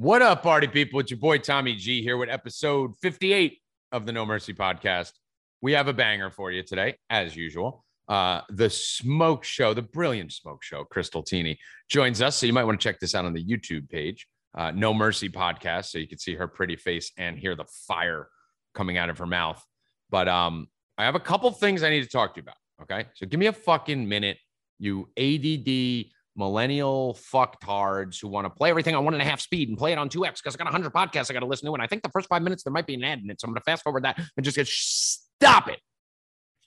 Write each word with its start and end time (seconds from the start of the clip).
What 0.00 0.22
up, 0.22 0.42
party 0.42 0.66
people? 0.66 0.98
It's 1.00 1.10
your 1.10 1.20
boy 1.20 1.36
Tommy 1.36 1.76
G 1.76 2.00
here 2.00 2.16
with 2.16 2.30
episode 2.30 2.96
58 3.02 3.58
of 3.92 4.06
the 4.06 4.12
No 4.12 4.24
Mercy 4.24 4.54
podcast. 4.54 5.12
We 5.60 5.72
have 5.72 5.88
a 5.88 5.92
banger 5.92 6.30
for 6.30 6.50
you 6.50 6.62
today, 6.62 6.96
as 7.10 7.36
usual. 7.36 7.84
Uh, 8.08 8.40
the 8.48 8.70
Smoke 8.70 9.44
Show, 9.44 9.74
the 9.74 9.82
brilliant 9.82 10.32
Smoke 10.32 10.62
Show, 10.62 10.86
Krystal 10.90 11.22
Tini 11.22 11.58
joins 11.90 12.22
us. 12.22 12.36
So 12.36 12.46
you 12.46 12.54
might 12.54 12.64
want 12.64 12.80
to 12.80 12.82
check 12.82 12.98
this 12.98 13.14
out 13.14 13.26
on 13.26 13.34
the 13.34 13.44
YouTube 13.44 13.90
page, 13.90 14.26
uh, 14.56 14.70
No 14.70 14.94
Mercy 14.94 15.28
podcast, 15.28 15.90
so 15.90 15.98
you 15.98 16.08
can 16.08 16.16
see 16.16 16.34
her 16.34 16.48
pretty 16.48 16.76
face 16.76 17.12
and 17.18 17.38
hear 17.38 17.54
the 17.54 17.66
fire 17.86 18.28
coming 18.74 18.96
out 18.96 19.10
of 19.10 19.18
her 19.18 19.26
mouth. 19.26 19.62
But 20.08 20.28
um, 20.28 20.68
I 20.96 21.04
have 21.04 21.14
a 21.14 21.20
couple 21.20 21.50
things 21.50 21.82
I 21.82 21.90
need 21.90 22.04
to 22.04 22.08
talk 22.08 22.32
to 22.36 22.38
you 22.38 22.44
about. 22.44 22.56
Okay, 22.84 23.06
so 23.16 23.26
give 23.26 23.38
me 23.38 23.48
a 23.48 23.52
fucking 23.52 24.08
minute, 24.08 24.38
you 24.78 25.10
ADD 25.18 26.10
millennial 26.36 27.18
fucktards 27.32 28.20
who 28.20 28.28
want 28.28 28.44
to 28.44 28.50
play 28.50 28.70
everything 28.70 28.94
on 28.94 29.04
one 29.04 29.14
and 29.14 29.22
a 29.22 29.26
half 29.26 29.40
speed 29.40 29.68
and 29.68 29.76
play 29.76 29.92
it 29.92 29.98
on 29.98 30.08
2x 30.08 30.36
because 30.36 30.54
I 30.54 30.58
got 30.58 30.64
100 30.64 30.92
podcasts 30.92 31.30
I 31.30 31.34
got 31.34 31.40
to 31.40 31.46
listen 31.46 31.66
to. 31.66 31.74
And 31.74 31.82
I 31.82 31.86
think 31.86 32.02
the 32.02 32.08
first 32.10 32.28
five 32.28 32.42
minutes 32.42 32.62
there 32.62 32.72
might 32.72 32.86
be 32.86 32.94
an 32.94 33.04
ad 33.04 33.20
in 33.20 33.30
it. 33.30 33.40
So 33.40 33.46
I'm 33.46 33.50
going 33.50 33.60
to 33.60 33.64
fast 33.64 33.82
forward 33.82 34.04
that 34.04 34.18
and 34.36 34.44
just 34.44 34.56
get 34.56 34.68
stop 34.68 35.68
it. 35.68 35.80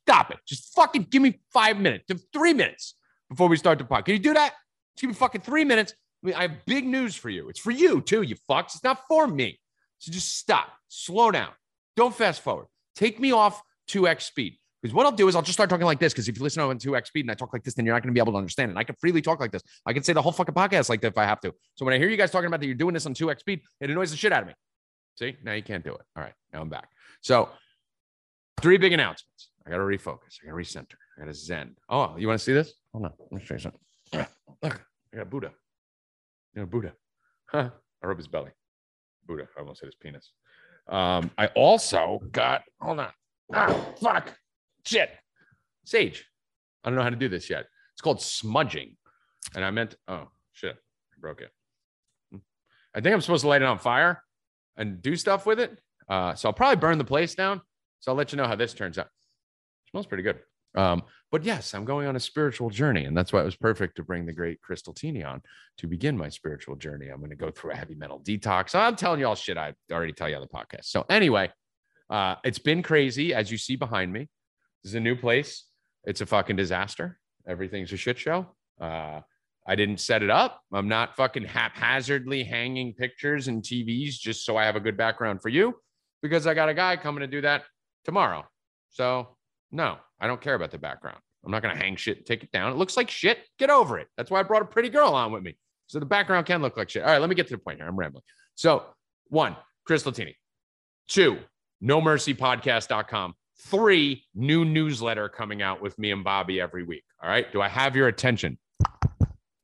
Stop 0.02 0.32
it. 0.32 0.38
Just 0.46 0.74
fucking 0.76 1.08
give 1.10 1.22
me 1.22 1.40
five 1.52 1.78
minutes 1.80 2.06
to 2.08 2.20
three 2.34 2.54
minutes 2.54 2.96
before 3.30 3.48
we 3.48 3.58
start 3.58 3.78
the 3.78 3.86
pod. 3.86 4.06
Can 4.06 4.14
you 4.14 4.20
do 4.20 4.34
that? 4.34 4.54
Just 4.96 5.02
give 5.02 5.10
me 5.10 5.16
fucking 5.16 5.42
three 5.42 5.64
minutes. 5.64 5.94
I, 6.24 6.28
mean, 6.28 6.36
I 6.36 6.42
have 6.44 6.66
big 6.66 6.86
news 6.86 7.16
for 7.16 7.30
you. 7.30 7.50
It's 7.50 7.60
for 7.60 7.72
you 7.72 8.02
too, 8.02 8.22
you 8.22 8.36
fucks. 8.50 8.76
It's 8.76 8.84
not 8.84 9.00
for 9.08 9.28
me. 9.28 9.60
So 10.00 10.12
just 10.12 10.38
stop, 10.38 10.68
slow 10.90 11.32
down. 11.32 11.52
Don't 11.96 12.14
fast 12.14 12.42
forward. 12.42 12.68
Take 12.96 13.20
me 13.20 13.32
off 13.32 13.62
2x 13.90 14.24
speed. 14.24 14.58
Because 14.84 14.94
what 14.94 15.06
I'll 15.06 15.14
do 15.14 15.30
is 15.30 15.36
I'll 15.36 15.42
just 15.42 15.54
start 15.54 15.70
talking 15.70 15.86
like 15.86 16.00
this. 16.00 16.12
Because 16.12 16.28
if 16.28 16.36
you 16.38 16.44
listen 16.44 16.62
on 16.62 16.78
2x 16.78 17.08
speed 17.08 17.22
and 17.22 17.32
I 17.32 17.36
talk 17.36 17.54
like 17.54 17.64
this, 17.64 17.74
then 17.74 17.86
you're 17.86 17.96
not 17.96 18.04
going 18.04 18.14
to 18.14 18.14
be 18.14 18.20
able 18.20 18.34
to 18.34 18.38
understand 18.38 18.68
it. 18.70 18.74
And 18.74 18.80
I 18.80 18.84
can 18.84 18.96
freely 19.00 19.22
talk 19.22 19.40
like 19.40 19.54
this. 19.54 19.64
I 19.86 19.94
can 19.94 20.04
say 20.04 20.12
the 20.12 20.22
whole 20.22 20.34
fucking 20.34 20.54
podcast 20.54 20.90
like 20.90 21.00
that 21.02 21.14
if 21.14 21.18
I 21.18 21.24
have 21.24 21.40
to. 21.40 21.54
So 21.76 21.86
when 21.86 21.94
I 21.94 21.98
hear 21.98 22.10
you 22.10 22.18
guys 22.18 22.32
talking 22.32 22.48
about 22.48 22.60
that 22.60 22.66
you're 22.66 22.76
doing 22.76 22.94
this 22.94 23.06
on 23.06 23.14
2x 23.14 23.40
speed, 23.40 23.62
it 23.80 23.90
annoys 23.90 24.12
the 24.12 24.18
shit 24.18 24.34
out 24.34 24.42
of 24.42 24.50
me. 24.50 24.54
See, 25.18 25.38
now 25.42 25.54
you 25.54 25.64
can't 25.64 25.86
do 25.86 25.94
it. 25.94 26.02
All 26.18 26.24
right, 26.24 26.34
now 26.52 26.60
I'm 26.60 26.68
back. 26.68 26.90
So 27.22 27.48
three 28.60 28.78
big 28.78 28.92
announcements. 28.92 29.52
I 29.66 29.70
got 29.70 29.78
to 29.78 29.84
refocus. 29.84 30.40
I 30.44 30.48
got 30.48 30.58
to 30.58 30.64
recenter. 30.64 30.96
I 31.18 31.22
got 31.22 31.28
to 31.28 31.34
zen. 31.34 31.78
Oh, 31.88 32.18
you 32.18 32.28
want 32.28 32.40
to 32.40 32.44
see 32.44 32.52
this? 32.52 32.74
Hold 32.92 33.06
on. 33.06 33.14
Let 33.32 33.40
me 33.40 33.46
show 33.46 33.54
you 33.54 33.60
something. 33.62 33.80
Look, 34.62 34.86
I 35.14 35.18
got 35.18 35.30
Buddha. 35.30 35.52
You 36.56 36.62
know, 36.62 36.66
Buddha. 36.66 36.92
Huh. 37.46 37.70
I 38.04 38.08
rub 38.08 38.18
his 38.18 38.28
belly. 38.28 38.52
Buddha. 39.26 39.48
I 39.56 39.62
almost 39.62 39.80
said 39.80 39.88
his 39.88 39.96
penis. 39.96 40.34
Um, 40.90 41.32
I 41.38 41.48
also 41.56 42.20
got, 42.34 42.64
hold 42.82 43.00
on. 43.00 43.12
Ah, 43.54 43.86
fuck. 44.02 44.34
Shit. 44.86 45.10
Sage. 45.86 46.26
I 46.84 46.90
don't 46.90 46.98
know 46.98 47.04
how 47.04 47.10
to 47.10 47.16
do 47.16 47.30
this 47.30 47.50
yet. 47.50 47.66
It's 47.94 48.02
called 48.02 48.22
smudging. 48.22 48.98
And 49.56 49.64
I 49.64 49.72
meant, 49.72 49.96
oh, 50.08 50.30
shit. 50.52 50.76
I 50.76 51.20
broke 51.20 51.42
it. 51.42 51.52
I 52.96 53.02
think 53.02 53.14
I'm 53.14 53.22
supposed 53.22 53.42
to 53.42 53.48
light 53.48 53.62
it 53.62 53.68
on 53.68 53.80
fire 53.80 54.24
and 54.78 55.02
do 55.02 55.16
stuff 55.16 55.46
with 55.46 55.60
it. 55.60 55.80
Uh, 56.10 56.36
so 56.36 56.50
I'll 56.50 56.54
probably 56.54 56.76
burn 56.78 56.98
the 56.98 57.04
place 57.04 57.36
down. 57.36 57.62
So 58.00 58.12
I'll 58.12 58.18
let 58.18 58.32
you 58.32 58.38
know 58.38 58.48
how 58.48 58.56
this 58.56 58.74
turns 58.74 58.98
out. 58.98 59.06
It 59.06 59.92
smells 59.92 60.06
pretty 60.06 60.24
good. 60.24 60.40
Um, 60.76 61.04
but 61.32 61.44
yes, 61.44 61.74
I'm 61.74 61.86
going 61.86 62.08
on 62.08 62.16
a 62.16 62.20
spiritual 62.20 62.70
journey, 62.70 63.06
and 63.06 63.16
that's 63.16 63.32
why 63.32 63.42
it 63.42 63.46
was 63.46 63.56
perfect 63.56 63.96
to 63.96 64.04
bring 64.04 64.26
the 64.26 64.34
great 64.34 64.60
Krystal 64.62 64.96
Tini 64.96 65.24
on 65.24 65.42
to 65.78 65.88
begin 65.88 66.18
my 66.18 66.30
spiritual 66.30 66.76
journey. 66.76 67.10
I'm 67.10 67.20
going 67.20 67.30
to 67.30 67.36
go 67.36 67.52
through 67.52 67.72
a 67.72 67.76
heavy 67.76 67.96
metal 67.96 68.20
detox. 68.20 68.76
I'm 68.76 68.96
telling 68.96 69.20
you 69.20 69.28
all 69.28 69.36
shit 69.36 69.58
I 69.58 69.74
already 69.92 70.14
tell 70.14 70.30
you 70.30 70.36
on 70.36 70.42
the 70.42 70.48
podcast. 70.48 70.86
So 70.86 71.06
anyway, 71.10 71.52
uh, 72.10 72.36
it's 72.44 72.60
been 72.60 72.84
crazy 72.84 73.34
as 73.34 73.52
you 73.52 73.58
see 73.58 73.76
behind 73.76 74.12
me. 74.12 74.30
This 74.84 74.92
is 74.92 74.96
a 74.96 75.00
new 75.00 75.16
place. 75.16 75.66
It's 76.04 76.22
a 76.22 76.26
fucking 76.26 76.56
disaster. 76.56 77.20
Everything's 77.48 77.92
a 77.94 77.98
shit 77.98 78.18
show. 78.18 78.48
Uh, 78.80 79.22
I 79.66 79.76
didn't 79.76 80.00
set 80.00 80.24
it 80.24 80.30
up. 80.30 80.62
I'm 80.74 80.90
not 80.90 81.16
fucking 81.16 81.46
haphazardly 81.46 82.44
hanging 82.44 82.94
pictures 82.94 83.48
and 83.48 83.64
TVs 83.64 84.20
just 84.20 84.46
so 84.46 84.58
I 84.58 84.66
have 84.66 84.76
a 84.76 84.82
good 84.82 84.98
background 84.98 85.42
for 85.42 85.50
you 85.50 85.76
because 86.22 86.48
I 86.48 86.54
got 86.54 86.70
a 86.70 86.74
guy 86.74 86.98
coming 86.98 87.22
to 87.22 87.28
do 87.28 87.42
that 87.42 87.64
tomorrow. 88.04 88.46
So, 88.90 89.38
no, 89.72 89.98
I 90.20 90.28
don't 90.28 90.42
care 90.42 90.56
about 90.56 90.72
the 90.72 90.78
background. 90.78 91.20
I'm 91.46 91.52
not 91.52 91.62
going 91.62 91.76
to 91.76 91.82
hang 91.82 91.96
shit, 91.96 92.26
take 92.26 92.44
it 92.44 92.52
down. 92.52 92.72
It 92.72 92.76
looks 92.76 92.98
like 92.98 93.10
shit. 93.10 93.40
Get 93.58 93.70
over 93.70 94.00
it. 94.00 94.08
That's 94.18 94.30
why 94.30 94.40
I 94.40 94.44
brought 94.44 94.62
a 94.62 94.66
pretty 94.66 94.90
girl 94.90 95.14
on 95.14 95.32
with 95.32 95.44
me. 95.44 95.58
So 95.88 96.00
the 96.00 96.06
background 96.06 96.46
can 96.46 96.62
look 96.62 96.78
like 96.78 96.90
shit. 96.90 97.04
All 97.04 97.10
right, 97.10 97.20
let 97.20 97.30
me 97.30 97.36
get 97.36 97.48
to 97.48 97.54
the 97.54 97.58
point 97.58 97.80
here. 97.80 97.88
I'm 97.88 97.98
rambling. 97.98 98.24
So, 98.56 98.84
one, 99.28 99.56
Krystal 99.90 100.14
Tini. 100.14 100.36
Two, 101.08 101.40
no 101.82 102.02
mercy 102.02 102.34
podcast.com. 102.34 103.34
Three, 103.66 104.24
new 104.36 104.66
newsletter 104.66 105.30
coming 105.30 105.62
out 105.62 105.82
with 105.82 105.98
me 105.98 106.12
and 106.12 106.24
Bobby 106.24 106.60
every 106.60 106.84
week. 106.84 107.04
All 107.22 107.30
right. 107.30 107.52
Do 107.52 107.62
I 107.62 107.68
have 107.68 107.96
your 107.96 108.08
attention? 108.08 108.58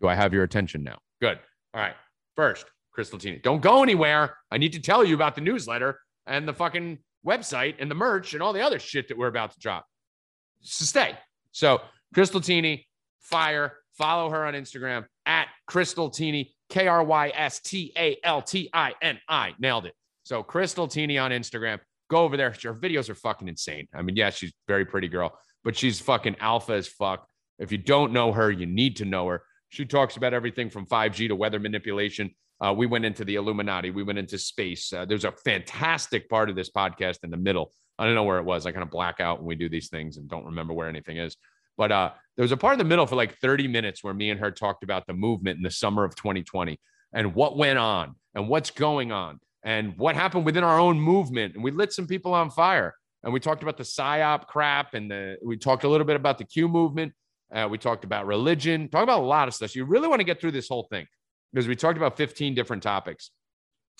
Do 0.02 0.08
I 0.08 0.16
have 0.16 0.34
your 0.34 0.44
attention 0.44 0.84
now? 0.84 1.00
Good. 1.22 1.40
All 1.74 1.82
right. 1.82 1.96
First, 2.36 2.66
Krystal 2.98 3.20
Tini. 3.20 3.40
Don't 3.40 3.62
go 3.62 3.84
anywhere. 3.84 4.38
I 4.52 4.58
need 4.58 4.74
to 4.74 4.80
tell 4.80 5.04
you 5.04 5.16
about 5.16 5.36
the 5.36 5.42
newsletter 5.42 6.00
and 6.26 6.48
the 6.48 6.54
fucking 6.54 7.00
website 7.26 7.76
and 7.80 7.92
the 7.92 7.96
merch 7.96 8.34
and 8.34 8.42
all 8.42 8.54
the 8.54 8.62
other 8.62 8.80
shit 8.80 9.10
that 9.10 9.18
we're 9.18 9.28
about 9.28 9.52
to 9.52 9.60
drop. 9.60 9.86
So 10.62 10.86
stay. 10.86 11.18
So 11.52 11.82
Krystal 12.16 12.44
Tini, 12.44 12.88
fire. 13.20 13.76
Follow 13.98 14.30
her 14.30 14.46
on 14.46 14.54
Instagram 14.54 15.06
at 15.26 15.50
Krystal 15.70 16.14
Tini, 16.14 16.56
K 16.70 16.88
R 16.88 17.04
Y 17.04 17.34
S 17.36 17.60
T 17.60 17.92
A 17.98 18.18
L 18.24 18.42
T 18.42 18.70
I 18.74 18.94
N 19.02 19.20
I. 19.28 19.54
Nailed 19.60 19.86
it. 19.86 19.94
So 20.24 20.42
Krystal 20.42 20.90
Tini 20.90 21.18
on 21.18 21.32
Instagram. 21.32 21.80
Go 22.10 22.24
over 22.24 22.38
there. 22.38 22.50
Her 22.52 22.74
videos 22.74 23.10
are 23.10 23.16
fucking 23.16 23.48
insane. 23.48 23.88
I 23.94 24.02
mean, 24.02 24.16
yeah, 24.16 24.30
she's 24.30 24.54
very 24.68 24.86
pretty 24.86 25.08
girl, 25.08 25.38
but 25.64 25.76
she's 25.76 26.00
fucking 26.00 26.38
alpha 26.40 26.74
as 26.74 26.88
fuck. 26.88 27.28
If 27.60 27.72
you 27.72 27.78
don't 27.78 28.14
know 28.14 28.32
her, 28.32 28.50
you 28.50 28.66
need 28.66 28.98
to 28.98 29.06
know 29.06 29.28
her. 29.28 29.44
She 29.70 29.86
talks 29.86 30.18
about 30.18 30.34
everything 30.34 30.70
from 30.70 30.86
5G 30.86 31.28
to 31.28 31.36
weather 31.36 31.60
manipulation. 31.60 32.32
Uh, 32.62 32.74
we 32.76 32.88
went 32.88 33.06
into 33.06 33.24
the 33.24 33.36
Illuminati. 33.36 33.92
We 33.92 34.04
went 34.04 34.18
into 34.18 34.38
space. 34.38 34.92
Uh, 34.92 35.06
there's 35.06 35.26
a 35.26 35.32
fantastic 35.32 36.30
part 36.30 36.50
of 36.50 36.56
this 36.56 36.70
podcast 36.70 37.20
in 37.24 37.30
the 37.30 37.38
middle. 37.38 37.72
I 37.98 38.06
don't 38.06 38.16
know 38.16 38.24
where 38.24 38.40
it 38.40 38.46
was. 38.46 38.66
I 38.66 38.72
kind 38.72 38.84
of 38.84 38.90
black 38.90 39.20
out 39.20 39.40
when 39.40 39.48
we 39.48 39.56
do 39.56 39.70
these 39.70 39.90
things 39.90 40.18
and 40.18 40.28
don't 40.28 40.46
remember 40.46 40.74
where 40.74 40.90
anything 40.90 41.18
is. 41.18 41.38
But 41.78 41.92
uh, 41.92 42.12
there 42.36 42.44
was 42.44 42.52
a 42.52 42.58
part 42.58 42.74
in 42.74 42.80
the 42.80 42.86
middle 42.86 43.06
for 43.06 43.16
like 43.16 43.38
30 43.38 43.68
minutes 43.68 44.04
where 44.04 44.14
me 44.14 44.32
and 44.32 44.40
her 44.40 44.52
talked 44.52 44.84
about 44.84 45.06
the 45.06 45.14
movement 45.14 45.58
in 45.58 45.64
the 45.64 45.72
summer 45.72 46.04
of 46.04 46.16
2020 46.16 46.80
and 47.14 47.36
what 47.36 47.58
went 47.58 47.80
on 47.80 48.16
and 48.36 48.50
what's 48.50 48.72
going 48.72 49.12
on 49.12 49.40
and 49.64 49.98
what 49.98 50.16
happened 50.16 50.46
within 50.46 50.64
our 50.64 50.80
own 50.80 51.00
movement. 51.00 51.56
And 51.56 51.64
we 51.64 51.72
lit 51.72 51.94
some 51.94 52.08
people 52.08 52.34
on 52.34 52.50
fire. 52.50 52.96
And 53.24 53.34
we 53.34 53.40
talked 53.40 53.64
about 53.64 53.78
the 53.78 53.84
psyop 53.84 54.48
crap 54.48 54.94
and 54.94 55.12
the 55.12 55.38
we 55.44 55.58
talked 55.58 55.84
a 55.84 55.90
little 55.90 56.06
bit 56.06 56.16
about 56.16 56.38
the 56.38 56.46
Q 56.46 56.70
movement. 56.70 57.14
Uh, 57.54 57.68
we 57.70 57.78
talked 57.78 58.04
about 58.04 58.26
religion, 58.28 58.88
talk 58.90 59.04
about 59.04 59.20
a 59.20 59.26
lot 59.26 59.48
of 59.48 59.54
stuff. 59.54 59.72
So 59.72 59.80
you 59.80 59.86
really 59.86 60.08
want 60.08 60.20
to 60.20 60.24
get 60.24 60.40
through 60.40 60.52
this 60.52 60.70
whole 60.70 60.84
thing 60.84 61.06
because 61.52 61.68
we 61.68 61.76
talked 61.76 61.98
about 61.98 62.16
15 62.16 62.54
different 62.54 62.84
topics 62.84 63.32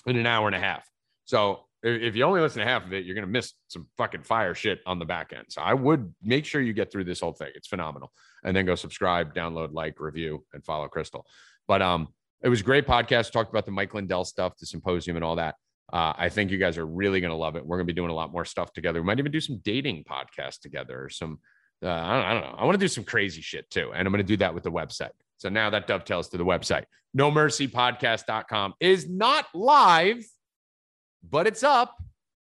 in 0.06 0.16
an 0.16 0.26
hour 0.26 0.46
and 0.46 0.56
a 0.56 0.60
half. 0.60 0.88
So 1.24 1.64
if 1.82 2.14
you 2.14 2.24
only 2.24 2.40
listen 2.40 2.60
to 2.60 2.66
half 2.66 2.84
of 2.84 2.92
it, 2.92 3.04
you're 3.04 3.14
going 3.14 3.26
to 3.26 3.30
miss 3.30 3.54
some 3.68 3.86
fucking 3.96 4.22
fire 4.22 4.54
shit 4.54 4.80
on 4.86 4.98
the 4.98 5.04
back 5.04 5.32
end. 5.34 5.46
So 5.48 5.62
I 5.62 5.74
would 5.74 6.14
make 6.22 6.44
sure 6.44 6.60
you 6.60 6.72
get 6.72 6.92
through 6.92 7.04
this 7.04 7.20
whole 7.20 7.32
thing. 7.32 7.50
It's 7.54 7.68
phenomenal. 7.68 8.12
And 8.44 8.54
then 8.54 8.66
go 8.66 8.74
subscribe, 8.74 9.34
download, 9.34 9.72
like, 9.72 9.98
review, 9.98 10.44
and 10.52 10.64
follow 10.64 10.88
Krystal. 10.88 11.22
But 11.66 11.80
um, 11.80 12.08
it 12.42 12.48
was 12.48 12.60
a 12.60 12.64
great 12.64 12.86
podcast. 12.86 13.32
Talked 13.32 13.50
about 13.50 13.66
the 13.66 13.72
Mike 13.72 13.94
Lindell 13.94 14.24
stuff, 14.24 14.56
the 14.58 14.66
symposium, 14.66 15.16
and 15.16 15.24
all 15.24 15.36
that. 15.36 15.56
Uh, 15.92 16.12
I 16.16 16.28
think 16.28 16.50
you 16.50 16.58
guys 16.58 16.78
are 16.78 16.86
really 16.86 17.20
going 17.20 17.32
to 17.32 17.36
love 17.36 17.56
it. 17.56 17.66
We're 17.66 17.76
going 17.76 17.86
to 17.86 17.92
be 17.92 17.96
doing 17.96 18.10
a 18.10 18.14
lot 18.14 18.32
more 18.32 18.44
stuff 18.44 18.72
together. 18.72 19.00
We 19.00 19.06
might 19.06 19.18
even 19.18 19.32
do 19.32 19.40
some 19.40 19.60
dating 19.64 20.04
podcasts 20.04 20.60
together 20.60 21.04
or 21.04 21.08
some, 21.08 21.40
uh, 21.82 21.88
I, 21.88 22.16
don't, 22.16 22.26
I 22.26 22.32
don't 22.34 22.42
know. 22.42 22.56
I 22.58 22.64
want 22.64 22.74
to 22.74 22.84
do 22.84 22.88
some 22.88 23.02
crazy 23.02 23.40
shit 23.40 23.68
too. 23.70 23.90
And 23.92 24.06
I'm 24.06 24.12
going 24.12 24.24
to 24.24 24.28
do 24.28 24.36
that 24.36 24.54
with 24.54 24.62
the 24.62 24.70
website. 24.70 25.10
So 25.38 25.48
now 25.48 25.70
that 25.70 25.88
dovetails 25.88 26.28
to 26.28 26.36
the 26.36 26.44
website. 26.44 26.84
No 27.12 27.30
mercy 27.30 27.66
podcast.com 27.66 28.74
is 28.78 29.08
not 29.08 29.46
live, 29.52 30.24
but 31.28 31.48
it's 31.48 31.64
up 31.64 31.96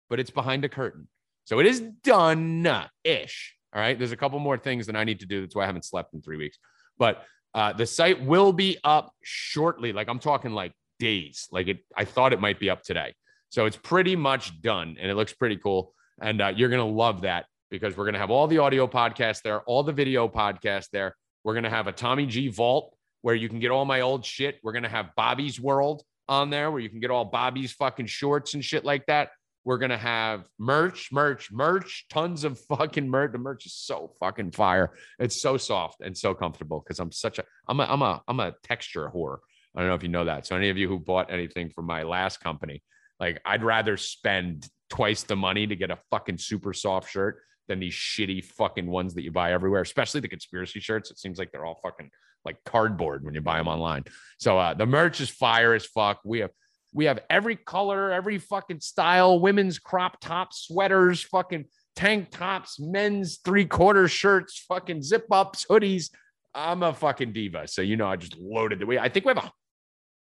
but 0.09 0.21
it's 0.21 0.31
behind 0.31 0.65
a 0.65 0.69
curtain. 0.69 1.09
So 1.45 1.59
it 1.61 1.67
is 1.67 1.81
done 2.03 2.69
ish. 3.05 3.55
All 3.73 3.81
right. 3.81 3.99
There's 3.99 4.13
a 4.13 4.17
couple 4.17 4.39
more 4.39 4.59
things 4.59 4.87
that 4.87 4.97
I 4.97 5.05
need 5.05 5.21
to 5.21 5.27
do. 5.27 5.41
That's 5.41 5.55
why 5.55 5.65
I 5.65 5.67
haven't 5.67 5.85
slept 5.85 6.15
in 6.15 6.23
three 6.23 6.37
weeks. 6.37 6.59
But 6.99 7.23
uh, 7.57 7.73
the 7.73 7.87
site 7.87 8.23
will 8.23 8.53
be 8.53 8.77
up 8.85 9.13
shortly. 9.23 9.95
Like 9.95 10.09
I'm 10.09 10.19
talking 10.19 10.53
like 10.53 10.73
days. 10.99 11.49
Like 11.51 11.69
it, 11.69 11.79
I 11.97 12.05
thought 12.05 12.35
it 12.35 12.41
might 12.41 12.61
be 12.61 12.69
up 12.69 12.83
today. 12.83 13.15
So 13.49 13.65
it's 13.65 13.79
pretty 13.79 14.15
much 14.15 14.61
done 14.61 14.97
and 15.01 15.11
it 15.11 15.15
looks 15.15 15.33
pretty 15.33 15.57
cool. 15.57 15.95
And 16.21 16.43
uh, 16.43 16.53
you're 16.55 16.69
going 16.69 16.87
to 16.87 16.95
love 16.95 17.23
that 17.23 17.47
because 17.71 17.97
we're 17.97 18.05
going 18.05 18.13
to 18.13 18.21
have 18.21 18.31
all 18.31 18.47
the 18.47 18.59
audio 18.59 18.87
podcasts 18.87 19.41
there, 19.41 19.63
all 19.63 19.83
the 19.83 19.93
video 19.93 20.29
podcasts 20.29 20.91
there. 20.93 21.17
We're 21.45 21.55
going 21.55 21.65
to 21.65 21.71
have 21.71 21.87
a 21.87 21.93
Tommy 21.93 22.27
G 22.27 22.49
vault 22.49 22.95
where 23.23 23.35
you 23.35 23.49
can 23.49 23.59
get 23.59 23.71
all 23.71 23.87
my 23.87 24.03
old 24.03 24.25
shit. 24.27 24.59
We're 24.63 24.73
going 24.73 24.83
to 24.83 24.91
have 24.91 25.15
Bobby's 25.17 25.59
World 25.59 26.03
on 26.29 26.51
there 26.51 26.71
where 26.71 26.81
you 26.81 26.91
can 26.91 27.01
get 27.01 27.11
all 27.11 27.25
Bobby's 27.25 27.73
fucking 27.73 28.07
shorts 28.07 28.53
and 28.53 28.63
shit 28.63 28.85
like 28.85 29.07
that. 29.07 29.31
We're 29.67 29.79
gonna 29.79 29.99
have 29.99 30.45
merch, 30.61 31.11
merch, 31.11 31.51
merch, 31.51 32.07
tons 32.09 32.45
of 32.45 32.57
fucking 32.69 33.11
merch. 33.11 33.33
The 33.33 33.39
merch 33.39 33.67
is 33.67 33.75
so 33.75 34.13
fucking 34.21 34.53
fire. 34.53 34.93
It's 35.19 35.43
so 35.43 35.57
soft 35.57 36.03
and 36.03 36.17
so 36.17 36.35
comfortable 36.35 36.79
because 36.79 37.01
I'm 37.01 37.11
such 37.11 37.41
a 37.41 37.45
I'm 37.67 37.81
a 37.81 37.83
I'm 37.83 38.01
a 38.01 38.23
I'm 38.29 38.39
a 38.39 38.55
texture 38.63 39.11
whore. 39.13 39.39
I 39.75 39.81
don't 39.81 39.89
know 39.89 39.97
if 39.97 40.05
you 40.05 40.09
know 40.09 40.25
that. 40.27 40.47
So 40.47 40.55
any 40.55 40.69
of 40.69 40.79
you 40.79 40.87
who 40.87 41.01
bought 41.01 41.33
anything 41.33 41.71
from 41.71 41.87
my 41.87 42.05
last 42.05 42.39
company, 42.39 42.81
like 43.19 43.41
I'd 43.45 43.65
rather 43.65 43.97
spend 43.97 44.69
twice 44.89 45.25
the 45.25 45.35
money 45.35 45.67
to 45.67 45.75
get 45.75 45.91
a 45.91 45.99
fucking 46.13 46.39
super 46.39 46.73
soft 46.73 47.11
shirt 47.11 47.43
than 47.67 47.81
these 47.81 47.93
shitty 47.93 48.45
fucking 48.45 48.87
ones 48.87 49.15
that 49.15 49.25
you 49.25 49.33
buy 49.33 49.53
everywhere, 49.53 49.83
especially 49.83 50.21
the 50.21 50.29
conspiracy 50.29 50.79
shirts. 50.79 51.11
It 51.11 51.19
seems 51.19 51.41
like 51.41 51.51
they're 51.51 51.67
all 51.67 51.81
fucking 51.83 52.13
like 52.45 52.63
cardboard 52.65 53.25
when 53.25 53.35
you 53.35 53.41
buy 53.41 53.59
them 53.59 53.67
online. 53.67 54.05
So 54.39 54.57
uh, 54.57 54.75
the 54.75 54.87
merch 54.87 55.21
is 55.21 55.29
fire 55.29 55.75
as 55.75 55.85
fuck. 55.85 56.21
We 56.25 56.39
have 56.39 56.53
We 56.93 57.05
have 57.07 57.21
every 57.29 57.57
color, 57.57 58.13
every 58.13 58.39
fucking 58.39 58.81
style, 58.81 59.39
women's 59.39 59.79
crop 59.79 60.21
tops, 60.21 60.67
sweaters, 60.67 61.23
fucking 61.23 61.67
tank 61.95 62.31
tops, 62.31 62.79
men's 62.79 63.39
three 63.45 63.65
quarter 63.65 64.09
shirts, 64.09 64.65
fucking 64.69 65.03
zip 65.03 65.27
ups, 65.31 65.67
hoodies. 65.69 66.11
I'm 66.55 66.83
a 66.83 66.93
fucking 66.93 67.33
diva. 67.33 67.69
So, 67.69 67.83
you 67.83 67.97
know, 67.97 68.07
I 68.07 68.17
just 68.17 68.37
loaded 68.39 68.79
the 68.79 68.87
way. 68.87 68.99
I 68.99 69.09
think 69.09 69.27
we 69.27 69.31
have 69.31 69.45
a 69.45 69.53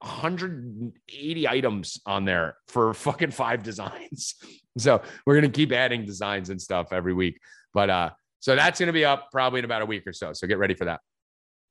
180 0.00 1.48
items 1.48 2.00
on 2.04 2.24
there 2.24 2.56
for 2.68 2.92
fucking 2.94 3.30
five 3.30 3.62
designs. 3.62 4.34
So 4.78 5.00
we're 5.24 5.40
going 5.40 5.50
to 5.50 5.56
keep 5.56 5.72
adding 5.72 6.04
designs 6.04 6.50
and 6.50 6.60
stuff 6.60 6.92
every 6.92 7.14
week. 7.14 7.40
But 7.72 7.88
uh, 7.88 8.10
so 8.40 8.54
that's 8.54 8.78
going 8.78 8.88
to 8.88 8.92
be 8.92 9.06
up 9.06 9.30
probably 9.32 9.60
in 9.60 9.64
about 9.64 9.80
a 9.80 9.86
week 9.86 10.06
or 10.06 10.12
so. 10.12 10.34
So 10.34 10.46
get 10.46 10.58
ready 10.58 10.74
for 10.74 10.84
that. 10.84 11.00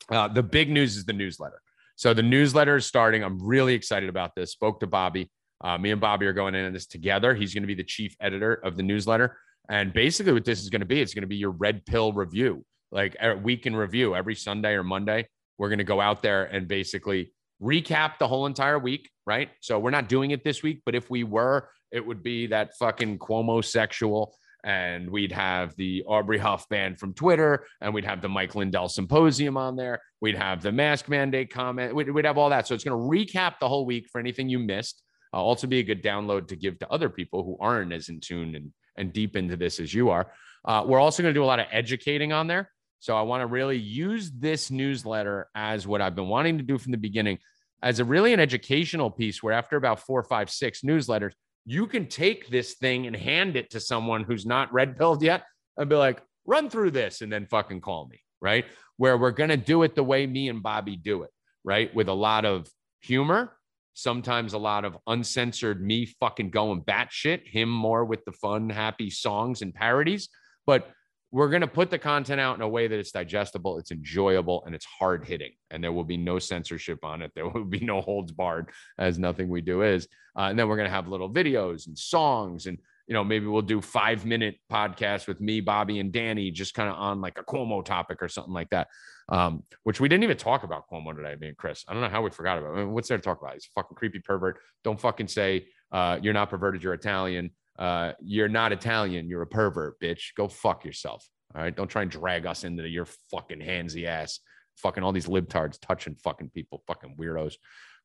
Uh, 0.10 0.28
the 0.28 0.42
big 0.42 0.72
news 0.72 0.98
is 0.98 1.06
the 1.06 1.14
newsletter. 1.14 1.62
So 1.96 2.14
the 2.14 2.24
newsletter 2.24 2.76
is 2.76 2.86
starting. 2.86 3.24
I'm 3.24 3.42
really 3.42 3.74
excited 3.74 4.10
about 4.10 4.36
this. 4.36 4.52
Spoke 4.52 4.80
to 4.82 4.88
Bobby. 4.88 5.30
Uh, 5.64 5.78
me 5.78 5.92
and 5.92 6.02
Bobby 6.02 6.26
are 6.26 6.34
going 6.34 6.54
in 6.54 6.74
this 6.74 6.86
together. 6.86 7.34
He's 7.34 7.54
going 7.54 7.64
to 7.64 7.68
be 7.68 7.76
the 7.76 7.84
chief 7.84 8.16
editor 8.20 8.54
of 8.54 8.76
the 8.76 8.84
newsletter. 8.84 9.38
And 9.70 9.94
basically, 9.94 10.34
what 10.34 10.46
this 10.46 10.62
is 10.62 10.70
going 10.70 10.82
to 10.82 10.86
be, 10.86 11.02
it's 11.02 11.14
going 11.14 11.24
to 11.24 11.28
be 11.28 11.38
your 11.38 11.52
red 11.52 11.86
pill 11.86 12.14
review, 12.14 12.66
like 12.92 13.16
a 13.22 13.36
week 13.36 13.66
in 13.66 13.76
review 13.76 14.16
every 14.16 14.36
Sunday 14.36 14.74
or 14.74 14.84
Monday. 14.84 15.28
We're 15.58 15.70
going 15.70 15.80
to 15.80 15.86
go 15.86 16.02
out 16.02 16.22
there 16.22 16.44
and 16.44 16.68
basically 16.68 17.34
recap 17.62 18.20
the 18.20 18.28
whole 18.28 18.46
entire 18.46 18.78
week, 18.78 19.10
right? 19.26 19.50
So 19.62 19.80
we're 19.80 19.92
not 19.92 20.10
doing 20.10 20.32
it 20.32 20.44
this 20.44 20.62
week, 20.62 20.82
but 20.86 20.96
if 20.96 21.10
we 21.10 21.24
were, 21.24 21.70
it 21.92 22.06
would 22.06 22.22
be 22.22 22.48
that 22.48 22.76
fucking 22.78 23.20
Cuomo 23.20 23.64
sexual. 23.64 24.36
And 24.66 25.10
we'd 25.10 25.32
have 25.32 25.76
the 25.76 26.04
Aubrey 26.08 26.40
Huff 26.40 26.68
band 26.68 27.00
from 27.00 27.14
Twitter, 27.14 27.66
and 27.82 27.94
we'd 27.94 28.04
have 28.04 28.22
the 28.22 28.28
Mike 28.28 28.56
Lindell 28.56 28.90
symposium 28.90 29.58
on 29.58 29.76
there. 29.76 30.02
We'd 30.22 30.36
have 30.36 30.62
the 30.62 30.72
mask 30.72 31.08
mandate 31.08 31.52
comment. 31.52 31.96
We'd, 31.96 32.10
we'd 32.10 32.26
have 32.26 32.38
all 32.38 32.50
that. 32.50 32.68
So 32.68 32.74
it's 32.74 32.84
going 32.84 33.00
to 33.00 33.08
recap 33.08 33.60
the 33.60 33.70
whole 33.70 33.86
week 33.86 34.10
for 34.12 34.20
anything 34.20 34.50
you 34.50 34.60
missed. 34.60 35.04
Uh, 35.32 35.38
also, 35.38 35.68
be 35.68 35.80
a 35.80 35.84
good 35.84 36.04
download 36.04 36.48
to 36.48 36.56
give 36.56 36.80
to 36.80 36.92
other 36.92 37.10
people 37.10 37.44
who 37.44 37.58
aren't 37.60 37.94
as 37.94 38.10
in 38.10 38.20
tune 38.20 38.56
and, 38.56 38.72
and 38.98 39.14
deep 39.14 39.36
into 39.36 39.56
this 39.56 39.80
as 39.80 39.94
you 39.94 40.10
are. 40.10 40.32
Uh, 40.66 40.84
we're 40.86 41.00
also 41.00 41.22
going 41.22 41.34
to 41.34 41.40
do 41.40 41.44
a 41.44 41.46
lot 41.46 41.60
of 41.60 41.68
educating 41.72 42.34
on 42.34 42.48
there. 42.48 42.72
So 43.00 43.16
I 43.16 43.22
want 43.22 43.42
to 43.42 43.46
really 43.46 43.78
use 43.78 44.32
this 44.32 44.72
newsletter 44.72 45.48
as 45.54 45.86
what 45.86 46.02
I've 46.02 46.16
been 46.16 46.28
wanting 46.28 46.58
to 46.58 46.64
do 46.64 46.80
from 46.80 46.92
the 46.92 46.98
beginning 46.98 47.38
as 47.84 48.00
a 48.00 48.06
really 48.06 48.34
an 48.34 48.40
educational 48.40 49.12
piece 49.12 49.44
where 49.44 49.54
after 49.54 49.78
about 49.78 50.00
four, 50.00 50.24
five, 50.24 50.50
six 50.50 50.82
newsletters, 50.82 51.34
you 51.66 51.88
can 51.88 52.08
take 52.08 52.48
this 52.48 52.76
thing 52.76 53.08
and 53.08 53.16
hand 53.16 53.56
it 53.56 53.72
to 53.72 53.80
someone 53.80 54.24
who's 54.24 54.46
not 54.46 54.72
red 54.72 54.98
pilled 54.98 55.24
yet 55.24 55.44
and 55.78 55.90
be 55.90 55.96
like, 55.96 56.22
run 56.46 56.70
through 56.70 56.92
this 56.92 57.22
and 57.22 57.32
then 57.32 57.48
fucking 57.48 57.82
call 57.82 58.08
me. 58.08 58.20
Right. 58.42 58.66
Where 58.98 59.18
we're 59.18 59.32
going 59.32 59.50
to 59.50 59.58
do 59.58 59.84
it 59.84 59.96
the 59.96 60.04
way 60.04 60.28
me 60.28 60.50
and 60.50 60.62
Bobby 60.62 60.96
do 60.96 61.24
it. 61.24 61.32
Right. 61.64 61.94
With 61.96 62.08
a 62.08 62.14
lot 62.14 62.46
of 62.46 62.70
humor, 63.02 63.58
sometimes 63.94 64.54
a 64.54 64.58
lot 64.58 64.86
of 64.86 64.98
uncensored 65.08 65.84
me 65.84 66.06
fucking 66.20 66.52
going 66.52 66.82
batshit, 66.84 67.48
him 67.48 67.70
more 67.70 68.06
with 68.06 68.24
the 68.26 68.34
fun, 68.34 68.70
happy 68.70 69.10
songs 69.10 69.62
and 69.62 69.74
parodies. 69.74 70.30
But 70.68 70.92
we're 71.36 71.50
going 71.50 71.60
to 71.60 71.68
put 71.68 71.90
the 71.90 72.00
content 72.00 72.40
out 72.40 72.56
in 72.56 72.62
a 72.62 72.68
way 72.68 72.88
that 72.88 72.98
it's 72.98 73.12
digestible, 73.12 73.78
it's 73.78 73.92
enjoyable, 73.92 74.64
and 74.66 74.74
it's 74.74 74.86
hard 74.86 75.26
hitting. 75.26 75.52
And 75.70 75.84
there 75.84 75.92
will 75.92 76.06
be 76.06 76.16
no 76.16 76.40
censorship 76.40 77.04
on 77.04 77.22
it. 77.22 77.34
There 77.36 77.50
will 77.50 77.66
be 77.66 77.82
no 77.82 78.00
holds 78.00 78.32
barred, 78.32 78.70
as 78.98 79.20
nothing 79.20 79.50
we 79.50 79.60
do 79.60 79.82
is. 79.82 80.08
Uh, 80.38 80.44
and 80.44 80.58
then 80.58 80.70
we're 80.70 80.78
going 80.78 80.88
to 80.88 80.96
have 80.96 81.10
little 81.10 81.30
videos 81.30 81.88
and 81.88 82.00
songs. 82.00 82.68
And, 82.68 82.78
you 83.08 83.14
know, 83.14 83.26
maybe 83.26 83.48
we'll 83.48 83.64
do 83.64 83.82
five 83.82 84.26
minute 84.26 84.56
podcasts 84.72 85.28
with 85.28 85.42
me, 85.42 85.60
Bobby, 85.60 86.00
and 86.00 86.14
Danny, 86.14 86.52
just 86.52 86.74
kind 86.74 86.88
of 86.88 86.96
on 86.96 87.20
like 87.20 87.38
a 87.38 87.44
Cuomo 87.44 87.84
topic 87.84 88.24
or 88.24 88.30
something 88.30 88.54
like 88.54 88.70
that. 88.70 88.88
Um, 89.28 89.64
which 89.84 90.00
we 90.00 90.08
didn't 90.08 90.24
even 90.24 90.38
talk 90.38 90.64
about 90.64 90.90
Cuomo 90.90 91.14
today, 91.14 91.36
me 91.38 91.50
and 91.50 91.58
Chris. 91.58 91.84
I 91.86 91.92
don't 91.92 92.02
know 92.02 92.08
how 92.08 92.22
we 92.22 92.30
forgot 92.30 92.60
about 92.60 92.70
it. 92.70 92.78
I 92.78 92.86
mean, 92.86 92.94
what's 92.94 93.10
there 93.10 93.18
to 93.18 93.22
talk 93.22 93.42
about? 93.42 93.56
He's 93.56 93.66
a 93.66 93.82
fucking 93.82 93.98
creepy 93.98 94.20
pervert. 94.20 94.60
Don't 94.86 95.02
fucking 95.02 95.28
say 95.28 95.68
uh, 95.92 96.18
you're 96.22 96.34
not 96.34 96.50
perverted, 96.50 96.82
you're 96.82 96.94
Italian 96.94 97.52
uh, 97.78 98.14
you're 98.22 98.48
not 98.48 98.72
Italian. 98.72 99.28
You're 99.28 99.42
a 99.42 99.48
pervert, 99.48 100.00
bitch. 100.00 100.34
Go 100.36 100.48
fuck 100.48 100.86
yourself. 100.86 101.28
All 101.54 101.62
right. 101.62 101.76
Don't 101.76 101.88
try 101.88 102.02
and 102.02 102.12
drag 102.12 102.46
us 102.46 102.64
into 102.64 102.88
your 102.88 103.06
fucking 103.32 103.60
handsy 103.60 104.06
ass. 104.06 104.40
Fucking 104.78 105.04
all 105.04 105.12
these 105.12 105.28
libtards 105.28 105.80
touching 105.80 106.16
fucking 106.16 106.50
people, 106.50 106.84
fucking 106.88 107.16
weirdos. 107.18 107.56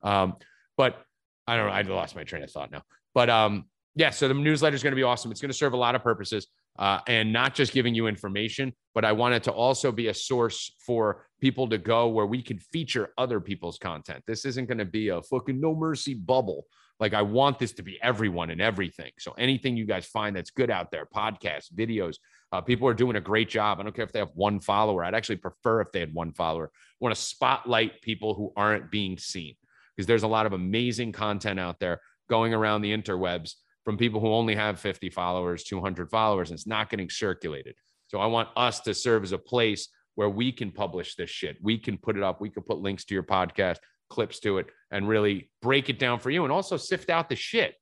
Um, 0.03 0.37
but 0.77 1.03
I 1.47 1.57
don't 1.57 1.67
know. 1.67 1.73
I 1.73 1.83
lost 1.83 2.15
my 2.15 2.25
train 2.25 2.43
of 2.43 2.51
thought 2.51 2.71
now. 2.71 2.83
But 3.13 3.29
um, 3.29 3.65
yeah, 3.97 4.11
so 4.11 4.29
the 4.29 4.35
newsletter 4.35 4.77
is 4.77 4.83
going 4.83 4.93
to 4.93 4.97
be 4.97 5.03
awesome. 5.03 5.33
It's 5.33 5.41
going 5.41 5.51
to 5.51 5.57
serve 5.57 5.73
a 5.73 5.77
lot 5.77 5.95
of 5.95 6.03
purposes 6.03 6.47
uh, 6.79 7.01
and 7.09 7.33
not 7.33 7.55
just 7.55 7.73
giving 7.73 7.95
you 7.95 8.07
information, 8.07 8.73
but 8.95 9.05
I 9.05 9.13
want 9.13 9.35
it 9.35 9.43
to 9.45 9.53
also 9.53 9.91
be 9.91 10.09
a 10.09 10.15
source 10.15 10.73
for 10.87 11.27
people 11.41 11.69
to 11.69 11.79
go 11.79 12.09
where 12.09 12.27
we 12.27 12.43
can 12.43 12.59
feature 12.59 13.13
other 13.19 13.41
people's 13.41 13.79
content. 13.79 14.23
This 14.27 14.45
isn't 14.45 14.67
going 14.67 14.79
to 14.79 14.85
be 14.85 15.09
a 15.09 15.23
fucking 15.23 15.61
no 15.61 15.75
mercy 15.75 16.15
bubble 16.15 16.67
like 17.00 17.14
I 17.14 17.23
want 17.23 17.58
this 17.58 17.73
to 17.73 17.82
be 17.82 17.99
everyone 18.02 18.50
and 18.50 18.61
everything. 18.61 19.11
So 19.19 19.32
anything 19.32 19.76
you 19.76 19.87
guys 19.87 20.06
find 20.06 20.37
that's 20.37 20.50
good 20.50 20.70
out 20.70 20.91
there, 20.91 21.06
podcasts, 21.06 21.73
videos, 21.75 22.17
uh, 22.52 22.61
people 22.61 22.87
are 22.87 22.94
doing 22.94 23.17
a 23.17 23.20
great 23.20 23.49
job. 23.49 23.81
I 23.81 23.82
don't 23.82 23.94
care 23.94 24.05
if 24.05 24.12
they 24.12 24.19
have 24.19 24.32
one 24.35 24.61
follower. 24.61 25.02
I'd 25.02 25.14
actually 25.14 25.37
prefer 25.37 25.81
if 25.81 25.91
they 25.93 26.00
had 26.00 26.12
one 26.12 26.32
follower. 26.32 26.70
I 26.75 26.97
want 27.00 27.14
to 27.14 27.20
spotlight 27.20 28.02
people 28.02 28.35
who 28.35 28.52
aren't 28.55 28.91
being 28.91 29.17
seen 29.17 29.55
because 29.97 30.06
there's 30.06 30.25
a 30.25 30.29
lot 30.29 30.47
of 30.47 30.52
amazing 30.52 31.12
content 31.12 31.58
out 31.58 31.81
there 31.81 32.00
going 32.29 32.52
around 32.52 32.82
the 32.82 32.97
interwebs 32.97 33.55
from 33.85 33.97
people 33.97 34.20
who 34.20 34.29
only 34.29 34.55
have 34.55 34.79
50 34.79 35.08
followers, 35.11 35.64
200 35.64 36.11
followers, 36.11 36.50
and 36.50 36.58
it's 36.58 36.67
not 36.67 36.91
getting 36.91 37.08
circulated. 37.08 37.75
So 38.08 38.19
I 38.19 38.26
want 38.26 38.49
us 38.56 38.81
to 38.81 38.94
serve 38.94 39.23
as 39.23 39.32
a 39.32 39.38
place 39.38 39.88
where 40.17 40.29
we 40.29 40.52
can 40.52 40.70
publish 40.70 41.14
this 41.14 41.31
shit. 41.31 41.56
We 41.62 41.79
can 41.79 41.97
put 41.97 42.17
it 42.17 42.23
up. 42.23 42.41
We 42.41 42.50
can 42.50 42.62
put 42.62 42.79
links 42.79 43.05
to 43.06 43.14
your 43.14 43.23
podcast 43.23 43.79
clips 44.11 44.41
to 44.41 44.59
it 44.59 44.67
and 44.91 45.09
really 45.09 45.51
break 45.62 45.89
it 45.89 45.99
down 45.99 46.19
for 46.19 46.31
you 46.31 46.45
and 46.45 46.53
also 46.53 46.77
sift 46.77 47.09
out 47.09 47.29
the 47.29 47.37
shit, 47.37 47.75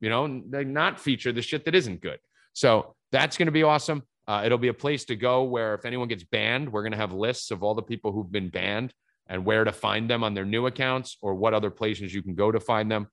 you 0.00 0.10
know, 0.10 0.26
not 0.26 1.00
feature 1.00 1.32
the 1.32 1.42
shit 1.42 1.64
that 1.64 1.74
isn't 1.74 2.02
good. 2.02 2.18
So 2.52 2.94
that's 3.12 3.36
going 3.36 3.46
to 3.46 3.52
be 3.52 3.62
awesome. 3.62 4.02
Uh, 4.28 4.42
it'll 4.44 4.58
be 4.58 4.68
a 4.68 4.74
place 4.74 5.04
to 5.04 5.16
go 5.16 5.44
where 5.44 5.74
if 5.74 5.84
anyone 5.84 6.08
gets 6.08 6.24
banned, 6.24 6.70
we're 6.70 6.82
going 6.82 6.92
to 6.92 6.98
have 6.98 7.12
lists 7.12 7.50
of 7.50 7.62
all 7.62 7.74
the 7.74 7.82
people 7.82 8.12
who've 8.12 8.30
been 8.30 8.48
banned 8.48 8.92
and 9.28 9.44
where 9.44 9.64
to 9.64 9.72
find 9.72 10.10
them 10.10 10.24
on 10.24 10.34
their 10.34 10.44
new 10.44 10.66
accounts 10.66 11.16
or 11.20 11.34
what 11.34 11.54
other 11.54 11.70
places 11.70 12.12
you 12.12 12.22
can 12.22 12.34
go 12.34 12.50
to 12.50 12.60
find 12.60 12.90
them. 12.90 13.08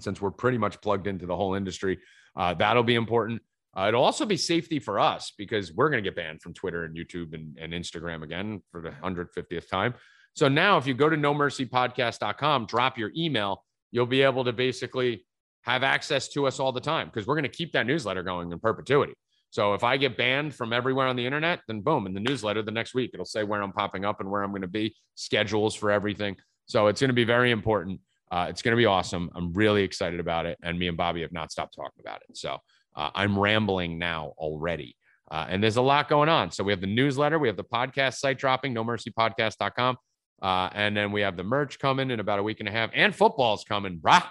Since 0.00 0.20
we're 0.20 0.30
pretty 0.30 0.58
much 0.58 0.80
plugged 0.80 1.06
into 1.06 1.26
the 1.26 1.36
whole 1.36 1.54
industry, 1.54 1.98
uh, 2.36 2.54
that'll 2.54 2.82
be 2.82 2.94
important. 2.94 3.42
Uh, 3.76 3.86
it'll 3.88 4.04
also 4.04 4.26
be 4.26 4.36
safety 4.36 4.78
for 4.78 5.00
us 5.00 5.32
because 5.38 5.72
we're 5.72 5.88
going 5.88 6.02
to 6.02 6.08
get 6.08 6.16
banned 6.16 6.42
from 6.42 6.52
Twitter 6.52 6.84
and 6.84 6.96
YouTube 6.96 7.34
and, 7.34 7.56
and 7.58 7.72
Instagram 7.72 8.22
again 8.22 8.62
for 8.70 8.80
the 8.80 8.90
150th 8.90 9.68
time. 9.68 9.94
So 10.34 10.48
now, 10.48 10.78
if 10.78 10.86
you 10.86 10.94
go 10.94 11.08
to 11.08 11.16
nomercypodcast.com, 11.16 12.66
drop 12.66 12.98
your 12.98 13.12
email, 13.16 13.64
you'll 13.90 14.06
be 14.06 14.22
able 14.22 14.44
to 14.44 14.52
basically 14.52 15.26
have 15.62 15.82
access 15.82 16.28
to 16.30 16.46
us 16.46 16.58
all 16.58 16.72
the 16.72 16.80
time 16.80 17.08
because 17.08 17.26
we're 17.26 17.34
going 17.34 17.44
to 17.44 17.48
keep 17.48 17.72
that 17.72 17.86
newsletter 17.86 18.22
going 18.22 18.50
in 18.50 18.58
perpetuity. 18.58 19.14
So 19.50 19.74
if 19.74 19.84
I 19.84 19.98
get 19.98 20.16
banned 20.16 20.54
from 20.54 20.72
everywhere 20.72 21.06
on 21.06 21.16
the 21.16 21.26
internet, 21.26 21.60
then 21.68 21.82
boom, 21.82 22.06
in 22.06 22.14
the 22.14 22.20
newsletter 22.20 22.62
the 22.62 22.70
next 22.70 22.94
week, 22.94 23.10
it'll 23.12 23.26
say 23.26 23.44
where 23.44 23.62
I'm 23.62 23.72
popping 23.72 24.04
up 24.04 24.20
and 24.20 24.30
where 24.30 24.42
I'm 24.42 24.50
going 24.50 24.62
to 24.62 24.68
be, 24.68 24.96
schedules 25.14 25.74
for 25.74 25.90
everything. 25.90 26.36
So 26.66 26.86
it's 26.86 27.02
going 27.02 27.10
to 27.10 27.14
be 27.14 27.24
very 27.24 27.50
important. 27.50 28.00
Uh, 28.30 28.46
it's 28.48 28.62
going 28.62 28.72
to 28.72 28.78
be 28.78 28.86
awesome. 28.86 29.30
I'm 29.34 29.52
really 29.52 29.82
excited 29.82 30.20
about 30.20 30.46
it. 30.46 30.58
And 30.62 30.78
me 30.78 30.88
and 30.88 30.96
Bobby 30.96 31.20
have 31.20 31.32
not 31.32 31.52
stopped 31.52 31.76
talking 31.76 32.00
about 32.00 32.22
it. 32.28 32.34
So 32.36 32.56
uh, 32.96 33.10
I'm 33.14 33.38
rambling 33.38 33.98
now 33.98 34.32
already. 34.38 34.96
Uh, 35.30 35.46
and 35.50 35.62
there's 35.62 35.76
a 35.76 35.82
lot 35.82 36.08
going 36.08 36.30
on. 36.30 36.50
So 36.50 36.64
we 36.64 36.72
have 36.72 36.80
the 36.80 36.86
newsletter, 36.86 37.38
we 37.38 37.48
have 37.48 37.58
the 37.58 37.64
podcast 37.64 38.14
site 38.14 38.38
dropping, 38.38 38.74
nomercypodcast.com. 38.74 39.96
Uh, 40.42 40.68
and 40.74 40.96
then 40.96 41.12
we 41.12 41.20
have 41.20 41.36
the 41.36 41.44
merch 41.44 41.78
coming 41.78 42.10
in 42.10 42.18
about 42.18 42.40
a 42.40 42.42
week 42.42 42.58
and 42.58 42.68
a 42.68 42.72
half, 42.72 42.90
and 42.94 43.14
football's 43.14 43.64
coming, 43.64 43.98
brah. 43.98 44.26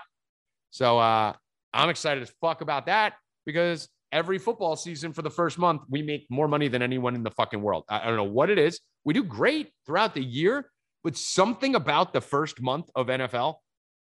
So 0.69 0.99
uh, 0.99 1.33
I'm 1.73 1.89
excited 1.89 2.21
as 2.21 2.31
fuck 2.41 2.61
about 2.61 2.85
that 2.87 3.13
because 3.45 3.87
every 4.11 4.37
football 4.37 4.75
season 4.75 5.13
for 5.13 5.21
the 5.21 5.29
first 5.29 5.57
month, 5.57 5.83
we 5.89 6.01
make 6.01 6.27
more 6.29 6.49
money 6.49 6.67
than 6.67 6.81
anyone 6.81 7.15
in 7.15 7.23
the 7.23 7.31
fucking 7.31 7.61
world. 7.61 7.85
I, 7.87 8.01
I 8.01 8.05
don't 8.07 8.17
know 8.17 8.23
what 8.25 8.49
it 8.49 8.59
is. 8.59 8.81
We 9.05 9.13
do 9.13 9.23
great 9.23 9.71
throughout 9.85 10.13
the 10.13 10.23
year, 10.23 10.69
but 11.03 11.15
something 11.15 11.75
about 11.75 12.11
the 12.11 12.21
first 12.21 12.61
month 12.61 12.89
of 12.95 13.07
NFL, 13.07 13.55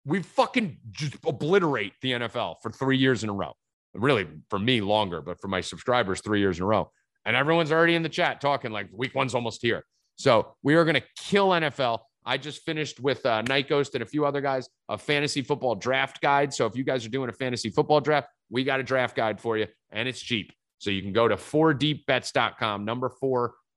we 0.04 0.24
fucking 0.24 0.78
just 0.90 1.16
obliterate 1.26 1.94
the 2.02 2.14
NFL 2.14 2.56
for 2.64 2.72
three 2.72 2.98
years 2.98 3.24
in 3.24 3.30
a 3.30 3.34
row. 3.34 3.54
Really, 3.94 4.28
for 4.50 4.58
me, 4.58 4.82
longer, 4.82 5.22
but 5.22 5.40
for 5.40 5.50
my 5.50 5.62
subscribers, 5.62 6.22
three 6.22 6.40
years 6.40 6.58
in 6.58 6.64
a 6.64 6.66
row. 6.66 6.90
And 7.26 7.36
everyone's 7.36 7.72
already 7.72 7.94
in 7.94 8.02
the 8.02 8.10
chat 8.10 8.42
talking 8.42 8.72
like 8.72 8.88
week 8.92 9.14
one's 9.14 9.36
almost 9.36 9.62
here. 9.62 9.86
So 10.22 10.54
we 10.62 10.76
are 10.76 10.86
going 10.86 10.96
to 10.96 11.04
kill 11.18 11.50
NFL. 11.50 12.00
I 12.24 12.38
just 12.38 12.62
finished 12.62 13.00
with 13.00 13.26
uh, 13.26 13.42
Night 13.42 13.68
Ghost 13.68 13.96
and 13.96 14.04
a 14.04 14.06
few 14.06 14.24
other 14.24 14.40
guys 14.40 14.70
a 14.88 14.96
fantasy 14.96 15.42
football 15.42 15.74
draft 15.74 16.22
guide. 16.22 16.54
So 16.54 16.68
if 16.68 16.76
you 16.76 16.84
guys 16.84 17.04
are 17.08 17.10
doing 17.10 17.30
a 17.30 17.34
fantasy 17.34 17.72
football 17.72 18.00
draft, 18.00 18.28
we 18.52 18.64
got 18.64 18.80
a 18.80 18.84
draft 18.84 19.16
guide 19.16 19.42
for 19.42 19.58
you 19.58 19.66
and 19.90 20.08
it's 20.08 20.22
cheap. 20.22 20.54
So 20.78 20.92
you 20.92 21.02
can 21.02 21.12
go 21.12 21.28
to 21.28 21.38
4deepbets.com, 21.38 22.86
number 22.86 23.12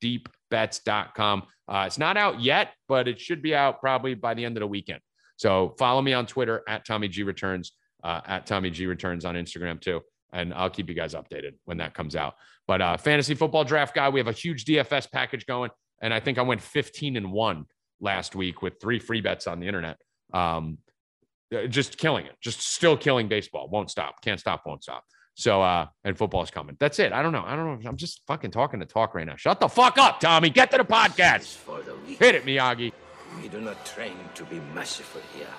4deepbets.com. 0.03 1.43
Uh, 1.67 1.85
it's 1.87 1.97
not 1.97 2.19
out 2.19 2.43
yet, 2.43 2.75
but 2.89 3.09
it 3.09 3.19
should 3.19 3.41
be 3.41 3.55
out 3.55 3.81
probably 3.81 4.13
by 4.13 4.35
the 4.35 4.45
end 4.45 4.59
of 4.59 4.61
the 4.61 4.67
weekend. 4.67 5.01
So 5.37 5.75
follow 5.79 6.03
me 6.03 6.13
on 6.13 6.27
Twitter 6.27 6.63
at 6.69 6.85
Tommy 6.85 7.09
G 7.09 7.23
Returns, 7.23 7.73
uh, 8.03 8.21
at 8.27 8.45
Tommy 8.45 8.69
G 8.69 8.85
Returns 8.85 9.25
on 9.25 9.35
Instagram 9.35 9.81
too. 9.81 10.03
And 10.35 10.53
I'll 10.53 10.69
keep 10.69 10.91
you 10.91 10.95
guys 10.95 11.15
updated 11.15 11.55
when 11.65 11.79
that 11.79 11.95
comes 11.95 12.15
out. 12.15 12.35
But 12.67 12.83
uh, 12.83 12.99
fantasy 12.99 13.35
football 13.35 13.65
draft 13.65 13.95
guide, 13.95 14.13
we 14.13 14.21
have 14.21 14.29
a 14.29 14.33
huge 14.33 14.67
DFS 14.67 15.11
package 15.11 15.47
going. 15.47 15.71
And 16.05 16.13
I 16.13 16.21
think 16.21 16.37
I 16.37 16.43
went 16.43 16.61
15 16.61 17.17
and 17.17 17.33
one 17.33 17.65
last 17.99 18.37
week 18.37 18.61
with 18.61 18.75
three 18.79 18.99
free 18.99 19.23
bets 19.23 19.47
on 19.47 19.59
the 19.59 19.67
internet. 19.67 19.97
Um, 20.35 20.77
Uh, 21.55 21.67
Just 21.67 21.97
killing 21.99 22.27
it. 22.27 22.35
Just 22.43 22.61
still 22.61 22.97
killing 22.97 23.27
baseball. 23.29 23.69
Won't 23.71 23.91
stop. 23.91 24.21
Can't 24.21 24.39
stop. 24.41 24.63
Won't 24.67 24.83
stop. 24.83 25.03
So 25.35 25.63
uh, 25.63 25.87
and 26.05 26.17
football's 26.19 26.51
coming. 26.51 26.77
That's 26.79 26.99
it. 26.99 27.13
I 27.13 27.23
don't 27.23 27.33
know. 27.33 27.45
I 27.47 27.57
don't 27.57 27.67
know. 27.83 27.89
I'm 27.89 27.97
just 27.97 28.21
fucking 28.27 28.51
talking 28.51 28.81
to 28.81 28.87
talk 28.87 29.15
right 29.15 29.27
now. 29.27 29.37
Shut 29.37 29.61
the 29.61 29.69
fuck 29.69 29.97
up, 29.99 30.21
Tommy. 30.21 30.51
Get 30.51 30.71
to 30.73 30.77
the 30.79 30.85
podcast. 30.85 31.57
For 31.57 31.81
the 31.83 31.97
weak, 32.07 32.19
Hit 32.19 32.35
it, 32.35 32.45
Miyagi. 32.45 32.93
we 33.41 33.49
do 33.49 33.61
not 33.61 33.85
train 33.87 34.17
to 34.35 34.45
be 34.45 34.61
merciful 34.75 35.23
here. 35.35 35.55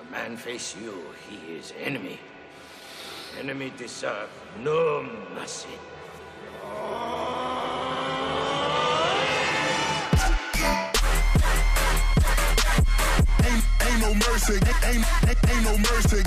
A 0.00 0.10
man 0.10 0.36
face 0.36 0.74
you, 0.82 0.94
he 1.28 1.52
is 1.54 1.72
enemy. 1.82 2.18
Enemy 3.38 3.72
deserve 3.76 4.28
no 4.62 5.02
mercy. 5.34 5.68
Ain't, 6.64 7.19
ain't 14.02 14.22
no 14.22 14.30
mercy. 14.30 14.54
Ain't, 14.84 15.04
ain't, 15.50 15.64
no 15.64 15.76
mercy. 15.78 16.22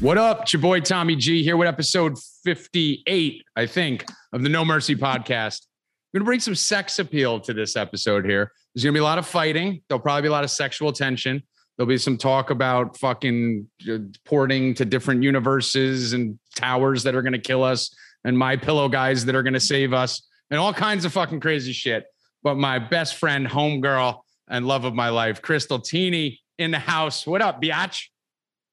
What 0.00 0.18
up? 0.18 0.42
It's 0.42 0.52
your 0.52 0.62
boy 0.62 0.80
Tommy 0.80 1.16
G 1.16 1.42
here 1.42 1.56
with 1.56 1.68
episode 1.68 2.18
58, 2.44 3.42
I 3.56 3.66
think, 3.66 4.04
of 4.32 4.42
the 4.42 4.48
No 4.48 4.64
Mercy 4.64 4.94
podcast. 4.94 5.66
Going 6.12 6.20
to 6.20 6.24
bring 6.24 6.40
some 6.40 6.54
sex 6.54 6.98
appeal 6.98 7.40
to 7.40 7.52
this 7.52 7.76
episode 7.76 8.24
here. 8.24 8.52
There's 8.74 8.84
to 8.94 8.98
be 8.98 9.00
a 9.00 9.04
lot 9.04 9.18
of 9.18 9.26
fighting. 9.26 9.82
There'll 9.88 10.00
probably 10.00 10.22
be 10.22 10.28
a 10.28 10.32
lot 10.32 10.44
of 10.44 10.50
sexual 10.50 10.92
tension. 10.92 11.42
There'll 11.76 11.88
be 11.88 11.98
some 11.98 12.16
talk 12.16 12.50
about 12.50 12.96
fucking 12.98 13.68
uh, 13.90 13.98
porting 14.24 14.74
to 14.74 14.84
different 14.84 15.22
universes 15.22 16.12
and 16.12 16.38
towers 16.54 17.02
that 17.02 17.14
are 17.14 17.22
to 17.34 17.38
kill 17.38 17.62
us 17.62 17.94
and 18.24 18.38
my 18.38 18.56
pillow 18.56 18.88
guys 18.88 19.24
that 19.26 19.34
are 19.34 19.42
to 19.54 19.60
save 19.60 19.92
us 19.92 20.26
and 20.50 20.58
all 20.58 20.72
kinds 20.72 21.04
of 21.04 21.12
fucking 21.12 21.40
crazy 21.40 21.72
shit. 21.72 22.04
But 22.42 22.56
my 22.56 22.78
best 22.78 23.16
friend, 23.16 23.46
homegirl, 23.46 24.20
and 24.48 24.66
love 24.66 24.84
of 24.84 24.94
my 24.94 25.08
life, 25.08 25.42
Krystal 25.42 25.82
Tini 25.82 26.40
in 26.58 26.70
the 26.70 26.78
house. 26.78 27.26
What 27.26 27.42
up, 27.42 27.60
biatch? 27.60 28.04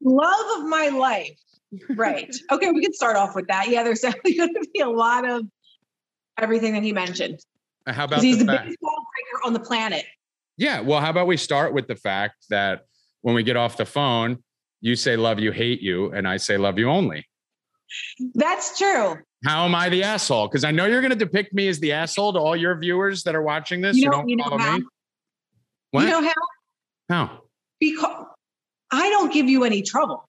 love 0.03 0.59
of 0.59 0.67
my 0.67 0.89
life. 0.89 1.39
Right. 1.95 2.33
Okay, 2.51 2.71
we 2.71 2.81
can 2.81 2.93
start 2.93 3.15
off 3.15 3.35
with 3.35 3.47
that. 3.47 3.69
Yeah, 3.69 3.83
there's 3.83 3.99
definitely 4.01 4.35
going 4.35 4.53
to 4.53 4.67
be 4.73 4.81
a 4.81 4.89
lot 4.89 5.27
of 5.27 5.43
everything 6.39 6.73
that 6.73 6.83
he 6.83 6.93
mentioned. 6.93 7.39
How 7.87 8.05
about 8.05 8.21
He's 8.21 8.37
the 8.37 8.45
the 8.45 8.51
biggest 8.51 8.79
ball 8.79 9.05
breaker 9.13 9.45
on 9.45 9.53
the 9.53 9.59
planet. 9.59 10.05
Yeah. 10.57 10.81
Well, 10.81 11.01
how 11.01 11.09
about 11.09 11.27
we 11.27 11.37
start 11.37 11.73
with 11.73 11.87
the 11.87 11.95
fact 11.95 12.45
that 12.49 12.81
when 13.21 13.33
we 13.33 13.43
get 13.43 13.57
off 13.57 13.77
the 13.77 13.85
phone, 13.85 14.43
you 14.81 14.95
say 14.95 15.15
love 15.15 15.39
you, 15.39 15.51
hate 15.51 15.81
you, 15.81 16.11
and 16.11 16.27
I 16.27 16.37
say 16.37 16.57
love 16.57 16.77
you 16.77 16.89
only. 16.89 17.25
That's 18.35 18.77
true. 18.77 19.17
How 19.45 19.65
am 19.65 19.75
I 19.75 19.89
the 19.89 20.03
asshole? 20.03 20.47
Because 20.47 20.63
I 20.63 20.71
know 20.71 20.85
you're 20.85 21.01
going 21.01 21.11
to 21.11 21.17
depict 21.17 21.53
me 21.53 21.67
as 21.67 21.79
the 21.79 21.91
asshole 21.91 22.33
to 22.33 22.39
all 22.39 22.55
your 22.55 22.77
viewers 22.77 23.23
that 23.23 23.35
are 23.35 23.41
watching 23.41 23.81
this. 23.81 23.97
You 23.97 24.05
know, 24.05 24.17
don't 24.17 24.29
you 24.29 24.37
follow 24.41 24.57
me. 24.57 24.83
What? 25.93 26.05
You 26.05 26.09
know 26.09 26.23
how? 26.23 26.33
how? 27.07 27.41
Because 27.79 28.25
I 28.91 29.12
don't 29.12 29.31
give 29.31 29.47
you 29.47 29.63
any 29.63 29.83
trouble. 29.83 30.27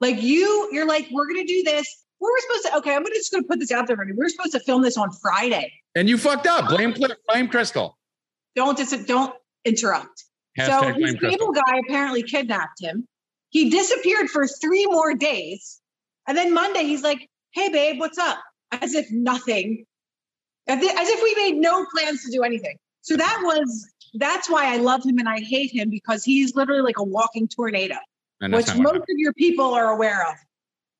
Like 0.00 0.22
you, 0.22 0.70
you're 0.72 0.86
like, 0.86 1.06
we're 1.10 1.26
going 1.26 1.46
to 1.46 1.52
do 1.52 1.62
this. 1.62 2.04
We 2.20 2.26
were 2.26 2.38
supposed 2.40 2.66
to. 2.66 2.76
Okay, 2.78 2.96
I'm 2.96 3.02
gonna 3.02 3.14
just 3.14 3.30
to 3.32 3.42
put 3.42 3.58
this 3.60 3.70
out 3.70 3.86
there. 3.86 3.96
We 4.02 4.12
were 4.14 4.30
supposed 4.30 4.52
to 4.52 4.60
film 4.60 4.80
this 4.80 4.96
on 4.96 5.12
Friday. 5.12 5.72
And 5.94 6.08
you 6.08 6.16
fucked 6.16 6.46
up. 6.46 6.68
Blame 6.68 6.92
blame 6.92 7.48
Krystal. 7.48 7.92
Don't 8.56 8.76
dis- 8.76 9.04
don't 9.04 9.34
interrupt. 9.64 10.24
so 10.56 10.62
Hashtag 10.64 10.96
his 10.96 10.96
blame 10.96 11.14
Krystal. 11.16 11.30
cable 11.30 11.52
guy 11.52 11.80
apparently 11.86 12.22
kidnapped 12.22 12.82
him. 12.82 13.06
He 13.50 13.70
disappeared 13.70 14.30
for 14.30 14.48
three 14.48 14.86
more 14.86 15.14
days, 15.14 15.80
and 16.26 16.36
then 16.36 16.52
Monday 16.52 16.84
he's 16.84 17.02
like, 17.02 17.28
"Hey, 17.52 17.68
babe, 17.68 18.00
what's 18.00 18.18
up?" 18.18 18.38
As 18.72 18.94
if 18.94 19.06
nothing, 19.12 19.84
as 20.66 20.80
if 20.82 21.22
we 21.22 21.34
made 21.36 21.56
no 21.60 21.86
plans 21.94 22.24
to 22.24 22.32
do 22.32 22.42
anything. 22.42 22.78
So 23.02 23.16
that 23.16 23.40
was 23.44 23.88
that's 24.14 24.48
why 24.50 24.72
I 24.72 24.78
love 24.78 25.04
him 25.04 25.18
and 25.18 25.28
I 25.28 25.40
hate 25.40 25.70
him 25.72 25.90
because 25.90 26.24
he's 26.24 26.54
literally 26.54 26.82
like 26.82 26.98
a 26.98 27.04
walking 27.04 27.48
tornado, 27.48 27.96
which 28.40 28.74
most 28.76 28.96
of 28.96 29.06
your 29.16 29.32
people 29.34 29.74
are 29.74 29.92
aware 29.92 30.28
of. 30.28 30.34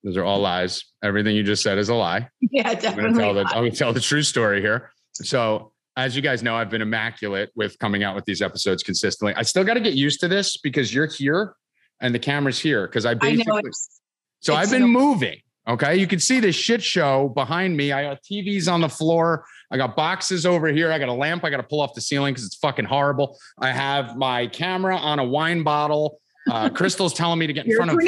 Those 0.04 0.16
are 0.16 0.24
all 0.24 0.38
lies. 0.40 0.84
Everything 1.02 1.34
you 1.34 1.42
just 1.42 1.62
said 1.62 1.78
is 1.78 1.88
a 1.88 1.94
lie. 1.94 2.28
Yeah, 2.50 2.68
I'm 2.68 2.74
going 2.74 2.76
to 2.76 2.82
definitely. 2.82 3.22
tell 3.22 3.34
the 3.34 3.40
I'm 3.46 3.54
going 3.62 3.72
to 3.72 3.76
tell 3.76 3.92
the 3.92 4.00
true 4.00 4.22
story 4.22 4.60
here. 4.62 4.90
So, 5.12 5.72
as 5.96 6.16
you 6.16 6.22
guys 6.22 6.42
know, 6.42 6.54
I've 6.54 6.70
been 6.70 6.80
immaculate 6.80 7.50
with 7.56 7.78
coming 7.78 8.04
out 8.04 8.14
with 8.14 8.24
these 8.24 8.40
episodes 8.40 8.82
consistently. 8.82 9.34
I 9.34 9.42
still 9.42 9.64
got 9.64 9.74
to 9.74 9.80
get 9.80 9.94
used 9.94 10.20
to 10.20 10.28
this 10.28 10.56
because 10.56 10.94
you're 10.94 11.06
here 11.08 11.54
and 12.00 12.14
the 12.14 12.18
camera's 12.18 12.58
here. 12.58 12.86
Because 12.86 13.04
I 13.04 13.10
I 13.10 13.14
basically 13.14 13.62
it's 13.66 14.00
so 14.40 14.52
it's 14.54 14.62
I've 14.62 14.70
been 14.70 14.82
so- 14.82 14.88
moving. 14.88 15.40
Okay, 15.68 15.96
you 15.96 16.06
can 16.06 16.18
see 16.18 16.40
this 16.40 16.54
shit 16.56 16.82
show 16.82 17.28
behind 17.28 17.76
me. 17.76 17.92
I 17.92 18.04
got 18.04 18.22
TVs 18.22 18.72
on 18.72 18.80
the 18.80 18.88
floor. 18.88 19.44
I 19.70 19.76
got 19.76 19.96
boxes 19.96 20.46
over 20.46 20.68
here. 20.68 20.90
I 20.90 20.98
got 20.98 21.08
a 21.08 21.12
lamp. 21.14 21.44
I 21.44 21.50
got 21.50 21.58
to 21.58 21.62
pull 21.62 21.80
off 21.80 21.94
the 21.94 22.00
ceiling 22.00 22.32
because 22.32 22.46
it's 22.46 22.56
fucking 22.56 22.86
horrible. 22.86 23.38
I 23.58 23.70
have 23.70 24.16
my 24.16 24.46
camera 24.46 24.96
on 24.96 25.18
a 25.18 25.24
wine 25.24 25.62
bottle. 25.62 26.20
Uh, 26.50 26.68
Krystal's 26.70 27.12
telling 27.12 27.38
me 27.38 27.46
to 27.46 27.52
get 27.52 27.66
in 27.66 27.70
you're 27.70 27.84
front 27.84 27.90
of 27.90 27.98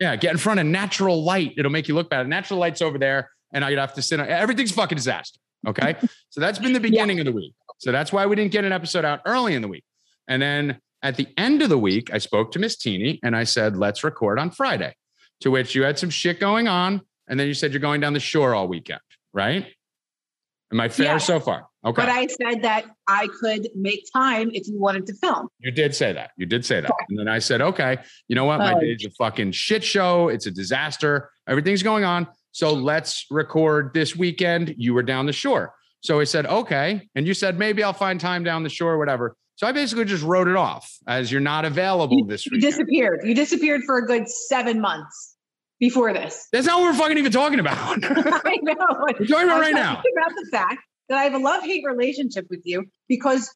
yeah, 0.00 0.14
get 0.14 0.30
in 0.30 0.38
front 0.38 0.60
of 0.60 0.66
natural 0.66 1.24
light. 1.24 1.54
It'll 1.56 1.72
make 1.72 1.88
you 1.88 1.94
look 1.94 2.08
better. 2.08 2.26
Natural 2.26 2.58
light's 2.58 2.80
over 2.80 2.98
there, 2.98 3.30
and 3.52 3.64
I'd 3.64 3.78
have 3.78 3.94
to 3.94 4.02
sit 4.02 4.20
on 4.20 4.28
everything's 4.28 4.70
fucking 4.70 4.96
disaster. 4.96 5.40
Okay. 5.66 5.96
so 6.30 6.40
that's 6.40 6.58
been 6.58 6.72
the 6.72 6.80
beginning 6.80 7.18
of 7.18 7.24
the 7.24 7.32
week. 7.32 7.54
So 7.78 7.92
that's 7.92 8.12
why 8.12 8.26
we 8.26 8.36
didn't 8.36 8.52
get 8.52 8.64
an 8.64 8.72
episode 8.72 9.04
out 9.04 9.20
early 9.26 9.54
in 9.54 9.62
the 9.62 9.68
week. 9.68 9.84
And 10.28 10.40
then 10.40 10.80
at 11.02 11.16
the 11.16 11.28
end 11.36 11.62
of 11.62 11.68
the 11.68 11.78
week, 11.78 12.12
I 12.12 12.18
spoke 12.18 12.52
to 12.52 12.58
Miss 12.58 12.76
Tini 12.76 13.20
and 13.22 13.36
I 13.36 13.44
said, 13.44 13.76
let's 13.76 14.04
record 14.04 14.38
on 14.38 14.50
Friday. 14.50 14.94
To 15.42 15.50
which 15.52 15.74
you 15.74 15.84
had 15.84 15.98
some 15.98 16.10
shit 16.10 16.40
going 16.40 16.66
on. 16.66 17.02
And 17.28 17.38
then 17.38 17.46
you 17.46 17.54
said 17.54 17.72
you're 17.72 17.80
going 17.80 18.00
down 18.00 18.12
the 18.12 18.20
shore 18.20 18.54
all 18.54 18.66
weekend, 18.66 19.00
right? 19.32 19.66
Am 20.72 20.80
I 20.80 20.88
fair 20.88 21.06
Yeah. 21.06 21.18
so 21.18 21.40
far? 21.40 21.66
Okay. 21.84 22.02
But 22.02 22.08
I 22.10 22.26
said 22.26 22.62
that 22.62 22.84
I 23.06 23.28
could 23.40 23.68
make 23.74 24.04
time 24.12 24.50
if 24.52 24.66
you 24.68 24.78
wanted 24.78 25.06
to 25.06 25.14
film. 25.14 25.48
You 25.60 25.70
did 25.70 25.94
say 25.94 26.12
that. 26.12 26.32
You 26.36 26.44
did 26.44 26.64
say 26.64 26.80
that. 26.80 26.90
And 27.08 27.18
then 27.18 27.28
I 27.28 27.38
said, 27.38 27.62
okay, 27.62 27.98
you 28.28 28.34
know 28.36 28.44
what? 28.44 28.58
My 28.58 28.74
Oh. 28.74 28.80
day's 28.80 29.04
a 29.06 29.10
fucking 29.12 29.52
shit 29.52 29.82
show. 29.82 30.28
It's 30.28 30.46
a 30.46 30.50
disaster. 30.50 31.30
Everything's 31.48 31.82
going 31.82 32.04
on. 32.04 32.26
So 32.52 32.72
let's 32.74 33.24
record 33.30 33.92
this 33.94 34.16
weekend. 34.16 34.74
You 34.76 34.92
were 34.92 35.02
down 35.02 35.26
the 35.26 35.32
shore. 35.32 35.72
So 36.00 36.20
I 36.20 36.24
said, 36.24 36.46
okay. 36.46 37.08
And 37.14 37.26
you 37.26 37.32
said, 37.34 37.58
maybe 37.58 37.82
I'll 37.82 37.92
find 37.92 38.20
time 38.20 38.44
down 38.44 38.62
the 38.62 38.68
shore, 38.68 38.98
whatever. 38.98 39.36
So 39.56 39.66
I 39.66 39.72
basically 39.72 40.04
just 40.04 40.22
wrote 40.22 40.46
it 40.48 40.54
off 40.56 40.88
as 41.08 41.32
you're 41.32 41.40
not 41.40 41.64
available 41.64 42.18
You, 42.18 42.26
this 42.26 42.44
week. 42.46 42.62
you 42.62 42.70
disappeared. 42.70 43.20
You 43.24 43.34
disappeared 43.34 43.82
for 43.86 43.98
a 43.98 44.06
good 44.06 44.28
seven 44.28 44.80
months 44.80 45.36
before 45.80 46.12
this. 46.12 46.48
That's 46.52 46.66
not 46.66 46.80
what 46.80 46.92
we're 46.92 46.98
fucking 46.98 47.18
even 47.18 47.32
talking 47.32 47.60
about. 47.60 47.76
I 48.04 48.58
know. 48.62 48.74
we're 49.18 49.26
talking 49.26 49.48
about 49.48 49.60
right 49.60 49.74
now. 49.74 49.96
talking 49.96 50.12
About 50.16 50.32
the 50.36 50.48
fact 50.50 50.78
that 51.08 51.18
I 51.18 51.24
have 51.24 51.34
a 51.34 51.38
love 51.38 51.62
hate 51.62 51.84
relationship 51.86 52.46
with 52.50 52.62
you 52.64 52.84
because 53.08 53.54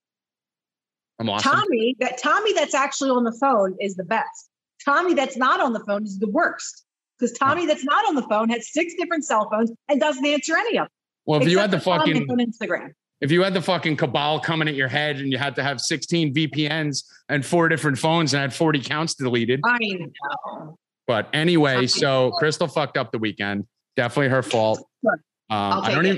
I'm 1.18 1.28
awesome. 1.28 1.52
Tommy, 1.52 1.96
that 2.00 2.18
Tommy 2.18 2.52
that's 2.52 2.74
actually 2.74 3.10
on 3.10 3.24
the 3.24 3.36
phone 3.40 3.76
is 3.80 3.96
the 3.96 4.04
best. 4.04 4.50
Tommy 4.84 5.14
that's 5.14 5.36
not 5.36 5.60
on 5.60 5.72
the 5.72 5.80
phone 5.80 6.04
is 6.04 6.18
the 6.18 6.28
worst 6.28 6.84
because 7.18 7.36
Tommy 7.38 7.66
that's 7.66 7.84
not 7.84 8.06
on 8.08 8.14
the 8.14 8.22
phone 8.22 8.48
has 8.48 8.72
six 8.72 8.94
different 8.98 9.24
cell 9.24 9.48
phones 9.50 9.70
and 9.88 10.00
doesn't 10.00 10.26
answer 10.26 10.56
any 10.56 10.78
of 10.78 10.84
them. 10.84 10.90
Well, 11.24 11.40
if 11.40 11.48
you 11.48 11.58
had 11.58 11.70
the 11.70 11.78
fucking 11.78 12.28
on 12.28 12.38
Instagram. 12.38 12.90
if 13.20 13.30
you 13.30 13.44
had 13.44 13.54
the 13.54 13.62
fucking 13.62 13.96
cabal 13.96 14.40
coming 14.40 14.66
at 14.66 14.74
your 14.74 14.88
head 14.88 15.18
and 15.18 15.30
you 15.30 15.38
had 15.38 15.54
to 15.54 15.62
have 15.62 15.80
16 15.80 16.34
VPNs 16.34 17.04
and 17.28 17.46
four 17.46 17.68
different 17.68 17.98
phones 17.98 18.34
and 18.34 18.40
had 18.40 18.52
40 18.52 18.80
counts 18.80 19.14
deleted. 19.14 19.60
I 19.64 19.78
know. 19.80 20.78
But 21.06 21.28
anyway, 21.32 21.86
so 21.86 22.32
Krystal 22.40 22.72
fucked 22.72 22.96
up 22.96 23.12
the 23.12 23.18
weekend. 23.18 23.66
Definitely 23.96 24.28
her 24.28 24.42
fault. 24.42 24.78
Um, 25.06 25.14
I 25.50 25.94
don't 25.94 26.06
it. 26.06 26.08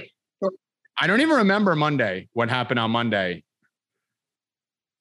even. 0.42 0.50
I 1.00 1.06
don't 1.06 1.20
even 1.20 1.36
remember 1.36 1.74
Monday. 1.74 2.28
What 2.34 2.48
happened 2.50 2.78
on 2.78 2.90
Monday? 2.90 3.42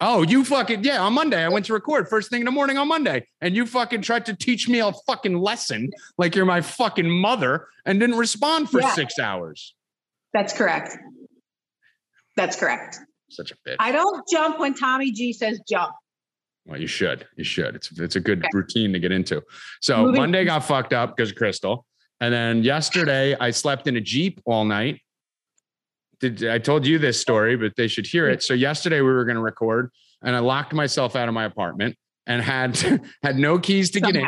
Oh, 0.02 0.22
you 0.24 0.44
fucking 0.44 0.84
yeah! 0.84 1.02
On 1.02 1.14
Monday, 1.14 1.44
I 1.44 1.50
went 1.50 1.66
to 1.68 1.74
record 1.74 2.10
first 2.10 2.30
thing 2.30 2.42
in 2.42 2.46
the 2.46 2.52
morning 2.52 2.78
on 2.78 2.88
Monday, 2.88 3.26
and 3.42 3.56
you 3.56 3.66
fucking 3.66 4.02
tried 4.02 4.26
to 4.26 4.36
teach 4.36 4.68
me 4.68 4.80
a 4.80 4.92
fucking 5.08 5.38
lesson 5.38 5.92
like 6.18 6.36
you're 6.36 6.46
my 6.46 6.62
fucking 6.62 7.10
mother, 7.10 7.68
and 7.86 8.00
didn't 8.00 8.18
respond 8.18 8.70
for 8.70 8.82
Yeah. 8.82 8.94
six 8.94 9.20
hours. 9.20 9.76
That's 10.34 10.52
correct. 10.52 10.98
That's 12.36 12.56
correct. 12.58 12.98
Such 13.30 13.52
a 13.52 13.56
bitch. 13.68 13.76
I 13.80 13.92
don't 13.92 14.28
jump 14.32 14.60
when 14.60 14.74
Tommy 14.74 15.12
G 15.12 15.32
says 15.32 15.62
jump. 15.70 15.94
Well, 16.66 16.80
you 16.80 16.88
should. 16.88 17.28
You 17.36 17.44
should. 17.44 17.76
It's 17.76 17.92
it's 18.00 18.16
a 18.16 18.20
good 18.20 18.40
Okay. 18.40 18.50
routine 18.54 18.94
to 18.94 19.00
get 19.00 19.12
into. 19.12 19.42
So 19.82 20.06
Moving- 20.06 20.22
Monday 20.22 20.46
got 20.46 20.64
fucked 20.64 20.94
up 20.94 21.16
because 21.16 21.32
of 21.32 21.36
Krystal, 21.38 21.84
and 22.22 22.34
then 22.34 22.64
yesterday 22.64 23.36
I 23.40 23.52
slept 23.52 23.88
in 23.88 23.98
a 23.98 24.02
jeep 24.02 24.40
all 24.46 24.64
night. 24.66 25.02
Did 26.20 26.46
I 26.48 26.58
told 26.60 26.88
you 26.88 27.00
this 27.00 27.20
story, 27.20 27.58
but 27.58 27.76
they 27.76 27.88
should 27.88 28.08
hear 28.08 28.30
it. 28.30 28.44
So 28.44 28.54
yesterday 28.54 29.02
we 29.02 29.08
were 29.12 29.26
going 29.26 29.36
to 29.36 29.42
record, 29.42 29.92
and 30.22 30.36
I 30.36 30.40
locked 30.40 30.74
myself 30.74 31.16
out 31.18 31.28
of 31.28 31.34
my 31.34 31.44
apartment 31.46 31.98
and 32.28 32.42
had 32.42 32.78
had 33.24 33.38
no 33.38 33.60
keys 33.60 33.92
to 33.92 34.00
get 34.00 34.16
in, 34.16 34.26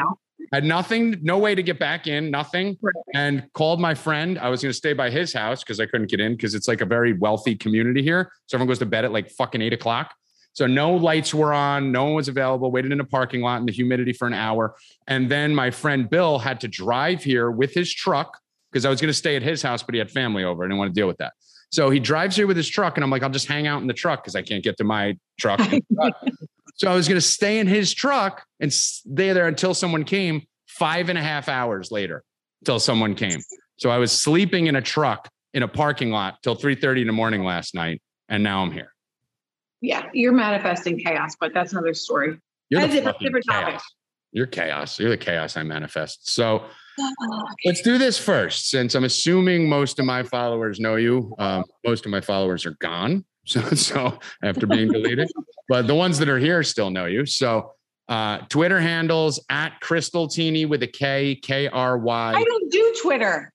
had 0.51 0.65
nothing, 0.65 1.15
no 1.21 1.37
way 1.37 1.55
to 1.55 1.63
get 1.63 1.79
back 1.79 2.05
in, 2.05 2.29
nothing, 2.29 2.77
Right. 2.81 2.93
and 3.13 3.47
called 3.53 3.79
my 3.79 3.93
friend. 3.93 4.37
I 4.39 4.49
was 4.49 4.61
going 4.61 4.71
to 4.71 4.77
stay 4.77 4.91
by 4.91 5.09
his 5.09 5.31
house 5.31 5.63
because 5.63 5.79
I 5.79 5.85
couldn't 5.85 6.07
get 6.09 6.19
in 6.19 6.33
because 6.35 6.53
it's 6.53 6.67
like 6.67 6.81
a 6.81 6.85
very 6.85 7.13
wealthy 7.13 7.55
community 7.55 8.01
here. 8.03 8.29
So 8.47 8.57
everyone 8.57 8.67
goes 8.67 8.79
to 8.79 8.85
bed 8.85 9.05
at 9.05 9.13
like 9.13 9.29
fucking 9.31 9.61
eight 9.61 9.71
o'clock. 9.71 10.13
So 10.55 10.67
no 10.67 10.95
lights 10.95 11.33
were 11.33 11.53
on, 11.53 11.91
no 11.91 12.05
one 12.05 12.13
was 12.15 12.27
available, 12.27 12.71
waited 12.71 12.91
in 12.91 13.00
a 13.00 13.05
parking 13.05 13.41
lot 13.41 13.59
in 13.59 13.65
the 13.65 13.71
humidity 13.71 14.13
for 14.13 14.25
an 14.25 14.33
hour. 14.33 14.75
And 15.07 15.29
then 15.29 15.53
my 15.53 15.69
friend 15.69 16.09
Bill 16.09 16.39
had 16.39 16.62
to 16.62 16.67
drive 16.67 17.24
here 17.24 17.51
with 17.51 17.74
his 17.74 17.93
truck 17.93 18.39
because 18.71 18.85
I 18.85 18.89
was 18.89 19.00
going 19.00 19.09
to 19.09 19.13
stay 19.13 19.35
at 19.35 19.43
his 19.43 19.62
house, 19.62 19.83
but 19.83 19.93
he 19.93 20.00
had 20.00 20.09
family 20.09 20.43
over. 20.43 20.63
I 20.63 20.67
didn't 20.67 20.79
want 20.79 20.95
to 20.95 21.00
deal 21.00 21.07
with 21.07 21.17
that. 21.17 21.33
So 21.71 21.89
he 21.89 22.00
drives 22.00 22.35
here 22.35 22.47
with 22.47 22.55
his 22.55 22.69
truck, 22.69 22.95
and 22.95 23.03
I'm 23.03 23.09
like, 23.09 23.21
I'll 23.21 23.29
just 23.29 23.47
hang 23.47 23.67
out 23.67 23.81
in 23.81 23.88
the 23.88 23.93
truck 23.93 24.24
because 24.24 24.35
I 24.35 24.41
can't 24.41 24.63
get 24.63 24.77
to 24.77 24.83
my 24.83 25.17
truck. 25.38 25.59
So 26.75 26.91
I 26.91 26.95
was 26.95 27.07
going 27.07 27.15
to 27.15 27.25
stay 27.25 27.59
in 27.59 27.67
his 27.67 27.93
truck 27.93 28.43
and 28.59 28.71
stay 28.71 29.31
there 29.31 29.47
until 29.47 29.74
someone 29.74 30.03
came 30.03 30.45
five 30.67 31.09
and 31.09 31.17
a 31.17 31.21
half 31.21 31.47
hours 31.47 31.89
later, 31.89 32.24
until 32.62 32.79
someone 32.79 33.15
came. 33.15 33.39
So 33.77 33.89
I 33.89 33.97
was 33.97 34.12
sleeping 34.12 34.67
in 34.67 34.75
a 34.75 34.81
truck 34.81 35.29
in 35.53 35.63
a 35.63 35.67
parking 35.67 36.12
lot 36.12 36.43
till 36.43 36.55
3.30 36.55 37.01
in 37.01 37.07
the 37.07 37.13
morning 37.13 37.43
last 37.43 37.74
night. 37.74 38.01
And 38.27 38.43
now 38.43 38.62
I'm 38.62 38.71
here. 38.71 38.94
Yeah, 39.85 40.09
you're 40.13 40.33
manifesting 40.33 40.97
chaos, 40.99 41.35
but 41.39 41.53
that's 41.53 41.71
another 41.73 41.93
story. 41.93 42.39
You're 42.69 42.81
As 42.81 42.89
the 42.91 42.97
if 42.97 42.97
it's 42.97 43.05
fucking 43.05 43.25
different 43.27 43.45
topic. 43.47 43.67
chaos. 43.73 43.83
You're 44.31 44.47
chaos. 44.47 44.99
You're 44.99 45.09
the 45.11 45.17
chaos 45.17 45.55
I 45.55 45.63
manifest. 45.63 46.29
So 46.29 46.65
let's 47.65 47.81
do 47.81 47.97
this 47.97 48.17
first, 48.17 48.69
since 48.69 48.95
I'm 48.95 49.03
assuming 49.03 49.69
most 49.69 49.99
of 49.99 50.05
my 50.05 50.23
followers 50.23 50.79
know 50.79 50.95
you. 50.95 51.33
Um, 51.39 51.63
most 51.85 52.05
of 52.05 52.11
my 52.11 52.21
followers 52.21 52.65
are 52.65 52.75
gone. 52.81 53.23
So, 53.47 53.61
so 53.75 54.17
after 54.43 54.65
being 54.65 54.91
deleted, 54.91 55.29
but 55.69 55.85
the 55.85 55.93
ones 55.93 56.17
that 56.17 56.27
are 56.29 56.39
here 56.39 56.63
still 56.63 56.89
know 56.89 57.05
you. 57.05 57.27
So, 57.27 57.73
uh, 58.09 58.39
Twitter 58.49 58.79
handles 58.79 59.39
at 59.51 59.79
Krystal 59.83 60.33
Tini 60.33 60.65
with 60.65 60.81
a 60.81 60.87
K, 60.87 61.35
K 61.35 61.67
R 61.67 61.93
I 61.93 62.01
Y. 62.01 62.43
don't 62.43 62.71
do 62.71 62.95
Twitter. 63.03 63.53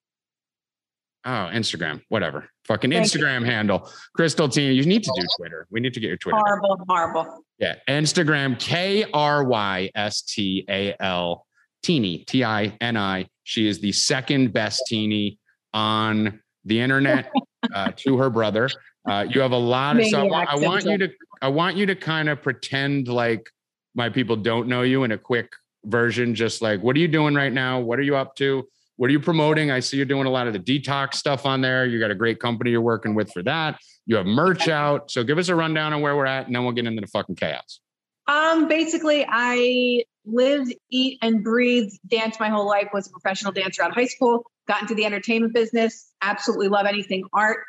Oh, 1.24 1.50
Instagram, 1.52 2.02
whatever. 2.08 2.48
Fucking 2.70 2.92
Thank 2.92 3.12
you. 3.12 3.20
Instagram 3.20 3.44
handle, 3.44 3.90
Krystal 4.16 4.50
Tini. 4.50 4.72
You 4.74 4.86
need 4.86 5.02
to 5.02 5.12
do 5.16 5.26
Twitter. 5.36 5.66
We 5.72 5.80
need 5.80 5.92
to 5.92 5.98
get 5.98 6.06
your 6.06 6.16
Twitter. 6.18 6.38
Horrible, 6.38 6.78
horrible. 6.88 7.44
Yeah. 7.58 7.74
Instagram, 7.88 8.60
K 8.60 9.06
R 9.12 9.42
Y 9.42 9.90
S 9.96 10.22
T 10.22 10.64
A 10.68 10.94
L, 11.00 11.48
Tini, 11.82 12.18
T 12.18 12.44
I 12.44 12.76
N 12.80 12.96
I. 12.96 13.26
She 13.42 13.66
is 13.66 13.80
the 13.80 13.90
second 13.90 14.52
best 14.52 14.84
teeny 14.86 15.40
on 15.74 16.38
the 16.64 16.80
internet 16.80 17.32
uh, 17.74 17.90
to 17.96 18.16
her 18.18 18.30
brother. 18.30 18.70
Uh, 19.04 19.26
you 19.28 19.40
have 19.40 19.50
a 19.50 19.56
lot 19.56 19.98
of, 19.98 20.06
so 20.06 20.32
I 20.32 20.44
I 20.44 20.54
want 20.54 20.84
you 20.84 20.98
to, 20.98 21.08
I 21.42 21.48
want 21.48 21.76
you 21.76 21.86
to 21.86 21.96
kind 21.96 22.28
of 22.28 22.40
pretend 22.40 23.08
like 23.08 23.50
my 23.96 24.08
people 24.08 24.36
don't 24.36 24.68
know 24.68 24.82
you 24.82 25.02
in 25.02 25.10
a 25.10 25.18
quick 25.18 25.50
version, 25.86 26.36
just 26.36 26.62
like, 26.62 26.80
what 26.84 26.94
are 26.94 27.00
you 27.00 27.08
doing 27.08 27.34
right 27.34 27.52
now? 27.52 27.80
What 27.80 27.98
are 27.98 28.02
you 28.02 28.14
up 28.14 28.36
to? 28.36 28.68
What 29.00 29.08
are 29.08 29.12
you 29.12 29.20
promoting? 29.20 29.70
I 29.70 29.80
see 29.80 29.96
you're 29.96 30.04
doing 30.04 30.26
a 30.26 30.30
lot 30.30 30.46
of 30.46 30.52
the 30.52 30.58
detox 30.58 31.14
stuff 31.14 31.46
on 31.46 31.62
there. 31.62 31.86
You 31.86 31.98
got 31.98 32.10
a 32.10 32.14
great 32.14 32.38
company 32.38 32.72
you're 32.72 32.82
working 32.82 33.14
with 33.14 33.32
for 33.32 33.42
that. 33.44 33.80
You 34.04 34.16
have 34.16 34.26
merch 34.26 34.68
out. 34.68 35.10
So 35.10 35.24
give 35.24 35.38
us 35.38 35.48
a 35.48 35.54
rundown 35.54 35.94
on 35.94 36.02
where 36.02 36.14
we're 36.14 36.26
at, 36.26 36.44
and 36.44 36.54
then 36.54 36.64
we'll 36.64 36.74
get 36.74 36.84
into 36.84 37.00
the 37.00 37.06
fucking 37.06 37.36
chaos. 37.36 37.80
Um, 38.26 38.68
basically, 38.68 39.24
I 39.26 40.04
lived, 40.26 40.74
eat, 40.90 41.18
and 41.22 41.42
breathed 41.42 41.98
dance 42.08 42.38
my 42.38 42.50
whole 42.50 42.66
life. 42.68 42.88
Was 42.92 43.06
a 43.06 43.10
professional 43.10 43.52
dancer 43.52 43.82
out 43.82 43.88
of 43.88 43.96
high 43.96 44.04
school. 44.04 44.44
Got 44.68 44.82
into 44.82 44.94
the 44.94 45.06
entertainment 45.06 45.54
business. 45.54 46.12
Absolutely 46.20 46.68
love 46.68 46.84
anything 46.84 47.24
art. 47.32 47.60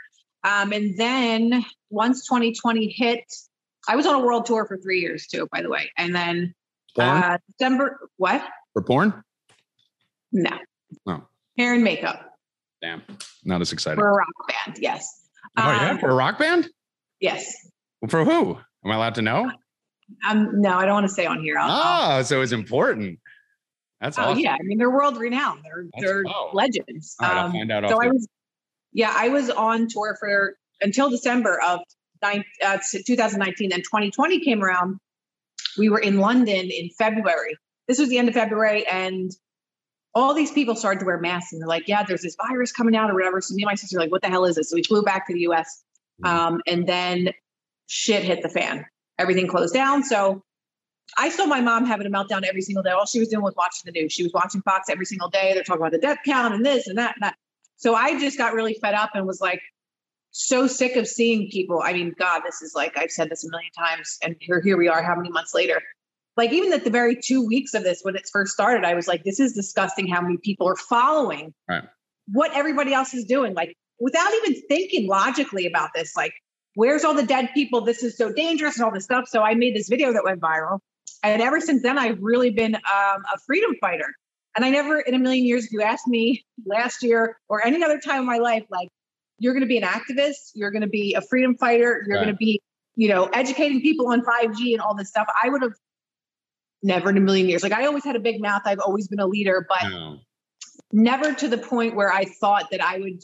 Um, 0.44 0.74
and 0.74 0.98
then 0.98 1.64
once 1.90 2.28
2020 2.28 2.90
hit, 2.90 3.24
I 3.88 3.96
was 3.96 4.06
on 4.06 4.16
a 4.16 4.20
world 4.20 4.48
tour 4.48 4.66
for 4.66 4.76
three 4.76 5.00
years 5.00 5.28
too, 5.28 5.48
by 5.50 5.62
the 5.62 5.70
way. 5.70 5.94
And 5.98 6.14
then 6.14 6.54
Porn? 6.94 7.08
uh, 7.08 7.38
December, 7.58 8.02
what? 8.18 8.46
for 8.74 8.82
porn? 8.82 9.24
No, 10.34 10.58
Oh. 11.08 11.24
hair 11.58 11.74
and 11.74 11.84
makeup 11.84 12.28
Damn, 12.82 13.04
not 13.46 13.62
as 13.62 13.72
exciting. 13.72 14.00
for 14.00 14.10
a 14.10 14.14
rock 14.14 14.28
band. 14.66 14.78
Yes. 14.82 15.06
oh 15.58 15.62
yeah, 15.72 15.92
Um, 15.92 16.00
for 16.00 16.10
a 16.10 16.16
rock 16.16 16.40
band? 16.40 16.68
yes. 17.20 17.54
For 18.10 18.26
who? 18.26 18.58
Am 18.84 18.92
I 18.92 18.96
allowed 18.96 19.16
to 19.16 19.22
know? 19.22 19.52
Um, 20.28 20.60
no, 20.62 20.78
I 20.78 20.86
don't 20.86 20.94
want 20.96 21.08
to 21.08 21.14
say 21.14 21.26
on 21.28 21.42
here. 21.42 21.58
I'll- 21.60 22.20
Oh, 22.20 22.22
so 22.24 22.42
it's 22.42 22.52
important. 22.52 23.20
That's 24.02 24.18
Oh 24.18 24.24
awesome. 24.24 24.40
yeah, 24.40 24.54
I 24.54 24.58
mean 24.64 24.80
they're 24.80 24.90
world 24.90 25.18
renowned. 25.18 25.62
They're 25.64 25.84
That's- 25.96 26.02
they're 26.12 26.24
oh. 26.28 26.50
legends. 26.54 27.16
Right, 27.22 27.32
I'll 27.32 27.46
Um, 27.46 27.52
find 27.52 27.72
out. 27.72 27.88
so 27.88 28.02
I 28.02 28.08
was, 28.08 28.28
yeah, 28.94 29.14
I 29.16 29.30
was 29.30 29.50
on 29.52 29.88
tour 29.88 30.18
for 30.20 30.56
until 30.82 31.10
December 31.12 31.62
of 31.62 31.80
nine, 32.24 32.44
uh, 32.66 32.80
2019. 33.06 33.70
Then 33.70 33.82
2020 33.84 34.40
came 34.44 34.64
around. 34.64 34.98
We 35.78 35.90
were 35.90 36.00
in 36.00 36.18
London 36.18 36.70
in 36.72 36.90
February. 36.98 37.56
This 37.88 38.00
was 38.00 38.10
the 38.10 38.18
end 38.18 38.28
of 38.28 38.34
February, 38.34 38.88
and 38.88 39.30
all 40.14 40.34
these 40.34 40.52
people 40.52 40.76
started 40.76 41.00
to 41.00 41.06
wear 41.06 41.20
masks, 41.20 41.54
and 41.54 41.62
they're 41.62 41.68
like, 41.68 41.88
"Yeah, 41.88 42.04
there's 42.04 42.22
this 42.22 42.36
virus 42.36 42.72
coming 42.72 42.96
out 42.96 43.10
or 43.10 43.14
whatever." 43.14 43.42
So 43.42 43.54
me 43.56 43.64
and 43.64 43.68
my 43.70 43.76
sister 43.76 43.98
were 43.98 44.04
like, 44.04 44.12
"What 44.12 44.22
the 44.22 44.30
hell 44.30 44.46
is 44.46 44.56
this?" 44.56 44.70
So 44.70 44.76
we 44.76 44.84
flew 44.84 45.04
back 45.04 45.28
to 45.28 45.34
the 45.34 45.42
U.S. 45.42 45.84
Mhm. 46.24 46.30
Um, 46.30 46.62
and 46.68 46.88
then 46.88 47.30
shit 47.88 48.24
hit 48.24 48.42
the 48.42 48.50
fan. 48.50 48.86
Everything 49.18 49.48
closed 49.48 49.74
down. 49.74 50.04
So 50.04 50.44
I 51.18 51.30
saw 51.30 51.46
my 51.46 51.62
mom 51.62 51.86
having 51.86 52.08
a 52.08 52.10
meltdown 52.10 52.44
every 52.44 52.62
single 52.62 52.84
day. 52.84 52.92
All 52.92 53.06
she 53.06 53.20
was 53.20 53.28
doing 53.28 53.44
was 53.44 53.56
watching 53.56 53.82
the 53.86 53.92
news. 53.92 54.14
She 54.14 54.24
was 54.24 54.34
watching 54.34 54.62
Fox 54.62 54.90
every 54.90 55.06
single 55.06 55.30
day. 55.30 55.54
They're 55.54 55.64
talking 55.64 55.82
about 55.82 55.92
the 55.92 55.98
death 56.00 56.20
count 56.26 56.54
and 56.54 56.66
this 56.66 56.88
and 56.88 56.98
that 56.98 57.16
and 57.16 57.24
that. 57.24 57.36
So 57.78 57.96
I 57.96 58.20
just 58.20 58.38
got 58.38 58.54
really 58.54 58.76
fed 58.76 58.94
up 58.94 59.12
and 59.14 59.26
was 59.26 59.42
like 59.42 59.62
so 60.32 60.68
sick 60.68 60.96
of 60.96 61.08
seeing 61.08 61.50
people. 61.50 61.82
I 61.84 61.94
mean, 61.94 62.14
God, 62.18 62.42
this 62.46 62.62
is 62.62 62.74
like 62.76 62.98
I've 62.98 63.12
said 63.12 63.30
this 63.30 63.44
a 63.46 63.50
million 63.50 63.72
times, 63.78 64.18
and 64.24 64.36
here 64.40 64.62
here 64.62 64.78
we 64.78 64.88
are, 64.88 65.02
how 65.04 65.16
many 65.16 65.30
months 65.30 65.54
later? 65.54 65.82
Like 66.38 66.52
even 66.52 66.72
at 66.74 66.84
the 66.84 66.90
very 66.90 67.16
two 67.22 67.46
weeks 67.46 67.74
of 67.74 67.84
this 67.84 68.00
when 68.04 68.16
it 68.16 68.30
first 68.32 68.54
started, 68.54 68.86
I 68.86 68.94
was 68.94 69.08
like, 69.08 69.24
this 69.24 69.40
is 69.40 69.54
disgusting 69.54 70.08
how 70.08 70.22
many 70.22 70.38
people 70.38 70.68
are 70.68 70.76
following 70.76 71.54
Right. 71.70 71.84
what 72.28 72.52
everybody 72.54 72.94
else 72.94 73.14
is 73.14 73.26
doing, 73.26 73.54
like 73.54 73.76
without 74.00 74.32
even 74.34 74.62
thinking 74.68 75.08
logically 75.08 75.66
about 75.68 75.90
this. 75.94 76.16
Like, 76.16 76.34
where's 76.76 77.04
all 77.04 77.14
the 77.14 77.26
dead 77.26 77.50
people? 77.54 77.82
This 77.82 78.02
is 78.04 78.18
so 78.18 78.32
dangerous 78.32 78.78
and 78.78 78.86
all 78.86 78.92
this 78.92 79.04
stuff. 79.04 79.28
So 79.28 79.42
I 79.42 79.54
made 79.56 79.76
this 79.76 79.90
video 79.90 80.14
that 80.14 80.24
went 80.24 80.40
viral. 80.40 80.80
And 81.24 81.42
ever 81.42 81.60
since 81.60 81.84
then, 81.84 81.98
I've 82.00 82.18
really 82.20 82.50
been 82.50 82.76
um, 82.76 82.82
a 83.34 83.38
freedom 83.46 83.72
fighter. 83.80 84.08
And 84.56 84.66
I 84.66 84.70
never 84.70 85.00
in 85.00 85.14
a 85.14 85.20
million 85.20 85.46
years, 85.46 85.66
if 85.66 85.72
you 85.72 85.82
asked 85.82 86.08
me 86.08 86.44
last 86.66 87.04
year 87.04 87.38
or 87.48 87.66
any 87.66 87.84
other 87.84 88.00
time 88.00 88.22
in 88.22 88.26
my 88.26 88.38
life, 88.38 88.64
like, 88.70 88.90
you're 89.38 89.54
going 89.54 89.62
to 89.62 89.68
be 89.68 89.78
an 89.78 89.84
activist, 89.84 90.52
you're 90.56 90.72
going 90.72 90.82
to 90.82 90.88
be 90.90 91.14
a 91.14 91.22
freedom 91.22 91.56
fighter, 91.58 92.04
you're 92.08 92.18
Right. 92.18 92.24
going 92.24 92.34
to 92.34 92.38
be, 92.38 92.62
you 92.96 93.08
know, 93.10 93.26
educating 93.34 93.82
people 93.82 94.08
on 94.10 94.22
5G 94.22 94.74
and 94.74 94.82
all 94.82 94.96
this 94.96 95.10
stuff. 95.10 95.28
I 95.44 95.50
would 95.50 95.62
have 95.62 95.74
never 96.84 97.10
in 97.10 97.18
a 97.18 97.22
million 97.22 97.48
years. 97.48 97.64
Like, 97.64 97.74
I 97.74 97.86
always 97.86 98.04
had 98.04 98.16
a 98.16 98.20
big 98.20 98.42
mouth. 98.42 98.62
I've 98.66 98.80
always 98.80 99.08
been 99.08 99.20
a 99.20 99.28
leader, 99.28 99.66
but 99.68 99.90
No. 99.90 100.20
never 100.92 101.34
to 101.34 101.48
the 101.48 101.58
point 101.58 101.96
where 101.96 102.12
I 102.12 102.26
thought 102.40 102.70
that 102.72 102.84
I 102.84 103.00
would 103.00 103.22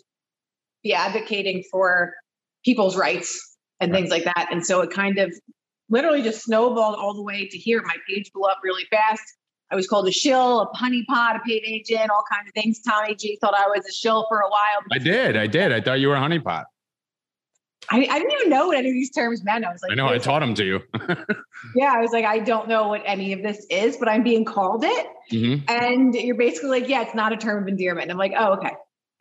be 0.84 0.93
advocating 0.93 1.63
for 1.72 2.13
people's 2.63 2.96
rights 2.96 3.58
and 3.80 3.91
things 3.91 4.10
like 4.10 4.24
that. 4.26 4.48
And 4.52 4.65
so 4.65 4.82
it 4.82 4.91
kind 4.91 5.17
of 5.17 5.34
literally 5.89 6.22
just 6.22 6.43
snowballed 6.43 6.96
all 6.96 7.13
the 7.13 7.22
way 7.24 7.48
to 7.48 7.58
here. 7.58 7.82
My 7.84 7.96
page 8.08 8.32
blew 8.34 8.43
up 8.43 8.60
really 8.63 8.86
fast. 8.89 9.24
I 9.70 9.76
was 9.76 9.88
called 9.88 10.08
a 10.08 10.12
shill, 10.12 10.62
a 10.62 10.78
honeypot, 10.78 11.36
a 11.36 11.39
paid 11.46 11.63
agent, 11.65 12.10
all 12.10 12.24
kinds 12.32 12.48
of 12.48 12.54
things. 12.54 12.80
Tommy 12.82 13.15
G 13.15 13.38
thought 13.41 13.54
I 13.54 13.67
was 13.67 13.86
a 13.86 13.91
shill 13.91 14.26
for 14.30 14.39
a 14.39 14.50
while. 14.50 14.82
I 14.91 14.98
did. 14.98 15.36
I 15.36 15.46
did. 15.48 15.74
I 15.74 15.82
thought 15.82 16.00
you 16.00 16.08
were 16.08 16.15
a 16.15 16.20
honeypot. 16.20 16.65
I, 17.90 18.00
I 18.10 18.20
didn't 18.20 18.32
even 18.34 18.50
know 18.50 18.68
what 18.68 18.78
any 18.78 18.90
of 18.90 18.94
these 18.94 19.12
terms 19.12 19.44
meant. 19.44 19.63
I 19.66 19.72
was 19.72 19.82
like, 19.82 19.92
I 19.92 19.96
know. 19.96 20.08
I 20.08 20.18
taught 20.18 20.40
them 20.40 20.54
to 20.56 20.66
you. 20.66 20.82
yeah, 21.76 21.94
I 21.94 22.02
was 22.02 22.12
like, 22.12 22.26
I 22.26 22.40
don't 22.40 22.68
know 22.68 22.90
what 22.90 23.02
any 23.06 23.34
of 23.34 23.42
this 23.44 23.66
is, 23.70 23.98
but 23.98 24.10
I'm 24.10 24.24
being 24.24 24.44
called 24.46 24.84
it. 24.84 25.08
Mhm. 25.32 25.70
And 25.70 26.13
you're 26.13 26.36
basically 26.36 26.70
like, 26.70 26.90
yeah, 26.90 27.04
it's 27.04 27.16
not 27.16 27.32
a 27.34 27.38
term 27.38 27.63
of 27.63 27.68
endearment. 27.70 28.04
And 28.04 28.12
I'm 28.12 28.18
like, 28.18 28.34
oh, 28.38 28.54
okay. 28.56 28.72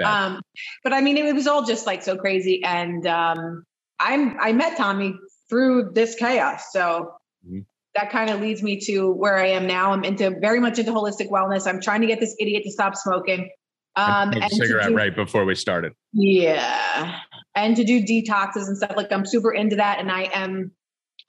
Yeah. 0.01 0.27
Um, 0.27 0.43
but 0.83 0.93
I 0.93 1.01
mean, 1.01 1.17
it, 1.17 1.33
was 1.35 1.47
all 1.47 1.65
just 1.65 1.87
like 1.87 2.03
so 2.03 2.17
crazy. 2.17 2.63
And 2.65 3.07
um, 3.07 3.65
I'm 4.01 4.37
I 4.41 4.53
met 4.53 4.77
Tommy 4.77 5.15
through 5.49 5.93
this 5.95 6.17
chaos. 6.17 6.73
So 6.73 7.13
Mhm. 7.49 7.65
that 7.95 8.11
kind 8.11 8.31
of 8.31 8.41
leads 8.41 8.63
me 8.63 8.81
to 8.87 9.11
where 9.13 9.37
I 9.39 9.49
am 9.51 9.67
now. 9.69 9.93
I'm 9.93 10.03
into 10.05 10.31
very 10.41 10.59
much 10.61 10.79
into 10.81 10.91
holistic 10.93 11.31
wellness. 11.31 11.67
I'm 11.69 11.81
trying 11.81 12.01
to 12.01 12.07
get 12.09 12.19
this 12.21 12.35
idiot 12.41 12.65
to 12.65 12.73
stop 12.73 12.97
smoking. 12.97 13.49
I 13.95 14.23
Um, 14.23 14.33
smoked 14.33 14.43
and 14.45 14.53
cigarette 14.53 14.89
do- 14.89 14.95
right 14.97 15.15
before 15.15 15.45
we 15.45 15.55
started. 15.55 15.93
yeah. 16.13 17.21
And 17.57 17.75
to 17.77 17.85
do 17.85 18.03
detoxes 18.03 18.69
and 18.69 18.77
stuff 18.77 18.93
like 18.97 19.11
I'm 19.11 19.25
super 19.27 19.51
into 19.53 19.77
that. 19.77 19.99
And 19.99 20.13
I 20.13 20.29
am 20.33 20.73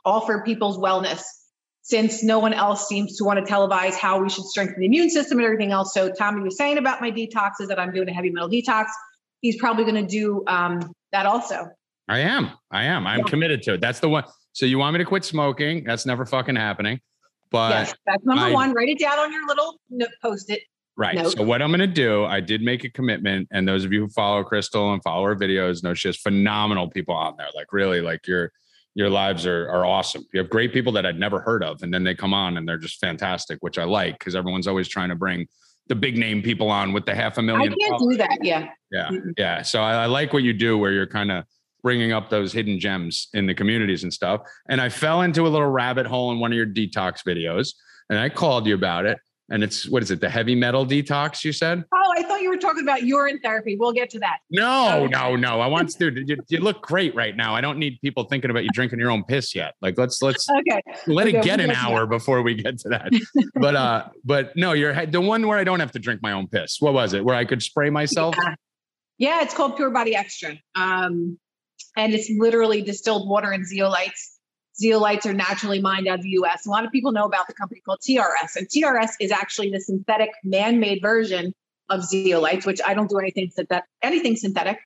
all 0.06 0.26
for 0.26 0.44
people's 0.44 0.78
wellness 0.78 1.24
since 1.82 2.22
no 2.22 2.38
one 2.38 2.54
else 2.54 2.88
seems 2.90 3.16
to 3.18 3.24
want 3.24 3.44
to 3.44 3.52
televise 3.52 3.96
how 3.96 4.22
we 4.22 4.30
should 4.30 4.44
strengthen 4.44 4.82
the 4.82 4.86
immune 4.86 5.10
system 5.10 5.38
and 5.38 5.46
everything 5.46 5.72
else. 5.72 5.94
So 5.94 6.12
Tommy 6.12 6.42
was 6.44 6.58
saying 6.58 6.78
about 6.78 7.00
my 7.00 7.10
detoxes 7.12 7.70
that 7.70 7.80
I'm 7.80 7.94
doing 7.94 8.10
a 8.10 8.14
heavy 8.14 8.30
metal 8.30 8.50
detox. 8.50 8.88
He's 9.40 9.58
probably 9.58 9.86
going 9.86 10.06
to 10.06 10.10
do 10.10 10.44
um, 10.48 10.92
that 11.14 11.26
also. 11.26 11.68
I 12.10 12.20
am. 12.20 12.52
I 12.72 12.84
am. 12.84 13.08
I'm 13.08 13.20
Yeah. 13.20 13.26
committed 13.26 13.64
to 13.64 13.76
it. 13.76 13.82
That's 13.82 14.02
the 14.02 14.10
one. 14.10 14.26
So 14.52 14.66
you 14.66 14.78
want 14.80 14.94
me 14.94 14.98
to 14.98 15.06
quit 15.06 15.24
smoking? 15.24 15.86
That's 15.86 16.06
never 16.06 16.26
fucking 16.26 16.58
happening. 16.58 17.00
But 17.52 17.72
yes, 17.72 17.96
that's 18.06 18.26
number 18.26 18.44
I- 18.46 18.52
one. 18.52 18.74
Write 18.74 18.90
it 18.90 19.00
down 19.00 19.18
on 19.20 19.32
your 19.32 19.48
little 19.48 19.80
post 20.22 20.50
it. 20.50 20.62
Right. 20.98 21.16
Nope. 21.16 21.34
So 21.38 21.44
what 21.44 21.62
I'm 21.62 21.70
going 21.70 21.80
to 21.80 21.88
do, 21.88 22.26
I 22.26 22.40
did 22.40 22.64
make 22.64 22.84
a 22.84 22.90
commitment, 22.90 23.48
and 23.52 23.68
those 23.68 23.86
of 23.86 23.94
you 23.94 24.02
who 24.02 24.10
follow 24.10 24.44
Krystal 24.44 24.94
and 24.94 25.04
follow 25.04 25.26
her 25.26 25.36
videos 25.36 25.84
know 25.84 25.94
she 25.94 26.08
has 26.08 26.18
phenomenal 26.18 26.90
people 26.90 27.14
on 27.14 27.36
there. 27.38 27.48
Like 27.56 27.72
really, 27.72 28.02
like 28.02 28.26
your 28.26 28.52
your 28.96 29.10
lives 29.12 29.46
are 29.46 29.70
are 29.70 29.86
awesome. 29.86 30.26
You 30.34 30.40
have 30.40 30.50
great 30.50 30.74
people 30.74 30.92
that 30.94 31.06
I'd 31.06 31.20
never 31.20 31.40
heard 31.40 31.64
of, 31.64 31.84
and 31.84 31.94
then 31.94 32.04
they 32.04 32.16
come 32.16 32.34
on 32.34 32.58
and 32.58 32.68
they're 32.68 32.80
just 32.80 33.00
fantastic, 33.00 33.60
which 33.62 33.78
I 33.78 33.84
like 33.84 34.18
because 34.18 34.36
everyone's 34.36 34.68
always 34.68 34.88
trying 34.88 35.10
to 35.10 35.16
bring 35.16 35.48
the 35.88 35.96
big 35.96 36.18
name 36.18 36.42
people 36.42 36.70
on 36.70 36.94
with 36.94 37.06
the 37.06 37.14
half 37.14 37.38
a 37.38 37.44
million. 37.44 37.74
I 37.74 37.76
can't 37.76 38.00
followers. 38.00 38.18
do 38.18 38.24
that. 38.24 38.40
Yeah. 38.42 38.70
Yeah, 38.92 39.10
Mm-mm. 39.10 39.34
yeah. 39.38 39.62
So 39.62 39.82
I, 39.82 40.04
I 40.04 40.06
like 40.08 40.34
what 40.34 40.42
you 40.44 40.54
do, 40.54 40.80
where 40.80 40.92
you're 40.92 41.08
kind 41.08 41.32
of 41.32 41.46
bringing 41.84 42.12
up 42.12 42.30
those 42.30 42.52
hidden 42.52 42.80
gems 42.80 43.28
in 43.34 43.46
the 43.46 43.54
communities 43.54 44.04
and 44.04 44.12
stuff. 44.12 44.42
And 44.68 44.82
I 44.82 44.90
fell 44.90 45.22
into 45.22 45.46
a 45.46 45.50
little 45.50 45.70
rabbit 45.70 46.08
hole 46.08 46.32
in 46.32 46.40
one 46.40 46.52
of 46.52 46.58
your 46.58 46.66
detox 46.66 47.20
videos, 47.26 47.76
and 48.10 48.18
I 48.18 48.30
called 48.30 48.66
you 48.66 48.74
about 48.74 49.06
it. 49.06 49.20
And 49.50 49.64
it's 49.64 49.88
what 49.90 50.04
is 50.04 50.12
it? 50.12 50.20
The 50.20 50.30
heavy 50.30 50.56
metal 50.56 50.86
detox? 50.86 51.44
You 51.44 51.52
said? 51.54 51.84
Oh, 51.94 52.14
I 52.18 52.24
thought 52.24 52.42
you 52.42 52.50
were 52.50 52.58
talking 52.58 52.84
about 52.84 53.04
urine 53.04 53.40
therapy. 53.42 53.78
We'll 53.80 53.94
get 53.94 54.10
to 54.12 54.20
that. 54.20 54.40
No, 54.52 55.04
Okay. 55.04 55.08
no, 55.08 55.36
no. 55.36 55.62
I 55.62 55.68
want 55.68 55.90
to. 55.92 56.12
You, 56.26 56.38
you 56.50 56.60
look 56.60 56.82
great 56.82 57.16
right 57.16 57.36
now. 57.36 57.56
I 57.56 57.62
don't 57.62 57.78
need 57.78 58.00
people 58.02 58.26
thinking 58.26 58.50
about 58.52 58.64
you 58.64 58.70
drinking 58.74 59.00
your 59.00 59.12
own 59.12 59.24
piss 59.24 59.56
yet. 59.56 59.76
Like 59.82 59.98
let's 59.98 60.22
let's 60.22 60.50
Okay. 60.60 60.82
let 61.08 61.28
Okay, 61.28 61.38
it 61.38 61.44
get 61.44 61.60
we'll 61.60 61.70
an 61.70 61.76
get 61.76 61.84
hour 61.84 62.06
before 62.06 62.42
we 62.42 62.56
get 62.56 62.78
to 62.80 62.90
that. 62.90 63.12
but 63.56 63.76
uh, 63.76 64.10
but 64.26 64.56
no, 64.56 64.74
you're 64.74 65.06
the 65.06 65.22
one 65.22 65.48
where 65.48 65.58
I 65.58 65.64
don't 65.64 65.80
have 65.80 65.92
to 65.94 66.00
drink 66.00 66.22
my 66.22 66.34
own 66.34 66.48
piss. 66.48 66.78
What 66.80 66.94
was 66.94 67.14
it? 67.14 67.24
Where 67.24 67.36
I 67.36 67.46
could 67.46 67.62
spray 67.64 67.90
myself? 67.90 68.36
Yeah. 68.42 68.56
Yeah, 69.20 69.42
it's 69.42 69.54
called 69.56 69.76
Pure 69.78 69.90
Body 69.90 70.16
Extra. 70.16 70.56
Um, 70.76 71.40
and 71.96 72.14
it's 72.14 72.30
literally 72.38 72.84
distilled 72.84 73.28
water 73.28 73.50
and 73.52 73.66
zeolites. 73.66 74.37
Zeolites 74.82 75.26
are 75.26 75.34
naturally 75.34 75.82
mined 75.82 76.08
out 76.08 76.20
of 76.20 76.24
the 76.24 76.38
US. 76.42 76.66
A 76.66 76.70
lot 76.70 76.86
of 76.86 76.92
people 76.92 77.12
know 77.12 77.26
about 77.26 77.48
the 77.48 77.54
company 77.54 77.82
called 77.82 78.00
TRS, 78.00 78.56
and 78.56 78.68
TRS 78.68 79.12
is 79.20 79.32
actually 79.32 79.72
the 79.72 79.80
synthetic 79.80 80.32
man 80.44 80.80
made 80.80 81.02
version 81.02 81.54
of 81.90 82.02
zeolites, 82.02 82.66
which 82.66 82.82
I 82.86 82.94
don't 82.94 83.10
do 83.10 83.18
anything 83.18 83.50
synthetic, 83.50 83.86
anything 84.02 84.36
synthetic. 84.36 84.80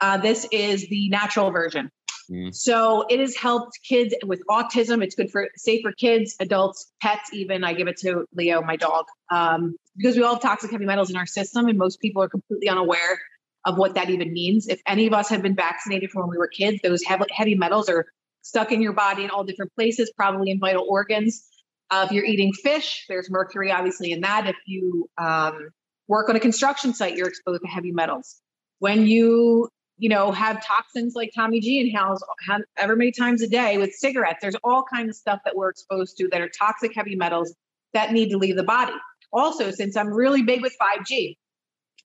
Uh, 0.00 0.18
this 0.18 0.46
is 0.50 0.88
the 0.88 1.08
natural 1.08 1.50
version. 1.50 1.90
Mm. 2.30 2.54
So 2.54 3.06
it 3.08 3.20
has 3.20 3.36
helped 3.36 3.78
kids 3.88 4.14
with 4.24 4.42
autism. 4.50 5.02
It's 5.02 5.14
good 5.14 5.30
for 5.30 5.48
safe 5.56 5.82
for 5.82 5.92
kids, 5.92 6.34
adults, 6.40 6.92
pets. 7.00 7.30
Even 7.32 7.62
I 7.64 7.72
give 7.72 7.88
it 7.88 7.98
to 7.98 8.26
Leo, 8.34 8.62
my 8.62 8.76
dog, 8.76 9.06
um, 9.30 9.76
because 9.96 10.16
we 10.16 10.22
all 10.22 10.34
have 10.34 10.42
toxic 10.42 10.70
heavy 10.70 10.86
metals 10.86 11.10
in 11.10 11.16
our 11.16 11.26
system, 11.26 11.68
and 11.68 11.78
most 11.78 12.00
people 12.00 12.22
are 12.22 12.28
completely 12.28 12.68
unaware 12.68 13.20
of 13.64 13.78
what 13.78 13.94
that 13.94 14.10
even 14.10 14.32
means. 14.32 14.68
If 14.68 14.80
any 14.86 15.06
of 15.06 15.12
us 15.12 15.28
have 15.28 15.42
been 15.42 15.54
vaccinated 15.54 16.10
from 16.10 16.22
when 16.22 16.30
we 16.30 16.38
were 16.38 16.48
kids, 16.48 16.80
those 16.82 17.02
heavy 17.04 17.54
metals 17.54 17.88
are 17.88 18.06
stuck 18.46 18.70
in 18.70 18.80
your 18.80 18.92
body 18.92 19.24
in 19.24 19.30
all 19.30 19.42
different 19.42 19.74
places, 19.74 20.12
probably 20.16 20.50
in 20.52 20.60
vital 20.60 20.86
organs. 20.88 21.44
Uh, 21.90 22.04
if 22.06 22.12
you're 22.12 22.24
eating 22.24 22.52
fish, 22.52 23.04
there's 23.08 23.28
mercury 23.28 23.72
obviously 23.72 24.12
in 24.12 24.20
that. 24.20 24.46
If 24.46 24.56
you 24.66 25.08
um, 25.18 25.70
work 26.06 26.28
on 26.28 26.36
a 26.36 26.40
construction 26.40 26.94
site, 26.94 27.16
you're 27.16 27.28
exposed 27.28 27.62
to 27.62 27.68
heavy 27.68 27.90
metals. 27.90 28.40
When 28.78 29.06
you 29.06 29.68
you 29.98 30.08
know 30.08 30.30
have 30.30 30.64
toxins 30.64 31.14
like 31.16 31.30
Tommy 31.34 31.60
G 31.60 31.80
inhales 31.80 32.22
however 32.46 32.96
many 32.96 33.12
times 33.12 33.42
a 33.42 33.48
day 33.48 33.78
with 33.78 33.92
cigarettes, 33.92 34.38
there's 34.42 34.56
all 34.62 34.84
kinds 34.84 35.10
of 35.10 35.16
stuff 35.16 35.40
that 35.44 35.56
we're 35.56 35.70
exposed 35.70 36.16
to 36.18 36.28
that 36.30 36.40
are 36.40 36.48
toxic 36.48 36.94
heavy 36.94 37.16
metals 37.16 37.54
that 37.94 38.12
need 38.12 38.30
to 38.30 38.38
leave 38.38 38.56
the 38.56 38.64
body. 38.64 38.92
Also, 39.32 39.70
since 39.70 39.96
I'm 39.96 40.08
really 40.08 40.42
big 40.42 40.62
with 40.62 40.76
5G, 40.80 41.36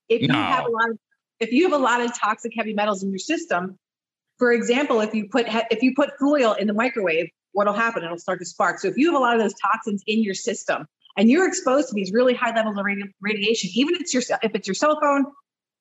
if 0.08 0.22
you 0.22 0.32
have 0.32 0.66
a 0.66 0.70
lot 0.70 0.90
of 0.90 0.98
if 1.38 1.52
you 1.52 1.64
have 1.64 1.72
a 1.72 1.82
lot 1.82 2.00
of 2.00 2.16
toxic 2.18 2.52
heavy 2.56 2.72
metals 2.72 3.02
in 3.02 3.10
your 3.10 3.18
system, 3.18 3.78
for 4.42 4.50
example, 4.50 5.00
if 5.00 5.14
you 5.14 5.28
put 5.28 5.46
if 5.70 5.84
you 5.84 5.94
put 5.94 6.18
foil 6.18 6.54
in 6.54 6.66
the 6.66 6.72
microwave, 6.74 7.28
what'll 7.52 7.72
happen? 7.72 8.02
It'll 8.02 8.18
start 8.18 8.40
to 8.40 8.44
spark. 8.44 8.80
So 8.80 8.88
if 8.88 8.96
you 8.96 9.06
have 9.06 9.14
a 9.14 9.22
lot 9.22 9.36
of 9.36 9.40
those 9.40 9.54
toxins 9.54 10.02
in 10.08 10.20
your 10.20 10.34
system 10.34 10.88
and 11.16 11.30
you're 11.30 11.46
exposed 11.46 11.90
to 11.90 11.94
these 11.94 12.10
really 12.10 12.34
high 12.34 12.52
levels 12.52 12.76
of 12.76 12.84
radi- 12.84 13.12
radiation, 13.20 13.70
even 13.74 13.94
if 13.94 14.00
it's 14.00 14.12
your 14.12 14.24
if 14.42 14.56
it's 14.56 14.66
your 14.66 14.74
cell 14.74 14.98
phone, 15.00 15.26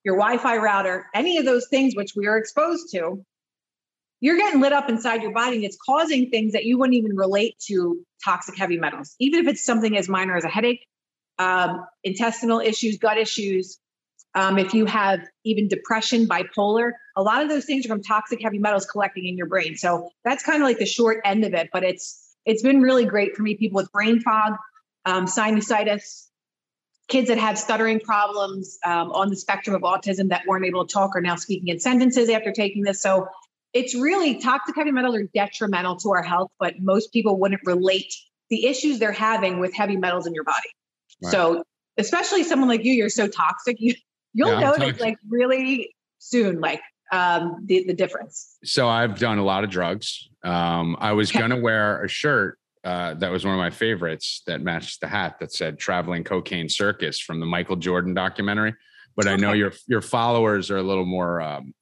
your 0.04 0.16
Wi-Fi 0.16 0.58
router, 0.58 1.08
any 1.16 1.40
of 1.40 1.46
those 1.46 1.70
things 1.70 1.96
which 1.96 2.14
we 2.16 2.28
are 2.28 2.38
exposed 2.38 2.92
to, 2.92 3.26
you're 4.20 4.38
getting 4.38 4.62
lit 4.62 4.74
up 4.74 4.90
inside 4.90 5.24
your 5.24 5.34
body 5.34 5.56
and 5.56 5.66
it's 5.66 5.80
causing 5.84 6.30
things 6.30 6.54
that 6.54 6.64
you 6.64 6.78
wouldn't 6.78 6.94
even 6.94 7.16
relate 7.16 7.58
to 7.66 8.06
toxic 8.24 8.56
heavy 8.60 8.78
metals, 8.78 9.16
even 9.18 9.40
if 9.40 9.48
it's 9.52 9.66
something 9.66 9.98
as 9.98 10.08
minor 10.08 10.38
as 10.38 10.44
a 10.44 10.50
headache, 10.50 10.86
um, 11.40 11.84
intestinal 12.04 12.60
issues, 12.60 13.00
gut 13.00 13.18
issues. 13.18 13.80
Um, 14.34 14.58
if 14.58 14.74
you 14.74 14.86
have 14.86 15.20
even 15.44 15.68
depression, 15.68 16.26
bipolar, 16.28 16.92
a 17.18 17.22
lot 17.22 17.44
of 17.44 17.50
those 17.50 17.66
things 17.66 17.86
are 17.86 17.90
from 17.90 18.02
toxic 18.02 18.42
heavy 18.42 18.60
metals 18.60 18.86
collecting 18.86 19.28
in 19.28 19.38
your 19.38 19.48
brain. 19.48 19.76
So 19.76 20.10
that's 20.24 20.44
kind 20.44 20.62
of 20.62 20.68
like 20.68 20.78
the 20.78 20.86
short 20.86 21.20
end 21.26 21.44
of 21.44 21.54
it, 21.54 21.70
but 21.74 21.84
it's 21.84 22.18
it's 22.46 22.64
been 22.64 22.82
really 22.82 23.06
great 23.06 23.36
for 23.36 23.44
me. 23.44 23.56
People 23.56 23.76
with 23.76 23.92
brain 23.92 24.22
fog, 24.22 24.54
um, 25.06 25.26
sinusitis, 25.26 26.28
kids 27.08 27.28
that 27.28 27.38
have 27.38 27.60
stuttering 27.60 28.00
problems 28.00 28.80
um, 28.86 29.12
on 29.12 29.30
the 29.30 29.36
spectrum 29.36 29.76
of 29.76 29.82
autism 29.82 30.30
that 30.30 30.44
weren't 30.48 30.66
able 30.66 30.88
to 30.88 30.94
talk 30.94 31.16
are 31.16 31.22
now 31.22 31.36
speaking 31.36 31.68
in 31.68 31.80
sentences 31.80 32.30
after 32.30 32.52
taking 32.52 32.84
this. 32.84 33.02
So 33.02 33.28
it's 33.74 33.96
really 33.96 34.40
toxic 34.40 34.76
heavy 34.76 34.92
metals 34.92 35.16
are 35.16 35.30
detrimental 35.34 35.98
to 35.98 36.10
our 36.12 36.24
health, 36.24 36.52
but 36.60 36.76
most 36.80 37.14
people 37.14 37.38
wouldn't 37.38 37.62
relate 37.66 38.14
the 38.50 38.66
issues 38.66 39.00
they're 39.00 39.12
having 39.12 39.60
with 39.60 39.74
heavy 39.74 39.98
metals 39.98 40.26
in 40.26 40.34
your 40.34 40.44
body. 40.44 40.70
Right. 41.22 41.32
So 41.32 41.64
especially 41.98 42.44
someone 42.44 42.70
like 42.70 42.84
you, 42.84 42.94
you're 42.94 43.10
so 43.10 43.28
toxic, 43.28 43.78
you 43.80 43.94
you'll 44.34 44.60
Yeah, 44.60 44.72
notice 44.72 45.00
like 45.00 45.18
really 45.30 45.96
soon, 46.20 46.60
like 46.60 46.82
um, 47.12 47.64
the 47.66 47.84
the 47.86 47.94
difference. 47.94 48.58
So 48.64 48.88
I've 48.88 49.20
done 49.20 49.38
a 49.38 49.44
lot 49.44 49.64
of 49.64 49.70
drugs. 49.70 50.30
Um, 50.44 50.96
I 51.00 51.12
was 51.14 51.30
Okay. 51.30 51.40
gonna 51.40 51.60
wear 51.60 52.04
a 52.04 52.08
shirt 52.08 52.58
uh, 52.84 53.14
that 53.16 53.32
was 53.32 53.46
one 53.46 53.54
of 53.54 53.60
my 53.60 53.70
favorites 53.70 54.42
that 54.48 54.62
matched 54.62 55.02
the 55.02 55.08
hat 55.08 55.38
that 55.40 55.52
said 55.52 55.78
"Traveling 55.78 56.24
Cocaine 56.24 56.70
Circus" 56.70 57.20
from 57.20 57.40
the 57.40 57.46
Michael 57.46 57.76
Jordan 57.76 58.14
documentary. 58.14 58.74
But 59.16 59.28
I 59.28 59.36
know 59.36 59.52
your 59.54 59.74
your 59.88 60.02
followers 60.02 60.72
are 60.72 60.78
a 60.78 60.84
little 60.84 61.06
more 61.06 61.42
um, 61.42 61.74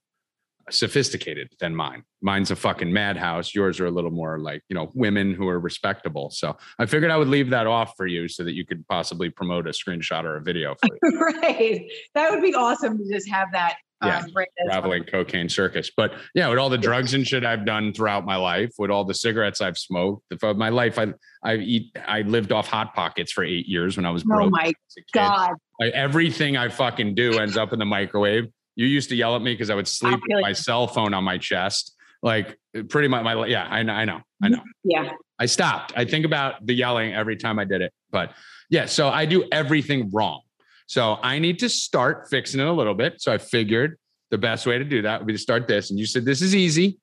sophisticated 0.71 1.53
than 1.59 1.75
mine. 1.75 2.03
Mine's 2.21 2.51
a 2.51 2.55
fucking 2.55 2.91
madhouse. 2.91 3.53
Yours 3.55 3.79
are 3.79 3.85
a 3.85 3.91
little 3.91 4.11
more 4.11 4.39
like 4.39 4.63
you 4.69 4.75
know 4.75 4.91
women 4.93 5.33
who 5.33 5.47
are 5.47 5.59
respectable. 5.59 6.29
So 6.29 6.57
I 6.77 6.85
figured 6.85 7.11
I 7.11 7.17
would 7.17 7.27
leave 7.27 7.49
that 7.51 7.67
off 7.67 7.93
for 7.97 8.07
you 8.07 8.27
so 8.27 8.43
that 8.43 8.53
you 8.53 8.65
could 8.65 8.87
possibly 8.87 9.29
promote 9.29 9.67
a 9.67 9.71
screenshot 9.71 10.23
or 10.23 10.37
a 10.37 10.41
video 10.41 10.75
for 10.75 10.89
you. 11.01 11.19
right. 11.41 11.89
That 12.15 12.31
would 12.31 12.41
be 12.41 12.53
awesome 12.53 12.97
to 12.97 13.13
just 13.13 13.29
have 13.29 13.49
that. 13.53 13.77
Yeah, 14.01 14.19
um, 14.19 14.25
as 14.25 14.71
traveling 14.71 15.03
cocaine 15.03 15.49
circus. 15.49 15.91
But 15.95 16.13
yeah, 16.33 16.47
with 16.47 16.57
all 16.57 16.69
the 16.69 16.77
drugs 16.77 17.13
and 17.13 17.27
shit 17.27 17.43
I've 17.43 17.65
done 17.65 17.91
throughout 17.91 18.25
my 18.25 18.37
life, 18.37 18.71
with 18.77 18.89
all 18.89 19.03
the 19.03 19.13
cigarettes 19.13 19.59
I've 19.59 19.77
smoked, 19.77 20.33
for 20.39 20.53
my 20.53 20.69
life, 20.69 20.97
I 20.97 21.07
I 21.43 21.55
eat 21.55 21.91
I 22.07 22.21
lived 22.21 22.53
off 22.53 22.69
hot 22.69 22.95
pockets 22.95 23.33
for 23.33 23.43
eight 23.43 23.67
years 23.67 23.97
when 23.97 24.05
I 24.05 24.11
was 24.11 24.23
well. 24.25 24.37
broke. 24.37 24.47
Oh 24.47 24.51
my 24.51 24.67
as 24.67 24.73
a 24.97 25.01
kid. 25.01 25.05
God. 25.13 25.51
Like 25.81 25.93
everything 25.93 26.55
I 26.55 26.69
fucking 26.69 27.15
do 27.15 27.39
ends 27.39 27.57
up 27.57 27.73
in 27.73 27.79
the 27.79 27.85
microwave. 27.85 28.47
You 28.79 28.87
used 28.87 29.09
to 29.09 29.15
yell 29.17 29.35
at 29.35 29.41
me 29.41 29.53
because 29.53 29.69
I 29.69 29.75
would 29.75 29.89
sleep 29.89 30.21
feel 30.25 30.37
with 30.37 30.41
my 30.41 30.53
cell 30.53 30.87
phone 30.87 31.13
on 31.13 31.21
my 31.25 31.37
chest. 31.37 31.97
Like 32.23 32.57
uh, 32.77 32.83
pretty 32.83 33.09
much 33.09 33.25
my 33.25 33.45
yeah, 33.45 33.67
I 33.69 33.83
know, 33.83 33.91
I 33.91 34.05
know, 34.05 34.21
I 34.41 34.45
mm-hmm. 34.45 34.53
know. 34.53 34.61
Yeah. 34.85 35.11
I 35.37 35.47
stopped. 35.47 35.91
I 35.97 36.05
think 36.05 36.25
about 36.25 36.65
the 36.65 36.73
yelling 36.73 37.13
every 37.13 37.35
time 37.35 37.59
I 37.59 37.65
did 37.65 37.81
it. 37.81 37.91
But 38.09 38.31
yeah, 38.69 38.85
so 38.85 39.09
I 39.09 39.25
do 39.25 39.43
everything 39.51 40.09
wrong. 40.13 40.43
So 40.87 41.17
I 41.21 41.39
need 41.39 41.59
to 41.59 41.67
start 41.67 42.29
fixing 42.29 42.61
it 42.61 42.67
a 42.67 42.71
little 42.71 42.93
bit. 42.93 43.21
So 43.21 43.33
I 43.33 43.37
figured 43.37 43.97
the 44.31 44.37
best 44.37 44.65
way 44.65 44.77
to 44.77 44.85
do 44.85 45.01
that 45.01 45.19
would 45.19 45.27
be 45.27 45.33
to 45.33 45.39
start 45.39 45.67
this. 45.67 45.89
And 45.89 45.99
you 45.99 46.05
said 46.05 46.23
this 46.23 46.41
is 46.41 46.55
easy. 46.55 46.99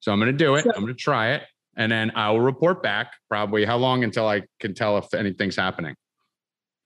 So 0.00 0.10
I'm 0.10 0.18
going 0.18 0.32
to 0.32 0.36
do 0.36 0.56
it. 0.56 0.62
Sure. 0.62 0.72
I'm 0.74 0.82
going 0.82 0.92
to 0.92 1.00
try 1.00 1.34
it. 1.34 1.44
And 1.76 1.92
then 1.92 2.10
I 2.16 2.32
will 2.32 2.40
report 2.40 2.82
back 2.82 3.12
probably 3.28 3.64
how 3.64 3.76
long 3.76 4.02
until 4.02 4.26
I 4.26 4.42
can 4.58 4.74
tell 4.74 4.98
if 4.98 5.14
anything's 5.14 5.54
happening. 5.54 5.94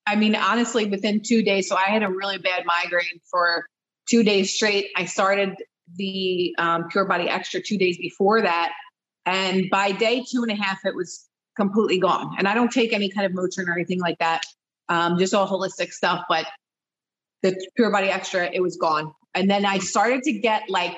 I 0.07 0.17
mean, 0.17 0.37
honestly, 0.37 0.85
within 0.85 1.23
two 1.23 1.43
days. 1.43 1.67
So 1.67 1.77
I 1.77 1.85
had 1.85 2.03
a 2.03 2.11
really 2.11 2.37
bad 2.37 2.65
migraine 2.67 3.21
for 3.31 3.65
two 4.09 4.23
days 4.23 4.55
straight. 4.55 4.87
I 4.97 5.05
started 5.05 5.57
the 5.97 6.55
um, 6.59 6.89
Pure 6.89 7.07
Body 7.07 7.29
Extra 7.29 7.61
two 7.63 7.79
days 7.79 7.99
before 7.99 8.43
that. 8.43 8.73
And 9.27 9.71
by 9.71 9.93
day 9.93 10.25
two 10.31 10.43
and 10.43 10.51
a 10.51 10.63
half, 10.63 10.79
it 10.85 10.95
was 10.95 11.27
completely 11.57 11.99
gone. 11.99 12.35
And 12.39 12.49
I 12.49 12.55
don't 12.55 12.73
take 12.73 12.93
any 12.93 13.09
kind 13.09 13.27
of 13.27 13.33
Motrin 13.33 13.69
or 13.69 13.73
anything 13.73 14.01
like 14.01 14.19
that, 14.19 14.43
um, 14.89 15.19
just 15.19 15.35
all 15.35 15.47
holistic 15.47 15.93
stuff. 15.93 16.25
But 16.29 16.47
the 17.43 17.55
Pure 17.77 17.91
Body 17.91 18.09
Extra, 18.09 18.51
it 18.53 18.61
was 18.61 18.77
gone. 18.77 19.13
And 19.35 19.51
then 19.51 19.65
I 19.65 19.79
started 19.79 20.23
to 20.25 20.33
get 20.33 20.69
like 20.69 20.97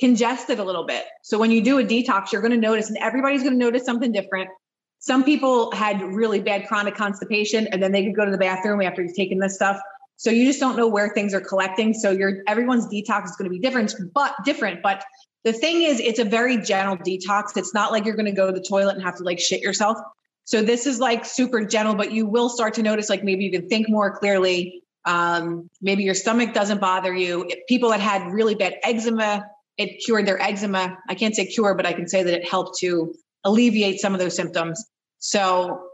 congested 0.00 0.58
a 0.58 0.64
little 0.64 0.84
bit. 0.84 1.04
So 1.22 1.38
when 1.38 1.50
you 1.50 1.62
do 1.62 1.78
a 1.78 1.84
detox, 1.84 2.32
you're 2.32 2.42
going 2.42 2.52
to 2.52 2.58
notice, 2.58 2.88
and 2.88 2.98
everybody's 2.98 3.42
going 3.42 3.54
to 3.54 3.58
notice 3.58 3.84
something 3.84 4.12
different. 4.12 4.50
Some 4.98 5.24
people 5.24 5.72
had 5.72 6.00
really 6.00 6.40
bad 6.40 6.68
chronic 6.68 6.94
constipation, 6.94 7.66
and 7.68 7.82
then 7.82 7.92
they 7.92 8.04
could 8.04 8.14
go 8.14 8.24
to 8.24 8.30
the 8.30 8.38
bathroom 8.38 8.80
after 8.82 9.02
you've 9.02 9.16
taken 9.16 9.38
this 9.38 9.54
stuff. 9.54 9.78
So 10.22 10.30
you 10.30 10.46
just 10.46 10.60
don't 10.60 10.76
know 10.76 10.86
where 10.86 11.08
things 11.08 11.34
are 11.34 11.40
collecting. 11.40 11.92
So 11.94 12.12
your 12.12 12.44
everyone's 12.46 12.86
detox 12.86 13.24
is 13.24 13.32
going 13.32 13.46
to 13.46 13.50
be 13.50 13.58
different, 13.58 13.92
but 14.14 14.32
different. 14.44 14.80
But 14.80 15.02
the 15.42 15.52
thing 15.52 15.82
is, 15.82 15.98
it's 15.98 16.20
a 16.20 16.24
very 16.24 16.58
gentle 16.58 16.96
detox. 16.96 17.56
It's 17.56 17.74
not 17.74 17.90
like 17.90 18.04
you're 18.04 18.14
going 18.14 18.26
to 18.26 18.30
go 18.32 18.46
to 18.46 18.52
the 18.52 18.64
toilet 18.64 18.94
and 18.94 19.02
have 19.02 19.16
to 19.16 19.24
like 19.24 19.40
shit 19.40 19.62
yourself. 19.62 19.98
So 20.44 20.62
this 20.62 20.86
is 20.86 21.00
like 21.00 21.24
super 21.24 21.64
gentle, 21.64 21.96
but 21.96 22.12
you 22.12 22.26
will 22.26 22.48
start 22.48 22.74
to 22.74 22.84
notice 22.84 23.10
like 23.10 23.24
maybe 23.24 23.42
you 23.42 23.50
can 23.50 23.68
think 23.68 23.88
more 23.88 24.16
clearly. 24.16 24.84
Um, 25.04 25.68
maybe 25.80 26.04
your 26.04 26.14
stomach 26.14 26.54
doesn't 26.54 26.80
bother 26.80 27.12
you. 27.12 27.44
If 27.48 27.66
people 27.66 27.90
that 27.90 27.98
had 27.98 28.32
really 28.32 28.54
bad 28.54 28.76
eczema, 28.84 29.44
it 29.76 30.04
cured 30.04 30.26
their 30.26 30.40
eczema. 30.40 30.98
I 31.08 31.16
can't 31.16 31.34
say 31.34 31.46
cure, 31.46 31.74
but 31.74 31.84
I 31.84 31.94
can 31.94 32.06
say 32.06 32.22
that 32.22 32.32
it 32.32 32.48
helped 32.48 32.78
to 32.78 33.12
alleviate 33.42 33.98
some 33.98 34.14
of 34.14 34.20
those 34.20 34.36
symptoms. 34.36 34.88
So 35.18 35.88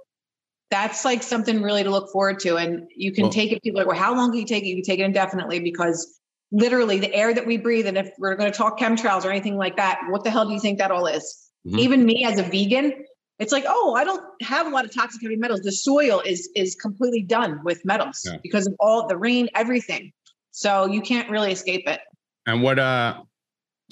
that's 0.71 1.05
like 1.05 1.23
something 1.23 1.63
really 1.63 1.83
to 1.83 1.91
look 1.91 2.11
forward 2.13 2.39
to. 2.41 2.57
And 2.57 2.87
you 2.95 3.13
can 3.13 3.25
Well- 3.25 3.33
take 3.33 3.53
it. 3.53 3.63
People 3.63 3.81
are 3.81 3.85
like, 3.85 3.93
well, 3.95 4.03
how 4.03 4.15
long 4.15 4.31
can 4.31 4.41
you 4.41 4.47
take 4.47 4.65
it? 4.65 4.67
You 4.67 4.77
can 4.77 4.85
take 4.85 5.01
it 5.01 5.05
indefinitely 5.05 5.61
because 5.61 6.21
literally 6.53 6.99
the 6.99 7.13
air 7.15 7.33
that 7.35 7.47
we 7.47 7.57
breathe, 7.57 7.87
and 7.87 7.97
if 7.99 8.11
we're 8.19 8.35
going 8.35 8.51
to 8.51 8.57
talk 8.57 8.79
chemtrails 8.79 9.25
or 9.25 9.31
anything 9.31 9.57
like 9.57 9.77
that, 9.77 10.01
what 10.09 10.25
the 10.25 10.31
hell 10.31 10.47
do 10.47 10.53
you 10.53 10.61
think 10.61 10.79
that 10.79 10.91
all 10.91 11.07
is? 11.07 11.51
Mhm. 11.67 11.79
Even 11.79 12.05
me 12.05 12.25
as 12.25 12.39
a 12.39 12.43
vegan, 12.43 12.93
it's 13.39 13.53
like, 13.53 13.65
oh, 13.69 13.95
I 13.95 14.05
don't 14.05 14.23
have 14.43 14.67
a 14.67 14.71
lot 14.71 14.85
of 14.85 14.95
toxic 14.95 15.23
heavy 15.23 15.37
metals. 15.37 15.61
The 15.61 15.73
soil 15.73 16.21
is 16.21 16.49
is 16.57 16.75
completely 16.75 17.23
done 17.23 17.61
with 17.65 17.85
metals 17.85 18.23
Yeah. 18.25 18.39
because 18.43 18.67
of 18.67 18.75
all 18.81 19.07
the 19.07 19.17
rain, 19.17 19.49
everything. 19.55 20.13
So 20.51 20.87
you 20.87 21.01
can't 21.03 21.31
really 21.31 21.53
escape 21.53 21.87
it. 21.87 22.01
And 22.47 22.63
what, 22.63 22.79
uh, 22.79 23.23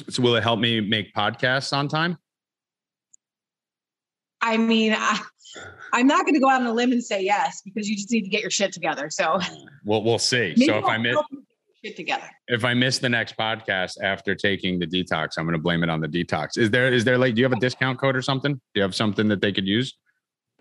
so 0.09 0.23
will 0.23 0.35
it 0.37 0.43
help 0.43 0.59
me 0.59 0.81
make 0.81 1.15
podcasts 1.15 1.73
on 1.77 1.89
time? 1.89 2.19
I 4.41 4.57
mean, 4.57 4.95
I, 4.97 5.21
I'm 5.93 6.07
not 6.07 6.25
going 6.25 6.35
to 6.35 6.41
go 6.41 6.49
out 6.51 6.61
on 6.61 6.67
a 6.67 6.73
limb 6.73 6.93
and 6.93 7.03
say 7.03 7.23
yes 7.23 7.63
because 7.65 7.89
you 7.89 7.97
just 7.97 8.11
need 8.11 8.23
to 8.23 8.29
get 8.29 8.41
your 8.43 8.51
shit 8.51 8.73
together. 8.73 9.09
So 9.11 9.39
We'll 9.85 10.03
we'll 10.03 10.19
see. 10.19 10.55
maybe 10.57 10.67
so 10.67 10.79
if 10.79 10.85
I'll 10.85 10.99
miss 10.99 11.17
shit 11.85 11.97
together. 11.97 12.29
if 12.49 12.65
I 12.65 12.75
miss 12.75 12.99
the 12.99 13.09
next 13.09 13.37
podcast 13.37 14.01
after 14.03 14.35
taking 14.35 14.79
the 14.79 14.87
detox, 14.87 15.39
I'm 15.39 15.45
going 15.45 15.57
to 15.57 15.63
blame 15.63 15.83
it 15.83 15.91
on 15.91 16.01
the 16.01 16.09
detox. 16.09 16.59
Is 16.59 16.71
there 16.71 16.93
is 16.93 17.05
there 17.05 17.19
like 17.19 17.35
do 17.35 17.41
you 17.41 17.45
have 17.45 17.53
a 17.53 17.61
discount 17.61 17.99
code 17.99 18.17
or 18.17 18.23
something? 18.23 18.55
Do 18.55 18.61
you 18.75 18.83
have 18.83 18.95
something 18.95 19.29
that 19.29 19.41
they 19.41 19.53
could 19.53 19.67
use? 19.67 19.95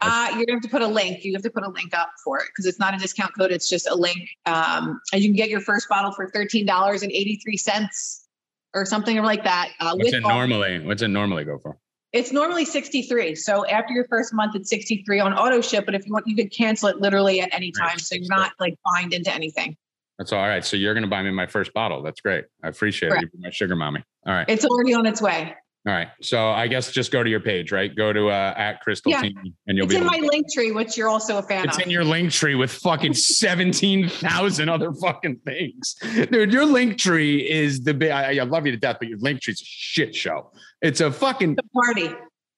Uh, 0.02 0.28
you're 0.36 0.46
gonna 0.46 0.58
have 0.58 0.62
to 0.62 0.70
put 0.70 0.82
a 0.82 0.88
link. 0.88 1.24
You 1.24 1.32
have 1.34 1.42
to 1.44 1.50
put 1.50 1.64
a 1.64 1.70
link 1.70 1.94
up 1.98 2.10
for 2.24 2.38
it 2.40 2.48
because 2.48 2.66
it's 2.66 2.80
not 2.80 2.94
a 2.94 2.98
discount 2.98 3.32
code. 3.38 3.52
It's 3.52 3.70
just 3.70 3.88
a 3.90 3.96
link. 3.96 4.28
Um, 4.46 5.00
and 5.14 5.22
you 5.24 5.30
can 5.30 5.38
get 5.38 5.50
your 5.50 5.62
first 5.62 5.88
bottle 5.88 6.12
for 6.12 6.30
thirteen 6.30 6.66
dollars 6.66 7.02
and 7.02 7.12
eighty 7.14 7.40
three 7.44 7.56
cents 7.56 8.28
or 8.74 8.84
something 8.86 9.16
like 9.24 9.46
that. 9.46 9.70
Uh, 9.80 9.96
What's 9.96 10.12
it 10.12 10.20
normally? 10.20 10.80
What's 10.86 11.02
it 11.02 11.08
normally 11.08 11.46
go 11.46 11.60
for? 11.60 11.78
It's 12.16 12.32
normally 12.32 12.64
sixty 12.64 13.02
three. 13.02 13.36
So 13.36 13.66
after 13.68 13.94
your 13.94 14.08
first 14.08 14.34
month, 14.34 14.56
it's 14.56 14.70
sixty 14.70 15.04
three 15.06 15.20
on 15.20 15.34
auto 15.34 15.60
ship. 15.60 15.86
But 15.86 15.96
if 15.96 16.06
you 16.06 16.14
want, 16.14 16.26
you 16.26 16.36
could 16.36 16.50
cancel 16.50 16.88
it 16.88 17.02
literally 17.02 17.42
at 17.42 17.50
any 17.52 17.74
Right. 17.78 17.90
time, 17.90 18.00
so 18.00 18.16
you're 18.16 18.30
not 18.30 18.54
like 18.58 18.76
bind 18.86 19.14
into 19.14 19.34
anything. 19.34 19.76
That's 20.18 20.32
all 20.32 20.48
right. 20.48 20.64
So 20.64 20.78
you're 20.78 20.94
going 20.94 21.04
to 21.04 21.10
buy 21.10 21.22
me 21.24 21.32
my 21.32 21.46
first 21.46 21.74
bottle. 21.74 22.02
That's 22.02 22.22
great. 22.22 22.46
I 22.64 22.70
appreciate 22.70 23.10
Correct. 23.10 23.26
it. 23.26 23.30
You're 23.34 23.42
my 23.42 23.50
sugar 23.50 23.76
mommy. 23.76 24.02
All 24.26 24.34
right. 24.34 24.46
It's 24.48 24.64
already 24.64 24.94
on 24.94 25.06
its 25.06 25.22
way. 25.22 25.56
All 25.88 25.94
right. 25.94 26.08
So 26.20 26.50
I 26.50 26.68
guess 26.68 26.92
just 26.92 27.12
go 27.12 27.22
to 27.24 27.30
your 27.30 27.40
page, 27.40 27.72
right? 27.72 27.96
Go 27.96 28.12
to 28.12 28.30
uh, 28.30 28.54
at 28.58 28.82
Crystal 28.82 29.12
Yeah. 29.12 29.22
Team 29.22 29.36
and 29.68 29.78
you'll 29.78 29.86
It's 29.86 29.94
be 29.94 30.00
in 30.00 30.06
my 30.06 30.18
link 30.32 30.48
tree, 30.52 30.72
which 30.72 30.98
you're 30.98 31.10
also 31.10 31.38
a 31.38 31.44
fan 31.44 31.68
It's 31.68 31.78
of. 31.78 31.84
in 31.84 31.92
your 31.92 32.04
link 32.04 32.32
tree 32.32 32.56
with 32.56 32.72
fucking 32.72 33.14
17,000 33.80 34.70
other 34.70 34.92
fucking 34.94 35.38
things. 35.46 35.96
Dude, 36.32 36.52
your 36.52 36.66
link 36.66 36.98
tree 36.98 37.48
is 37.48 37.84
the 37.84 37.94
big, 37.94 38.10
I, 38.12 38.38
I 38.40 38.44
love 38.46 38.66
you 38.66 38.72
to 38.72 38.78
death, 38.78 38.98
but 39.00 39.08
your 39.10 39.20
link 39.20 39.42
tree 39.42 39.54
is 39.54 39.62
a 39.62 39.66
shit 39.66 40.16
show. 40.16 40.52
It's 40.82 41.02
a 41.02 41.12
fucking, 41.12 41.56
the 41.56 41.64
party. 41.84 42.10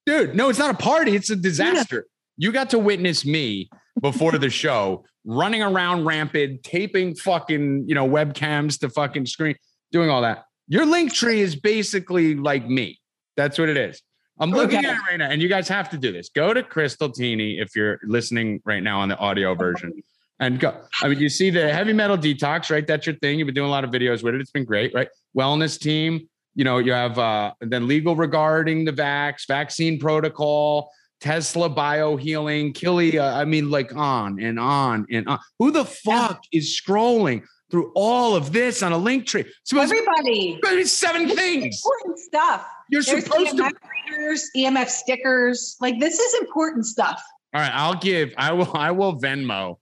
dude, 0.05 0.33
no, 0.35 0.49
it's 0.49 0.59
not 0.59 0.73
a 0.73 0.77
party. 0.77 1.15
It's 1.15 1.29
a 1.29 1.35
disaster. 1.35 2.07
You 2.37 2.51
got 2.53 2.69
to 2.71 2.79
witness 2.79 3.25
me 3.25 3.69
before 4.01 4.31
the 4.37 4.49
show 4.49 5.03
running 5.25 5.61
around 5.61 6.05
rampant, 6.05 6.63
taping 6.63 7.13
fucking, 7.15 7.83
you 7.87 7.95
know, 7.95 8.07
webcams 8.07 8.79
to 8.79 8.89
fucking 8.89 9.25
screen, 9.25 9.55
doing 9.91 10.09
all 10.09 10.21
that. 10.21 10.45
Your 10.69 10.85
link 10.85 11.13
tree 11.13 11.41
is 11.41 11.55
basically 11.57 12.35
like 12.35 12.65
me. 12.67 12.99
That's 13.37 13.57
what 13.57 13.69
it 13.69 13.77
is. 13.77 14.01
I'm 14.39 14.51
looking 14.51 14.79
Okay. 14.79 14.87
at 14.89 14.95
it 14.95 14.99
right 15.09 15.17
now, 15.17 15.29
and 15.29 15.41
you 15.41 15.47
guys 15.47 15.67
have 15.69 15.89
to 15.91 15.97
do 15.97 16.11
this. 16.11 16.29
Go 16.29 16.53
to 16.53 16.61
Krystal 16.61 17.11
Tini 17.13 17.59
if 17.59 17.75
you're 17.75 17.99
listening 18.03 18.61
right 18.65 18.83
now 18.83 18.99
on 18.99 19.09
the 19.09 19.17
audio 19.17 19.55
version, 19.55 19.93
and 20.39 20.59
go. 20.59 20.79
I 21.01 21.07
mean, 21.07 21.17
you 21.19 21.29
see 21.29 21.49
the 21.49 21.71
heavy 21.73 21.93
metal 21.93 22.17
detox, 22.17 22.69
right? 22.69 22.85
That's 22.85 23.07
your 23.07 23.15
thing. 23.15 23.39
You've 23.39 23.47
been 23.47 23.55
doing 23.55 23.67
a 23.67 23.71
lot 23.71 23.83
of 23.83 23.89
videos 23.89 24.21
with 24.23 24.35
it. 24.35 24.41
It's 24.41 24.51
been 24.51 24.65
great, 24.65 24.93
right? 24.93 25.07
Wellness 25.35 25.79
team. 25.79 26.27
You 26.53 26.63
know, 26.65 26.77
you 26.79 26.91
have 26.91 27.17
uh, 27.17 27.53
then 27.61 27.87
legal 27.87 28.15
regarding 28.15 28.85
the 28.85 28.91
vax, 28.91 29.47
vaccine 29.47 29.99
protocol, 29.99 30.91
Tesla 31.19 31.69
biohealing, 31.69 32.73
Killy. 32.75 33.17
Uh, 33.17 33.39
I 33.39 33.45
mean, 33.45 33.69
like 33.71 33.95
on 33.95 34.39
and 34.39 34.59
on 34.59 35.05
and 35.11 35.27
on. 35.27 35.39
Who 35.59 35.71
the 35.71 35.85
fuck 35.85 36.41
is 36.51 36.79
scrolling 36.79 37.43
through 37.71 37.91
all 37.95 38.35
of 38.35 38.53
this 38.53 38.83
on 38.83 38.91
a 38.91 38.97
link 38.97 39.25
tree? 39.25 39.45
Supposed 39.63 39.93
Everybody. 39.93 40.83
seven 40.85 41.27
things. 41.29 41.81
Important 41.83 42.19
stuff. 42.19 42.67
You're 42.89 43.01
There's 43.03 43.23
supposed 43.25 43.57
to 43.57 43.63
EMF 43.63 43.71
readers, 44.09 44.49
EMF 44.55 44.89
stickers. 44.89 45.75
Like 45.81 45.99
this 45.99 46.19
is 46.19 46.39
important 46.41 46.85
stuff. 46.85 47.21
All 47.53 47.61
right, 47.61 47.71
I'll 47.73 47.95
give. 47.95 48.33
I 48.37 48.51
will. 48.53 48.71
I 48.75 48.91
will 48.91 49.19
Venmo 49.19 49.77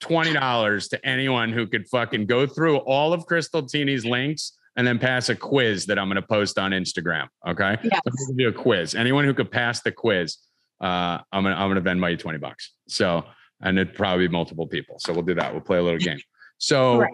twenty 0.00 0.32
dollars 0.32 0.88
to 0.88 1.06
anyone 1.06 1.52
who 1.52 1.66
could 1.66 1.88
fucking 1.88 2.26
go 2.26 2.46
through 2.46 2.76
all 2.78 3.12
of 3.12 3.26
Krystal 3.26 3.68
Tini's 3.70 4.04
links 4.04 4.52
and 4.76 4.86
then 4.86 4.98
pass 4.98 5.28
a 5.28 5.34
quiz 5.34 5.86
that 5.86 5.98
I'm 5.98 6.06
going 6.08 6.16
to 6.20 6.26
post 6.26 6.58
on 6.58 6.70
Instagram. 6.70 7.26
Okay, 7.46 7.76
Yes. 7.82 8.00
so 8.06 8.26
I'm 8.30 8.36
do 8.36 8.48
a 8.48 8.52
quiz. 8.52 8.94
Anyone 8.94 9.24
who 9.24 9.34
could 9.34 9.50
pass 9.50 9.80
the 9.80 9.90
quiz, 9.90 10.36
uh, 10.80 11.18
I'm 11.32 11.42
gonna 11.42 11.54
I'm 11.56 11.68
gonna 11.68 11.80
Venmo 11.82 12.10
you 12.10 12.16
twenty 12.16 12.38
bucks. 12.38 12.72
So 12.88 13.24
and 13.60 13.76
it'd 13.78 13.94
probably 13.94 14.28
be 14.28 14.32
multiple 14.32 14.66
people. 14.68 14.96
So 15.00 15.12
we'll 15.12 15.22
do 15.24 15.34
that. 15.34 15.52
We'll 15.52 15.62
play 15.62 15.78
a 15.78 15.82
little 15.82 15.98
game. 15.98 16.20
So 16.58 16.98
Right. 17.00 17.10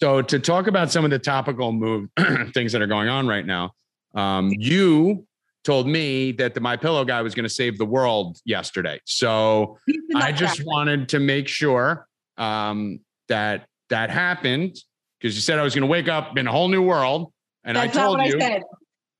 so 0.00 0.20
to 0.22 0.38
talk 0.40 0.66
about 0.66 0.90
some 0.90 1.04
of 1.04 1.10
the 1.12 1.18
topical 1.20 1.72
move 1.72 2.08
things 2.54 2.72
that 2.72 2.82
are 2.82 2.86
going 2.88 3.08
on 3.08 3.28
right 3.28 3.46
now, 3.46 3.72
um, 4.16 4.50
you 4.52 5.26
told 5.64 5.86
me 5.88 6.32
that 6.32 6.54
the 6.54 6.60
My 6.60 6.76
Pillow 6.76 7.04
guy 7.04 7.22
was 7.22 7.34
going 7.34 7.44
to 7.44 7.54
save 7.54 7.76
the 7.76 7.84
world 7.84 8.38
yesterday. 8.44 9.00
So 9.04 9.78
I 10.14 10.32
just 10.32 10.60
nutcracker. 10.60 10.64
wanted 10.66 11.08
to 11.10 11.20
make 11.20 11.48
sure 11.48 12.06
um, 12.36 13.00
that 13.28 13.66
that 13.90 14.10
happened 14.10 14.76
because 15.20 15.34
you 15.34 15.42
said 15.42 15.58
I 15.58 15.62
was 15.62 15.74
going 15.74 15.82
to 15.82 15.88
wake 15.88 16.08
up 16.08 16.38
in 16.38 16.46
a 16.46 16.52
whole 16.52 16.68
new 16.68 16.82
world, 16.82 17.32
and 17.64 17.76
That's 17.76 17.96
I 17.96 18.00
told 18.00 18.18
what 18.18 18.28
you. 18.28 18.36
I 18.36 18.40
said. 18.40 18.62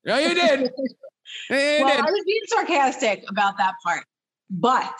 Yeah, 0.03 0.19
you 0.19 0.33
did. 0.33 0.71
Well, 1.49 1.87
did. 1.89 1.97
I 1.97 2.09
was 2.09 2.23
being 2.25 2.41
sarcastic 2.47 3.25
about 3.27 3.57
that 3.57 3.73
part, 3.83 4.05
but 4.49 4.93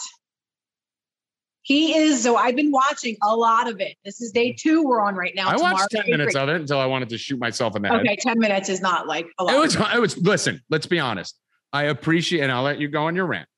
he 1.67 1.93
is. 1.97 2.23
So 2.23 2.38
I've 2.38 2.56
been 2.56 2.71
watching 2.71 3.17
a 3.21 3.36
lot 3.36 3.69
of 3.69 3.82
it. 3.82 3.97
This 4.06 4.21
is 4.21 4.32
day 4.32 4.53
two 4.53 4.84
we're 4.84 5.01
on 5.01 5.15
right 5.15 5.34
now. 5.36 5.49
I 5.49 5.56
Tomorrow's 5.58 5.73
watched 5.73 5.91
ten 5.91 6.06
day 6.06 6.12
minutes 6.12 6.32
three. 6.34 6.41
of 6.41 6.47
it 6.47 6.56
until 6.56 6.80
I 6.80 6.86
wanted 6.86 7.10
to 7.10 7.17
shoot 7.17 7.38
myself 7.39 7.75
in 7.75 7.82
the 7.82 7.89
head. 7.89 7.99
Okay, 7.99 8.15
ten 8.15 8.39
minutes 8.39 8.69
is 8.69 8.80
not 8.80 9.06
like 9.06 9.27
a 9.38 9.43
lot. 9.43 9.53
It 9.53 9.60
was. 9.60 9.75
It 9.75 9.99
was. 9.99 10.17
Listen. 10.17 10.62
Let's 10.69 10.86
be 10.86 10.97
honest. 10.97 11.38
I 11.73 11.84
appreciate, 11.84 12.39
and 12.41 12.51
I'll 12.53 12.63
let 12.63 12.80
you 12.80 12.88
go 12.88 13.03
on 13.03 13.15
your 13.17 13.25
rant. 13.25 13.49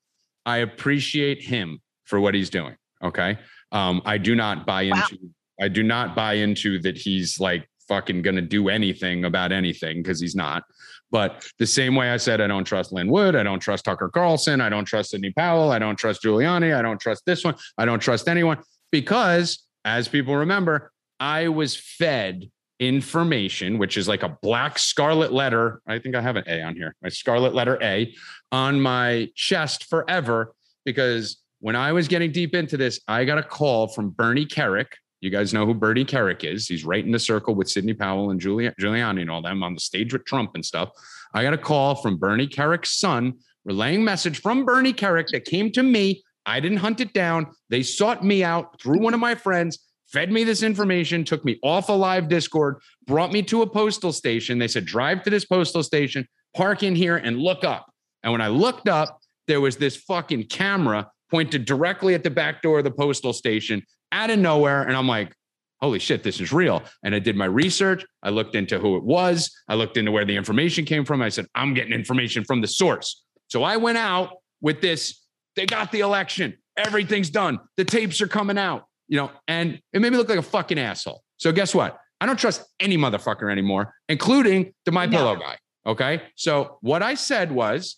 I 0.43 0.57
appreciate 0.57 1.43
him 1.43 1.79
for 2.05 2.19
what 2.19 2.33
he's 2.33 2.49
doing. 2.49 2.75
Okay. 3.03 3.37
Um, 3.71 4.01
I 4.05 4.17
do 4.17 4.33
not 4.33 4.65
buy 4.65 4.89
Wow. 4.89 5.03
into. 5.11 5.29
I 5.61 5.67
do 5.67 5.83
not 5.83 6.15
buy 6.15 6.33
into 6.33 6.79
that 6.79 6.97
he's 6.97 7.39
like 7.39 7.69
fucking 7.87 8.23
gonna 8.23 8.41
do 8.41 8.69
anything 8.69 9.25
about 9.25 9.51
anything 9.51 10.01
because 10.01 10.19
he's 10.19 10.35
not. 10.35 10.63
But 11.11 11.45
the 11.57 11.65
same 11.65 11.95
way 11.95 12.11
I 12.11 12.17
said 12.17 12.39
I 12.39 12.47
don't 12.47 12.65
trust 12.65 12.91
Lin 12.91 13.09
Wood, 13.09 13.35
I 13.35 13.43
don't 13.43 13.59
trust 13.59 13.85
Tucker 13.85 14.09
Carlson, 14.09 14.61
I 14.61 14.69
don't 14.69 14.85
trust 14.85 15.11
Sidney 15.11 15.31
Powell, 15.31 15.71
I 15.71 15.79
don't 15.79 15.97
trust 15.97 16.23
Giuliani, 16.23 16.75
I 16.75 16.81
don't 16.81 16.99
trust 16.99 17.25
this 17.25 17.43
one, 17.43 17.55
I 17.77 17.85
don't 17.85 17.99
trust 17.99 18.27
anyone 18.27 18.59
because, 18.91 19.65
as 19.85 20.07
people 20.07 20.35
remember, 20.35 20.91
I 21.19 21.47
was 21.47 21.75
fed 21.75 22.49
information, 22.79 23.77
which 23.77 23.97
is 23.97 24.07
like 24.07 24.23
a 24.23 24.37
black 24.41 24.79
scarlet 24.79 25.33
letter. 25.33 25.81
I 25.87 25.99
think 25.99 26.15
I 26.15 26.21
have 26.21 26.37
an 26.37 26.45
A 26.47 26.61
on 26.61 26.75
here, 26.75 26.95
my 27.01 27.09
scarlet 27.09 27.53
letter 27.53 27.77
A 27.81 28.13
on 28.51 28.79
my 28.79 29.29
chest 29.35 29.85
forever. 29.85 30.53
Because 30.85 31.41
when 31.59 31.75
I 31.75 31.91
was 31.91 32.07
getting 32.07 32.31
deep 32.31 32.55
into 32.55 32.77
this, 32.77 33.01
I 33.07 33.25
got 33.25 33.37
a 33.37 33.43
call 33.43 33.87
from 33.87 34.11
Bernie 34.11 34.45
Kerik. 34.45 34.87
You 35.21 35.29
guys 35.29 35.53
know 35.53 35.65
who 35.65 35.73
Bernie 35.73 36.05
Kerik 36.05 36.43
is. 36.43 36.67
He's 36.67 36.85
right 36.85 37.03
in 37.03 37.11
the 37.11 37.19
circle 37.19 37.53
with 37.53 37.69
Sidney 37.69 37.93
Powell 37.93 38.31
and 38.31 38.39
Giulia- 38.39 38.73
Giuliani 38.79 39.21
and 39.21 39.29
all 39.29 39.41
them 39.41 39.63
on 39.63 39.73
the 39.73 39.79
stage 39.81 40.13
with 40.13 40.25
Trump 40.25 40.51
and 40.55 40.65
stuff. 40.65 40.91
I 41.33 41.43
got 41.43 41.53
a 41.53 41.57
call 41.57 41.95
from 41.95 42.17
Bernie 42.17 42.47
Kerik's 42.47 42.97
son, 42.99 43.33
relaying 43.65 44.03
message 44.03 44.41
from 44.41 44.65
Bernie 44.65 44.93
Kerrick 44.93 45.27
that 45.31 45.45
came 45.45 45.71
to 45.73 45.83
me. 45.83 46.23
I 46.45 46.59
didn't 46.59 46.77
hunt 46.77 47.01
it 47.01 47.13
down. 47.13 47.47
They 47.69 47.83
sought 47.83 48.23
me 48.23 48.43
out 48.43 48.81
through 48.81 48.99
one 48.99 49.13
of 49.13 49.19
my 49.19 49.35
friends, 49.35 49.79
fed 50.07 50.31
me 50.31 50.43
this 50.43 50.63
information, 50.63 51.25
took 51.25 51.43
me 51.43 51.59
off 51.63 51.89
a 51.89 51.93
live 51.93 52.29
Discord, 52.29 52.77
brought 53.05 53.33
me 53.33 53.43
to 53.43 53.61
a 53.61 53.69
postal 53.69 54.13
station. 54.13 54.57
They 54.57 54.67
said, 54.69 54.85
drive 54.85 55.23
to 55.23 55.29
this 55.29 55.45
postal 55.45 55.83
station, 55.83 56.27
park 56.55 56.81
in 56.81 56.95
here, 56.95 57.17
and 57.17 57.37
look 57.37 57.63
up. 57.63 57.91
And 58.23 58.31
when 58.31 58.41
I 58.41 58.47
looked 58.47 58.87
up, 58.87 59.19
there 59.47 59.61
was 59.61 59.77
this 59.77 59.97
fucking 59.97 60.45
camera 60.45 61.11
pointed 61.29 61.65
directly 61.65 62.15
at 62.15 62.23
the 62.23 62.29
back 62.29 62.61
door 62.61 62.79
of 62.79 62.85
the 62.85 62.91
postal 62.91 63.33
station 63.33 63.83
out 64.11 64.29
of 64.29 64.39
nowhere. 64.39 64.83
And 64.83 64.95
I'm 64.95 65.07
like, 65.07 65.33
holy 65.81 65.99
shit, 65.99 66.23
this 66.23 66.41
is 66.41 66.51
real. 66.51 66.83
And 67.03 67.15
I 67.15 67.19
did 67.19 67.35
my 67.35 67.45
research. 67.45 68.05
I 68.21 68.29
looked 68.29 68.55
into 68.55 68.79
who 68.79 68.97
it 68.97 69.03
was. 69.03 69.51
I 69.67 69.75
looked 69.75 69.97
into 69.97 70.11
where 70.11 70.25
the 70.25 70.35
information 70.35 70.85
came 70.85 71.05
from. 71.05 71.21
I 71.21 71.29
said, 71.29 71.45
I'm 71.55 71.73
getting 71.73 71.93
information 71.93 72.43
from 72.43 72.61
the 72.61 72.67
source. 72.67 73.23
So 73.47 73.63
I 73.63 73.77
went 73.77 73.97
out 73.97 74.31
with 74.61 74.81
this. 74.81 75.25
They 75.55 75.65
got 75.65 75.91
the 75.91 76.01
election. 76.01 76.57
Everything's 76.77 77.29
done. 77.29 77.59
The 77.77 77.85
tapes 77.85 78.21
are 78.21 78.27
coming 78.27 78.57
out, 78.57 78.85
you 79.07 79.17
know, 79.17 79.31
and 79.47 79.79
it 79.93 80.01
made 80.01 80.11
me 80.11 80.17
look 80.17 80.29
like 80.29 80.37
a 80.39 80.43
fucking 80.43 80.79
asshole. 80.79 81.23
So 81.37 81.51
guess 81.51 81.73
what? 81.73 81.97
I 82.21 82.25
don't 82.25 82.37
trust 82.37 82.65
any 82.79 82.97
motherfucker 82.97 83.51
anymore, 83.51 83.93
including 84.09 84.73
the 84.85 84.91
My 84.91 85.05
No. 85.05 85.17
Pillow 85.17 85.35
guy. 85.37 85.57
Okay. 85.85 86.21
So 86.35 86.77
what 86.81 87.01
I 87.01 87.15
said 87.15 87.51
was 87.51 87.97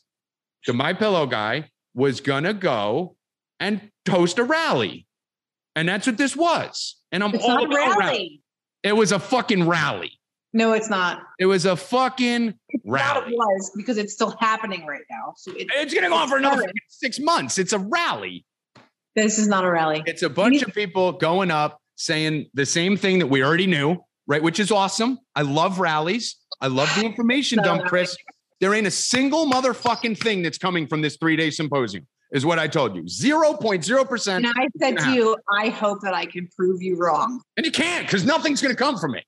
the 0.68 0.74
My 0.74 0.94
Pillow 0.94 1.26
guy 1.26 1.70
was 1.94 2.22
gonna 2.22 2.54
go 2.54 3.16
and 3.60 3.90
host 4.10 4.40
a 4.40 4.44
rally. 4.44 5.08
And 5.76 5.88
that's 5.88 6.06
what 6.08 6.18
this 6.18 6.36
was. 6.36 6.98
And 7.12 7.24
I'm 7.24 7.34
It's 7.34 7.44
all 7.44 7.64
about 7.66 7.76
rally. 7.76 7.96
rally. 8.00 8.42
It 8.84 8.94
was 8.96 9.12
a 9.12 9.20
fucking 9.20 9.68
rally. 9.68 10.12
No, 10.54 10.74
it's 10.74 10.90
not. 10.90 11.22
It 11.40 11.46
was 11.46 11.66
a 11.66 11.78
fucking 11.78 12.50
Thought 12.52 12.58
it 12.76 12.82
rally. 12.86 13.34
was 13.34 13.72
because 13.78 13.98
it's 13.98 14.12
still 14.14 14.36
happening 14.40 14.86
right 14.86 15.04
now. 15.10 15.34
So 15.38 15.52
it, 15.54 15.68
It's 15.76 15.94
gonna 15.94 16.10
go 16.10 16.16
on 16.16 16.28
for 16.28 16.38
another 16.38 16.58
fucking 16.64 16.74
six 16.90 17.20
months. 17.20 17.58
It's 17.58 17.72
a 17.74 17.80
rally. 17.80 18.46
this 19.16 19.38
is 19.40 19.48
not 19.48 19.64
a 19.64 19.72
rally. 19.72 20.04
It's 20.06 20.24
a 20.24 20.30
bunch 20.30 20.62
of 20.62 20.74
people 20.74 21.14
going 21.14 21.52
up 21.52 21.80
saying 21.96 22.48
the 22.54 22.66
same 22.66 22.98
thing 22.98 23.20
that 23.20 23.28
we 23.28 23.44
already 23.44 23.68
knew, 23.68 23.98
right? 24.28 24.44
Which 24.44 24.60
is 24.60 24.72
awesome. 24.72 25.20
I 25.36 25.44
love 25.44 25.80
rallies. 25.80 26.36
I 26.60 26.68
love 26.68 26.94
the 26.96 27.06
information 27.06 27.58
No, 27.58 27.64
dump. 27.64 27.86
Chris. 27.86 28.16
There 28.60 28.74
ain't 28.74 28.88
a 28.88 28.92
single 28.92 29.50
motherfucking 29.50 30.18
thing 30.20 30.42
that's 30.44 30.58
coming 30.58 30.86
from 30.88 31.02
this 31.02 31.16
three 31.18 31.36
day 31.38 31.50
symposium, 31.50 32.08
is 32.32 32.46
what 32.46 32.60
I 32.60 32.68
told 32.68 32.96
you. 32.96 33.04
0.0%. 33.04 34.36
And 34.36 34.48
I 34.48 34.68
said 34.80 34.98
to 35.00 35.12
you, 35.12 35.38
I 35.54 35.70
hope 35.70 36.02
that 36.02 36.14
I 36.14 36.26
can 36.26 36.48
prove 36.56 36.82
you 36.82 36.96
wrong. 36.96 37.42
And 37.58 37.66
you 37.66 37.72
can't 37.72 38.06
because 38.06 38.26
nothing's 38.26 38.62
going 38.62 38.74
to 38.74 38.82
come 38.82 38.98
from 38.98 39.16
it. 39.16 39.26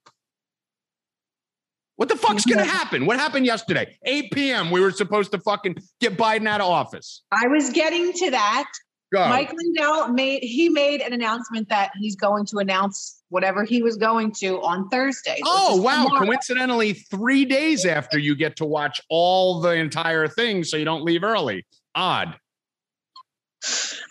What 1.95 2.09
the 2.09 2.15
fuck's 2.15 2.45
going 2.45 2.59
to 2.59 2.65
happen? 2.65 3.05
What 3.05 3.19
happened 3.19 3.45
yesterday? 3.45 3.95
8 4.03 4.31
p.m. 4.31 4.71
We 4.71 4.81
were 4.81 4.91
supposed 4.91 5.31
to 5.31 5.39
fucking 5.39 5.75
get 6.01 6.17
Biden 6.17 6.47
out 6.47 6.59
of 6.59 6.67
office. 6.67 7.21
I 7.31 7.47
was 7.47 7.69
getting 7.69 8.11
to 8.13 8.31
that. 8.31 8.65
Go. 9.13 9.29
Mike 9.29 9.53
Lindell 9.53 10.07
made 10.07 10.41
he 10.41 10.69
made 10.69 11.01
an 11.01 11.13
announcement 11.13 11.69
that 11.69 11.91
he's 11.99 12.15
going 12.15 12.47
to 12.47 12.57
announce 12.57 13.21
whatever 13.29 13.63
he 13.63 13.83
was 13.83 13.95
going 13.95 14.31
to 14.39 14.59
on 14.61 14.89
Thursday. 14.89 15.37
Oh 15.45 15.79
wow! 15.79 16.05
tomorrow. 16.05 16.25
Coincidentally, 16.25 16.93
three 16.93 17.45
days 17.45 17.85
after 17.85 18.17
you 18.17 18.35
get 18.35 18.55
to 18.55 18.65
watch 18.65 18.99
all 19.09 19.61
the 19.61 19.75
entire 19.75 20.27
thing, 20.27 20.63
so 20.63 20.77
you 20.77 20.85
don't 20.85 21.03
leave 21.03 21.23
early. 21.23 21.63
Odd. 21.93 22.35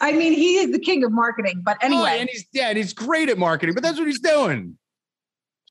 I 0.01 0.13
mean, 0.13 0.33
he 0.33 0.57
is 0.57 0.71
the 0.73 0.79
king 0.79 1.05
of 1.05 1.13
marketing. 1.13 1.63
But 1.65 1.77
Oh, 1.83 1.87
anyway, 1.87 2.17
and 2.21 2.29
he's 2.31 2.45
yeah, 2.53 2.69
and 2.69 2.79
he's 2.79 2.93
great 2.93 3.29
at 3.29 3.39
marketing, 3.39 3.75
but 3.75 3.83
that's 3.83 3.99
what 3.99 4.07
he's 4.09 4.21
doing. 4.21 4.77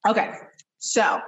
okay. 0.08 0.34
So 0.80 1.20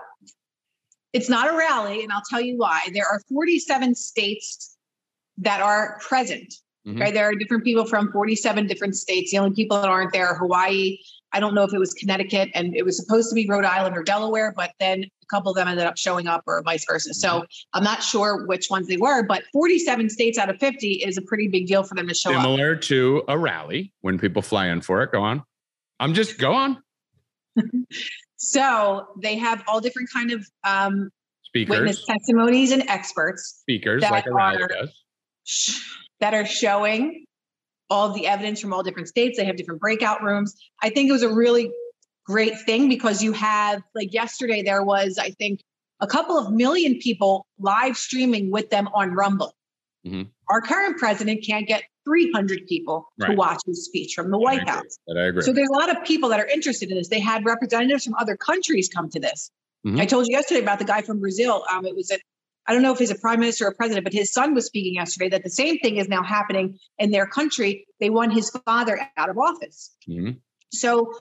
it's 1.13 1.29
not 1.29 1.53
a 1.53 1.55
rally, 1.55 2.03
and 2.03 2.11
I'll 2.11 2.23
tell 2.29 2.41
you 2.41 2.57
why. 2.57 2.81
There 2.93 3.05
are 3.05 3.21
47 3.29 3.93
states 3.95 4.75
that 5.37 5.61
are 5.61 5.99
present. 5.99 6.53
Mhm. 6.87 7.01
Okay, 7.01 7.11
there 7.11 7.25
are 7.29 7.35
different 7.35 7.63
people 7.63 7.85
from 7.85 8.11
47 8.11 8.67
different 8.67 8.95
states. 8.95 9.31
The 9.31 9.37
only 9.37 9.55
people 9.55 9.79
that 9.81 9.89
aren't 9.89 10.11
there 10.11 10.27
are 10.27 10.35
Hawaii. 10.35 10.97
I 11.31 11.39
don't 11.39 11.55
know 11.55 11.63
if 11.63 11.73
it 11.73 11.79
was 11.79 11.93
Connecticut, 11.93 12.49
and 12.53 12.75
it 12.75 12.83
was 12.83 12.97
supposed 12.97 13.29
to 13.29 13.35
be 13.35 13.47
Rhode 13.47 13.63
Island 13.65 13.95
or 13.97 14.03
Delaware, 14.03 14.53
but 14.55 14.71
then 14.79 15.05
a 15.23 15.35
couple 15.35 15.51
of 15.51 15.55
them 15.55 15.67
ended 15.67 15.85
up 15.85 15.97
showing 15.97 16.27
up, 16.27 16.43
or 16.45 16.61
vice 16.63 16.85
versa. 16.85 17.13
So 17.13 17.43
I'm 17.73 17.83
not 17.83 18.03
sure 18.03 18.45
which 18.45 18.69
ones 18.69 18.87
they 18.87 18.97
were, 18.97 19.23
but 19.23 19.43
47 19.53 20.09
states 20.09 20.37
out 20.37 20.49
of 20.49 20.57
50 20.59 20.93
is 20.93 21.17
a 21.17 21.21
pretty 21.21 21.47
big 21.47 21.67
deal 21.67 21.83
for 21.83 21.95
them 21.95 22.07
to 22.07 22.13
show 22.13 22.31
up. 22.33 22.41
Similar 22.43 22.75
to 22.75 23.23
a 23.27 23.37
rally 23.37 23.93
when 24.01 24.19
people 24.19 24.41
fly 24.41 24.67
in 24.67 24.81
for 24.81 25.01
it. 25.03 25.11
Go 25.11 25.21
on. 25.21 25.43
I'm 25.99 26.13
just 26.13 26.37
go 26.37 26.53
on. 26.53 26.81
So 28.43 29.07
they 29.21 29.37
have 29.37 29.63
all 29.69 29.79
different 29.79 30.09
kind 30.13 30.31
of 30.33 30.45
um, 30.67 31.09
Speakers, 31.43 31.79
witness 31.79 32.05
testimonies 32.05 32.71
and 32.73 32.83
experts 32.89 33.59
speakers 33.61 34.01
like 34.01 34.25
a 34.25 34.33
rally 34.33 34.61
are- 34.61 34.67
does. 34.67 35.01
sh- 35.45 35.79
that 36.19 36.33
are 36.33 36.45
showing 36.45 37.25
all 37.89 38.09
the 38.11 38.27
evidence 38.27 38.59
from 38.59 38.73
all 38.73 38.83
different 38.83 39.07
states. 39.07 39.37
They 39.37 39.45
have 39.45 39.55
different 39.55 39.79
breakout 39.79 40.21
rooms. 40.21 40.53
I 40.81 40.89
think 40.89 41.07
it 41.07 41.13
was 41.13 41.23
a 41.23 41.33
really 41.33 41.71
great 42.25 42.57
thing 42.65 42.89
because 42.89 43.21
you 43.21 43.31
have, 43.33 43.81
like 43.95 44.13
yesterday, 44.13 44.61
there 44.61 44.83
was, 44.83 45.17
I 45.17 45.31
think, 45.31 45.61
a 45.99 46.07
couple 46.07 46.37
of 46.37 46.51
million 46.51 46.99
people 46.99 47.45
live 47.59 47.97
streaming 47.97 48.51
with 48.51 48.69
them 48.69 48.87
on 48.93 49.11
Rumble. 49.11 49.53
Mhm. 50.05 50.29
Our 50.49 50.61
current 50.61 50.97
president 50.97 51.45
can't 51.45 51.67
get 51.67 51.83
300 52.05 52.67
people 52.67 53.07
to 53.21 53.33
watch 53.33 53.61
his 53.65 53.85
speech 53.85 54.13
from 54.13 54.29
the 54.31 54.37
I 54.37 54.41
White 54.41 54.61
agree. 54.63 54.71
House. 54.71 54.97
I 55.09 55.19
agree. 55.21 55.43
So 55.43 55.53
there's 55.53 55.69
a 55.69 55.77
lot 55.77 55.89
of 55.89 56.03
people 56.03 56.27
that 56.29 56.39
are 56.39 56.47
interested 56.47 56.91
in 56.91 56.97
this. 56.97 57.07
They 57.07 57.21
had 57.21 57.45
representatives 57.45 58.03
from 58.03 58.15
other 58.15 58.35
countries 58.35 58.89
come 58.93 59.09
to 59.11 59.19
this. 59.19 59.49
Mhm. 59.85 59.99
I 60.01 60.05
told 60.05 60.27
you 60.27 60.35
yesterday 60.35 60.61
about 60.61 60.79
the 60.79 60.85
guy 60.85 61.01
from 61.01 61.19
Brazil. 61.19 61.63
Um, 61.71 61.85
it 61.85 61.95
was 61.95 62.11
a, 62.11 62.17
I 62.67 62.73
don't 62.73 62.81
know 62.81 62.91
if 62.91 62.99
he's 62.99 63.11
a 63.11 63.15
prime 63.15 63.39
minister 63.39 63.67
or 63.67 63.73
president, 63.73 64.03
but 64.03 64.13
his 64.13 64.31
son 64.33 64.53
was 64.53 64.65
speaking 64.65 64.95
yesterday 64.95 65.29
that 65.29 65.43
the 65.43 65.49
same 65.49 65.77
thing 65.79 65.97
is 65.97 66.09
now 66.09 66.23
happening 66.23 66.77
in 66.99 67.11
their 67.11 67.25
country. 67.25 67.85
They 68.01 68.09
want 68.09 68.33
his 68.33 68.49
father 68.65 68.99
out 69.15 69.29
of 69.29 69.37
office. 69.37 69.95
Mhm. 70.09 70.39
So, 70.73 71.13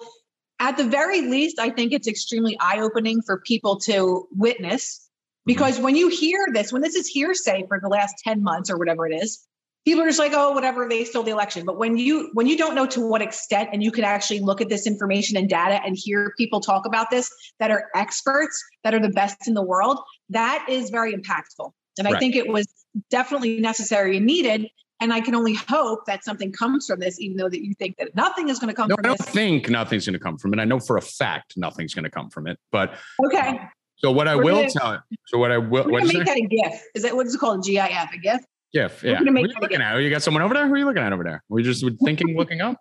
at 0.62 0.76
the 0.76 0.84
very 0.84 1.22
least, 1.22 1.58
I 1.58 1.70
think 1.70 1.92
it's 1.92 2.06
extremely 2.06 2.56
eye 2.60 2.78
opening 2.80 3.20
for 3.20 3.40
people 3.40 3.78
to 3.80 4.28
witness 4.30 5.00
mm-hmm. 5.00 5.52
because 5.52 5.80
when 5.80 5.96
you 5.96 6.08
hear 6.08 6.46
this, 6.52 6.72
when 6.72 6.82
this 6.82 6.94
is 6.94 7.08
hearsay 7.08 7.66
for 7.66 7.80
the 7.80 7.88
last 7.88 8.14
10 8.24 8.42
months 8.42 8.70
or 8.70 8.78
whatever 8.78 9.04
it 9.06 9.14
is, 9.14 9.44
people 9.84 10.02
are 10.02 10.06
just 10.06 10.20
like, 10.20 10.32
oh, 10.34 10.52
whatever, 10.52 10.88
they 10.88 11.04
stole 11.04 11.24
the 11.24 11.32
election. 11.32 11.66
But 11.66 11.78
when 11.78 11.96
you 11.96 12.30
when 12.34 12.46
you 12.46 12.56
don't 12.56 12.76
know 12.76 12.86
to 12.86 13.00
what 13.00 13.22
extent 13.22 13.70
and 13.72 13.82
you 13.82 13.90
can 13.90 14.04
actually 14.04 14.38
look 14.38 14.60
at 14.60 14.68
this 14.68 14.86
information 14.86 15.36
and 15.36 15.48
data 15.48 15.80
and 15.84 15.96
hear 15.98 16.32
people 16.38 16.60
talk 16.60 16.86
about 16.86 17.10
this 17.10 17.28
that 17.58 17.72
are 17.72 17.88
experts, 17.96 18.62
that 18.84 18.94
are 18.94 19.00
the 19.00 19.10
best 19.10 19.48
in 19.48 19.54
the 19.54 19.62
world, 19.62 19.98
that 20.30 20.64
is 20.68 20.90
very 20.90 21.12
impactful. 21.12 21.72
And 21.98 22.06
I 22.06 22.18
think 22.18 22.36
it 22.36 22.48
was 22.48 22.66
definitely 23.10 23.60
necessary 23.60 24.16
and 24.16 24.24
needed. 24.24 24.68
And 25.02 25.12
I 25.12 25.20
can 25.20 25.34
only 25.34 25.54
hope 25.54 26.06
that 26.06 26.22
something 26.22 26.52
comes 26.52 26.86
from 26.86 27.00
this, 27.00 27.20
even 27.20 27.36
though 27.36 27.48
that 27.48 27.60
you 27.64 27.74
think 27.74 27.96
that 27.96 28.14
nothing 28.14 28.48
is 28.48 28.60
going 28.60 28.68
to 28.68 28.74
come 28.74 28.86
No, 28.86 28.94
I 28.94 28.96
from 28.96 29.02
don't 29.02 29.18
this. 29.18 29.28
think 29.30 29.68
nothing's 29.68 30.06
going 30.06 30.12
to 30.12 30.20
come 30.20 30.38
from 30.38 30.54
it. 30.54 30.60
I 30.60 30.64
know 30.64 30.78
for 30.78 30.96
a 30.96 31.02
fact 31.02 31.54
nothing's 31.56 31.92
going 31.92 32.04
to 32.04 32.10
come 32.10 32.30
from 32.30 32.46
it. 32.46 32.56
But 32.70 32.94
Okay. 33.26 33.48
Um, 33.48 33.58
so 33.96 34.12
what 34.12 34.28
I 34.28 34.36
We're 34.36 34.44
will 34.44 34.54
gonna- 34.56 34.70
tell 34.70 35.02
so 35.26 35.38
what 35.38 35.50
I 35.50 35.58
will 35.58 35.84
We're 35.90 36.00
gonna 36.02 36.12
make 36.12 36.24
that 36.26 36.36
a 36.36 36.40
GIF. 36.46 36.82
Is 36.94 37.02
that 37.02 37.16
what 37.16 37.26
is 37.26 37.34
it 37.34 37.38
called? 37.38 37.66
A 37.66 37.70
GIF, 37.70 38.12
a 38.14 38.18
GIF? 38.18 38.40
GIF. 38.72 39.02
we're 39.02 39.10
Yeah. 39.10 39.18
What 39.20 39.28
are 39.28 39.40
you 39.40 39.54
looking 39.60 39.80
at? 39.80 39.94
Oh, 39.94 39.98
you 39.98 40.08
got 40.10 40.22
someone 40.22 40.42
over 40.44 40.54
there? 40.54 40.66
Who 40.68 40.74
are 40.74 40.78
you 40.78 40.84
looking 40.86 41.02
at 41.02 41.12
over 41.12 41.24
there? 41.24 41.42
We 41.48 41.62
just 41.64 41.84
thinking, 42.04 42.36
looking 42.36 42.60
up. 42.60 42.76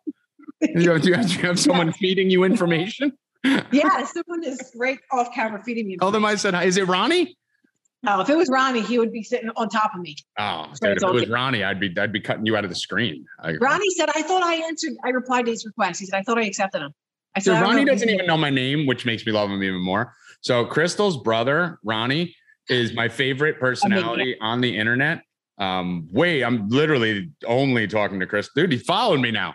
Do 0.61 0.69
you, 0.83 0.91
have, 0.91 1.01
do 1.01 1.09
you 1.09 1.15
have- 1.15 1.27
do 1.27 1.33
you 1.33 1.41
have 1.47 1.59
someone 1.59 1.91
feeding 1.93 2.29
you 2.29 2.43
information? 2.43 3.13
Yeah, 3.71 4.03
someone 4.05 4.43
is 4.43 4.71
right 4.75 4.99
off 5.11 5.33
camera 5.33 5.63
feeding 5.63 5.87
me. 5.87 5.97
Tell 5.97 6.11
them 6.11 6.23
I 6.23 6.35
said 6.35 6.53
hi. 6.53 6.65
Is 6.65 6.77
it 6.77 6.87
Ronnie? 6.87 7.35
Oh, 8.07 8.21
if 8.21 8.29
it 8.29 8.35
was 8.35 8.49
Ronnie, 8.49 8.81
he 8.81 8.97
would 8.97 9.11
be 9.11 9.21
sitting 9.21 9.49
on 9.55 9.69
top 9.69 9.93
of 9.93 10.01
me. 10.01 10.15
Oh, 10.39 10.67
So 10.73 10.87
dude, 10.87 10.97
if 10.97 11.03
it 11.03 11.11
was. 11.13 11.29
Ronnie, 11.29 11.63
I'd 11.63 11.79
be 11.79 11.93
I'd 11.97 12.11
be 12.11 12.19
cutting 12.19 12.45
you 12.45 12.57
out 12.57 12.63
of 12.63 12.69
the 12.71 12.75
screen. 12.75 13.25
I, 13.39 13.53
Ronnie 13.55 13.89
said, 13.95 14.09
I 14.15 14.23
thought 14.23 14.41
I 14.41 14.55
answered, 14.55 14.93
I 15.05 15.09
replied 15.09 15.45
to 15.45 15.51
his 15.51 15.65
request. 15.65 15.99
He 15.99 16.07
said, 16.07 16.17
I 16.17 16.23
thought 16.23 16.39
I 16.39 16.45
accepted 16.45 16.81
him. 16.81 16.93
I 17.35 17.39
said, 17.39 17.57
I 17.57 17.61
Ronnie 17.61 17.85
doesn't 17.85 18.09
even 18.09 18.25
know 18.25 18.37
my 18.37 18.49
name, 18.49 18.87
which 18.87 19.05
makes 19.05 19.25
me 19.25 19.31
love 19.31 19.49
him 19.49 19.61
even 19.63 19.81
more. 19.81 20.13
So 20.41 20.65
Krystal's 20.65 21.17
brother, 21.17 21.79
Ronnie, 21.83 22.35
is 22.69 22.93
my 22.93 23.07
favorite 23.07 23.59
personality 23.59 24.35
on 24.41 24.61
the 24.61 24.75
internet. 24.75 25.21
Um, 25.61 26.07
wait, 26.11 26.43
I'm 26.43 26.67
literally 26.69 27.29
only 27.45 27.87
talking 27.87 28.19
to 28.19 28.25
Chris. 28.25 28.49
Dude, 28.55 28.71
he 28.71 28.79
followed 28.79 29.19
me 29.19 29.29
now. 29.29 29.53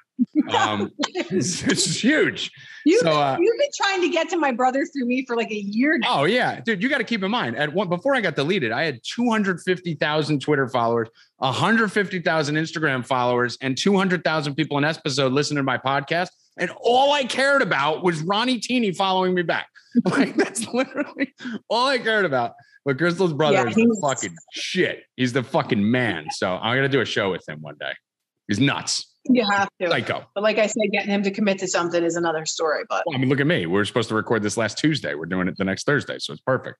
Um, 0.56 0.92
it's, 1.08 1.64
it's 1.64 2.00
huge. 2.00 2.52
You've, 2.84 3.00
so, 3.00 3.10
uh, 3.10 3.36
you've 3.40 3.58
been 3.58 3.68
trying 3.76 4.02
to 4.02 4.08
get 4.08 4.28
to 4.28 4.36
my 4.36 4.52
brother 4.52 4.86
through 4.86 5.06
me 5.06 5.26
for 5.26 5.34
like 5.34 5.50
a 5.50 5.56
year 5.56 5.98
now. 5.98 6.20
Oh 6.20 6.24
yeah, 6.24 6.60
dude, 6.60 6.80
you 6.80 6.88
got 6.88 6.98
to 6.98 7.04
keep 7.04 7.24
in 7.24 7.30
mind. 7.32 7.56
At 7.56 7.72
one 7.72 7.88
before 7.88 8.14
I 8.14 8.20
got 8.20 8.36
deleted, 8.36 8.70
I 8.70 8.84
had 8.84 9.00
250,000 9.02 10.40
Twitter 10.40 10.68
followers, 10.68 11.08
150,000 11.38 12.54
Instagram 12.54 13.04
followers, 13.04 13.58
and 13.60 13.76
200,000 13.76 14.54
people 14.54 14.78
in 14.78 14.84
episode 14.84 15.32
listening 15.32 15.56
to 15.56 15.64
my 15.64 15.76
podcast. 15.76 16.28
And 16.56 16.70
all 16.80 17.12
I 17.12 17.24
cared 17.24 17.62
about 17.62 18.04
was 18.04 18.22
Ronnie 18.22 18.60
Tini 18.60 18.92
following 18.92 19.34
me 19.34 19.42
back. 19.42 19.66
Like 20.04 20.36
that's 20.36 20.66
literally 20.74 21.34
all 21.70 21.86
I 21.86 21.96
cared 21.96 22.26
about. 22.26 22.52
But 22.86 22.98
Krystal's 22.98 23.32
brother 23.32 23.54
Yeah, 23.56 23.66
is 23.68 23.74
the 23.74 23.98
fucking 24.00 24.36
shit. 24.52 25.02
He's 25.16 25.32
the 25.32 25.42
fucking 25.42 25.90
man. 25.90 26.28
So 26.30 26.54
I'm 26.54 26.76
gonna 26.76 26.88
do 26.88 27.00
a 27.00 27.04
show 27.04 27.32
with 27.32 27.46
him 27.46 27.60
one 27.60 27.74
day. 27.80 27.92
He's 28.46 28.60
nuts. 28.60 29.12
You 29.28 29.44
have 29.50 29.68
to. 29.80 29.90
Psycho. 29.90 30.24
but 30.36 30.44
like 30.44 30.58
I 30.58 30.68
said, 30.68 30.84
getting 30.92 31.10
him 31.10 31.24
to 31.24 31.32
commit 31.32 31.58
to 31.58 31.66
something 31.66 32.04
is 32.04 32.14
another 32.14 32.46
story. 32.46 32.84
But 32.88 33.02
Well, 33.04 33.16
I 33.16 33.18
mean, 33.18 33.28
look 33.28 33.40
at 33.40 33.46
me. 33.48 33.66
We 33.66 33.76
are 33.80 33.84
supposed 33.84 34.08
to 34.10 34.14
record 34.14 34.44
this 34.44 34.56
last 34.56 34.78
Tuesday. 34.78 35.16
We're 35.16 35.26
doing 35.26 35.48
it 35.48 35.56
the 35.58 35.64
next 35.64 35.84
Thursday, 35.84 36.20
so 36.20 36.32
it's 36.32 36.40
perfect. 36.42 36.78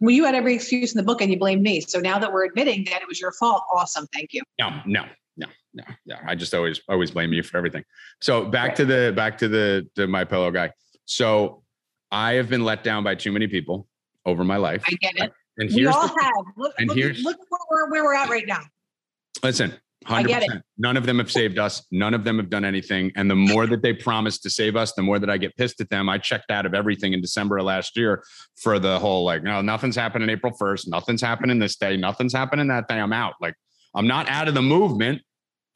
well, 0.00 0.12
you 0.12 0.24
had 0.24 0.36
every 0.36 0.54
excuse 0.54 0.94
in 0.94 0.96
the 0.98 1.02
book 1.02 1.20
and 1.20 1.32
you 1.32 1.40
blamed 1.40 1.62
me. 1.62 1.80
So 1.80 1.98
now 1.98 2.20
that 2.20 2.32
we're 2.32 2.44
admitting 2.44 2.84
that 2.84 3.02
it 3.02 3.08
was 3.08 3.20
your 3.20 3.32
fault, 3.32 3.64
awesome. 3.74 4.06
Thank 4.14 4.32
you. 4.32 4.42
No, 4.60 4.80
no, 4.86 5.06
no, 5.36 5.48
no, 5.74 5.82
no. 6.06 6.14
I 6.24 6.36
just 6.36 6.54
always 6.54 6.80
always 6.88 7.10
blame 7.10 7.32
you 7.32 7.42
for 7.42 7.56
everything. 7.56 7.82
So 8.20 8.44
back 8.44 8.76
to 8.76 8.84
the 8.84 9.12
back 9.16 9.38
to 9.38 9.48
the 9.48 9.88
to 9.96 10.06
my 10.06 10.22
pillow 10.22 10.52
guy. 10.52 10.70
So 11.06 11.64
I 12.12 12.34
have 12.34 12.48
been 12.48 12.64
let 12.64 12.84
down 12.84 13.02
by 13.02 13.16
too 13.16 13.32
many 13.32 13.48
people 13.48 13.88
over 14.26 14.44
my 14.44 14.56
life. 14.56 14.84
I 14.88 14.92
get 15.00 15.16
it. 15.16 15.32
And 15.58 15.68
We 15.70 15.82
here's 15.82 15.94
all 15.94 16.08
the, 16.08 16.22
have. 16.22 16.32
Look, 16.56 16.74
and 16.78 16.88
look, 16.88 16.96
here's- 16.96 17.22
look 17.22 17.36
where 17.48 17.86
we're, 17.86 17.90
where 17.90 18.04
we're 18.04 18.14
at 18.14 18.28
right 18.30 18.46
now. 18.46 18.60
listen, 19.42 19.74
I 20.06 20.14
hundred 20.14 20.28
get 20.28 20.42
it. 20.42 20.46
percent. 20.46 20.64
None 20.78 20.96
of 20.96 21.06
them 21.06 21.18
have 21.18 21.30
saved 21.30 21.58
us. 21.58 21.86
None 21.92 22.14
of 22.14 22.24
them 22.24 22.38
have 22.38 22.50
done 22.50 22.64
anything. 22.64 23.12
And 23.16 23.30
the 23.30 23.34
more 23.36 23.66
that 23.66 23.82
they 23.82 23.92
promise 23.92 24.38
to 24.40 24.50
save 24.50 24.74
us, 24.76 24.92
the 24.94 25.02
more 25.02 25.18
that 25.18 25.30
I 25.30 25.36
get 25.36 25.56
pissed 25.56 25.80
at 25.80 25.90
them. 25.90 26.08
I 26.08 26.18
checked 26.18 26.50
out 26.50 26.66
of 26.66 26.74
everything 26.74 27.12
in 27.12 27.20
December 27.20 27.58
of 27.58 27.64
last 27.66 27.96
year 27.96 28.24
for 28.56 28.78
the 28.78 28.98
whole 28.98 29.24
like, 29.24 29.42
no, 29.44 29.60
nothing's 29.60 29.94
happening 29.94 30.28
April 30.30 30.52
1st. 30.60 30.88
Nothing's 30.88 31.20
happening 31.20 31.58
this 31.58 31.76
day. 31.76 31.96
Nothing's 31.96 32.32
happening 32.32 32.66
that 32.68 32.88
day. 32.88 32.98
I'm 32.98 33.12
out. 33.12 33.34
Like, 33.40 33.54
I'm 33.94 34.06
not 34.06 34.28
out 34.28 34.48
of 34.48 34.54
the 34.54 34.62
movement. 34.62 35.22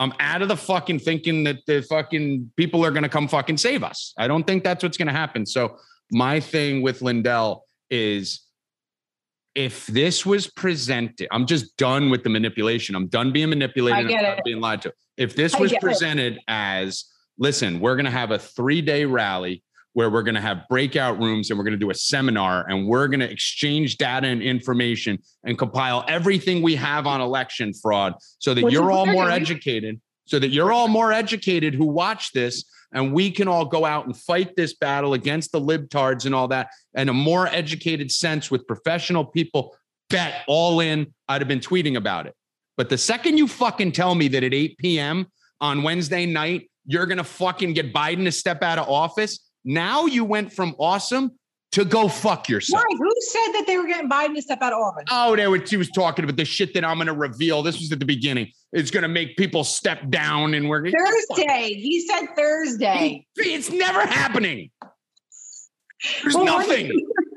I'm 0.01 0.13
out 0.21 0.43
of 0.43 0.49
the 0.49 0.57
fucking 0.57 0.99
thinking 1.01 1.45
that 1.45 1.59
the 1.67 1.83
fucking 1.83 2.51
people 2.57 2.85
are 2.85 2.91
going 2.91 3.03
to 3.05 3.09
come 3.09 3.29
fucking 3.29 3.59
save 3.59 3.83
us. 3.85 4.13
I 4.19 4.27
don't 4.27 4.45
think 4.47 4.65
that's 4.65 4.83
what's 4.83 4.97
going 4.97 5.07
to 5.07 5.13
happen. 5.13 5.47
So, 5.47 5.77
my 6.13 6.39
thing 6.41 6.83
with 6.83 7.01
Lindell 7.03 7.66
is 7.91 8.43
if 9.55 9.87
this 9.87 10.27
was 10.27 10.47
presented, 10.47 11.29
I'm 11.31 11.47
just 11.47 11.77
done 11.77 12.11
with 12.11 12.23
the 12.23 12.31
manipulation. 12.31 12.95
I'm 12.95 13.07
done 13.07 13.33
being 13.33 13.49
manipulated. 13.49 14.05
I'm 14.05 14.07
get 14.07 14.23
done 14.23 14.39
it. 14.39 14.45
being 14.45 14.61
lied 14.61 14.83
to. 14.83 14.93
If 15.17 15.35
this 15.35 15.59
was 15.59 15.71
get 15.71 15.79
it. 15.79 15.81
presented 15.81 16.39
as, 16.47 17.07
listen, 17.39 17.81
we're 17.81 17.97
going 17.97 18.05
to 18.05 18.11
have 18.11 18.33
a 18.33 18.39
three 18.39 18.83
day 18.83 19.07
rally 19.07 19.63
where 19.95 20.11
we're 20.11 20.23
going 20.23 20.35
to 20.35 20.43
have 20.43 20.69
breakout 20.69 21.19
rooms 21.19 21.49
and 21.49 21.59
we're 21.59 21.65
going 21.65 21.73
to 21.73 21.79
do 21.79 21.89
a 21.89 21.95
seminar 21.95 22.67
and 22.69 22.87
we're 22.87 23.09
going 23.09 23.21
to 23.21 23.31
exchange 23.31 23.97
data 23.97 24.27
and 24.27 24.43
information 24.43 25.19
and 25.45 25.57
compile 25.57 26.05
everything 26.07 26.61
we 26.61 26.77
have 26.77 27.07
on 27.07 27.23
election 27.23 27.73
fraud 27.73 28.13
so 28.39 28.53
that 28.53 28.71
you're 28.71 28.91
all 28.91 29.07
more 29.07 29.31
educated, 29.31 29.99
so 30.27 30.39
that 30.39 30.49
you're 30.49 30.71
all 30.71 30.87
more 30.87 31.13
educated 31.13 31.75
who 31.75 31.87
watch 31.87 32.33
this 32.33 32.63
and 32.93 33.13
we 33.13 33.31
can 33.31 33.49
all 33.49 33.65
go 33.65 33.85
out 33.85 34.07
and 34.07 34.17
fight 34.17 34.57
this 34.57 34.75
battle 34.75 35.15
against 35.15 35.53
the 35.53 35.61
libtards 35.61 36.27
and 36.27 36.35
all 36.35 36.49
that 36.49 36.69
in 36.95 37.09
a 37.09 37.13
more 37.13 37.47
educated 37.49 38.11
sense 38.11 38.51
with 38.51 38.67
professional 38.67 39.25
people. 39.25 39.77
Bet 40.09 40.45
all 40.47 40.81
in. 40.81 41.13
I'd 41.29 41.41
have 41.41 41.49
been 41.49 41.61
tweeting 41.61 41.97
about 41.97 42.27
it. 42.27 42.35
But 42.77 42.89
the 42.89 42.99
second 42.99 43.39
you 43.39 43.49
fucking 43.49 43.93
tell 43.93 44.15
me 44.15 44.29
that 44.29 44.45
at 44.45 44.55
8 44.55 44.79
p.m. 44.79 45.27
on 45.61 45.83
Wednesday 45.83 46.27
night, 46.27 46.71
you're 46.87 47.07
to 47.19 47.25
fucking 47.25 47.73
get 47.73 47.93
Biden 47.93 48.25
to 48.25 48.33
step 48.33 48.63
out 48.63 48.79
of 48.79 48.89
office, 48.89 49.41
now 49.65 50.07
you 50.07 50.25
went 50.25 50.53
from 50.53 50.77
awesome 50.79 51.33
to 51.77 51.85
go 51.85 52.09
fuck 52.09 52.49
yourself. 52.49 52.83
Why? 52.89 52.97
Who 52.97 53.11
said 53.21 53.53
that 53.53 53.65
they 53.67 53.77
were 53.77 53.87
getting 53.87 54.09
Biden 54.09 54.35
to 54.35 54.41
step 54.41 54.63
out 54.63 54.73
of 54.73 54.79
office? 54.79 55.05
Oh, 55.11 55.37
they 55.37 55.47
were, 55.47 55.65
she 55.67 55.77
was 55.77 55.91
talking 55.91 56.25
about 56.25 56.39
the 56.39 56.45
shit 56.47 56.73
that 56.73 56.87
I'm 56.87 56.97
going 56.97 57.07
to 57.07 57.13
reveal. 57.13 57.63
This 57.63 57.79
was 57.79 57.93
at 57.93 57.99
the 58.01 58.07
beginning. 58.07 58.51
It's 58.73 58.91
going 58.91 59.03
to 59.03 59.09
make 59.09 59.37
people 59.37 59.63
step 59.63 60.09
down 60.09 60.55
and 60.55 60.71
we're 60.71 60.91
Thursday. 60.91 61.75
He 61.75 62.01
said 62.09 62.29
Thursday. 62.35 63.27
It's 63.37 63.71
never 63.71 64.07
happening. 64.07 64.71
There's 66.23 66.35
Well, 66.35 66.47
nothing. 66.47 66.93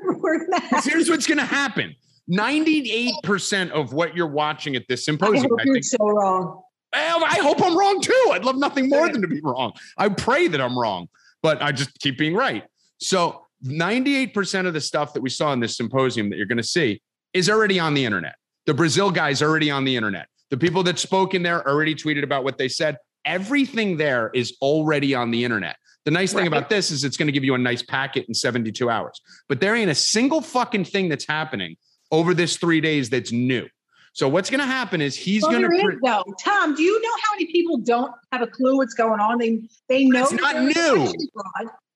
Not- 0.06 0.84
Here's 0.84 1.10
what's 1.10 1.26
going 1.26 1.36
to 1.38 1.44
happen 1.44 1.94
98% 2.32 3.70
of 3.72 3.92
what 3.92 4.16
you're 4.16 4.26
watching 4.26 4.74
at 4.74 4.84
this 4.88 5.02
I 5.02 5.04
symposium, 5.12 5.50
hope 5.50 5.60
I 5.60 5.64
you're 5.66 5.82
so 5.82 5.98
wrong. 6.00 6.62
I 6.94 7.40
hope 7.42 7.62
I'm 7.62 7.76
wrong 7.78 8.00
too. 8.00 8.30
I'd 8.32 8.46
love 8.46 8.56
nothing 8.56 8.88
more 8.88 9.06
than 9.10 9.20
to 9.20 9.28
be 9.28 9.40
wrong. 9.44 9.72
I 9.98 10.08
pray 10.08 10.48
that 10.48 10.62
I'm 10.62 10.78
wrong, 10.78 11.08
but 11.42 11.60
I 11.62 11.72
just 11.72 11.98
keep 11.98 12.16
being 12.16 12.34
right. 12.34 12.64
So 13.00 13.46
98% 13.64 14.66
of 14.66 14.74
the 14.74 14.80
stuff 14.80 15.12
that 15.14 15.20
we 15.22 15.30
saw 15.30 15.52
in 15.52 15.60
this 15.60 15.76
symposium 15.76 16.30
that 16.30 16.36
you're 16.36 16.46
going 16.46 16.56
to 16.58 16.62
see 16.62 17.00
is 17.32 17.48
already 17.48 17.78
on 17.78 17.94
the 17.94 18.04
internet. 18.04 18.34
The 18.66 18.74
Brazil 18.74 19.10
guy's 19.10 19.42
are 19.42 19.48
already 19.48 19.70
on 19.70 19.84
the 19.84 19.96
internet. 19.96 20.26
The 20.50 20.56
people 20.56 20.82
that 20.84 20.98
spoke 20.98 21.34
in 21.34 21.42
there 21.42 21.66
already 21.68 21.94
tweeted 21.94 22.24
about 22.24 22.44
what 22.44 22.58
they 22.58 22.68
said. 22.68 22.96
Everything 23.24 23.96
there 23.96 24.30
is 24.34 24.56
already 24.60 25.14
on 25.14 25.30
the 25.30 25.44
internet. 25.44 25.76
The 26.04 26.10
nice 26.10 26.32
thing 26.32 26.40
Right. 26.40 26.48
about 26.48 26.70
this 26.70 26.90
is 26.90 27.04
it's 27.04 27.16
going 27.16 27.26
to 27.28 27.32
give 27.32 27.44
you 27.44 27.54
a 27.54 27.58
nice 27.58 27.82
packet 27.82 28.24
in 28.26 28.34
72 28.34 28.88
hours. 28.88 29.20
But 29.48 29.60
there 29.60 29.74
ain't 29.76 29.90
a 29.90 29.94
single 29.94 30.40
fucking 30.40 30.86
thing 30.86 31.08
that's 31.08 31.26
happening 31.26 31.76
over 32.10 32.32
this 32.34 32.56
three 32.56 32.80
days 32.80 33.10
that's 33.10 33.30
new. 33.30 33.66
So 34.14 34.28
what's 34.28 34.50
going 34.50 34.60
to 34.60 34.66
happen 34.66 35.00
is 35.00 35.14
he's 35.14 35.42
Well, 35.42 35.52
going 35.52 35.70
to. 35.70 35.76
is, 35.76 35.98
though. 36.02 36.24
Tom, 36.42 36.74
do 36.74 36.82
you 36.82 37.00
know 37.00 37.12
how 37.22 37.34
many 37.36 37.52
people 37.52 37.76
don't 37.76 38.10
have 38.32 38.42
a 38.42 38.46
clue 38.48 38.76
what's 38.78 38.94
going 38.94 39.20
on? 39.20 39.38
They 39.38 39.60
they 39.88 40.04
know 40.06 40.22
It's 40.22 40.32
not 40.32 40.56
new. 40.64 41.12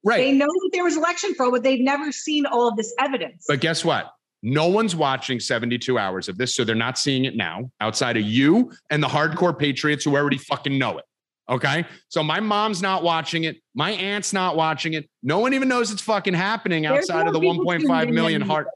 Right. 0.04 0.18
They 0.18 0.32
know 0.32 0.46
that 0.46 0.70
there 0.72 0.84
was 0.84 0.96
election 0.96 1.34
fraud, 1.34 1.52
but 1.52 1.62
they've 1.62 1.80
never 1.80 2.12
seen 2.12 2.46
all 2.46 2.68
of 2.68 2.76
this 2.76 2.94
evidence. 2.98 3.44
But 3.48 3.60
guess 3.60 3.84
what? 3.84 4.12
No 4.42 4.68
one's 4.68 4.94
watching 4.94 5.40
72 5.40 5.98
hours 5.98 6.28
of 6.28 6.36
this, 6.36 6.54
so 6.54 6.64
they're 6.64 6.74
not 6.74 6.98
seeing 6.98 7.24
it 7.24 7.34
now 7.34 7.70
outside 7.80 8.16
of 8.18 8.24
you 8.24 8.70
and 8.90 9.02
the 9.02 9.08
hardcore 9.08 9.58
patriots 9.58 10.04
who 10.04 10.14
already 10.16 10.36
fucking 10.36 10.78
know 10.78 10.98
it. 10.98 11.04
Okay. 11.48 11.84
So 12.08 12.22
my 12.22 12.40
mom's 12.40 12.82
not 12.82 13.02
watching 13.02 13.44
it. 13.44 13.56
My 13.74 13.90
aunt's 13.92 14.32
not 14.32 14.56
watching 14.56 14.94
it. 14.94 15.08
No 15.22 15.38
one 15.38 15.54
even 15.54 15.68
knows 15.68 15.90
it's 15.90 16.02
fucking 16.02 16.34
happening 16.34 16.86
outside 16.86 17.26
of 17.26 17.32
the 17.32 17.40
more 17.40 17.54
people 17.54 17.66
1.5 17.66 17.80
tuned 17.80 18.08
in 18.10 18.14
million 18.14 18.42
heart. 18.42 18.68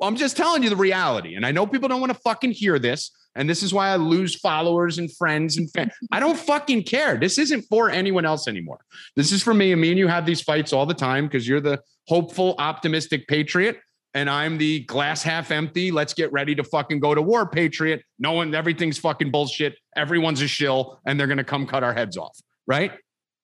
I'm 0.00 0.16
just 0.16 0.36
telling 0.36 0.62
you 0.62 0.70
the 0.70 0.76
reality. 0.76 1.34
And 1.34 1.44
I 1.44 1.52
know 1.52 1.66
people 1.66 1.88
don't 1.88 2.00
want 2.00 2.12
to 2.12 2.18
fucking 2.18 2.52
hear 2.52 2.78
this. 2.78 3.10
And 3.36 3.48
this 3.48 3.62
is 3.62 3.72
why 3.72 3.88
I 3.88 3.96
lose 3.96 4.34
followers 4.36 4.98
and 4.98 5.14
friends 5.16 5.56
and 5.56 5.70
fans. 5.70 5.92
I 6.10 6.18
don't 6.18 6.38
fucking 6.38 6.82
care. 6.82 7.16
This 7.16 7.38
isn't 7.38 7.62
for 7.62 7.88
anyone 7.88 8.24
else 8.24 8.48
anymore. 8.48 8.80
This 9.14 9.30
is 9.30 9.42
for 9.42 9.54
me. 9.54 9.72
And 9.72 9.80
me 9.80 9.90
and 9.90 9.98
you 9.98 10.08
have 10.08 10.26
these 10.26 10.40
fights 10.40 10.72
all 10.72 10.84
the 10.84 10.94
time 10.94 11.26
because 11.26 11.46
you're 11.46 11.60
the 11.60 11.80
hopeful, 12.08 12.56
optimistic 12.58 13.28
patriot. 13.28 13.78
And 14.14 14.28
I'm 14.28 14.58
the 14.58 14.80
glass 14.80 15.22
half 15.22 15.52
empty. 15.52 15.92
Let's 15.92 16.12
get 16.14 16.32
ready 16.32 16.56
to 16.56 16.64
fucking 16.64 16.98
go 16.98 17.14
to 17.14 17.22
war, 17.22 17.48
patriot. 17.48 18.02
No 18.18 18.32
one, 18.32 18.52
everything's 18.52 18.98
fucking 18.98 19.30
bullshit. 19.30 19.76
Everyone's 19.94 20.42
a 20.42 20.48
shill 20.48 20.98
and 21.06 21.18
they're 21.18 21.28
going 21.28 21.38
to 21.38 21.44
come 21.44 21.66
cut 21.66 21.84
our 21.84 21.94
heads 21.94 22.16
off. 22.16 22.36
Right. 22.66 22.92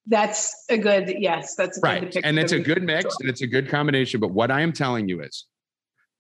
That's 0.07 0.65
a 0.69 0.79
good 0.79 1.15
yes. 1.19 1.55
That's 1.55 1.79
a 1.79 1.81
good 1.81 1.87
Right. 1.87 2.17
And 2.25 2.39
it's 2.39 2.53
a 2.53 2.59
good 2.59 2.83
mix 2.83 3.15
and 3.21 3.29
it's 3.29 3.43
a 3.43 3.47
good 3.47 3.69
combination. 3.69 4.19
But 4.19 4.33
what 4.33 4.51
I 4.51 4.63
am 4.63 4.73
telling 4.73 5.09
you 5.09 5.23
is 5.23 5.47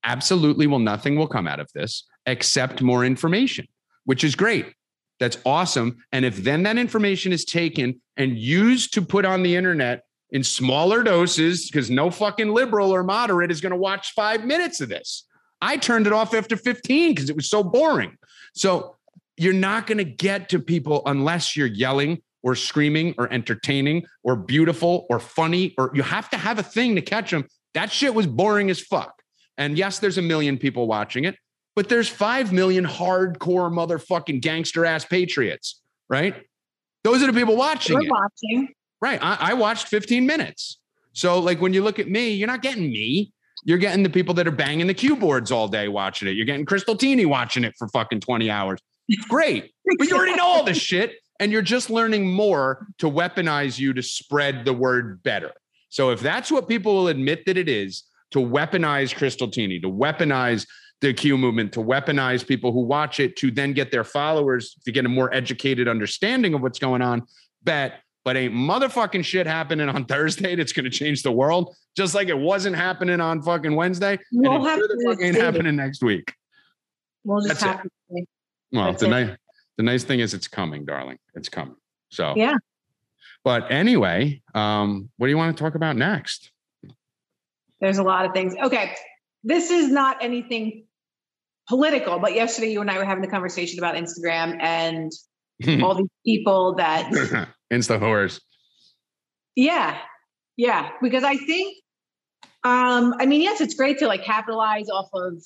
absolutely 0.04 0.68
will 0.68 0.78
nothing 0.78 1.16
will 1.16 1.26
come 1.26 1.48
out 1.48 1.58
of 1.58 1.68
this 1.74 2.04
except 2.26 2.82
more 2.82 3.04
information, 3.04 3.66
which 4.04 4.24
is 4.24 4.34
great. 4.34 4.72
That's 5.18 5.38
awesome. 5.46 5.96
And 6.12 6.24
if 6.24 6.36
then 6.36 6.64
that 6.64 6.76
information 6.76 7.32
is 7.32 7.44
taken 7.44 8.00
and 8.16 8.36
used 8.36 8.92
to 8.94 9.02
put 9.02 9.24
on 9.24 9.42
the 9.42 9.56
internet 9.56 10.02
in 10.30 10.42
smaller 10.42 11.02
doses, 11.02 11.70
because 11.70 11.90
no 11.90 12.10
fucking 12.10 12.50
liberal 12.50 12.90
or 12.90 13.02
moderate 13.02 13.50
is 13.50 13.60
going 13.60 13.70
to 13.70 13.78
watch 13.78 14.12
five 14.12 14.44
minutes 14.44 14.80
of 14.80 14.88
this. 14.88 15.26
I 15.62 15.76
turned 15.76 16.06
it 16.06 16.12
off 16.12 16.34
after 16.34 16.56
15 16.56 17.14
because 17.14 17.30
it 17.30 17.36
was 17.36 17.48
so 17.48 17.62
boring. 17.62 18.16
So 18.54 18.96
you're 19.36 19.52
not 19.52 19.86
going 19.86 19.98
to 19.98 20.04
get 20.04 20.48
to 20.50 20.58
people 20.58 21.02
unless 21.06 21.56
you're 21.56 21.66
yelling 21.66 22.22
or 22.42 22.54
screaming 22.54 23.14
or 23.18 23.32
entertaining 23.32 24.04
or 24.22 24.36
beautiful 24.36 25.06
or 25.10 25.18
funny, 25.18 25.74
or 25.78 25.90
you 25.94 26.02
have 26.02 26.28
to 26.30 26.36
have 26.36 26.58
a 26.58 26.62
thing 26.62 26.94
to 26.96 27.02
catch 27.02 27.30
them. 27.30 27.46
That 27.74 27.90
shit 27.90 28.14
was 28.14 28.26
boring 28.26 28.70
as 28.70 28.80
fuck. 28.80 29.22
And 29.58 29.78
yes, 29.78 29.98
there's 29.98 30.18
a 30.18 30.22
million 30.22 30.58
people 30.58 30.86
watching 30.86 31.24
it, 31.24 31.36
but 31.76 31.90
there's 31.90 32.08
5 32.08 32.52
million 32.52 32.84
hardcore 32.84 33.70
motherfucking 33.70 34.40
gangster 34.40 34.84
ass 34.84 35.04
patriots, 35.04 35.82
right? 36.08 36.34
Those 37.04 37.22
are 37.22 37.26
the 37.26 37.38
people 37.38 37.54
watching 37.54 37.94
We're 37.94 38.06
it. 38.06 38.10
watching. 38.10 38.68
Right. 39.00 39.20
I, 39.22 39.50
I 39.50 39.54
watched 39.54 39.86
15 39.88 40.26
minutes. 40.26 40.78
So, 41.12 41.38
like, 41.38 41.60
when 41.60 41.72
you 41.72 41.84
look 41.84 41.98
at 41.98 42.08
me, 42.08 42.30
you're 42.30 42.48
not 42.48 42.62
getting 42.62 42.90
me. 42.90 43.32
You're 43.64 43.78
getting 43.78 44.02
the 44.02 44.10
people 44.10 44.34
that 44.34 44.48
are 44.48 44.52
banging 44.52 44.86
the 44.86 44.94
keyboards 44.94 45.52
all 45.52 45.68
day 45.68 45.88
watching 45.88 46.28
it. 46.28 46.32
You're 46.32 46.46
getting 46.46 46.66
Krystal 46.66 46.98
Tini 46.98 47.26
watching 47.26 47.62
it 47.62 47.74
for 47.78 47.88
fucking 47.88 48.20
20 48.20 48.50
hours. 48.50 48.80
It's 49.08 49.24
great. 49.26 49.72
but 49.98 50.08
you 50.08 50.16
already 50.16 50.34
know 50.34 50.46
all 50.46 50.64
this 50.64 50.78
shit. 50.78 51.14
And 51.38 51.52
you're 51.52 51.62
just 51.62 51.90
learning 51.90 52.26
more 52.26 52.86
to 52.98 53.10
weaponize 53.10 53.78
you 53.78 53.92
to 53.92 54.02
spread 54.02 54.64
the 54.64 54.72
word 54.72 55.22
better. 55.22 55.52
So, 55.90 56.10
if 56.10 56.20
that's 56.20 56.50
what 56.50 56.68
people 56.68 56.94
will 56.94 57.08
admit 57.08 57.44
that 57.46 57.58
it 57.58 57.68
is 57.68 58.04
to 58.30 58.38
weaponize 58.38 59.14
Krystal 59.14 59.52
Tini, 59.52 59.78
to 59.80 59.90
weaponize 59.90 60.66
the 61.00 61.12
Q 61.12 61.36
movement, 61.36 61.72
to 61.74 61.80
weaponize 61.80 62.46
people 62.46 62.72
who 62.72 62.80
watch 62.80 63.20
it, 63.20 63.36
to 63.36 63.50
then 63.50 63.72
get 63.72 63.90
their 63.90 64.04
followers 64.04 64.74
to 64.84 64.92
get 64.92 65.04
a 65.04 65.08
more 65.08 65.32
educated 65.34 65.88
understanding 65.88 66.54
of 66.54 66.62
what's 66.62 66.78
going 66.78 67.02
on, 67.02 67.22
bet 67.62 68.00
but 68.26 68.36
ain't 68.36 68.52
motherfucking 68.52 69.24
shit 69.24 69.46
happening 69.46 69.88
on 69.88 70.04
Thursday 70.08 70.56
that's 70.56 70.72
going 70.72 70.84
to 70.84 70.90
change 70.90 71.22
the 71.22 71.30
world, 71.30 71.72
just 71.96 72.12
like 72.12 72.26
it 72.28 72.36
wasn't 72.36 72.74
happening 72.74 73.20
on 73.20 73.40
fucking 73.40 73.74
Wednesday. 73.74 74.18
We'll 74.32 74.66
and 74.66 74.66
it 74.66 74.68
have 74.68 74.80
sure 75.00 75.24
ain't 75.24 75.36
happening 75.36 75.76
next 75.76 76.02
week. 76.02 76.34
We'll 77.22 77.40
just 77.46 77.60
That's 77.60 77.62
it. 77.62 77.66
have 77.66 77.82
to. 77.84 78.26
Well, 78.72 78.86
That's 78.86 79.00
the 79.00 79.06
it. 79.06 79.10
nice 79.10 79.36
the 79.76 79.82
nice 79.84 80.02
thing 80.02 80.18
is 80.20 80.34
it's 80.34 80.48
coming, 80.48 80.84
darling. 80.84 81.18
It's 81.34 81.48
coming. 81.48 81.76
So 82.10 82.34
Yeah. 82.36 82.56
But 83.44 83.70
anyway, 83.70 84.42
um, 84.56 85.08
what 85.18 85.28
do 85.28 85.30
you 85.30 85.36
want 85.36 85.56
to 85.56 85.62
talk 85.62 85.76
about 85.76 85.96
next? 85.96 86.50
There's 87.80 87.98
a 87.98 88.02
lot 88.02 88.24
of 88.24 88.32
things. 88.32 88.56
Okay. 88.60 88.92
This 89.44 89.70
is 89.70 89.88
not 89.88 90.16
anything 90.20 90.85
political, 91.68 92.18
but 92.18 92.34
yesterday 92.34 92.72
you 92.72 92.80
and 92.80 92.90
I 92.90 92.98
were 92.98 93.04
having 93.04 93.22
the 93.22 93.30
conversation 93.30 93.78
about 93.78 93.94
Instagram 93.96 94.60
and 94.60 95.12
all 95.82 95.94
these 95.94 96.06
people 96.24 96.74
that 96.76 97.10
Insta 97.72 97.98
whores. 97.98 98.40
Yeah. 99.54 99.98
Yeah. 100.56 100.90
Because 101.02 101.24
I 101.24 101.36
think, 101.36 101.76
um, 102.64 103.14
I 103.18 103.26
mean, 103.26 103.42
yes, 103.42 103.60
it's 103.60 103.74
great 103.74 103.98
to 103.98 104.06
like 104.06 104.24
capitalize 104.24 104.88
off 104.88 105.08
of 105.14 105.42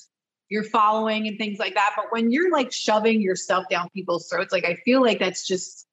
your 0.49 0.63
following 0.63 1.27
and 1.27 1.37
things 1.37 1.59
like 1.59 1.75
that. 1.75 1.93
But 1.95 2.05
when 2.09 2.31
you're 2.31 2.51
like 2.51 2.71
shoving 2.71 3.21
yourself 3.21 3.65
down 3.69 3.89
people's 3.95 4.27
throats, 4.27 4.51
like 4.51 4.65
I 4.65 4.75
feel 4.85 5.01
like 5.01 5.19
that's 5.19 5.47
just 5.47 5.87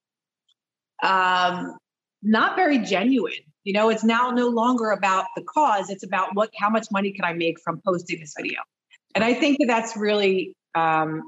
um 1.03 1.77
not 2.23 2.57
very 2.57 2.79
genuine. 2.79 3.45
You 3.63 3.73
know, 3.75 3.89
it's 3.91 4.03
now 4.03 4.31
no 4.31 4.49
longer 4.49 4.91
about 4.91 5.27
the 5.37 5.43
cause, 5.43 5.91
it's 5.91 6.03
about 6.03 6.35
what 6.35 6.51
how 6.59 6.71
much 6.71 6.89
money 6.91 7.13
can 7.13 7.25
I 7.25 7.35
make 7.35 7.61
from 7.61 7.81
posting 7.85 8.19
this 8.21 8.35
video. 8.37 8.61
And 9.19 9.25
I 9.25 9.35
think 9.35 9.59
that 9.59 9.67
that's 9.67 9.97
really 9.97 10.55
um 10.77 11.23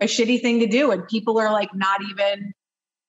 a 0.00 0.06
shitty 0.06 0.40
thing 0.40 0.60
to 0.60 0.66
do. 0.66 0.92
And 0.92 1.06
people 1.08 1.38
are 1.38 1.50
like 1.50 1.70
not 1.74 2.00
even 2.10 2.52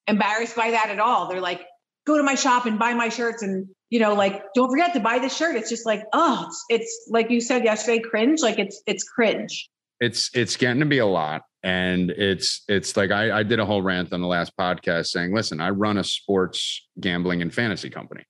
embarrassed 0.08 0.56
by 0.56 0.72
that 0.72 0.90
at 0.90 1.00
all. 1.00 1.28
They're 1.28 1.40
like, 1.40 1.62
go 2.06 2.18
to 2.18 2.24
my 2.24 2.36
shop 2.36 2.66
and 2.66 2.80
buy 2.80 2.96
my 2.96 3.10
shirts 3.10 3.44
and 3.44 3.68
you 3.90 4.00
know 4.00 4.16
like 4.16 4.44
don't 4.56 4.70
forget 4.70 4.94
to 4.94 5.00
buy 5.00 5.20
this 5.20 5.36
shirt 5.36 5.56
it's 5.56 5.70
just 5.70 5.86
like 5.86 6.04
oh 6.14 6.46
it's, 6.48 6.66
it's 6.70 7.08
like 7.10 7.30
you 7.30 7.40
said 7.40 7.64
yesterday 7.64 8.00
cringe 8.00 8.42
like 8.42 8.60
it's 8.60 8.82
it's 8.88 9.04
cringe 9.04 9.70
it's 10.00 10.30
it's 10.34 10.58
getting 10.58 10.80
to 10.80 10.86
be 10.86 10.98
a 10.98 11.06
lot 11.06 11.44
and 11.64 12.10
it's 12.12 12.64
it's 12.68 12.98
like 12.98 13.12
I, 13.12 13.40
I 13.40 13.44
did 13.44 13.60
a 13.60 13.66
whole 13.66 13.82
rant 13.82 14.12
on 14.12 14.22
the 14.22 14.28
last 14.28 14.52
podcast 14.60 15.08
saying 15.08 15.34
listen 15.34 15.62
i 15.62 15.70
run 15.70 15.98
a 15.98 16.04
sports 16.04 16.86
gambling 17.00 17.42
and 17.42 17.54
fantasy 17.54 17.90
company 17.90 18.26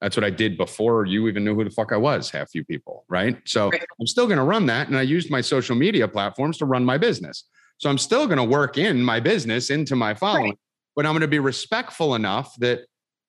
that's 0.00 0.16
what 0.16 0.24
i 0.24 0.30
did 0.30 0.56
before 0.56 1.04
you 1.06 1.28
even 1.28 1.44
knew 1.44 1.54
who 1.54 1.64
the 1.64 1.70
fuck 1.70 1.92
i 1.92 1.96
was 1.96 2.30
half 2.30 2.54
you 2.54 2.64
people 2.64 3.04
right 3.08 3.38
so 3.44 3.70
Right. 3.70 3.82
i'm 4.00 4.06
still 4.06 4.26
going 4.26 4.38
to 4.38 4.44
run 4.44 4.66
that 4.66 4.88
and 4.88 4.96
i 4.96 5.02
used 5.02 5.30
my 5.30 5.40
social 5.40 5.76
media 5.76 6.06
platforms 6.08 6.58
to 6.58 6.66
run 6.66 6.84
my 6.84 6.98
business 6.98 7.44
so 7.78 7.88
i'm 7.90 7.98
still 7.98 8.26
going 8.26 8.38
to 8.38 8.44
work 8.44 8.78
in 8.78 9.02
my 9.02 9.20
business 9.20 9.70
into 9.70 9.96
my 9.96 10.14
following 10.14 10.56
but 10.96 11.06
i'm 11.06 11.12
going 11.12 11.20
to 11.22 11.28
be 11.28 11.38
respectful 11.38 12.14
enough 12.14 12.54
that 12.58 12.80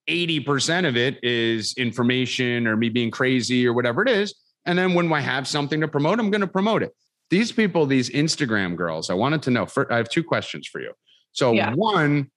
80% 0.08 0.88
of 0.88 0.96
it 0.96 1.18
is 1.24 1.74
information 1.78 2.68
or 2.68 2.78
me 2.78 2.90
being 2.90 3.10
crazy 3.10 3.66
or 3.68 3.74
whatever 3.74 4.04
it 4.04 4.10
is 4.10 4.36
and 4.66 4.78
then 4.78 4.94
when 4.94 5.12
i 5.12 5.20
have 5.22 5.48
something 5.48 5.82
to 5.82 5.88
promote 5.88 6.20
i'm 6.20 6.30
going 6.30 6.42
to 6.42 6.48
promote 6.48 6.84
it 6.84 6.92
these 7.32 7.52
people, 7.52 7.86
these 7.86 8.10
Instagram 8.12 8.76
girls, 8.76 9.10
I 9.10 9.14
wanted 9.16 9.42
to 9.44 9.52
know. 9.52 9.66
For, 9.66 9.92
I 9.92 9.98
have 9.98 10.10
two 10.10 10.24
questions 10.24 10.68
for 10.68 10.80
you. 10.80 10.92
So, 11.32 11.54
Yeah. 11.54 11.74
one, 11.74 12.30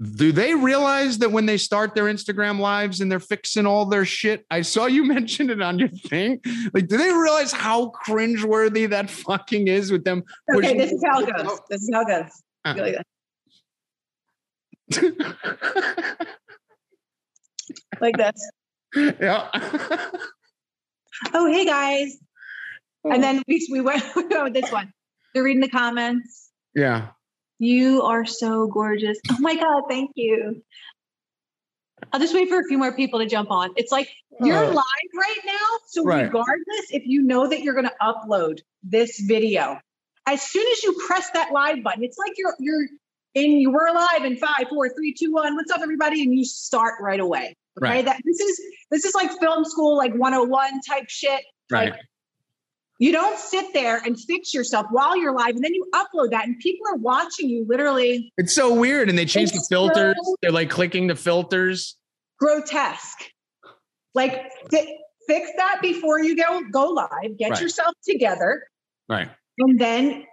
do 0.00 0.30
they 0.30 0.54
realize 0.54 1.18
that 1.18 1.32
when 1.32 1.46
they 1.46 1.56
start 1.56 1.94
their 1.94 2.04
Instagram 2.04 2.60
lives 2.60 3.00
and 3.00 3.10
they're 3.10 3.18
fixing 3.20 3.64
all 3.66 3.86
their 3.86 4.04
shit? 4.04 4.44
I 4.50 4.60
saw 4.62 4.86
you 4.86 5.04
mention 5.14 5.48
it 5.50 5.62
on 5.62 5.78
your 5.78 5.88
thing. 5.88 6.40
Like, 6.74 6.88
do 6.88 6.96
they 6.98 7.12
realize 7.12 7.52
how 7.52 7.92
cringeworthy 8.06 8.88
that 8.90 9.08
fucking 9.10 9.68
is 9.68 9.90
with 9.90 10.04
them? 10.04 10.22
okay 10.50 10.60
pushing- 10.60 10.76
this 10.78 10.92
is 10.92 11.02
how 11.06 11.20
it 11.20 11.34
goes 11.36 11.60
this 11.70 11.82
is 11.82 11.90
how 11.92 12.02
it 12.02 12.08
goes 12.08 12.42
Uh. 12.64 12.72
Go 12.74 12.92
like 18.00 18.16
this 18.16 18.50
yeah. 18.94 19.48
oh 21.34 21.52
hey 21.52 21.64
guys, 21.64 22.16
and 23.04 23.22
then 23.22 23.42
we 23.48 23.66
we 23.70 23.80
went, 23.80 24.02
we 24.16 24.26
went 24.26 24.44
with 24.44 24.54
this 24.54 24.70
one. 24.72 24.92
They're 25.34 25.42
reading 25.42 25.60
the 25.60 25.68
comments. 25.68 26.50
Yeah. 26.74 27.08
You 27.58 28.02
are 28.02 28.24
so 28.26 28.66
gorgeous. 28.66 29.18
Oh 29.30 29.36
my 29.40 29.54
god, 29.56 29.84
thank 29.88 30.10
you. 30.14 30.62
I'll 32.12 32.20
just 32.20 32.34
wait 32.34 32.48
for 32.48 32.60
a 32.60 32.64
few 32.64 32.76
more 32.78 32.94
people 32.94 33.20
to 33.20 33.26
jump 33.26 33.50
on. 33.50 33.70
It's 33.76 33.90
like 33.90 34.08
you're 34.40 34.64
Oh. 34.64 34.68
live 34.70 35.10
right 35.14 35.40
now. 35.46 35.66
So 35.88 36.04
Right. 36.04 36.22
regardless, 36.24 36.90
if 36.90 37.04
you 37.06 37.22
know 37.22 37.46
that 37.48 37.62
you're 37.62 37.74
going 37.74 37.86
to 37.88 37.94
upload 38.02 38.60
this 38.82 39.18
video, 39.20 39.80
as 40.26 40.42
soon 40.42 40.66
as 40.72 40.82
you 40.82 40.92
press 41.06 41.30
that 41.30 41.52
live 41.52 41.82
button, 41.82 42.04
it's 42.04 42.18
like 42.18 42.32
you're 42.36 42.54
you're 42.60 42.86
in 43.34 43.52
you 43.52 43.70
were 43.70 43.90
live 43.94 44.24
in 44.24 44.36
five, 44.36 44.66
four, 44.68 44.88
three, 44.90 45.14
two, 45.14 45.32
one. 45.32 45.54
What's 45.56 45.70
up, 45.70 45.80
everybody? 45.80 46.22
And 46.22 46.34
you 46.34 46.44
start 46.44 46.94
right 47.00 47.20
away. 47.20 47.54
Okay. 47.78 47.88
Right. 47.90 48.04
That 48.04 48.20
this 48.24 48.40
is 48.40 48.60
this 48.90 49.04
is 49.04 49.14
like 49.14 49.30
film 49.40 49.64
school, 49.64 49.96
like 49.96 50.12
101 50.14 50.80
type 50.82 51.08
shit. 51.08 51.42
Right. 51.70 51.90
Like, 51.92 52.00
you 52.98 53.12
don't 53.12 53.38
sit 53.38 53.72
there 53.74 53.98
and 54.04 54.18
fix 54.18 54.54
yourself 54.54 54.86
while 54.90 55.16
you're 55.16 55.34
live 55.34 55.50
and 55.54 55.62
then 55.62 55.74
you 55.74 55.86
upload 55.94 56.30
that 56.30 56.46
and 56.46 56.58
people 56.60 56.86
are 56.88 56.96
watching 56.96 57.48
you 57.48 57.64
literally 57.68 58.32
It's 58.38 58.54
so 58.54 58.74
weird. 58.74 59.08
And 59.10 59.18
they 59.18 59.26
change 59.26 59.52
the 59.52 59.64
filters. 59.68 60.14
so- 60.22 60.36
They're 60.42 60.50
like 60.52 60.70
clicking 60.70 61.06
the 61.06 61.16
filters. 61.16 61.96
grotesque. 62.38 63.30
Like 64.14 64.50
fi- 64.70 64.96
fix 65.26 65.50
that 65.56 65.80
before 65.82 66.20
you 66.22 66.36
go 66.36 66.62
go 66.70 66.88
live. 66.88 67.36
Get 67.38 67.50
Right. 67.52 67.60
yourself 67.60 67.94
together, 68.08 68.62
Right. 69.08 69.28
and 69.58 69.78
then 69.78 70.24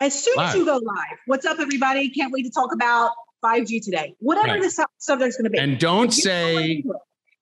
as 0.00 0.22
soon 0.22 0.34
Live. 0.36 0.50
as 0.50 0.54
you 0.56 0.64
go 0.64 0.76
live, 0.76 1.18
what's 1.26 1.44
up, 1.46 1.58
everybody? 1.58 2.08
Can't 2.10 2.32
wait 2.32 2.44
to 2.44 2.50
talk 2.50 2.72
about 2.74 3.12
5G 3.42 3.80
today. 3.80 4.14
Whatever 4.20 4.48
Right. 4.54 4.62
the 4.62 4.70
sub- 4.70 4.88
subject's 4.98 5.36
going 5.36 5.44
to 5.44 5.50
be. 5.50 5.58
And 5.58 5.78
don't 5.78 6.08
If 6.16 6.24
you 6.24 6.30
know 6.30 6.54
what 6.54 6.62
say, 6.62 6.84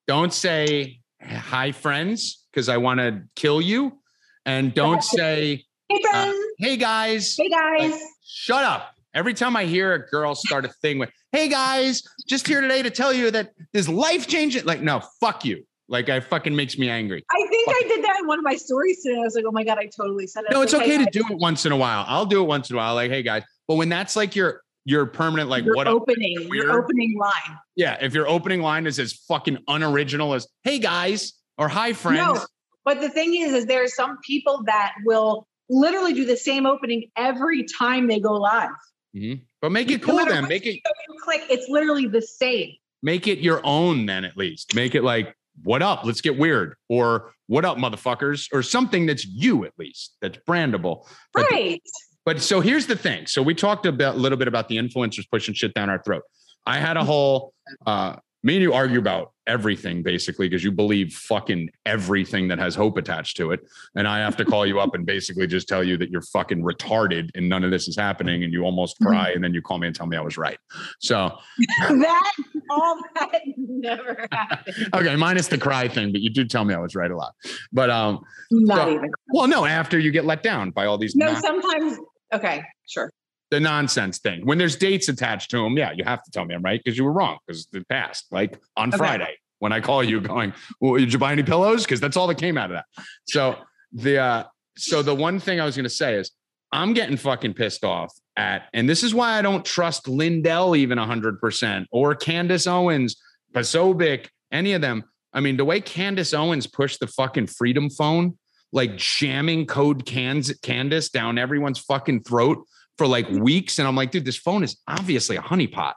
don't 0.08 0.32
say 0.32 1.00
hi 1.22 1.72
friends, 1.72 2.44
because 2.52 2.68
I 2.68 2.76
want 2.78 2.98
to 3.00 3.22
kill 3.36 3.60
you. 3.60 3.98
And 4.46 4.74
don't 4.74 5.02
say, 5.02 5.64
Hey 5.88 6.00
uh, 6.08 6.10
friends. 6.10 6.44
hey 6.58 6.76
guys, 6.76 7.36
hey 7.36 7.48
guys. 7.48 7.92
like, 7.92 8.00
shut 8.24 8.64
up. 8.64 8.94
Every 9.14 9.34
time 9.34 9.56
I 9.56 9.64
hear 9.64 9.94
a 9.94 10.06
girl 10.08 10.34
start 10.34 10.64
a 10.64 10.68
thing 10.68 10.98
with, 10.98 11.10
hey 11.30 11.48
guys, 11.48 12.02
just 12.26 12.46
here 12.46 12.60
today 12.60 12.82
to 12.82 12.90
tell 12.90 13.12
you 13.12 13.30
that 13.30 13.52
this 13.72 13.88
life 13.88 14.26
changing, 14.26 14.64
like, 14.64 14.80
no, 14.82 15.02
fuck 15.20 15.44
you. 15.44 15.64
Like, 15.88 16.08
I 16.08 16.20
fucking 16.20 16.56
makes 16.56 16.78
me 16.78 16.88
angry. 16.88 17.24
I 17.30 17.46
think 17.48 17.68
I 17.68 17.82
did 17.86 18.04
that 18.04 18.16
in 18.20 18.26
one 18.26 18.38
of 18.38 18.44
my 18.44 18.56
stories 18.56 19.02
today. 19.02 19.16
I 19.16 19.20
was 19.20 19.34
like, 19.34 19.44
oh 19.46 19.52
my 19.52 19.62
god, 19.62 19.78
I 19.78 19.86
totally 19.86 20.26
said 20.26 20.44
it. 20.44 20.52
No, 20.52 20.62
it's 20.62 20.72
like, 20.72 20.82
okay 20.82 20.96
hey, 20.96 21.04
to 21.04 21.10
do 21.10 21.24
it 21.30 21.38
once 21.38 21.66
in 21.66 21.72
a 21.72 21.76
while. 21.76 22.04
I'll 22.08 22.26
do 22.26 22.42
it 22.42 22.46
once 22.46 22.70
in 22.70 22.76
a 22.76 22.78
while. 22.78 22.94
Like, 22.94 23.10
hey 23.10 23.22
guys. 23.22 23.42
But 23.68 23.76
when 23.76 23.88
that's 23.88 24.16
like 24.16 24.34
your 24.34 24.62
your 24.84 25.06
permanent, 25.06 25.48
like 25.48 25.64
your 25.64 25.76
what 25.76 25.86
opening, 25.86 26.48
your 26.50 26.72
opening 26.72 27.16
line. 27.18 27.58
Yeah. 27.76 27.98
If 28.00 28.14
your 28.14 28.28
opening 28.28 28.60
line 28.62 28.86
is 28.86 28.98
as 28.98 29.12
fucking 29.12 29.58
unoriginal 29.68 30.34
as 30.34 30.46
hey 30.62 30.78
guys 30.78 31.34
or 31.56 31.68
hi 31.68 31.92
friends. 31.92 32.18
No, 32.18 32.44
but 32.84 33.00
the 33.00 33.08
thing 33.08 33.34
is, 33.34 33.52
is 33.52 33.66
there 33.66 33.82
are 33.82 33.88
some 33.88 34.18
people 34.26 34.62
that 34.66 34.92
will 35.04 35.46
literally 35.68 36.12
do 36.12 36.24
the 36.24 36.36
same 36.36 36.66
opening 36.66 37.10
every 37.16 37.64
time 37.64 38.06
they 38.06 38.20
go 38.20 38.34
live. 38.34 38.68
Mhm. 39.16 39.42
But 39.62 39.72
make 39.72 39.90
it 39.90 40.02
cool 40.02 40.24
then. 40.26 40.46
Make 40.48 40.66
it 40.66 40.74
you 40.74 41.20
click, 41.22 41.42
it's 41.48 41.68
literally 41.68 42.06
the 42.06 42.22
same. 42.22 42.72
make 43.02 43.28
it 43.28 43.38
your 43.38 43.60
own 43.64 44.06
then 44.06 44.24
at 44.24 44.34
least. 44.36 44.74
Make 44.74 44.94
it 44.94 45.02
like, 45.04 45.34
what 45.62 45.82
up? 45.82 46.04
Let's 46.06 46.22
get 46.22 46.38
weird. 46.38 46.74
Or 46.88 47.32
what 47.48 47.64
up, 47.64 47.76
motherfuckers? 47.76 48.48
Or 48.52 48.62
something 48.62 49.04
that's 49.06 49.26
you 49.26 49.64
at 49.66 49.72
least, 49.78 50.16
that's 50.22 50.38
brandable. 50.48 51.06
But 51.34 51.50
Right. 51.50 51.82
But 52.24 52.40
so 52.40 52.60
here's 52.62 52.86
the 52.86 52.96
thing. 52.96 53.26
So 53.26 53.42
we 53.42 53.54
talked 53.54 53.84
about 53.84 54.14
a 54.14 54.18
little 54.18 54.38
bit 54.38 54.48
about 54.48 54.68
the 54.68 54.78
influencers 54.78 55.28
pushing 55.30 55.52
shit 55.54 55.74
down 55.74 55.90
our 55.90 56.02
throat. 56.02 56.22
I 56.66 56.78
had 56.78 56.96
a 56.96 57.04
whole 57.04 57.52
uh 57.86 58.16
me 58.44 58.54
and 58.56 58.62
you 58.62 58.72
argue 58.72 58.98
about 58.98 59.32
everything 59.46 60.02
basically 60.02 60.48
because 60.48 60.62
you 60.62 60.70
believe 60.70 61.12
fucking 61.12 61.68
everything 61.86 62.48
that 62.48 62.58
has 62.58 62.74
hope 62.74 62.96
attached 62.96 63.36
to 63.38 63.50
it. 63.52 63.60
And 63.94 64.06
I 64.06 64.18
have 64.18 64.36
to 64.36 64.44
call 64.44 64.64
you 64.66 64.80
up 64.80 64.94
and 64.94 65.04
basically 65.04 65.46
just 65.46 65.66
tell 65.68 65.82
you 65.82 65.96
that 65.98 66.10
you're 66.10 66.22
fucking 66.22 66.62
retarded 66.62 67.30
and 67.34 67.48
none 67.48 67.64
of 67.64 67.70
this 67.70 67.88
is 67.88 67.96
happening 67.96 68.44
and 68.44 68.52
you 68.52 68.62
almost 68.62 68.96
cry 69.02 69.30
and 69.30 69.42
then 69.42 69.52
you 69.54 69.60
call 69.62 69.78
me 69.78 69.86
and 69.86 69.96
tell 69.96 70.06
me 70.06 70.16
I 70.16 70.20
was 70.20 70.36
right. 70.38 70.58
So 71.00 71.36
that 71.88 72.32
all 72.70 72.98
that 73.16 73.40
never 73.56 74.26
happened. 74.30 74.88
okay, 74.94 75.16
minus 75.16 75.48
the 75.48 75.58
cry 75.58 75.88
thing, 75.88 76.12
but 76.12 76.20
you 76.20 76.30
do 76.30 76.44
tell 76.44 76.64
me 76.64 76.74
I 76.74 76.78
was 76.78 76.94
right 76.94 77.10
a 77.10 77.16
lot. 77.16 77.32
But 77.72 77.90
um 77.90 78.20
Not 78.50 78.88
So- 78.88 78.94
even. 78.94 79.10
well 79.28 79.46
no, 79.48 79.64
after 79.64 79.98
you 79.98 80.10
get 80.10 80.24
let 80.26 80.42
down 80.42 80.70
by 80.70 80.84
all 80.86 80.98
these 80.98 81.16
No, 81.16 81.34
sometimes. 81.34 81.98
Okay, 82.32 82.62
sure. 82.86 83.10
The 83.54 83.60
nonsense 83.60 84.18
thing. 84.18 84.44
When 84.44 84.58
there's 84.58 84.74
dates 84.74 85.08
attached 85.08 85.52
to 85.52 85.58
them, 85.58 85.78
yeah, 85.78 85.92
you 85.92 86.02
have 86.02 86.24
to 86.24 86.30
tell 86.32 86.44
me 86.44 86.56
I'm 86.56 86.62
right 86.62 86.80
because 86.82 86.98
you 86.98 87.04
were 87.04 87.12
wrong 87.12 87.38
because 87.46 87.68
it 87.72 87.88
passed. 87.88 88.26
Like 88.32 88.60
on 88.76 88.88
Okay. 88.88 88.96
Friday 88.96 89.36
when 89.60 89.72
I 89.72 89.80
call 89.80 90.02
you 90.02 90.20
going, 90.20 90.52
well, 90.80 90.96
did 90.96 91.12
you 91.12 91.20
buy 91.20 91.30
any 91.30 91.44
pillows? 91.44 91.84
Because 91.84 92.00
that's 92.00 92.16
all 92.16 92.26
that 92.26 92.34
came 92.38 92.58
out 92.58 92.72
of 92.72 92.78
that. 92.78 92.86
So 93.28 93.56
the 93.92 94.18
uh, 94.18 94.44
so 94.76 95.02
the 95.02 95.14
one 95.14 95.38
thing 95.38 95.60
I 95.60 95.64
was 95.64 95.76
gonna 95.76 95.88
say 95.88 96.16
is 96.16 96.32
I'm 96.72 96.94
getting 96.94 97.16
fucking 97.16 97.54
pissed 97.54 97.84
off 97.84 98.12
at, 98.36 98.64
and 98.72 98.88
this 98.88 99.04
is 99.04 99.14
why 99.14 99.38
I 99.38 99.42
don't 99.42 99.64
trust 99.64 100.08
Lindell 100.08 100.74
even 100.74 100.98
hundred 100.98 101.38
percent 101.38 101.86
or 101.92 102.16
Candace 102.16 102.66
Owens, 102.66 103.14
Posobiec, 103.52 104.26
any 104.50 104.72
of 104.72 104.80
them. 104.80 105.04
I 105.32 105.38
mean, 105.38 105.56
the 105.56 105.64
way 105.64 105.80
Candace 105.80 106.34
Owens 106.34 106.66
pushed 106.66 106.98
the 106.98 107.06
fucking 107.06 107.46
freedom 107.46 107.88
phone, 107.88 108.36
like 108.72 108.96
jamming 108.96 109.66
code 109.66 110.04
cans 110.04 110.52
Candace 110.60 111.08
down 111.08 111.38
everyone's 111.38 111.78
fucking 111.78 112.24
throat 112.24 112.66
for 112.98 113.06
like 113.06 113.28
weeks. 113.30 113.78
And 113.78 113.88
I'm 113.88 113.96
like, 113.96 114.10
dude, 114.10 114.24
this 114.24 114.36
phone 114.36 114.62
is 114.62 114.76
obviously 114.86 115.36
a 115.36 115.42
honeypot. 115.42 115.94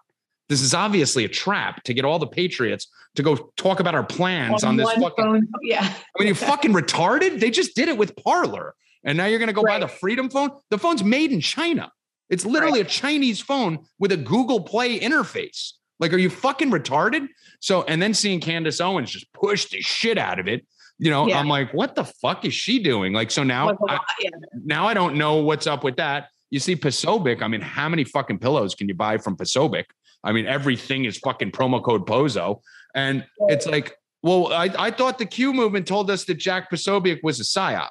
This 0.49 0.61
is 0.61 0.73
obviously 0.73 1.25
a 1.25 1.29
trap 1.29 1.83
to 1.83 1.93
get 1.93 2.05
all 2.05 2.19
the 2.19 2.27
patriots 2.27 2.87
to 3.15 3.23
go 3.23 3.51
talk 3.57 3.79
about 3.79 3.95
our 3.95 4.03
plans 4.03 4.63
on, 4.63 4.77
this 4.77 4.89
fucking. 4.91 5.11
phone. 5.17 5.47
Yeah. 5.61 5.81
I 5.83 6.19
mean, 6.19 6.29
you 6.29 6.35
fucking 6.35 6.71
retarded. 6.71 7.39
They 7.39 7.49
just 7.51 7.75
did 7.75 7.89
it 7.89 7.97
with 7.97 8.15
Parler, 8.15 8.73
and 9.03 9.17
now 9.17 9.25
you're 9.25 9.39
gonna 9.39 9.53
go 9.53 9.63
buy 9.63 9.79
the 9.79 9.87
Freedom 9.87 10.29
phone. 10.29 10.51
The 10.69 10.77
phone's 10.77 11.03
made 11.03 11.31
in 11.33 11.41
China. 11.41 11.91
It's 12.29 12.45
literally 12.45 12.79
a 12.81 12.85
Chinese 12.85 13.41
phone 13.41 13.79
with 13.99 14.11
a 14.11 14.17
Google 14.17 14.61
Play 14.61 14.99
interface. 14.99 15.73
Like, 15.99 16.13
are 16.13 16.17
you 16.17 16.29
fucking 16.29 16.71
retarded? 16.71 17.27
So, 17.59 17.83
and 17.83 18.01
then 18.01 18.13
seeing 18.13 18.39
Candace 18.39 18.79
Owens 18.79 19.11
just 19.11 19.31
push 19.33 19.65
the 19.65 19.81
shit 19.81 20.17
out 20.17 20.39
of 20.39 20.47
it. 20.47 20.65
You 20.99 21.11
know, 21.11 21.27
Yeah. 21.27 21.39
I'm 21.39 21.47
like, 21.47 21.73
what 21.73 21.95
the 21.95 22.03
fuck 22.03 22.45
is 22.45 22.53
she 22.53 22.81
doing? 22.81 23.13
Like, 23.13 23.31
so 23.31 23.43
now, 23.43 23.77
yeah. 24.19 24.29
now 24.63 24.87
I 24.87 24.93
don't 24.93 25.15
know 25.15 25.37
what's 25.37 25.67
up 25.67 25.83
with 25.83 25.97
that. 25.97 26.29
You 26.49 26.59
see 26.59 26.75
Posobiec. 26.75 27.41
I 27.41 27.47
mean, 27.47 27.61
how 27.61 27.89
many 27.89 28.03
fucking 28.03 28.39
pillows 28.39 28.75
can 28.75 28.87
you 28.87 28.95
buy 28.95 29.17
from 29.17 29.35
Posobiec? 29.35 29.85
I 30.23 30.31
mean, 30.31 30.45
everything 30.45 31.05
is 31.05 31.17
fucking 31.17 31.51
promo 31.51 31.83
code 31.83 32.07
Pozo. 32.07 32.61
And 32.95 33.25
it's 33.47 33.65
like, 33.65 33.95
well, 34.23 34.51
I, 34.51 34.69
I 34.77 34.91
thought 34.91 35.19
the 35.19 35.25
Q 35.25 35.53
movement 35.53 35.87
told 35.87 36.09
us 36.09 36.25
that 36.25 36.35
Jack 36.35 36.71
Posobiec 36.71 37.19
was 37.23 37.39
a 37.39 37.43
psyop 37.43 37.89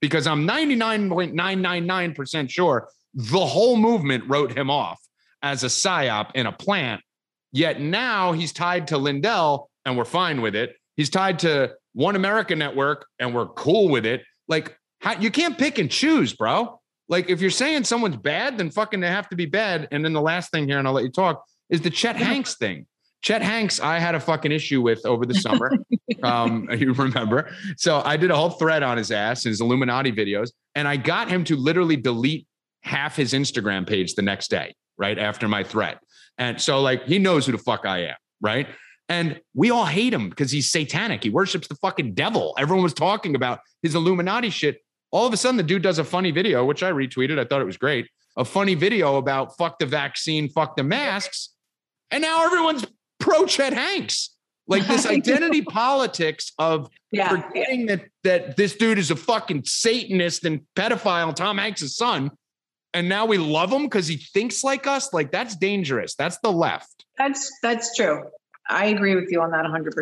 because 0.00 0.26
I'm 0.26 0.46
99.999% 0.46 2.50
sure 2.50 2.88
the 3.14 3.46
whole 3.46 3.76
movement 3.76 4.24
wrote 4.28 4.56
him 4.56 4.70
off 4.70 5.00
as 5.42 5.64
a 5.64 5.68
psyop 5.68 6.30
in 6.34 6.46
a 6.46 6.52
plant. 6.52 7.00
Yet 7.52 7.80
now 7.80 8.32
he's 8.32 8.52
tied 8.52 8.88
to 8.88 8.98
Lindell 8.98 9.70
and 9.84 9.96
we're 9.96 10.04
fine 10.04 10.42
with 10.42 10.54
it. 10.54 10.76
He's 10.96 11.08
tied 11.08 11.38
to 11.40 11.72
One 11.94 12.16
America 12.16 12.54
Network 12.54 13.06
and 13.18 13.34
we're 13.34 13.46
cool 13.46 13.88
with 13.88 14.04
it. 14.04 14.22
Like, 14.48 14.76
how, 15.00 15.18
you 15.18 15.30
can't 15.30 15.56
pick 15.56 15.78
and 15.78 15.90
choose, 15.90 16.34
bro. 16.34 16.80
Like, 17.08 17.30
if 17.30 17.40
you're 17.40 17.50
saying 17.50 17.84
someone's 17.84 18.16
bad, 18.16 18.58
then 18.58 18.70
fucking 18.70 19.00
they 19.00 19.08
have 19.08 19.28
to 19.28 19.36
be 19.36 19.46
bad. 19.46 19.88
And 19.90 20.04
then 20.04 20.12
the 20.12 20.20
last 20.20 20.50
thing 20.50 20.68
here, 20.68 20.78
and 20.78 20.86
I'll 20.88 20.94
let 20.94 21.04
you 21.04 21.10
talk, 21.10 21.44
is 21.70 21.80
the 21.80 21.90
Chet 21.90 22.16
Hanks 22.16 22.56
thing. 22.56 22.86
Chet 23.22 23.42
Hanks, 23.42 23.80
I 23.80 23.98
had 23.98 24.14
a 24.14 24.20
fucking 24.20 24.52
issue 24.52 24.82
with 24.82 25.04
over 25.04 25.26
the 25.26 25.34
summer. 25.34 25.72
um, 26.22 26.68
you 26.76 26.92
remember? 26.92 27.50
So 27.76 28.02
I 28.04 28.16
did 28.16 28.30
a 28.30 28.36
whole 28.36 28.50
thread 28.50 28.82
on 28.82 28.98
his 28.98 29.10
ass 29.10 29.44
and 29.44 29.50
his 29.50 29.60
Illuminati 29.60 30.12
videos, 30.12 30.50
and 30.74 30.86
I 30.86 30.96
got 30.96 31.28
him 31.28 31.44
to 31.44 31.56
literally 31.56 31.96
delete 31.96 32.46
half 32.82 33.16
his 33.16 33.32
Instagram 33.32 33.86
page 33.86 34.14
the 34.14 34.22
next 34.22 34.48
day, 34.48 34.74
right 34.96 35.18
after 35.18 35.48
my 35.48 35.64
thread. 35.64 35.98
And 36.38 36.60
so, 36.60 36.80
like, 36.80 37.04
he 37.04 37.18
knows 37.18 37.46
who 37.46 37.52
the 37.52 37.58
fuck 37.58 37.86
I 37.86 38.04
am, 38.04 38.16
right? 38.40 38.68
And 39.08 39.40
we 39.54 39.70
all 39.70 39.86
hate 39.86 40.12
him 40.12 40.28
because 40.28 40.50
he's 40.50 40.70
satanic. 40.70 41.22
He 41.22 41.30
worships 41.30 41.68
the 41.68 41.76
fucking 41.76 42.14
devil. 42.14 42.54
Everyone 42.58 42.82
was 42.82 42.94
talking 42.94 43.34
about 43.34 43.60
his 43.82 43.94
Illuminati 43.94 44.50
shit. 44.50 44.78
All 45.16 45.26
of 45.26 45.32
a 45.32 45.36
sudden, 45.38 45.56
the 45.56 45.62
dude 45.62 45.80
does 45.80 45.98
a 45.98 46.04
funny 46.04 46.30
video, 46.30 46.62
which 46.66 46.82
I 46.82 46.90
retweeted. 46.90 47.38
I 47.38 47.44
thought 47.44 47.62
it 47.62 47.64
was 47.64 47.78
great. 47.78 48.06
A 48.36 48.44
funny 48.44 48.74
video 48.74 49.16
about 49.16 49.56
fuck 49.56 49.78
the 49.78 49.86
vaccine, 49.86 50.50
fuck 50.50 50.76
the 50.76 50.82
masks. 50.82 51.54
And 52.10 52.20
now 52.20 52.44
everyone's 52.44 52.84
pro 53.18 53.46
Chet 53.46 53.72
Hanks. 53.72 54.36
Like 54.66 54.86
this 54.86 55.06
identity 55.18 55.62
politics 55.62 56.52
of 56.58 56.90
Yeah. 57.12 57.32
yeah. 57.32 57.40
forgetting 57.40 57.86
that 57.86 58.04
that 58.24 58.58
this 58.58 58.76
dude 58.76 58.98
is 58.98 59.10
a 59.10 59.16
fucking 59.16 59.64
Satanist 59.64 60.44
and 60.44 60.60
pedophile, 60.76 61.34
Tom 61.34 61.56
Hanks' 61.56 61.96
son. 61.96 62.30
And 62.92 63.08
now 63.08 63.24
we 63.24 63.38
love 63.38 63.72
him 63.72 63.84
because 63.84 64.06
he 64.06 64.18
thinks 64.18 64.62
like 64.62 64.86
us. 64.86 65.14
Like 65.14 65.32
that's 65.32 65.56
dangerous. 65.56 66.14
That's 66.14 66.36
the 66.40 66.52
left. 66.52 67.06
That's 67.16 67.50
that's 67.62 67.96
true. 67.96 68.24
I 68.68 68.88
agree 68.88 69.14
with 69.14 69.30
you 69.30 69.40
on 69.40 69.50
that 69.52 69.62
100. 69.62 69.94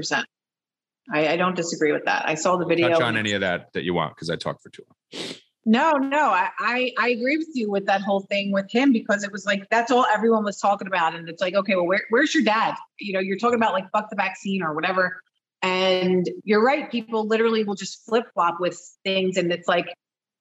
I, 1.13 1.29
I 1.29 1.37
don't 1.37 1.55
disagree 1.57 1.93
with 1.93 2.05
that. 2.07 2.29
I 2.29 2.35
saw 2.35 2.57
the 2.57 2.67
video. 2.67 2.89
Touch 2.89 3.03
on 3.03 3.17
any 3.17 3.33
of 3.33 3.41
that 3.43 3.73
that 3.75 3.85
you 3.85 3.95
want 3.95 4.15
because 4.15 4.31
I 4.31 4.37
talked 4.37 4.63
for 4.63 4.71
too 4.71 4.85
long. 4.89 5.35
No, 5.67 5.93
no, 5.93 6.29
I, 6.29 6.51
I 6.59 6.93
I 6.99 7.09
agree 7.09 7.39
with 7.39 7.49
you 7.55 7.71
with 7.71 7.87
that 7.87 8.03
whole 8.03 8.21
thing 8.21 8.53
with 8.53 8.71
him 8.71 8.93
because 8.93 9.25
it 9.25 9.33
was 9.33 9.47
like 9.47 9.67
that's 9.71 9.91
all 9.91 10.05
everyone 10.13 10.45
was 10.45 10.59
talking 10.59 10.87
about, 10.87 11.15
and 11.15 11.27
it's 11.29 11.41
like, 11.41 11.55
okay, 11.55 11.75
well, 11.75 11.87
where, 11.87 12.03
where's 12.11 12.35
your 12.35 12.45
dad? 12.45 12.75
You 13.01 13.15
know, 13.15 13.21
you're 13.21 13.39
talking 13.39 13.57
about 13.57 13.73
like 13.73 13.91
fuck 13.91 14.11
the 14.11 14.17
vaccine 14.17 14.63
or 14.63 14.75
whatever, 14.75 15.23
And 15.65 16.29
you're 16.45 16.63
right, 16.63 16.91
people 16.91 17.27
literally 17.27 17.65
will 17.65 17.75
just 17.75 18.05
flip 18.05 18.27
flop 18.35 18.61
with 18.61 18.79
things. 19.03 19.39
And 19.39 19.51
it's 19.51 19.67
like, 19.67 19.87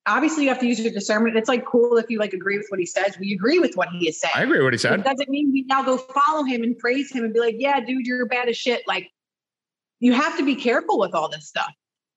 obviously, 0.05 0.43
you 0.43 0.49
have 0.49 0.59
to 0.59 0.67
use 0.67 0.81
your 0.81 0.91
discernment. 0.91 1.37
It's 1.37 1.47
like 1.47 1.65
cool 1.65 1.95
if 1.95 2.09
you 2.09 2.19
like 2.19 2.33
agree 2.33 2.57
with 2.57 2.67
what 2.67 2.81
he 2.81 2.85
says. 2.85 3.17
We 3.17 3.31
agree 3.31 3.57
with 3.59 3.75
what 3.75 3.87
he 3.87 4.09
is 4.09 4.19
saying. 4.19 4.33
I 4.35 4.43
agree 4.43 4.57
with 4.57 4.65
what 4.65 4.73
he 4.73 4.79
said. 4.79 4.99
It 4.99 5.05
doesn't 5.05 5.29
mean 5.29 5.53
we 5.53 5.61
now 5.61 5.81
go 5.81 5.97
follow 5.97 6.43
him 6.43 6.61
and 6.61 6.77
praise 6.77 7.09
him 7.09 7.23
and 7.23 7.33
be 7.33 7.39
like, 7.39 7.55
yeah, 7.57 7.79
dude, 7.79 8.05
you're 8.05 8.25
bad 8.25 8.49
as 8.49 8.57
shit. 8.57 8.83
Like, 8.85 9.11
you 10.03 10.11
have 10.11 10.35
to 10.37 10.43
be 10.43 10.53
careful 10.53 10.99
with 10.99 11.15
all 11.15 11.29
this 11.29 11.47
stuff 11.47 11.71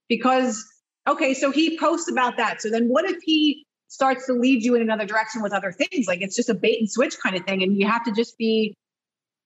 because, 0.08 0.60
okay, 1.08 1.32
so 1.34 1.52
he 1.52 1.78
posts 1.78 2.10
about 2.10 2.36
that. 2.36 2.60
So 2.60 2.68
then 2.68 2.88
what 2.88 3.04
if 3.04 3.18
he 3.22 3.64
starts 3.86 4.26
to 4.26 4.32
lead 4.32 4.64
you 4.64 4.74
in 4.74 4.82
another 4.82 5.06
direction 5.06 5.40
with 5.40 5.52
other 5.52 5.70
things? 5.70 6.08
Like, 6.08 6.20
it's 6.20 6.34
just 6.34 6.48
a 6.48 6.54
bait 6.54 6.80
and 6.80 6.90
switch 6.90 7.16
kind 7.22 7.36
of 7.36 7.44
thing. 7.44 7.62
And 7.62 7.76
you 7.76 7.86
have 7.86 8.02
to 8.02 8.12
just 8.12 8.36
be 8.38 8.74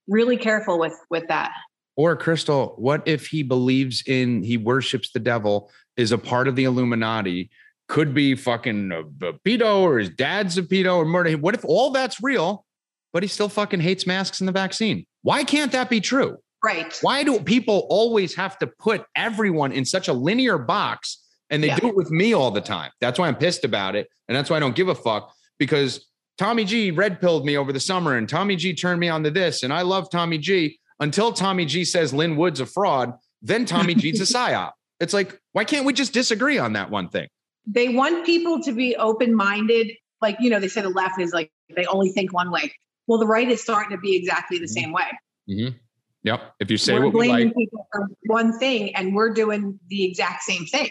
really 0.07 0.37
careful 0.37 0.79
with 0.79 0.95
with 1.11 1.27
that. 1.27 1.51
Or 1.95 2.17
Krystal, 2.17 2.79
what 2.79 3.07
if 3.07 3.27
he 3.27 3.43
believes 3.43 4.01
in 4.07 4.41
he 4.41 4.57
worships 4.57 5.11
the 5.11 5.19
devil, 5.19 5.69
is 5.95 6.11
a 6.11 6.17
part 6.17 6.47
of 6.47 6.55
the 6.55 6.63
Illuminati, 6.63 7.51
could 7.89 8.11
be 8.11 8.33
fucking 8.33 8.91
a, 8.91 9.01
a 9.27 9.33
pedo 9.45 9.81
or 9.81 9.99
his 9.99 10.09
dad's 10.09 10.57
a 10.57 10.63
pedo 10.63 10.95
or 10.95 11.05
murder? 11.05 11.33
What 11.33 11.53
if 11.53 11.63
all 11.63 11.91
that's 11.91 12.23
real, 12.23 12.65
but 13.13 13.21
he 13.21 13.29
still 13.29 13.49
fucking 13.49 13.81
hates 13.81 14.07
masks 14.07 14.41
and 14.41 14.47
the 14.47 14.51
vaccine? 14.51 15.05
Why 15.21 15.43
can't 15.43 15.71
that 15.73 15.91
be 15.91 16.01
true? 16.01 16.39
Right. 16.63 16.97
Why 17.01 17.23
do 17.23 17.39
people 17.39 17.87
always 17.89 18.35
have 18.35 18.57
to 18.59 18.67
put 18.67 19.05
everyone 19.15 19.71
in 19.71 19.85
such 19.85 20.07
a 20.07 20.13
linear 20.13 20.57
box 20.57 21.23
and 21.49 21.63
they 21.63 21.67
Yeah. 21.67 21.79
do 21.79 21.87
it 21.87 21.95
with 21.95 22.11
me 22.11 22.33
all 22.33 22.51
the 22.51 22.61
time? 22.61 22.91
That's 23.01 23.17
why 23.17 23.27
I'm 23.27 23.35
pissed 23.35 23.65
about 23.65 23.95
it. 23.95 24.07
And 24.27 24.35
that's 24.35 24.49
why 24.49 24.57
I 24.57 24.59
don't 24.59 24.75
give 24.75 24.87
a 24.87 24.95
fuck 24.95 25.33
because 25.57 26.07
Tommy 26.37 26.63
G 26.63 26.91
red 26.91 27.19
pilled 27.19 27.45
me 27.45 27.57
over 27.57 27.73
the 27.73 27.79
summer 27.79 28.15
and 28.15 28.27
Tommy 28.29 28.55
G 28.55 28.73
turned 28.73 28.99
me 28.99 29.09
on 29.09 29.23
to 29.23 29.31
this. 29.31 29.63
And 29.63 29.73
I 29.73 29.81
love 29.81 30.09
Tommy 30.09 30.37
G 30.37 30.79
until 30.99 31.33
Tommy 31.33 31.65
G 31.65 31.83
says 31.83 32.13
Lin 32.13 32.35
Wood's 32.37 32.59
a 32.59 32.65
fraud. 32.65 33.13
Then 33.41 33.65
Tommy 33.65 33.95
G's 33.95 34.21
a 34.21 34.23
psyop. 34.37 34.71
It's 34.99 35.13
like, 35.13 35.39
why 35.53 35.63
can't 35.65 35.85
we 35.85 35.93
just 35.93 36.13
disagree 36.13 36.59
on 36.59 36.73
that 36.73 36.91
one 36.91 37.09
thing? 37.09 37.27
They 37.65 37.89
want 37.89 38.25
people 38.25 38.61
to 38.63 38.71
be 38.71 38.95
open 38.95 39.35
minded. 39.35 39.91
Like, 40.21 40.37
you 40.39 40.49
know, 40.49 40.59
they 40.59 40.67
say 40.67 40.81
the 40.81 40.89
left 40.89 41.19
is 41.19 41.33
like, 41.33 41.51
they 41.75 41.85
only 41.85 42.09
think 42.09 42.31
one 42.33 42.51
way. 42.51 42.71
Well, 43.07 43.19
the 43.19 43.25
right 43.25 43.49
is 43.49 43.61
starting 43.61 43.91
to 43.91 44.01
be 44.01 44.15
exactly 44.15 44.59
the 44.59 44.65
mm-hmm. 44.65 44.73
same 44.73 44.91
way. 44.93 45.03
Mm-hmm. 45.49 45.77
Yep. 46.23 46.53
If 46.59 46.69
you 46.69 46.77
say 46.77 46.93
we're 46.93 47.05
what 47.05 47.13
we 47.13 47.27
blaming 47.27 47.47
like, 47.47 47.55
people 47.55 47.87
for 47.91 48.07
one 48.25 48.57
thing 48.59 48.95
and 48.95 49.15
we're 49.15 49.33
doing 49.33 49.79
the 49.87 50.05
exact 50.05 50.43
same 50.43 50.65
thing. 50.65 50.89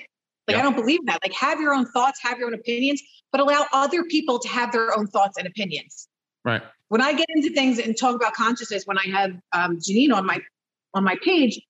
Like, 0.49 0.57
Yeah. 0.57 0.59
I 0.59 0.63
don't 0.63 0.77
believe 0.77 1.01
that. 1.07 1.21
Like, 1.23 1.33
have 1.35 1.61
your 1.61 1.73
own 1.73 1.87
thoughts, 1.87 2.21
have 2.23 2.39
your 2.39 2.49
own 2.49 2.55
opinions, 2.55 3.01
but 3.31 3.41
allow 3.41 3.67
other 3.73 4.05
people 4.05 4.39
to 4.41 4.49
have 4.49 4.73
their 4.73 4.97
own 4.99 5.07
thoughts 5.07 5.39
and 5.39 5.47
opinions. 5.47 6.09
right? 6.45 6.63
when 6.91 7.01
I 7.01 7.13
get 7.13 7.27
into 7.31 7.51
things 7.51 7.79
and 7.79 7.97
talk 7.97 8.17
about 8.17 8.35
consciousness, 8.35 8.83
when 8.85 8.99
I 8.99 9.07
have 9.13 9.31
um, 9.53 9.79
Janine 9.79 10.13
on 10.13 10.27
my 10.27 10.41
on 10.93 11.05
my 11.05 11.17
page, 11.23 11.61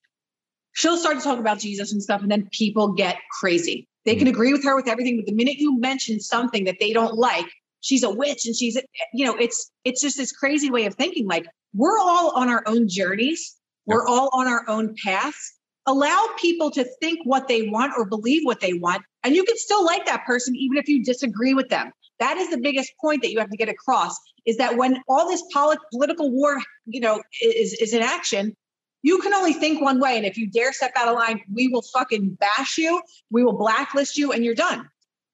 she'll 0.73 0.97
start 0.97 1.19
to 1.19 1.23
talk 1.23 1.39
about 1.39 1.59
Jesus 1.59 1.93
and 1.93 2.03
stuff, 2.03 2.23
and 2.23 2.31
then 2.31 2.49
people 2.53 2.95
get 2.95 3.19
crazy. 3.39 3.87
They 4.07 4.17
can 4.17 4.29
agree 4.29 4.51
with 4.53 4.65
her 4.65 4.75
with 4.75 4.89
everything, 4.89 5.19
but 5.19 5.27
the 5.27 5.35
minute 5.35 5.59
you 5.59 5.79
mention 5.79 6.21
something 6.21 6.65
that 6.65 6.77
they 6.81 6.95
don't 6.95 7.17
like, 7.17 7.45
she's 7.83 8.03
a 8.03 8.09
witch, 8.09 8.47
and 8.47 8.57
she's 8.57 8.79
you 9.13 9.27
know, 9.27 9.37
it's 9.37 9.71
it's 9.85 10.01
just 10.01 10.17
this 10.17 10.33
crazy 10.33 10.71
way 10.71 10.87
of 10.87 10.95
thinking. 10.95 11.27
Like 11.27 11.47
we're 11.75 11.99
all 11.99 12.33
on 12.37 12.49
our 12.49 12.63
own 12.67 12.89
journeys, 12.89 13.57
we're 13.87 14.07
all 14.07 14.31
on 14.33 14.47
our 14.47 14.69
own 14.69 14.95
paths. 15.03 15.57
Allow 15.87 16.29
people 16.39 16.71
to 16.73 16.85
think 17.01 17.21
what 17.25 17.49
they 17.49 17.69
want 17.69 17.93
or 17.97 18.05
believe 18.07 18.43
what 18.45 18.61
they 18.61 18.75
want, 18.75 19.03
and 19.25 19.35
you 19.35 19.45
can 19.45 19.57
still 19.57 19.85
like 19.85 20.07
that 20.07 20.25
person 20.27 20.55
even 20.55 20.77
if 20.77 20.89
you 20.89 21.03
disagree 21.03 21.55
with 21.55 21.69
them. 21.69 21.91
That 22.19 22.37
is 22.37 22.51
the 22.51 22.59
biggest 22.59 22.93
point 23.01 23.23
that 23.23 23.33
you 23.33 23.39
have 23.39 23.49
to 23.51 23.57
get 23.57 23.69
across 23.71 24.15
is 24.45 24.59
that 24.59 24.77
when 24.77 24.99
all 25.09 25.27
this 25.29 25.43
polit- 25.53 25.79
political 25.91 26.31
war, 26.31 26.61
you 26.87 27.01
know, 27.01 27.23
is 27.43 27.73
is 27.75 27.95
in 27.95 28.03
action, 28.03 28.55
you 29.03 29.19
can 29.21 29.33
only 29.33 29.55
think 29.55 29.81
one 29.81 30.01
way. 30.01 30.17
And 30.19 30.27
if 30.27 30.37
you 30.37 30.51
dare 30.51 30.73
step 30.75 30.93
out 30.97 31.09
of 31.09 31.15
line, 31.15 31.41
we 31.53 31.69
will 31.69 31.83
fucking 31.95 32.37
bash 32.39 32.77
you, 32.77 33.01
we 33.31 33.43
will 33.43 33.57
blacklist 33.57 34.19
you, 34.19 34.33
and 34.33 34.45
you're 34.45 34.55
done. 34.55 34.87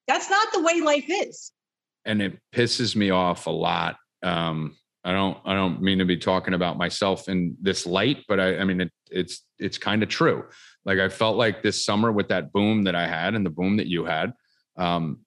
That's 0.06 0.30
not 0.30 0.52
the 0.52 0.62
way 0.62 0.80
life 0.80 1.06
is. 1.08 1.52
and 2.04 2.22
it 2.22 2.38
pisses 2.54 2.94
me 2.94 3.10
off 3.10 3.48
a 3.48 3.50
lot. 3.50 3.96
Um, 4.22 4.76
I 5.06 5.12
don't 5.12 5.38
I 5.44 5.54
don't 5.54 5.80
mean 5.80 5.98
to 5.98 6.04
be 6.04 6.16
talking 6.16 6.52
about 6.52 6.76
myself 6.76 7.28
in 7.28 7.56
this 7.62 7.86
light, 7.86 8.24
but 8.26 8.40
I, 8.40 8.58
I 8.58 8.64
mean 8.64 8.80
it, 8.80 8.92
it's 9.08 9.44
it's 9.56 9.78
kind 9.78 10.02
of 10.02 10.08
true. 10.08 10.44
Like 10.84 10.98
I 10.98 11.08
felt 11.08 11.36
like 11.36 11.62
this 11.62 11.84
summer 11.84 12.10
with 12.10 12.28
that 12.28 12.52
boom 12.52 12.82
that 12.84 12.96
I 12.96 13.06
had 13.06 13.34
and 13.34 13.46
the 13.46 13.50
boom 13.50 13.76
that 13.76 13.86
you 13.86 14.04
had, 14.04 14.32
um, 14.76 15.20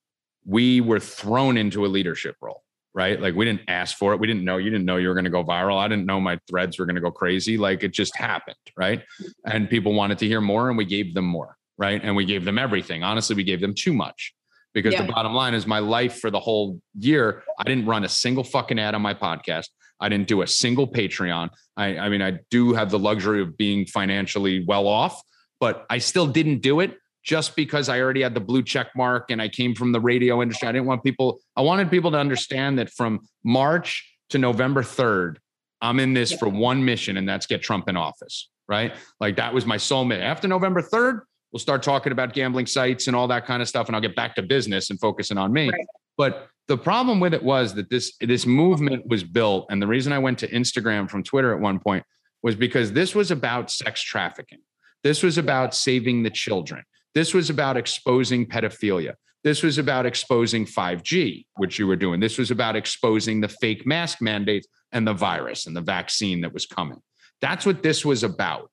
we 0.46 0.82
were 0.82 1.00
thrown 1.00 1.56
into 1.56 1.86
a 1.86 1.88
leadership 1.88 2.36
role, 2.42 2.62
right? 2.94 3.22
Like 3.22 3.36
we 3.36 3.46
didn't 3.46 3.70
ask 3.70 3.98
for 3.98 4.14
it. 4.14 4.20
We 4.20 4.28
didn't 4.28 4.44
know 4.44 4.58
you 4.58 4.70
didn't 4.70 4.86
know 4.86 4.98
you 4.98 5.08
were 5.08 5.14
going 5.14 5.24
to 5.24 5.32
go 5.32 5.46
viral. 5.46 5.78
I 5.78 5.88
didn't 5.88 6.06
know 6.06 6.20
my 6.20 6.38
threads 6.50 6.78
were 6.78 6.86
going 6.86 6.96
to 6.96 7.02
go 7.02 7.12
crazy. 7.12 7.58
Like 7.58 7.82
it 7.82 7.94
just 7.94 8.18
happened, 8.18 8.58
right? 8.76 9.02
And 9.46 9.70
people 9.70 9.94
wanted 9.94 10.18
to 10.20 10.28
hear 10.28 10.42
more, 10.42 10.68
and 10.68 10.78
we 10.78 10.84
gave 10.84 11.14
them 11.14 11.26
more, 11.26 11.56
right? 11.78 12.02
And 12.04 12.18
we 12.18 12.26
gave 12.26 12.44
them 12.44 12.60
everything. 12.60 13.04
Honestly, 13.04 13.34
we 13.34 13.46
gave 13.46 13.62
them 13.62 13.74
too 13.74 13.94
much 13.94 14.34
because 14.74 14.94
Yeah. 14.94 15.06
the 15.06 15.12
bottom 15.12 15.34
line 15.34 15.54
is 15.54 15.66
my 15.68 15.80
life 15.80 16.20
for 16.20 16.30
the 16.32 16.40
whole 16.40 16.80
year 17.00 17.44
i 17.60 17.64
didn't 17.64 17.86
run 17.86 18.04
a 18.04 18.10
single 18.10 18.44
fucking 18.44 18.80
ad 18.80 18.96
on 18.96 19.02
my 19.02 19.14
podcast. 19.14 19.68
I 20.02 20.08
didn't 20.08 20.30
do 20.30 20.42
a 20.44 20.48
single 20.48 20.88
patreon. 20.88 21.50
I, 21.76 21.98
I 21.98 22.10
mean 22.10 22.22
i 22.22 22.40
do 22.50 22.74
have 22.74 22.90
the 22.90 23.00
luxury 23.00 23.42
of 23.42 23.58
being 23.58 23.86
financially 23.86 24.64
well 24.66 24.88
off 24.88 25.22
but 25.60 25.86
i 25.90 25.98
still 25.98 26.28
didn't 26.28 26.60
do 26.62 26.80
it 26.80 26.98
just 27.24 27.56
because 27.56 27.90
i 27.90 28.00
already 28.00 28.22
had 28.22 28.34
the 28.34 28.40
blue 28.40 28.64
check 28.64 28.88
mark 28.96 29.30
and 29.30 29.42
i 29.42 29.48
came 29.50 29.76
from 29.76 29.92
the 29.92 30.00
radio 30.00 30.42
industry. 30.42 30.68
I 30.68 30.72
didn't 30.72 30.88
want 30.88 31.04
people 31.04 31.40
i 31.56 31.62
wanted 31.62 31.90
people 31.90 32.12
to 32.12 32.18
understand 32.18 32.80
that 32.80 32.90
from 32.92 33.20
march 33.44 33.90
to 34.30 34.38
november 34.38 34.84
3rd 34.84 35.36
i'm 35.82 36.00
in 36.00 36.14
this 36.14 36.32
for 36.32 36.48
one 36.48 36.84
mission 36.86 37.18
and 37.18 37.28
that's 37.28 37.46
get 37.46 37.62
trump 37.62 37.90
in 37.90 37.98
office 37.98 38.50
right? 38.70 38.94
Like 39.20 39.38
that 39.38 39.52
was 39.52 39.66
my 39.66 39.78
sole 39.78 40.06
mission 40.06 40.22
after 40.24 40.48
november 40.48 40.82
3rd 40.82 41.22
we'll 41.52 41.60
start 41.60 41.82
talking 41.84 42.12
about 42.12 42.34
gambling 42.34 42.66
sites 42.66 43.08
and 43.08 43.16
all 43.16 43.28
that 43.28 43.46
kind 43.46 43.62
of 43.62 43.68
stuff 43.68 43.88
and 43.88 43.96
i'll 43.96 44.02
get 44.02 44.16
back 44.16 44.36
to 44.36 44.42
business 44.42 44.90
and 44.90 45.00
focusing 45.00 45.38
on 45.38 45.52
me. 45.52 45.70
Right. 45.70 45.86
but 46.18 46.48
the 46.68 46.78
problem 46.78 47.20
with 47.20 47.34
it 47.34 47.42
was 47.42 47.74
that 47.76 47.90
this 47.90 48.14
this 48.22 48.46
movement 48.46 49.08
was 49.08 49.24
built 49.24 49.66
and 49.70 49.82
the 49.82 49.88
reason 49.88 50.14
i 50.14 50.20
went 50.20 50.38
to 50.40 50.48
instagram 50.50 51.10
from 51.10 51.24
twitter 51.24 51.54
at 51.54 51.60
one 51.60 51.80
point 51.80 52.04
was 52.44 52.56
because 52.56 52.92
this 52.94 53.14
was 53.14 53.32
about 53.32 53.70
sex 53.70 54.02
trafficking. 54.02 54.60
This 55.04 55.24
was 55.24 55.38
about 55.38 55.76
saving 55.76 56.24
the 56.24 56.30
children. 56.30 56.84
This 57.14 57.34
was 57.34 57.50
about 57.50 57.76
exposing 57.78 58.46
pedophilia. 58.46 59.14
This 59.44 59.62
was 59.64 59.78
about 59.78 60.06
exposing 60.06 60.66
5g 60.66 61.46
which 61.58 61.80
you 61.80 61.88
were 61.88 61.96
doing. 61.98 62.20
This 62.22 62.38
was 62.38 62.50
about 62.52 62.76
exposing 62.78 63.42
the 63.42 63.48
fake 63.50 63.86
mask 63.86 64.22
mandates 64.22 64.68
and 64.94 65.06
the 65.08 65.14
virus 65.14 65.68
and 65.68 65.76
the 65.76 65.82
vaccine 65.82 66.42
that 66.42 66.54
was 66.54 66.66
coming. 66.66 67.00
That's 67.42 67.66
what 67.66 67.84
this 67.84 68.06
was 68.06 68.24
about. 68.24 68.70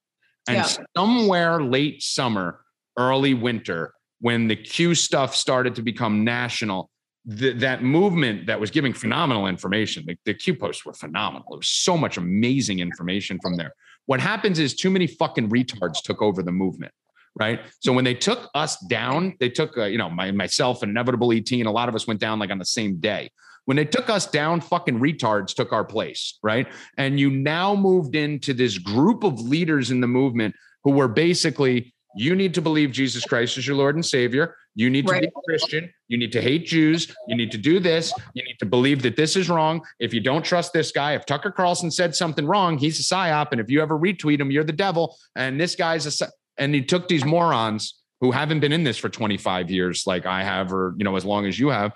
And 0.49 0.59
Yeah. 0.59 0.69
somewhere 0.97 1.61
late 1.63 2.03
summer 2.03 2.61
early 2.97 3.35
winter 3.35 3.93
when 4.21 4.49
the 4.49 4.57
q 4.57 4.95
stuff 4.95 5.35
started 5.35 5.75
to 5.75 5.83
become 5.83 6.25
national 6.25 6.91
th- 7.39 7.59
that 7.59 7.83
movement 7.83 8.47
that 8.47 8.59
was 8.59 8.71
giving 8.71 8.93
phenomenal 8.93 9.47
information 9.47 10.05
the, 10.07 10.17
the 10.25 10.35
q 10.35 10.55
posts 10.55 10.85
were 10.85 10.95
phenomenal. 10.95 11.47
There 11.51 11.59
was 11.59 11.69
so 11.69 11.97
much 11.97 12.17
amazing 12.17 12.81
information 12.81 13.39
from 13.43 13.57
there. 13.57 13.73
What 14.07 14.21
happens 14.21 14.59
is 14.59 14.75
too 14.75 14.91
many 14.91 15.07
fucking 15.07 15.51
retards 15.51 16.03
took 16.03 16.23
over 16.23 16.43
the 16.43 16.53
movement 16.53 16.93
right? 17.39 17.61
So 17.81 17.93
when 17.93 18.05
they 18.05 18.15
took 18.15 18.49
us 18.55 18.79
down 18.87 19.35
they 19.41 19.51
took 19.51 19.77
uh, 19.77 19.85
you 19.85 19.99
know 19.99 20.09
my, 20.09 20.31
myself 20.31 20.83
and 20.83 20.91
inevitable 20.91 21.33
et 21.33 21.51
and 21.51 21.67
a 21.67 21.71
lot 21.71 21.89
of 21.89 21.95
us 21.95 22.07
went 22.07 22.21
down 22.21 22.39
like 22.39 22.51
on 22.51 22.59
the 22.59 22.65
same 22.65 22.97
day. 22.97 23.31
When 23.67 23.77
they 23.77 23.85
took 23.85 24.09
us 24.09 24.27
down 24.27 24.61
fucking 24.61 25.01
retards 25.01 25.55
took 25.55 25.73
our 25.73 25.85
place 25.85 26.39
right? 26.43 26.67
And 26.97 27.21
you 27.21 27.31
now 27.31 27.75
moved 27.75 28.15
into 28.15 28.55
this 28.55 28.79
group 28.79 29.25
of 29.25 29.41
leaders 29.41 29.91
in 29.91 30.01
the 30.01 30.07
movement 30.07 30.55
who 30.85 30.93
were 30.93 31.09
basically 31.09 31.93
you 32.17 32.35
need 32.35 32.55
to 32.55 32.63
believe 32.63 32.93
Jesus 32.93 33.25
Christ 33.25 33.59
is 33.59 33.67
your 33.67 33.77
Lord 33.77 33.95
and 33.95 34.05
Savior. 34.05 34.57
You 34.75 34.91
need 34.91 35.07
to 35.07 35.21
be 35.21 35.27
a 35.27 35.31
Christian. 35.47 35.93
You 36.09 36.19
need 36.19 36.33
to 36.33 36.41
hate 36.41 36.67
Jews. 36.67 37.15
You 37.29 37.37
need 37.37 37.51
to 37.53 37.59
do 37.59 37.79
this. 37.79 38.13
You 38.35 38.43
need 38.43 38.59
to 38.59 38.67
believe 38.67 39.03
that 39.03 39.17
this 39.17 39.37
is 39.37 39.49
wrong. 39.49 39.83
If 39.99 40.13
you 40.13 40.21
don't 40.21 40.45
trust 40.45 40.73
this 40.73 40.93
guy, 40.93 41.15
if 41.15 41.27
Tucker 41.27 41.51
Carlson 41.51 41.91
said 41.91 42.15
something 42.15 42.47
wrong, 42.47 42.79
he's 42.79 42.99
a 42.99 43.03
psyop. 43.03 43.49
And 43.53 43.61
if 43.61 43.71
you 43.71 43.81
ever 43.83 43.99
retweet 43.99 44.41
him, 44.41 44.51
you're 44.51 44.65
the 44.65 44.73
devil. 44.73 45.17
And 45.35 45.61
this 45.61 45.75
guy's 45.75 46.07
a 46.07 46.11
psy- 46.11 46.31
and 46.59 46.75
he 46.75 46.83
took 46.83 47.09
these 47.09 47.25
morons 47.25 48.01
who 48.21 48.31
haven't 48.31 48.61
been 48.61 48.73
in 48.73 48.85
this 48.85 48.97
for 48.97 49.09
25 49.09 49.71
years, 49.71 50.05
like 50.07 50.25
I 50.27 50.43
have, 50.43 50.73
or 50.73 50.95
you 50.97 51.05
know, 51.05 51.17
as 51.17 51.25
long 51.25 51.47
as 51.47 51.59
you 51.59 51.69
have, 51.69 51.93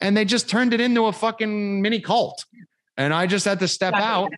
and 0.00 0.16
they 0.16 0.24
just 0.24 0.48
turned 0.48 0.74
it 0.74 0.80
into 0.80 1.06
a 1.06 1.12
fucking 1.12 1.80
mini 1.80 2.00
cult. 2.00 2.44
And 2.96 3.14
I 3.14 3.26
just 3.26 3.44
had 3.44 3.60
to 3.60 3.68
step 3.68 3.94
out. 3.94 4.32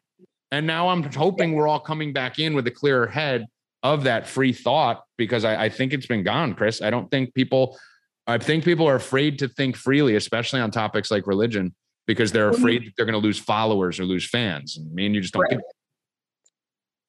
And 0.53 0.66
now 0.66 0.91
I'm 0.91 1.03
hoping 1.03 1.55
we're 1.55 1.66
all 1.66 1.80
coming 1.80 2.12
back 2.12 2.39
in 2.39 2.55
with 2.55 2.66
a 2.68 2.70
clearer 2.70 3.09
head 3.09 3.47
of 3.82 4.05
that 4.05 4.28
free 4.28 4.53
thought 4.53 5.04
because 5.17 5.45
I, 5.45 5.65
I 5.65 5.69
think 5.69 5.93
it's 5.93 6.07
been 6.07 6.23
gone, 6.23 6.55
Chris. 6.55 6.83
I 6.83 6.91
don't 6.91 7.11
think 7.11 7.35
people, 7.35 7.79
I 8.27 8.39
think 8.39 8.65
people 8.65 8.89
are 8.89 8.97
afraid 8.97 9.39
to 9.41 9.49
think 9.49 9.77
freely, 9.77 10.17
especially 10.17 10.61
on 10.61 10.71
topics 10.71 11.11
like 11.11 11.27
religion, 11.27 11.75
because 12.07 12.33
they're 12.33 12.49
afraid 12.51 12.87
that 12.87 12.93
they're 12.97 13.07
going 13.07 13.21
to 13.21 13.25
lose 13.25 13.39
followers 13.39 14.01
or 14.01 14.05
lose 14.05 14.29
fans. 14.29 14.77
And 14.77 14.93
me 14.93 15.07
and 15.07 15.15
you 15.15 15.21
just 15.21 15.35
don't 15.35 15.43
Right. 15.51 15.61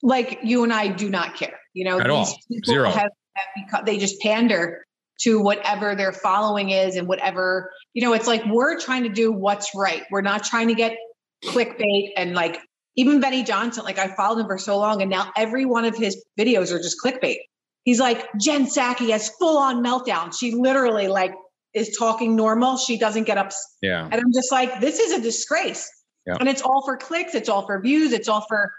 like 0.02 0.38
you 0.42 0.62
and 0.64 0.72
I 0.72 0.88
do 0.88 1.08
not 1.10 1.36
care. 1.36 1.58
You 1.74 1.84
know, 1.84 2.00
At 2.00 2.10
all. 2.10 2.26
people 2.48 2.72
Zero. 2.72 2.90
have, 2.90 3.10
have 3.34 3.46
become, 3.56 3.84
they 3.84 3.98
just 3.98 4.20
pander 4.20 4.84
to 5.20 5.40
whatever 5.40 5.94
their 5.94 6.12
following 6.12 6.70
is 6.70 6.96
and 6.96 7.08
whatever, 7.08 7.72
you 7.94 8.02
know, 8.02 8.12
it's 8.12 8.26
like 8.26 8.44
we're 8.46 8.78
trying 8.78 9.02
to 9.04 9.08
do 9.08 9.32
what's 9.32 9.74
right. 9.74 10.02
We're 10.10 10.20
not 10.20 10.44
trying 10.44 10.68
to 10.68 10.74
get 10.74 10.96
clickbait 11.44 12.10
and 12.16 12.34
like 12.34 12.58
even 12.96 13.20
Benny 13.20 13.42
Johnson, 13.42 13.84
like 13.84 13.98
I 13.98 14.08
followed 14.08 14.40
him 14.40 14.46
for 14.46 14.58
so 14.58 14.78
long 14.78 15.00
and 15.02 15.10
now 15.10 15.30
every 15.36 15.64
one 15.64 15.84
of 15.84 15.96
his 15.96 16.22
videos 16.38 16.72
are 16.72 16.78
just 16.78 16.96
clickbait. 17.02 17.38
He's 17.86 18.00
like, 18.00 18.28
Jen 18.38 18.66
Psaki 18.66 19.10
has 19.10 19.28
full 19.38 19.56
on 19.56 19.76
meltdown. 19.76 20.36
She 20.36 20.50
literally 20.50 21.06
like 21.06 21.32
is 21.72 21.96
talking 21.96 22.34
normal. 22.34 22.76
She 22.76 22.98
doesn't 22.98 23.24
get 23.24 23.38
up. 23.38 23.52
Yeah. 23.80 24.08
And 24.10 24.14
I'm 24.14 24.32
just 24.34 24.50
like, 24.50 24.80
this 24.80 24.98
is 24.98 25.12
a 25.12 25.22
disgrace. 25.22 25.88
Yeah. 26.26 26.36
And 26.40 26.48
it's 26.48 26.62
all 26.62 26.84
for 26.84 26.96
clicks. 26.96 27.36
It's 27.36 27.48
all 27.48 27.64
for 27.64 27.80
views. 27.80 28.12
It's 28.12 28.28
all 28.28 28.44
for 28.48 28.72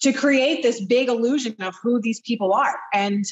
to 0.00 0.14
create 0.14 0.62
this 0.62 0.82
big 0.82 1.08
illusion 1.08 1.56
of 1.60 1.74
who 1.82 2.00
these 2.00 2.20
people 2.22 2.54
are. 2.54 2.78
And 2.94 3.26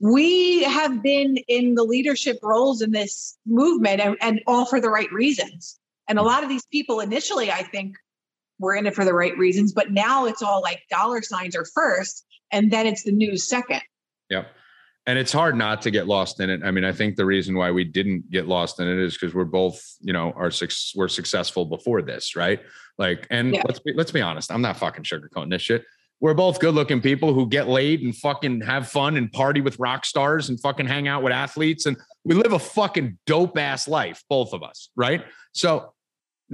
we 0.00 0.62
have 0.62 1.02
been 1.02 1.36
in 1.46 1.74
the 1.74 1.84
leadership 1.84 2.38
roles 2.42 2.80
in 2.80 2.90
this 2.90 3.36
movement 3.44 4.00
and, 4.00 4.16
and 4.22 4.40
all 4.46 4.64
for 4.64 4.80
the 4.80 4.88
right 4.88 5.12
reasons. 5.12 5.78
And 6.08 6.18
a 6.18 6.22
lot 6.22 6.42
of 6.42 6.48
these 6.48 6.64
people 6.72 7.00
initially, 7.00 7.52
I 7.52 7.64
think, 7.64 7.96
were 8.58 8.74
in 8.74 8.86
it 8.86 8.94
for 8.94 9.04
the 9.04 9.12
right 9.12 9.36
reasons, 9.36 9.74
but 9.74 9.90
now 9.90 10.24
it's 10.24 10.42
all 10.42 10.62
like 10.62 10.80
dollar 10.88 11.20
signs 11.20 11.54
are 11.54 11.66
first, 11.74 12.24
and 12.52 12.70
then 12.70 12.86
it's 12.86 13.02
the 13.02 13.12
news 13.12 13.48
second. 13.48 13.82
Yep. 14.30 14.48
And 15.06 15.18
it's 15.18 15.32
hard 15.32 15.56
not 15.56 15.82
to 15.82 15.90
get 15.90 16.06
lost 16.06 16.38
in 16.38 16.48
it. 16.48 16.60
I 16.62 16.70
mean, 16.70 16.84
I 16.84 16.92
think 16.92 17.16
the 17.16 17.24
reason 17.24 17.56
why 17.56 17.72
we 17.72 17.82
didn't 17.82 18.30
get 18.30 18.46
lost 18.46 18.78
in 18.78 18.86
it 18.86 18.98
is 18.98 19.14
because 19.14 19.34
we're 19.34 19.44
both, 19.44 19.82
you 20.00 20.12
know, 20.12 20.32
are 20.36 20.50
six, 20.50 20.92
we're 20.94 21.08
successful 21.08 21.64
before 21.64 22.02
this, 22.02 22.36
right? 22.36 22.60
Like, 22.98 23.26
and 23.30 23.54
Yeah. 23.54 23.62
let's 23.66 23.80
be 23.80 23.92
let's 23.94 24.12
be 24.12 24.20
honest. 24.20 24.52
I'm 24.52 24.62
not 24.62 24.76
fucking 24.76 25.02
sugarcoating 25.02 25.50
this 25.50 25.62
shit. 25.62 25.84
We're 26.20 26.34
both 26.34 26.60
good-looking 26.60 27.00
people 27.00 27.34
who 27.34 27.48
get 27.48 27.66
laid 27.66 28.02
and 28.02 28.16
fucking 28.16 28.60
have 28.60 28.88
fun 28.88 29.16
and 29.16 29.32
party 29.32 29.60
with 29.60 29.76
rock 29.80 30.04
stars 30.04 30.48
and 30.50 30.60
fucking 30.60 30.86
hang 30.86 31.08
out 31.08 31.24
with 31.24 31.32
athletes, 31.32 31.86
and 31.86 31.96
we 32.22 32.36
live 32.36 32.52
a 32.52 32.60
fucking 32.60 33.18
dope 33.26 33.58
ass 33.58 33.88
life, 33.88 34.22
both 34.28 34.52
of 34.52 34.62
us, 34.62 34.90
right? 34.94 35.24
So, 35.52 35.92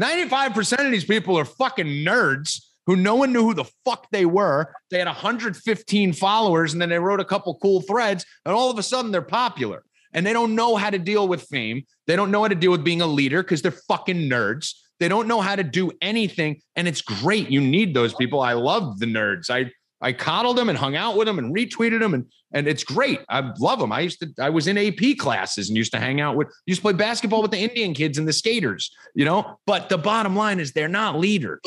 95% 0.01 0.87
of 0.87 0.91
these 0.91 1.05
people 1.05 1.39
are 1.39 1.45
fucking 1.45 1.87
nerds 1.87 2.63
who 2.89 2.97
no 2.97 3.15
one 3.15 3.33
knew 3.33 3.43
who 3.43 3.55
the 3.55 3.71
fuck 3.85 4.09
they 4.11 4.25
were. 4.25 4.75
They 4.91 4.99
had 4.99 5.07
115 5.07 6.13
followers 6.15 6.73
and 6.73 6.81
then 6.81 6.89
they 6.89 6.99
wrote 6.99 7.21
a 7.21 7.25
couple 7.25 7.57
cool 7.61 7.83
threads 7.83 8.25
and 8.47 8.55
all 8.55 8.71
of 8.71 8.79
a 8.79 8.83
sudden 8.83 9.13
they're 9.13 9.23
popular 9.23 9.85
and 10.15 10.27
they 10.27 10.33
don't 10.33 10.55
know 10.55 10.75
how 10.75 10.89
to 10.89 10.99
deal 10.99 11.29
with 11.29 11.43
fame. 11.43 11.85
They 12.07 12.17
don't 12.17 12.31
know 12.31 12.43
how 12.43 12.49
to 12.49 12.55
deal 12.55 12.71
with 12.71 12.83
being 12.83 13.03
a 13.03 13.07
leader 13.07 13.43
because 13.43 13.61
they're 13.61 13.73
fucking 13.73 14.29
nerds. 14.31 14.73
They 15.01 15.09
don't 15.09 15.29
know 15.29 15.43
how 15.43 15.55
to 15.55 15.63
do 15.63 15.93
anything 16.01 16.63
and 16.77 16.89
it's 16.89 17.03
great. 17.03 17.51
You 17.51 17.61
need 17.61 17.93
those 17.93 18.15
people. 18.15 18.41
I 18.41 18.55
love 18.55 18.99
the 18.99 19.07
nerds. 19.07 19.51
I 19.51 19.71
I 20.01 20.13
coddled 20.13 20.57
them 20.57 20.69
and 20.69 20.79
hung 20.79 20.97
out 20.97 21.17
with 21.17 21.27
them 21.27 21.39
and 21.39 21.55
retweeted 21.55 22.01
them 22.01 22.15
and 22.15 22.25
and 22.55 22.67
it's 22.67 22.85
great. 22.85 23.21
I 23.29 23.53
love 23.59 23.81
them. 23.81 23.93
I 23.93 24.01
used 24.01 24.21
to 24.21 24.33
I 24.41 24.49
was 24.49 24.67
in 24.67 24.79
AP 24.79 25.19
classes 25.19 25.69
and 25.69 25.77
used 25.77 25.93
to 25.93 26.01
hang 26.01 26.23
out 26.23 26.37
with 26.37 26.49
used 26.65 26.79
to 26.79 26.83
play 26.83 26.95
basketball 26.95 27.43
with 27.43 27.51
the 27.51 27.59
Indian 27.59 27.93
kids 27.93 28.17
and 28.17 28.27
the 28.27 28.33
skaters, 28.33 28.91
you 29.15 29.27
know? 29.27 29.59
But 29.67 29.91
the 29.91 29.99
bottom 29.99 30.35
line 30.35 30.59
is 30.59 30.73
they're 30.73 30.89
not 30.89 31.19
leaders. 31.19 31.61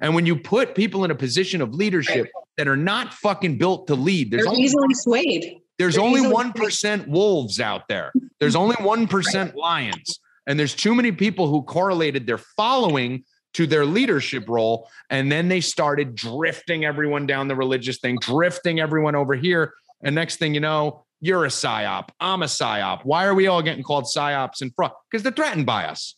And 0.00 0.14
when 0.14 0.26
you 0.26 0.36
put 0.36 0.74
people 0.74 1.04
in 1.04 1.10
a 1.10 1.14
position 1.14 1.60
of 1.62 1.74
leadership 1.74 2.28
that 2.56 2.68
are 2.68 2.76
not 2.76 3.14
fucking 3.14 3.58
built 3.58 3.86
to 3.88 3.94
lead, 3.94 4.30
there's 4.30 4.42
They're 4.44 4.50
only 4.50 4.62
easily 4.62 4.94
swayed. 4.94 5.60
there's 5.78 5.94
they're 5.94 6.04
only 6.04 6.26
one 6.28 6.52
percent 6.52 7.08
wolves 7.08 7.60
out 7.60 7.88
there. 7.88 8.12
There's 8.40 8.56
only 8.56 8.76
one 8.80 9.06
percent 9.06 9.54
lions, 9.56 10.18
and 10.46 10.58
there's 10.58 10.74
too 10.74 10.94
many 10.94 11.12
people 11.12 11.48
who 11.48 11.62
correlated 11.62 12.26
their 12.26 12.38
following 12.38 13.24
to 13.54 13.66
their 13.66 13.86
leadership 13.86 14.44
role, 14.48 14.88
and 15.08 15.32
then 15.32 15.48
they 15.48 15.60
started 15.62 16.14
drifting 16.14 16.84
everyone 16.84 17.26
down 17.26 17.48
the 17.48 17.56
religious 17.56 17.98
thing, 17.98 18.18
drifting 18.20 18.80
everyone 18.80 19.14
over 19.14 19.34
here, 19.34 19.72
and 20.02 20.14
next 20.14 20.36
thing 20.36 20.52
you 20.52 20.60
know, 20.60 21.06
you're 21.22 21.46
a 21.46 21.48
psyop. 21.48 22.10
I'm 22.20 22.42
a 22.42 22.46
psyop. 22.46 23.00
Why 23.04 23.24
are 23.24 23.34
we 23.34 23.46
all 23.46 23.62
getting 23.62 23.82
called 23.82 24.04
psyops 24.04 24.60
and 24.60 24.70
fraud? 24.76 24.92
Because 25.10 25.22
they're 25.22 25.32
threatened 25.32 25.64
by 25.64 25.86
us. 25.86 26.14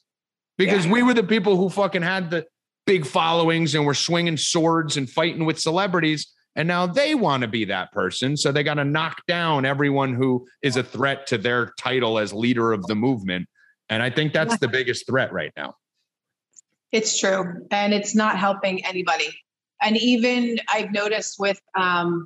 Because 0.56 0.84
Yeah. 0.86 0.92
we 0.92 1.04
were 1.04 1.14
the 1.14 1.22
people 1.22 1.56
who 1.56 1.68
fucking 1.68 2.02
had 2.02 2.30
the 2.30 2.44
big 2.88 3.04
followings 3.04 3.74
and 3.74 3.84
were 3.84 3.92
swinging 3.92 4.38
swords 4.38 4.96
and 4.96 5.10
fighting 5.10 5.44
with 5.44 5.60
celebrities. 5.60 6.32
And 6.56 6.66
now 6.66 6.86
they 6.86 7.14
want 7.14 7.42
to 7.42 7.46
be 7.46 7.66
that 7.66 7.92
person. 7.92 8.34
So 8.34 8.50
they 8.50 8.62
got 8.62 8.74
to 8.74 8.84
knock 8.84 9.20
down 9.28 9.66
everyone 9.66 10.14
who 10.14 10.46
is 10.62 10.78
a 10.78 10.82
threat 10.82 11.26
to 11.26 11.36
their 11.36 11.74
title 11.78 12.18
as 12.18 12.32
leader 12.32 12.72
of 12.72 12.86
the 12.86 12.94
movement. 12.94 13.46
And 13.90 14.02
I 14.02 14.08
think 14.08 14.32
that's 14.32 14.56
the 14.56 14.68
biggest 14.68 15.06
threat 15.06 15.34
right 15.34 15.52
now. 15.54 15.74
It's 16.90 17.20
true. 17.20 17.66
And 17.70 17.92
it's 17.92 18.14
not 18.14 18.38
helping 18.38 18.82
anybody. 18.86 19.28
And 19.82 19.98
even 19.98 20.58
I've 20.72 20.90
noticed 20.90 21.38
with 21.38 21.60
um, 21.76 22.24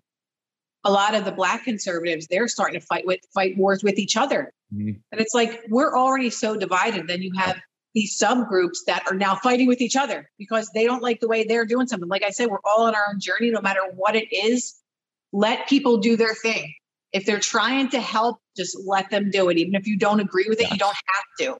a 0.84 0.92
lot 0.92 1.16
of 1.16 1.24
the 1.24 1.32
black 1.32 1.64
conservatives, 1.64 2.28
they're 2.28 2.46
starting 2.46 2.78
to 2.78 2.86
fight 2.86 3.04
with 3.04 3.18
fight 3.34 3.58
wars 3.58 3.82
with 3.82 3.98
each 3.98 4.16
other. 4.16 4.52
Mhm. 4.72 5.00
And 5.10 5.20
it's 5.20 5.34
like 5.34 5.60
we're 5.68 5.96
already 5.98 6.30
so 6.30 6.56
divided. 6.56 7.08
Then 7.08 7.20
you 7.20 7.32
have 7.36 7.60
these 7.94 8.18
subgroups 8.18 8.78
that 8.86 9.04
are 9.10 9.14
now 9.14 9.34
fighting 9.34 9.66
with 9.66 9.80
each 9.80 9.96
other 9.96 10.30
because 10.38 10.70
they 10.74 10.84
don't 10.84 11.02
like 11.02 11.20
the 11.20 11.28
way 11.28 11.44
they're 11.44 11.66
doing 11.66 11.86
something. 11.86 12.08
Like 12.08 12.22
I 12.22 12.30
said, 12.30 12.48
we're 12.48 12.58
all 12.64 12.86
on 12.86 12.94
our 12.94 13.06
own 13.10 13.20
journey, 13.20 13.50
no 13.50 13.60
matter 13.60 13.80
what 13.94 14.16
it 14.16 14.28
is. 14.32 14.74
Let 15.32 15.68
people 15.68 15.98
do 15.98 16.16
their 16.16 16.34
thing. 16.34 16.74
If 17.12 17.26
they're 17.26 17.40
trying 17.40 17.90
to 17.90 18.00
help, 18.00 18.38
just 18.56 18.76
let 18.86 19.10
them 19.10 19.30
do 19.30 19.50
it. 19.50 19.58
Even 19.58 19.74
if 19.74 19.86
you 19.86 19.98
don't 19.98 20.20
agree 20.20 20.46
with 20.48 20.60
it, 20.60 20.70
you 20.70 20.78
don't 20.78 20.94
have 20.94 21.24
to. 21.40 21.58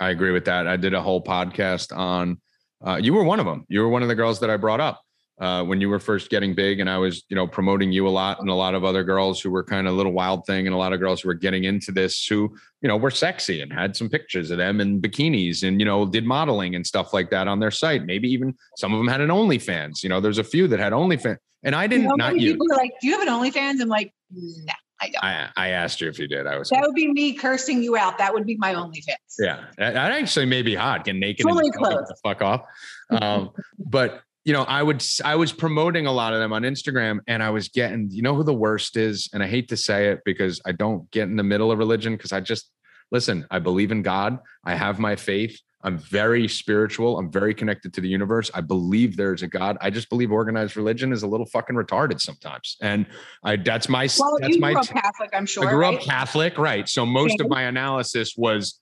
I 0.00 0.10
agree 0.10 0.32
with 0.32 0.46
that. 0.46 0.66
I 0.66 0.76
did 0.76 0.94
a 0.94 1.02
whole 1.02 1.22
podcast 1.22 1.96
on, 1.96 2.40
uh, 2.84 2.96
you 2.96 3.12
were 3.12 3.22
one 3.22 3.38
of 3.38 3.46
them. 3.46 3.64
You 3.68 3.80
were 3.80 3.88
one 3.88 4.02
of 4.02 4.08
the 4.08 4.14
girls 4.14 4.40
that 4.40 4.50
I 4.50 4.56
brought 4.56 4.80
up. 4.80 5.02
Uh, 5.40 5.64
when 5.64 5.80
you 5.80 5.88
were 5.88 5.98
first 5.98 6.28
getting 6.28 6.54
big, 6.54 6.80
and 6.80 6.90
I 6.90 6.98
was, 6.98 7.24
you 7.30 7.34
know, 7.34 7.46
promoting 7.46 7.90
you 7.90 8.06
a 8.06 8.10
lot, 8.10 8.40
and 8.40 8.50
a 8.50 8.54
lot 8.54 8.74
of 8.74 8.84
other 8.84 9.02
girls 9.02 9.40
who 9.40 9.50
were 9.50 9.64
kind 9.64 9.86
of 9.86 9.94
a 9.94 9.96
little 9.96 10.12
wild 10.12 10.44
thing, 10.44 10.66
and 10.66 10.74
a 10.74 10.78
lot 10.78 10.92
of 10.92 11.00
girls 11.00 11.22
who 11.22 11.28
were 11.28 11.34
getting 11.34 11.64
into 11.64 11.92
this, 11.92 12.26
who, 12.26 12.54
you 12.82 12.88
know, 12.88 12.98
were 12.98 13.10
sexy 13.10 13.62
and 13.62 13.72
had 13.72 13.96
some 13.96 14.10
pictures 14.10 14.50
of 14.50 14.58
them 14.58 14.82
in 14.82 15.00
bikinis, 15.00 15.66
and 15.66 15.80
you 15.80 15.86
know, 15.86 16.04
did 16.04 16.26
modeling 16.26 16.74
and 16.74 16.86
stuff 16.86 17.14
like 17.14 17.30
that 17.30 17.48
on 17.48 17.58
their 17.58 17.70
site. 17.70 18.04
Maybe 18.04 18.28
even 18.30 18.54
some 18.76 18.92
of 18.92 18.98
them 18.98 19.08
had 19.08 19.22
an 19.22 19.30
OnlyFans. 19.30 20.02
You 20.02 20.10
know, 20.10 20.20
there's 20.20 20.36
a 20.36 20.44
few 20.44 20.68
that 20.68 20.78
had 20.78 20.92
OnlyFans, 20.92 21.38
and 21.62 21.74
I 21.74 21.86
didn't, 21.86 22.02
You 22.02 22.08
know, 22.10 22.14
not 22.16 22.38
you. 22.38 22.52
People 22.52 22.66
are 22.72 22.76
like, 22.76 22.92
"Do 23.00 23.08
you 23.08 23.18
have 23.18 23.26
an 23.26 23.32
OnlyFans?" 23.32 23.80
I'm 23.80 23.88
like, 23.88 24.12
"No, 24.30 24.74
I 25.00 25.08
don't." 25.08 25.24
I, 25.24 25.48
I 25.56 25.68
asked 25.68 26.02
you 26.02 26.08
if 26.10 26.18
you 26.18 26.28
did. 26.28 26.46
I 26.46 26.58
was, 26.58 26.68
that 26.68 26.82
would 26.82 26.94
be 26.94 27.10
me 27.10 27.32
cursing 27.32 27.82
you 27.82 27.96
out. 27.96 28.18
That 28.18 28.34
would 28.34 28.44
be 28.44 28.58
my 28.58 28.74
only 28.74 29.00
OnlyFans. 29.00 29.36
yeah, 29.38 29.64
that 29.78 29.96
actually 29.96 30.44
may 30.44 30.60
be 30.60 30.74
hot. 30.74 31.04
Get 31.04 31.16
naked 31.16 31.46
Fully 31.48 31.70
and 31.72 31.72
the 31.82 32.16
fuck 32.22 32.42
off. 32.42 32.66
Um, 33.08 33.52
but 33.78 34.20
you 34.44 34.52
know, 34.52 34.62
I 34.62 34.82
would 34.82 35.04
I 35.24 35.36
was 35.36 35.52
promoting 35.52 36.06
a 36.06 36.12
lot 36.12 36.32
of 36.32 36.40
them 36.40 36.52
on 36.52 36.62
Instagram, 36.62 37.18
and 37.26 37.42
I 37.42 37.50
was 37.50 37.68
getting. 37.68 38.08
You 38.10 38.22
know 38.22 38.34
who 38.34 38.44
the 38.44 38.54
worst 38.54 38.96
is, 38.96 39.28
and 39.32 39.42
I 39.42 39.46
hate 39.46 39.68
to 39.68 39.76
say 39.76 40.08
it 40.08 40.20
because 40.24 40.60
I 40.64 40.72
don't 40.72 41.10
get 41.10 41.24
in 41.24 41.36
the 41.36 41.42
middle 41.42 41.70
of 41.70 41.78
religion 41.78 42.16
because 42.16 42.32
I 42.32 42.40
just 42.40 42.70
listen. 43.10 43.46
I 43.50 43.58
believe 43.58 43.92
in 43.92 44.02
God. 44.02 44.38
I 44.64 44.74
have 44.74 44.98
my 44.98 45.16
faith. 45.16 45.58
I'm 45.82 45.98
very 45.98 46.46
spiritual. 46.46 47.18
I'm 47.18 47.30
very 47.30 47.54
connected 47.54 47.94
to 47.94 48.00
the 48.00 48.08
universe. 48.08 48.50
I 48.52 48.60
believe 48.60 49.16
there's 49.16 49.42
a 49.42 49.48
God. 49.48 49.78
I 49.80 49.88
just 49.88 50.10
believe 50.10 50.30
organized 50.30 50.76
religion 50.76 51.12
is 51.12 51.22
a 51.22 51.26
little 51.26 51.46
fucking 51.46 51.76
retarded 51.76 52.20
sometimes, 52.20 52.76
and 52.80 53.06
I 53.44 53.56
that's 53.56 53.90
my 53.90 54.08
Well, 54.18 54.38
that's 54.40 54.58
my 54.58 54.72
grew 54.72 54.80
up 54.80 54.88
Catholic, 54.88 55.30
I'm 55.34 55.46
sure. 55.46 55.66
I 55.66 55.70
grew 55.70 55.80
right? 55.80 55.94
up 55.94 56.00
Catholic, 56.00 56.56
right? 56.56 56.88
So 56.88 57.04
most 57.04 57.40
of 57.40 57.48
my 57.50 57.62
analysis 57.62 58.34
was 58.38 58.80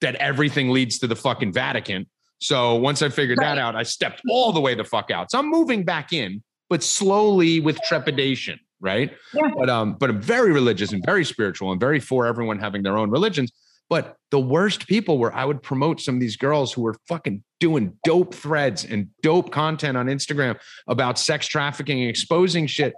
that 0.00 0.16
everything 0.16 0.70
leads 0.70 0.98
to 0.98 1.06
the 1.06 1.16
fucking 1.16 1.52
Vatican. 1.52 2.06
So 2.40 2.74
once 2.74 3.02
I 3.02 3.10
figured 3.10 3.38
that 3.40 3.58
out, 3.58 3.76
I 3.76 3.82
stepped 3.82 4.22
all 4.30 4.52
the 4.52 4.60
way 4.60 4.74
the 4.74 4.84
fuck 4.84 5.10
out. 5.10 5.30
So 5.30 5.38
I'm 5.38 5.50
moving 5.50 5.84
back 5.84 6.12
in, 6.12 6.42
but 6.68 6.82
slowly 6.82 7.60
with 7.60 7.78
trepidation, 7.82 8.58
right? 8.80 9.12
Yeah. 9.34 9.50
But 9.56 9.68
um, 9.68 9.94
but 9.94 10.10
I'm 10.10 10.22
very 10.22 10.52
religious 10.52 10.92
and 10.92 11.04
very 11.04 11.24
spiritual 11.24 11.70
and 11.70 11.78
very 11.78 12.00
for 12.00 12.26
everyone 12.26 12.58
having 12.58 12.82
their 12.82 12.96
own 12.96 13.10
religions. 13.10 13.52
But 13.90 14.16
the 14.30 14.40
worst 14.40 14.86
people 14.86 15.18
were 15.18 15.34
I 15.34 15.44
would 15.44 15.62
promote 15.62 16.00
some 16.00 16.14
of 16.14 16.20
these 16.20 16.36
girls 16.36 16.72
who 16.72 16.82
were 16.82 16.96
fucking 17.08 17.42
doing 17.58 17.98
dope 18.04 18.34
threads 18.34 18.84
and 18.84 19.08
dope 19.22 19.50
content 19.52 19.96
on 19.96 20.06
Instagram 20.06 20.58
about 20.86 21.18
sex 21.18 21.46
trafficking 21.46 22.00
and 22.00 22.08
exposing 22.08 22.66
shit. 22.66 22.94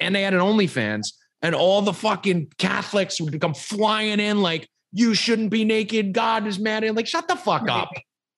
And 0.00 0.14
they 0.14 0.22
had 0.22 0.34
an 0.34 0.40
OnlyFans, 0.40 1.12
and 1.42 1.54
all 1.54 1.82
the 1.82 1.92
fucking 1.92 2.52
Catholics 2.58 3.20
would 3.20 3.32
become 3.32 3.54
flying 3.54 4.18
in 4.18 4.40
like, 4.40 4.66
you 4.92 5.14
shouldn't 5.14 5.50
be 5.50 5.64
naked. 5.64 6.12
God 6.12 6.46
is 6.46 6.58
mad. 6.58 6.82
And 6.82 6.96
like, 6.96 7.06
shut 7.06 7.28
the 7.28 7.36
fuck 7.36 7.68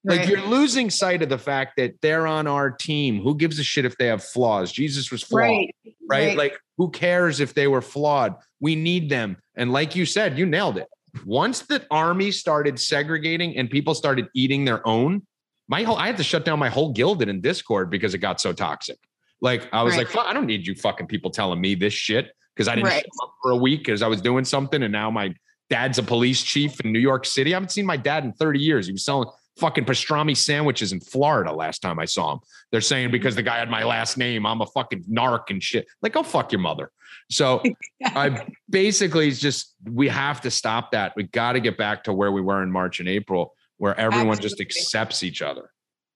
Right. 0.05 0.21
Like 0.21 0.29
you're 0.29 0.45
losing 0.47 0.91
sight 0.91 1.23
of 1.23 1.29
the 1.29 1.39
fact 1.39 1.77
that 1.77 2.01
they're 2.01 2.27
on 2.27 2.47
our 2.49 2.71
team. 2.71 3.23
Who 3.23 3.37
gives 3.37 3.59
a 3.59 3.63
shit 3.63 3.85
if 3.85 3.97
they 3.99 4.07
have 4.07 4.25
flaws? 4.25 4.73
Jesus 4.73 5.13
was 5.13 5.23
flawed 5.23 5.43
right. 5.43 5.75
right? 6.09 6.37
Like, 6.37 6.59
who 6.77 6.91
cares 6.91 7.39
if 7.39 7.55
they 7.55 7.69
were 7.69 7.83
flawed? 7.83 8.35
We 8.61 8.75
need 8.75 9.09
them. 9.09 9.37
And 9.55 9.73
like 9.73 9.95
you 9.95 10.05
said, 10.05 10.37
you 10.39 10.47
nailed 10.47 10.79
it. 10.79 10.89
Once 11.25 11.61
the 11.61 11.87
army 11.91 12.33
started 12.33 12.81
segregating 12.81 13.57
and 13.57 13.71
people 13.71 13.95
started 13.95 14.27
eating 14.35 14.65
their 14.65 14.87
own, 14.89 15.25
my 15.69 15.85
whole 15.85 15.97
I 15.97 16.07
had 16.07 16.17
to 16.17 16.25
shut 16.25 16.45
down 16.45 16.59
my 16.59 16.69
whole 16.69 16.93
Gilded 16.93 17.29
in 17.29 17.41
Discord 17.41 17.91
because 17.91 18.15
it 18.15 18.19
got 18.19 18.41
so 18.41 18.53
toxic. 18.53 18.99
Like 19.41 19.69
I 19.73 19.83
was 19.83 19.97
Right. 19.97 20.13
like, 20.13 20.27
I 20.27 20.33
don't 20.33 20.47
need 20.47 20.67
you 20.67 20.75
fucking 20.75 21.07
people 21.07 21.31
telling 21.31 21.61
me 21.61 21.75
this 21.77 21.93
shit 21.93 22.33
because 22.57 22.67
I 22.67 22.75
didn't 22.75 22.89
Right. 22.89 23.05
show 23.05 23.25
up 23.25 23.35
for 23.41 23.51
a 23.53 23.57
week 23.57 23.81
because 23.81 24.03
I 24.03 24.09
was 24.09 24.21
doing 24.21 24.45
something, 24.45 24.83
and 24.83 24.93
now 24.93 25.11
my 25.11 25.35
dad's 25.71 25.99
a 25.99 26.03
police 26.03 26.43
chief 26.43 26.81
in 26.81 26.93
New 26.93 26.99
York 26.99 27.25
City. 27.25 27.53
I 27.53 27.57
haven't 27.57 27.71
seen 27.71 27.87
my 27.87 27.97
dad 27.97 28.25
in 28.25 28.33
30 28.33 28.59
years. 28.61 28.87
He 28.87 28.93
was 28.93 29.05
selling 29.05 29.29
fucking 29.59 29.85
pastrami 29.85 30.37
sandwiches 30.37 30.93
in 30.93 31.01
Florida 31.01 31.53
last 31.53 31.83
time 31.83 31.99
I 31.99 32.05
saw 32.05 32.35
him. 32.35 32.41
They're 32.71 32.81
saying 32.81 33.11
because 33.11 33.37
the 33.37 33.43
guy 33.43 33.59
had 33.59 33.71
my 33.71 33.85
last 33.85 34.17
name, 34.17 34.47
I'm 34.47 34.61
a 34.61 34.67
fucking 34.67 35.05
narc 35.05 35.51
and 35.51 35.63
shit. 35.63 35.87
Like, 36.01 36.15
go 36.15 36.23
fuck 36.23 36.53
your 36.53 36.61
mother. 36.61 36.91
So 37.31 37.63
I 38.05 38.47
basically 38.69 39.31
just 39.33 39.75
we 39.85 40.09
have 40.09 40.41
to 40.43 40.51
stop 40.51 40.93
that. 40.93 41.13
We 41.17 41.25
got 41.25 41.53
to 41.53 41.61
get 41.61 41.77
back 41.77 42.05
to 42.05 42.13
where 42.13 42.33
we 42.33 42.41
were 42.41 42.63
in 42.63 42.71
March 42.71 43.01
and 43.01 43.09
April, 43.09 43.55
where 43.79 43.99
everyone 43.99 44.39
just 44.39 44.61
accepts 44.61 45.23
each 45.23 45.43
other. 45.43 45.71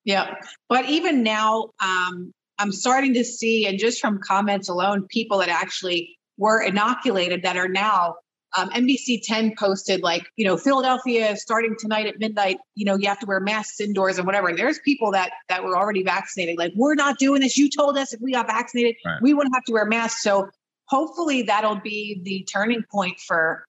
Yeah. 0.04 0.34
But 0.68 0.88
even 0.88 1.22
now, 1.22 1.70
um, 1.82 2.32
I'm 2.58 2.72
starting 2.72 3.12
to 3.14 3.24
see, 3.24 3.66
and 3.66 3.78
just 3.78 4.00
from 4.00 4.18
comments 4.18 4.68
alone, 4.68 5.06
people 5.08 5.38
that 5.38 5.48
actually 5.48 6.16
were 6.38 6.62
inoculated 6.62 7.42
that 7.42 7.56
are 7.56 7.68
now 7.68 8.14
um, 8.56 8.70
NBC 8.70 9.20
10 9.22 9.54
posted 9.58 10.02
like, 10.02 10.26
you 10.36 10.44
know, 10.44 10.56
Philadelphia 10.56 11.36
starting 11.36 11.76
tonight 11.78 12.06
at 12.06 12.18
midnight, 12.18 12.58
you 12.74 12.84
know, 12.84 12.96
you 12.96 13.08
have 13.08 13.18
to 13.20 13.26
wear 13.26 13.40
masks 13.40 13.80
indoors 13.80 14.18
and 14.18 14.26
whatever. 14.26 14.48
And 14.48 14.58
there's 14.58 14.78
people 14.78 15.12
that 15.12 15.30
that 15.48 15.62
were 15.64 15.76
already 15.76 16.02
vaccinated. 16.02 16.56
Like, 16.58 16.72
we're 16.76 16.94
not 16.94 17.18
doing 17.18 17.40
this. 17.40 17.56
You 17.58 17.68
told 17.70 17.96
us 17.98 18.12
if 18.12 18.20
we 18.20 18.32
got 18.32 18.46
vaccinated, 18.46 18.96
Right. 19.04 19.20
we 19.20 19.34
wouldn't 19.34 19.54
have 19.54 19.64
to 19.64 19.72
wear 19.72 19.84
masks. 19.84 20.22
So 20.22 20.48
hopefully 20.86 21.42
that'll 21.42 21.80
be 21.80 22.20
the 22.24 22.44
turning 22.50 22.84
point 22.90 23.18
for 23.20 23.64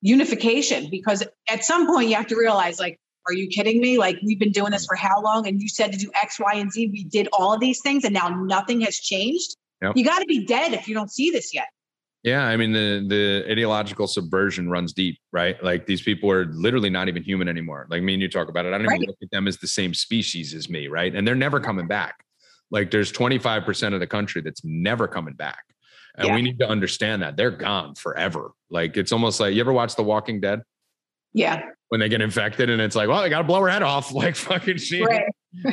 unification 0.00 0.88
because 0.90 1.22
at 1.48 1.64
some 1.64 1.86
point 1.86 2.08
you 2.08 2.16
have 2.16 2.26
to 2.26 2.36
realize 2.36 2.80
like 2.80 2.98
are 3.28 3.32
you 3.32 3.46
kidding 3.46 3.80
me 3.80 3.98
like 3.98 4.18
we've 4.24 4.38
been 4.40 4.50
doing 4.50 4.72
this 4.72 4.84
for 4.84 4.96
how 4.96 5.20
long 5.22 5.46
and 5.46 5.62
you 5.62 5.68
said 5.68 5.92
to 5.92 5.98
do 5.98 6.10
x 6.20 6.40
y 6.40 6.54
and 6.54 6.72
z 6.72 6.88
we 6.88 7.04
did 7.04 7.28
all 7.32 7.52
of 7.54 7.60
these 7.60 7.80
things 7.80 8.02
and 8.04 8.12
now 8.12 8.28
nothing 8.28 8.80
has 8.80 8.96
changed 8.96 9.56
Yep. 9.80 9.92
you 9.96 10.04
got 10.04 10.20
to 10.20 10.26
be 10.26 10.44
dead 10.44 10.72
if 10.72 10.86
you 10.88 10.94
don't 10.94 11.10
see 11.10 11.30
this 11.30 11.52
yet 11.54 11.66
Yeah, 12.24 12.44
I 12.44 12.56
mean 12.56 12.72
the 12.72 13.04
the 13.08 13.44
ideological 13.50 14.06
subversion 14.06 14.70
runs 14.70 14.92
deep, 14.92 15.18
right? 15.32 15.62
Like 15.62 15.86
these 15.86 16.02
people 16.02 16.30
are 16.30 16.44
literally 16.46 16.90
not 16.90 17.08
even 17.08 17.22
human 17.22 17.48
anymore. 17.48 17.86
Like 17.90 18.02
me 18.02 18.12
and 18.14 18.22
you 18.22 18.28
talk 18.28 18.48
about 18.48 18.64
it. 18.64 18.72
I 18.72 18.78
don't 18.78 18.86
Right. 18.86 18.96
even 18.96 19.08
look 19.08 19.18
at 19.22 19.30
them 19.32 19.48
as 19.48 19.58
the 19.58 19.66
same 19.66 19.92
species 19.92 20.54
as 20.54 20.68
me, 20.70 20.86
right? 20.86 21.12
And 21.14 21.26
they're 21.26 21.34
never 21.34 21.58
coming 21.58 21.88
back. 21.88 22.24
Like 22.70 22.90
there's 22.92 23.10
25% 23.12 23.92
of 23.94 24.00
the 24.00 24.06
country 24.06 24.40
that's 24.40 24.62
never 24.64 25.08
coming 25.08 25.34
back. 25.34 25.64
And 26.16 26.28
Yeah. 26.28 26.34
we 26.36 26.42
need 26.42 26.58
to 26.60 26.68
understand 26.68 27.22
that 27.22 27.36
they're 27.36 27.50
gone 27.50 27.96
forever. 27.96 28.52
Like 28.70 28.96
it's 28.96 29.10
almost 29.12 29.40
like 29.40 29.54
you 29.54 29.60
ever 29.60 29.72
watch 29.72 29.96
The 29.96 30.02
Walking 30.04 30.40
Dead 30.40 30.62
yeah 31.34 31.62
when 31.88 31.98
they 32.00 32.08
get 32.10 32.20
infected 32.20 32.68
and 32.70 32.80
it's 32.80 32.94
like, 32.94 33.08
well, 33.08 33.20
they 33.22 33.30
gotta 33.30 33.44
blow 33.44 33.60
her 33.62 33.68
head 33.68 33.82
off. 33.82 34.12
Like 34.14 34.36
fucking 34.36 34.76
she, 34.78 35.02
right 35.02 35.24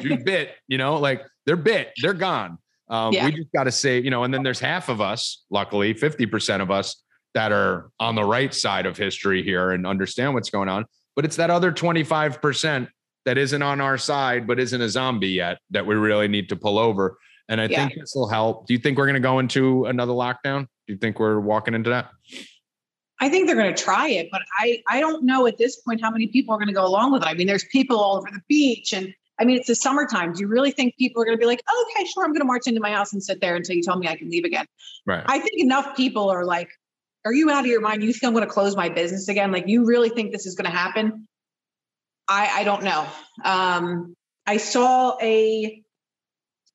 she 0.02 0.18
bit, 0.18 0.56
you 0.68 0.78
know, 0.80 0.98
like 0.98 1.22
they're 1.46 1.56
bit, 1.58 1.92
they're 2.02 2.14
gone. 2.14 2.58
Um, 2.90 3.14
Yeah. 3.14 3.26
We 3.26 3.32
just 3.32 3.52
got 3.54 3.66
to 3.66 3.72
say, 3.72 4.00
you 4.02 4.10
know, 4.10 4.24
and 4.24 4.34
then 4.34 4.44
there's 4.44 4.60
half 4.60 4.90
of 4.90 5.02
us, 5.02 5.44
luckily, 5.50 5.94
50% 5.94 6.62
of 6.62 6.72
us 6.72 7.02
that 7.34 7.52
are 7.52 7.92
on 8.00 8.16
the 8.16 8.24
right 8.24 8.54
side 8.54 8.86
of 8.86 8.98
history 8.98 9.44
here 9.44 9.72
and 9.72 9.86
understand 9.86 10.34
what's 10.34 10.50
going 10.50 10.70
on. 10.70 10.86
But 11.16 11.26
it's 11.26 11.36
that 11.36 11.50
other 11.50 11.72
25% 11.72 12.88
that 13.26 13.38
isn't 13.38 13.62
on 13.62 13.82
our 13.82 13.98
side, 13.98 14.48
but 14.48 14.60
isn't 14.60 14.82
a 14.82 14.90
zombie 14.90 15.28
yet 15.30 15.60
that 15.70 15.86
we 15.86 15.96
really 15.96 16.28
need 16.28 16.50
to 16.50 16.56
pull 16.56 16.80
over. 16.80 17.18
And 17.48 17.60
I 17.62 17.66
Yeah. 17.66 17.88
think 17.88 18.00
this 18.00 18.14
will 18.16 18.30
help. 18.30 18.68
Do 18.68 18.74
you 18.74 18.80
think 18.80 18.98
we're 18.98 19.06
going 19.06 19.16
to 19.16 19.20
go 19.20 19.40
into 19.40 19.86
another 19.86 20.14
lockdown? 20.14 20.62
Do 20.88 20.94
you 20.94 20.98
think 20.98 21.20
we're 21.20 21.40
walking 21.40 21.74
into 21.74 21.90
that? 21.92 22.10
i 23.22 23.28
think 23.28 23.48
they're 23.48 23.56
going 23.58 23.74
to 23.76 23.84
try 23.84 24.08
it 24.08 24.30
but 24.32 24.42
i 24.60 24.82
i 24.88 25.02
don't 25.02 25.26
know 25.26 25.46
at 25.46 25.58
this 25.58 25.76
point 25.82 26.00
how 26.02 26.10
many 26.10 26.28
people 26.28 26.54
are 26.54 26.58
going 26.58 26.70
to 26.70 26.74
go 26.74 26.86
along 26.86 27.12
with 27.12 27.22
it 27.22 27.28
i 27.28 27.34
mean 27.34 27.48
there's 27.48 27.66
people 27.66 28.00
all 28.00 28.16
over 28.16 28.30
the 28.32 28.40
beach 28.48 28.94
and 28.94 29.14
i 29.40 29.46
mean 29.46 29.58
it's 29.58 29.68
the 29.68 29.76
summertime 29.76 30.34
do 30.34 30.42
you 30.42 30.48
really 30.48 30.72
think 30.72 30.96
people 30.98 31.22
are 31.22 31.26
going 31.26 31.38
to 31.38 31.42
be 31.42 31.48
like 31.48 31.62
okay 31.82 32.06
sure 32.06 32.24
i'm 32.24 32.32
going 32.32 32.42
to 32.42 32.46
march 32.46 32.68
into 32.68 32.82
my 32.82 32.92
house 32.92 33.14
and 33.14 33.24
sit 33.24 33.40
there 33.42 33.56
until 33.56 33.76
you 33.76 33.82
tell 33.82 33.98
me 33.98 34.08
i 34.08 34.16
can 34.16 34.30
leave 34.30 34.46
again 34.46 34.66
Right. 35.06 35.24
I 35.26 35.40
think 35.40 35.54
enough 35.56 35.96
people 35.96 36.30
are 36.30 36.46
like, 36.46 36.70
are 37.26 37.34
you 37.34 37.50
out 37.50 37.62
of 37.62 37.66
your 37.66 37.82
mind? 37.82 38.04
You 38.04 38.14
think 38.14 38.26
I'm 38.26 38.34
going 38.34 38.46
to 38.46 38.52
close 38.52 38.76
my 38.76 38.90
business 38.90 39.28
again? 39.28 39.52
Like, 39.52 39.68
you 39.68 39.86
really 39.86 40.10
think 40.10 40.32
this 40.32 40.46
is 40.46 40.56
going 40.56 40.70
to 40.70 40.76
happen? 40.76 41.28
I, 42.28 42.60
I 42.60 42.64
don't 42.64 42.84
know. 42.84 43.08
Um, 43.44 44.16
I 44.46 44.58
saw 44.58 45.18
a 45.20 45.82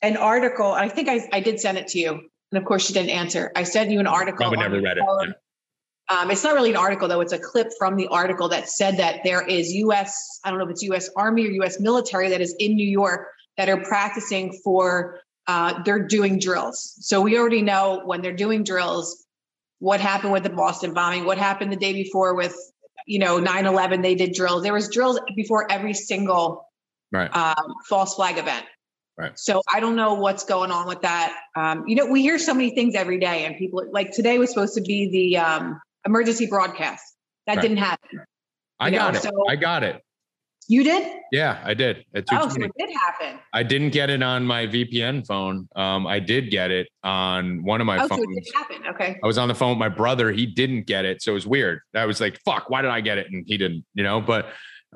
an 0.03 0.17
article. 0.17 0.71
I 0.71 0.89
think 0.89 1.09
I, 1.09 1.21
I 1.33 1.41
did 1.41 1.61
send 1.61 1.79
it 1.79 1.89
to 1.89 1.99
you, 1.99 2.11
and 2.51 2.59
of 2.59 2.65
course 2.65 2.89
you 2.89 2.95
didn't 2.95 3.11
answer. 3.11 3.53
I 3.55 3.63
sent 3.63 3.91
you 3.91 4.01
an 4.01 4.07
article. 4.09 4.39
Probably 4.39 4.59
never 4.59 4.81
read 4.81 4.99
it, 4.99 5.05
phone. 5.07 5.35
Um, 6.11 6.31
it's 6.31 6.45
not 6.45 6.55
really 6.55 6.71
an 6.71 6.77
article 6.77 7.09
though; 7.09 7.21
it's 7.21 7.33
a 7.33 7.39
clip 7.39 7.69
from 7.79 7.97
the 7.97 8.07
article 8.09 8.49
that 8.51 8.69
said 8.69 8.99
that 8.99 9.21
there 9.25 9.47
is 9.47 9.73
U.S. 9.73 10.41
I 10.45 10.51
don't 10.51 10.59
know 10.59 10.65
if 10.67 10.71
it's 10.71 10.83
U.S. 10.83 11.09
Army 11.17 11.47
or 11.47 11.51
U.S. 11.51 11.81
military 11.81 12.29
that 12.29 12.41
is 12.41 12.55
in 12.59 12.75
New 12.75 12.89
York 12.89 13.29
that 13.57 13.69
are 13.69 13.83
practicing 13.83 14.53
for. 14.65 15.21
Uh, 15.47 15.83
they're 15.83 16.07
doing 16.07 16.39
drills, 16.39 16.95
so 17.01 17.21
we 17.21 17.39
already 17.39 17.63
know 17.63 18.01
when 18.05 18.23
they're 18.23 18.33
doing 18.33 18.65
drills 18.65 19.27
what 19.79 20.01
happened 20.01 20.33
with 20.33 20.43
the 20.43 20.51
Boston 20.51 20.95
bombing, 20.95 21.27
what 21.27 21.37
happened 21.37 21.71
the 21.71 21.77
day 21.77 21.93
before 21.93 22.35
with 22.35 22.57
you 23.07 23.19
know 23.19 23.39
9/11. 23.39 24.03
They 24.03 24.15
did 24.15 24.33
drills. 24.33 24.63
There 24.63 24.73
was 24.73 24.89
drills 24.89 25.21
before 25.37 25.71
every 25.71 25.95
single 25.95 26.67
Right. 27.13 27.35
um, 27.37 27.75
false 27.89 28.17
flag 28.17 28.39
event. 28.39 28.67
Right. 29.17 29.39
So 29.39 29.63
I 29.73 29.79
don't 29.79 29.95
know 29.95 30.15
what's 30.15 30.45
going 30.45 30.73
on 30.73 30.89
with 30.89 31.03
that. 31.03 31.37
Um, 31.55 31.85
you 31.87 31.95
know, 31.95 32.07
we 32.07 32.23
hear 32.23 32.39
so 32.39 32.53
many 32.53 32.75
things 32.75 32.97
every 32.97 33.21
day, 33.21 33.45
and 33.45 33.57
people 33.57 33.85
like 33.93 34.11
today 34.11 34.39
was 34.39 34.51
supposed 34.51 34.75
to 34.75 34.81
be 34.81 35.09
the 35.11 35.39
um, 35.39 35.81
emergency 36.07 36.47
broadcast. 36.47 37.05
That 37.47 37.57
Right. 37.57 37.63
didn't 37.63 37.79
happen. 37.79 38.21
I 38.81 38.87
You 38.89 38.93
know, 38.93 38.99
got 38.99 39.17
it. 39.17 39.23
so- 39.23 39.31
I 39.49 39.57
got 39.57 39.83
it. 39.83 40.01
You 40.67 40.83
did? 40.83 41.07
Yeah, 41.31 41.61
I 41.63 41.75
did. 41.75 42.07
Oh, 42.33 42.49
so 42.49 42.63
it 42.63 42.71
did 42.79 42.89
happen. 43.05 43.39
I 43.53 43.63
didn't 43.63 43.91
get 43.91 44.09
it 44.09 44.23
on 44.23 44.47
my 44.47 44.67
VPN 44.67 45.23
phone. 45.27 45.69
Um, 45.77 46.07
I 46.07 46.21
did 46.21 46.51
get 46.51 46.71
it 46.71 46.89
on 47.03 47.63
one 47.63 47.83
of 47.83 47.87
my 47.87 47.99
oh, 47.99 48.03
so 48.03 48.09
phones. 48.17 48.23
it 48.31 48.45
did 48.45 48.55
happen. 48.55 48.77
Okay. 48.95 49.19
I 49.23 49.27
was 49.27 49.37
on 49.37 49.49
the 49.49 49.55
phone 49.55 49.71
with 49.71 49.79
my 49.79 49.91
brother. 49.91 50.33
He 50.33 50.47
didn't 50.47 50.87
get 50.87 51.05
it. 51.05 51.21
So 51.21 51.33
it 51.33 51.35
was 51.35 51.47
weird. 51.47 51.81
I 51.95 52.07
was 52.07 52.19
like, 52.19 52.41
fuck, 52.47 52.71
why 52.71 52.81
did 52.81 52.91
I 52.91 53.03
get 53.03 53.19
it? 53.19 53.27
And 53.31 53.45
he 53.47 53.59
didn't, 53.59 53.85
you 53.93 54.03
know, 54.05 54.23
but 54.23 54.47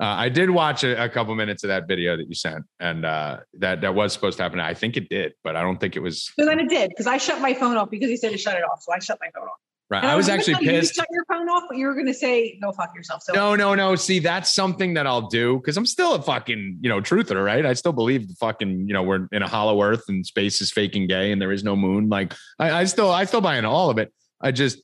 uh, 0.01 0.05
I 0.05 0.29
did 0.29 0.49
watch 0.49 0.83
a, 0.83 1.03
a 1.03 1.07
couple 1.09 1.35
minutes 1.35 1.63
of 1.63 1.67
that 1.67 1.87
video 1.87 2.17
that 2.17 2.27
you 2.27 2.33
sent 2.33 2.65
and 2.79 3.05
uh, 3.05 3.37
that, 3.59 3.81
that 3.81 3.93
was 3.93 4.11
supposed 4.11 4.37
to 4.37 4.43
happen. 4.43 4.59
I 4.59 4.73
think 4.73 4.97
it 4.97 5.07
did, 5.09 5.33
but 5.43 5.55
I 5.55 5.61
don't 5.61 5.79
think 5.79 5.95
it 5.95 5.99
was 5.99 6.31
So 6.39 6.45
then 6.45 6.59
it 6.59 6.69
did 6.69 6.89
because 6.89 7.05
I 7.05 7.17
shut 7.17 7.41
my 7.41 7.53
phone 7.53 7.77
off 7.77 7.91
because 7.91 8.09
he 8.09 8.17
said 8.17 8.31
to 8.31 8.37
shut 8.39 8.55
it 8.55 8.63
off. 8.63 8.81
So 8.81 8.91
I 8.91 8.97
shut 8.99 9.19
my 9.21 9.29
phone 9.35 9.47
off. 9.47 9.59
Right. 9.89 10.03
And 10.03 10.11
I 10.11 10.15
was 10.15 10.29
actually 10.29 10.53
tell 10.55 10.63
you 10.63 10.69
pissed. 10.71 10.95
shut 10.95 11.07
your 11.11 11.25
phone 11.25 11.47
off, 11.49 11.63
but 11.69 11.77
you 11.77 11.85
were 11.87 11.93
going 11.93 12.05
to 12.07 12.13
say 12.13 12.57
go 12.61 12.71
fuck 12.71 12.93
yourself. 12.95 13.23
So 13.23 13.33
No, 13.33 13.55
no, 13.55 13.75
no. 13.75 13.95
See, 13.95 14.19
that's 14.19 14.53
something 14.53 14.93
that 14.95 15.05
I'll 15.07 15.27
do 15.27 15.57
because 15.57 15.77
I'm 15.77 15.85
still 15.85 16.15
a 16.15 16.21
fucking, 16.21 16.77
you 16.81 16.89
know, 16.89 17.01
truther, 17.01 17.43
right? 17.43 17.65
I 17.65 17.73
still 17.73 17.93
believe 17.93 18.27
the 18.27 18.35
fucking, 18.35 18.87
you 18.87 18.93
know, 18.93 19.03
we're 19.03 19.27
in 19.31 19.41
a 19.41 19.47
hollow 19.47 19.81
earth 19.81 20.03
and 20.07 20.25
space 20.25 20.61
is 20.61 20.71
faking 20.71 21.07
gay 21.07 21.31
and 21.31 21.41
there 21.41 21.51
is 21.51 21.63
no 21.63 21.75
moon. 21.75 22.09
Like 22.09 22.33
I, 22.59 22.71
I 22.71 22.83
still, 22.85 23.09
I 23.11 23.25
still 23.25 23.41
buy 23.41 23.57
into 23.57 23.69
all 23.69 23.89
of 23.89 23.97
it. 23.97 24.13
I 24.41 24.51
just 24.51 24.81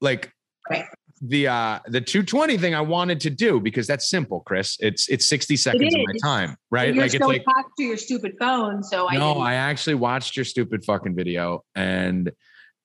like 0.00 0.32
Right. 0.70 0.84
the 1.22 1.48
uh 1.48 1.78
the 1.88 2.00
220 2.00 2.56
thing 2.58 2.74
I 2.74 2.80
wanted 2.80 3.20
to 3.20 3.30
do 3.30 3.60
because 3.60 3.86
that's 3.86 4.08
simple, 4.08 4.40
Chris. 4.40 4.76
It's 4.80 5.08
it's 5.08 5.26
60 5.28 5.56
seconds 5.56 5.94
of 5.94 6.00
my 6.06 6.14
time, 6.22 6.56
right? 6.70 6.94
you're 6.94 7.02
Like 7.04 7.14
it's 7.14 7.24
like 7.24 7.42
attached 7.42 7.68
to 7.78 7.82
your 7.84 7.96
stupid 7.96 8.34
phone. 8.38 8.82
So 8.82 9.08
I 9.08 9.16
no, 9.16 9.34
didn't- 9.34 9.46
I 9.46 9.54
actually 9.54 9.94
watched 9.96 10.36
your 10.36 10.44
stupid 10.44 10.84
fucking 10.84 11.14
video 11.16 11.64
and 11.74 12.30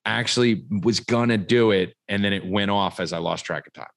actually 0.06 0.66
was 0.84 1.00
gonna 1.00 1.38
do 1.38 1.72
it, 1.72 1.96
and 2.08 2.24
then 2.24 2.34
it 2.34 2.46
went 2.46 2.72
off 2.72 3.00
as 3.00 3.12
I 3.14 3.18
lost 3.18 3.46
track 3.46 3.68
of 3.68 3.74
time. 3.74 3.88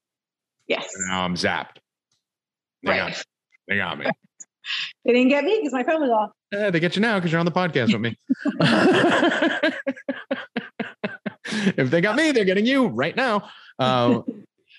yes. 0.67 0.87
And 0.95 1.07
now 1.09 1.23
I'm 1.23 1.35
zapped. 1.35 1.77
They 2.83 2.95
got, 2.95 3.05
Right. 3.07 3.23
they 3.67 3.77
got 3.77 3.97
me. 3.99 4.05
They 5.03 5.13
didn't 5.13 5.29
get 5.29 5.43
me 5.45 5.57
because 5.57 5.73
my 5.73 5.83
phone 5.83 6.01
was 6.01 6.11
off. 6.11 6.29
Eh, 6.53 6.69
they 6.69 6.79
get 6.79 6.95
you 6.95 7.01
now 7.01 7.17
because 7.17 7.31
you're 7.31 7.39
on 7.39 7.45
the 7.45 7.51
podcast 7.51 7.91
with 7.91 8.01
me. 8.01 8.15
if 11.77 11.89
they 11.89 12.01
got 12.01 12.15
me, 12.15 12.31
they're 12.31 12.45
getting 12.45 12.65
you 12.65 12.87
right 12.87 13.15
now. 13.15 13.49
Um, 13.79 14.23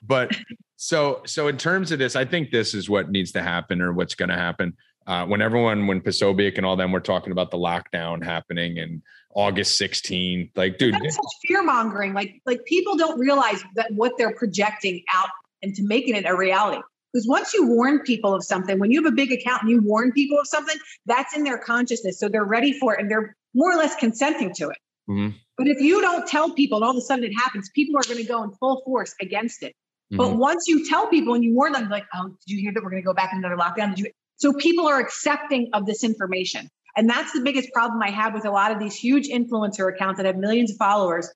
but 0.06 0.36
so 0.76 1.22
so 1.26 1.48
in 1.48 1.56
terms 1.56 1.90
of 1.92 1.98
this, 1.98 2.14
I 2.14 2.24
think 2.24 2.50
this 2.50 2.74
is 2.74 2.88
what 2.88 3.10
needs 3.10 3.32
to 3.32 3.42
happen 3.42 3.80
or 3.80 3.92
what's 3.92 4.14
going 4.14 4.28
to 4.28 4.36
happen. 4.36 4.76
Uh, 5.06 5.26
when 5.26 5.42
everyone, 5.42 5.86
when 5.86 6.00
Posobiec 6.00 6.56
and 6.56 6.64
all 6.64 6.76
them 6.76 6.92
were 6.92 7.00
talking 7.00 7.32
about 7.32 7.50
the 7.50 7.56
lockdown 7.58 8.22
happening 8.22 8.78
and 8.78 9.02
August 9.34 9.80
16th, 9.80 10.50
like, 10.56 10.78
dude, 10.78 10.94
That's 10.94 11.14
such 11.14 11.24
fear 11.46 11.62
mongering. 11.62 12.14
Like, 12.14 12.40
like 12.46 12.64
people 12.64 12.96
don't 12.96 13.18
realize 13.18 13.62
that 13.76 13.92
what 13.92 14.12
they're 14.18 14.34
projecting 14.34 15.02
out 15.14 15.28
into 15.62 15.82
making 15.84 16.16
it 16.16 16.24
a 16.26 16.36
reality. 16.36 16.82
Because 17.12 17.26
once 17.28 17.54
you 17.54 17.66
warn 17.66 18.00
people 18.00 18.34
of 18.34 18.44
something, 18.44 18.78
when 18.78 18.90
you 18.90 19.02
have 19.02 19.12
a 19.12 19.14
big 19.14 19.32
account 19.32 19.62
and 19.62 19.70
you 19.70 19.80
warn 19.82 20.12
people 20.12 20.38
of 20.38 20.46
something, 20.46 20.76
that's 21.06 21.36
in 21.36 21.44
their 21.44 21.58
consciousness. 21.58 22.18
So 22.18 22.28
they're 22.28 22.44
ready 22.44 22.72
for 22.72 22.94
it 22.94 23.00
and 23.00 23.10
they're 23.10 23.36
more 23.54 23.72
or 23.72 23.76
less 23.76 23.96
consenting 23.96 24.52
to 24.54 24.70
it. 24.70 24.78
Mhm. 25.08 25.34
But 25.58 25.66
if 25.66 25.80
you 25.80 26.00
don't 26.00 26.26
tell 26.26 26.54
people 26.54 26.78
and 26.78 26.84
all 26.84 26.92
of 26.92 26.96
a 26.96 27.00
sudden 27.00 27.24
it 27.24 27.32
happens, 27.32 27.68
people 27.74 27.96
are 27.96 28.02
going 28.04 28.18
to 28.18 28.24
go 28.24 28.42
in 28.44 28.52
full 28.52 28.82
force 28.84 29.14
against 29.20 29.62
it. 29.62 29.74
But 30.10 30.30
Mhm. 30.30 30.38
once 30.38 30.64
you 30.66 30.88
tell 30.88 31.08
people 31.08 31.34
and 31.34 31.44
you 31.44 31.54
warn 31.54 31.72
them, 31.72 31.88
like, 31.88 32.04
oh, 32.14 32.28
did 32.28 32.36
you 32.46 32.60
hear 32.60 32.72
that 32.72 32.82
we're 32.82 32.90
going 32.90 33.02
to 33.02 33.06
go 33.06 33.14
back 33.14 33.32
into 33.32 33.46
another 33.46 33.60
lockdown? 33.60 33.94
Did 33.94 34.06
you? 34.06 34.10
So 34.36 34.52
people 34.54 34.88
are 34.88 34.98
accepting 34.98 35.68
of 35.72 35.86
this 35.86 36.02
information. 36.02 36.68
And 36.97 37.09
that's 37.09 37.32
the 37.32 37.41
biggest 37.41 37.72
problem 37.72 38.03
I 38.03 38.11
have 38.11 38.34
with 38.34 38.45
a 38.45 38.51
lot 38.51 38.72
of 38.72 38.78
these 38.78 38.95
huge 38.95 39.28
influencer 39.28 39.93
accounts 39.93 40.18
that 40.18 40.26
have 40.26 40.36
millions 40.36 40.72
of 40.72 40.76
followers 40.76 41.30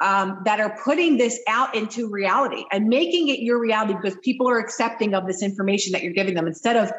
um, 0.00 0.42
that 0.44 0.60
are 0.60 0.78
putting 0.82 1.18
this 1.18 1.38
out 1.46 1.74
into 1.74 2.08
reality 2.08 2.64
and 2.72 2.88
making 2.88 3.28
it 3.28 3.40
your 3.40 3.60
reality 3.60 3.94
because 3.94 4.16
people 4.22 4.48
are 4.48 4.58
accepting 4.58 5.14
of 5.14 5.26
this 5.26 5.42
information 5.42 5.92
that 5.92 6.02
you're 6.02 6.12
giving 6.12 6.34
them 6.34 6.46
instead 6.46 6.76
of 6.76 6.92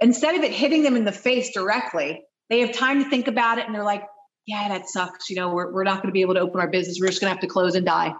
instead 0.00 0.34
of 0.34 0.42
it 0.42 0.52
hitting 0.52 0.82
them 0.82 0.96
in 0.96 1.04
the 1.04 1.12
face 1.12 1.52
directly. 1.54 2.22
They 2.50 2.60
have 2.60 2.72
time 2.72 3.02
to 3.02 3.08
think 3.08 3.26
about 3.28 3.58
it 3.58 3.66
and 3.66 3.74
they're 3.74 3.82
like, 3.82 4.04
yeah, 4.46 4.68
that 4.68 4.88
sucks. 4.88 5.30
You 5.30 5.36
know, 5.36 5.52
we're, 5.52 5.72
we're 5.72 5.84
not 5.84 5.96
going 6.02 6.08
to 6.08 6.12
be 6.12 6.20
able 6.20 6.34
to 6.34 6.40
open 6.40 6.60
our 6.60 6.68
business. 6.68 6.98
We're 7.00 7.08
just 7.08 7.20
going 7.20 7.30
to 7.30 7.34
have 7.34 7.40
to 7.40 7.48
close 7.48 7.74
and 7.74 7.84
die. 7.84 8.14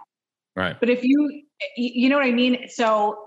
right. 0.55 0.75
But 0.79 0.89
if 0.89 1.03
you, 1.03 1.43
you 1.77 2.09
know 2.09 2.17
what 2.17 2.25
I 2.25 2.31
mean? 2.31 2.67
So 2.69 3.17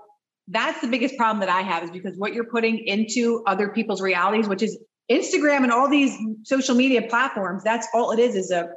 that's 0.47 0.81
the 0.81 0.87
biggest 0.87 1.15
problem 1.15 1.39
that 1.39 1.49
I 1.49 1.61
have 1.61 1.83
is 1.83 1.91
because 1.91 2.17
what 2.17 2.33
you're 2.33 2.49
putting 2.51 2.77
into 2.85 3.43
other 3.47 3.69
people's 3.69 4.01
realities, 4.01 4.47
which 4.47 4.61
is 4.61 4.77
Instagram 5.11 5.63
and 5.63 5.71
all 5.71 5.89
these 5.89 6.17
social 6.43 6.75
media 6.75 7.01
platforms, 7.03 7.63
that's 7.63 7.87
all 7.93 8.11
it 8.11 8.19
is, 8.19 8.35
is 8.35 8.51
a, 8.51 8.69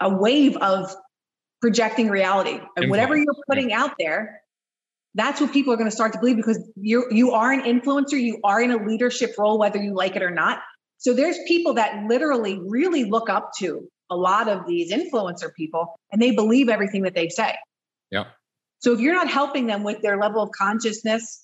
a 0.00 0.14
wave 0.14 0.56
of 0.56 0.94
projecting 1.60 2.08
reality. 2.08 2.60
And 2.76 2.90
whatever 2.90 3.16
you're 3.16 3.34
putting 3.48 3.72
out 3.72 3.92
there, 3.98 4.42
that's 5.14 5.40
what 5.40 5.52
people 5.52 5.72
are 5.72 5.76
going 5.76 5.88
to 5.88 5.94
start 5.94 6.12
to 6.12 6.18
believe 6.18 6.36
because 6.36 6.60
you 6.76 7.06
you 7.10 7.32
are 7.32 7.52
an 7.52 7.62
influencer, 7.62 8.20
you 8.20 8.40
are 8.44 8.60
in 8.60 8.70
a 8.70 8.76
leadership 8.76 9.34
role, 9.38 9.58
whether 9.58 9.82
you 9.82 9.94
like 9.94 10.16
it 10.16 10.22
or 10.22 10.30
not. 10.30 10.60
So 10.98 11.14
there's 11.14 11.38
people 11.46 11.74
that 11.74 12.04
literally 12.06 12.58
really 12.66 13.04
look 13.04 13.28
up 13.28 13.50
to 13.58 13.88
a 14.10 14.16
lot 14.16 14.48
of 14.48 14.66
these 14.66 14.92
influencer 14.92 15.54
people 15.54 15.98
and 16.12 16.20
they 16.20 16.32
believe 16.32 16.68
everything 16.68 17.02
that 17.02 17.14
they 17.14 17.28
say. 17.28 17.54
Yeah. 18.10 18.24
So 18.80 18.92
if 18.92 19.00
you're 19.00 19.14
not 19.14 19.30
helping 19.30 19.66
them 19.66 19.82
with 19.82 20.02
their 20.02 20.18
level 20.18 20.42
of 20.42 20.50
consciousness 20.50 21.43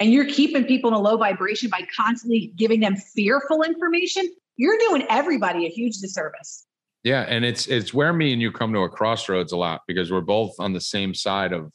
and 0.00 0.10
you're 0.12 0.26
keeping 0.26 0.64
people 0.64 0.88
in 0.88 0.94
a 0.94 0.98
low 0.98 1.16
vibration 1.16 1.68
by 1.70 1.86
constantly 1.94 2.52
giving 2.56 2.80
them 2.80 2.96
fearful 2.96 3.62
information, 3.62 4.28
you're 4.56 4.78
doing 4.78 5.04
everybody 5.08 5.66
a 5.66 5.68
huge 5.68 5.98
disservice. 5.98 6.66
Yeah, 7.04 7.22
and 7.22 7.44
it's 7.44 7.66
it's 7.66 7.94
where 7.94 8.12
me 8.12 8.32
and 8.32 8.42
you 8.42 8.50
come 8.50 8.72
to 8.72 8.80
a 8.80 8.88
crossroads 8.88 9.52
a 9.52 9.56
lot 9.56 9.82
because 9.86 10.10
we're 10.10 10.20
both 10.20 10.54
on 10.58 10.72
the 10.72 10.80
same 10.80 11.14
side 11.14 11.52
of 11.52 11.72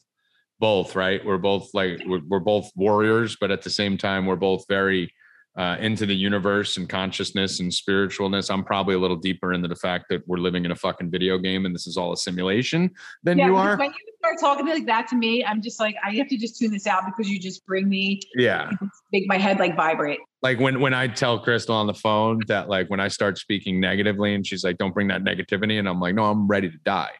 both, 0.60 0.94
right? 0.94 1.24
We're 1.24 1.38
both 1.38 1.70
like 1.74 2.00
we're, 2.06 2.20
we're 2.28 2.40
both 2.40 2.70
warriors, 2.76 3.36
but 3.40 3.50
at 3.50 3.62
the 3.62 3.70
same 3.70 3.98
time, 3.98 4.26
we're 4.26 4.36
both 4.36 4.64
very 4.68 5.12
uh, 5.56 5.76
into 5.80 6.04
the 6.04 6.14
universe 6.14 6.76
and 6.76 6.88
consciousness 6.88 7.60
and 7.60 7.70
spiritualness. 7.72 8.50
I'm 8.50 8.62
probably 8.64 8.94
a 8.94 8.98
little 8.98 9.16
deeper 9.16 9.52
into 9.54 9.68
the 9.68 9.76
fact 9.76 10.06
that 10.10 10.26
we're 10.28 10.36
living 10.38 10.64
in 10.64 10.70
a 10.70 10.76
fucking 10.76 11.10
video 11.10 11.38
game 11.38 11.64
and 11.64 11.74
this 11.74 11.86
is 11.86 11.96
all 11.96 12.12
a 12.12 12.16
simulation 12.16 12.90
than 13.22 13.38
Yeah, 13.38 13.46
you 13.46 13.56
are. 13.56 13.76
When 13.76 13.90
you 13.90 14.12
start 14.18 14.36
talking 14.38 14.66
like 14.66 14.86
that 14.86 15.08
to 15.08 15.16
me, 15.16 15.44
I'm 15.44 15.62
just 15.62 15.80
like, 15.80 15.96
I 16.04 16.14
have 16.16 16.28
to 16.28 16.36
just 16.36 16.58
tune 16.58 16.72
this 16.72 16.86
out 16.86 17.04
because 17.06 17.30
you 17.30 17.38
just 17.40 17.64
bring 17.66 17.88
me, 17.88 18.20
Yeah. 18.34 18.70
make 19.12 19.24
my 19.26 19.38
head 19.38 19.58
like 19.58 19.76
vibrate. 19.76 20.18
Like 20.42 20.60
when 20.60 20.80
when 20.80 20.92
I 20.92 21.08
tell 21.08 21.42
Krystal 21.42 21.70
on 21.70 21.86
the 21.86 21.94
phone 21.94 22.42
that 22.48 22.68
like 22.68 22.88
when 22.90 23.00
I 23.00 23.08
start 23.08 23.38
speaking 23.38 23.80
negatively 23.80 24.34
and 24.34 24.46
she's 24.46 24.62
like, 24.62 24.76
don't 24.78 24.92
bring 24.92 25.08
that 25.08 25.24
negativity. 25.24 25.78
And 25.78 25.88
I'm 25.88 26.00
like, 26.00 26.14
no, 26.14 26.24
I'm 26.24 26.46
ready 26.46 26.70
to 26.70 26.78
die. 26.84 27.12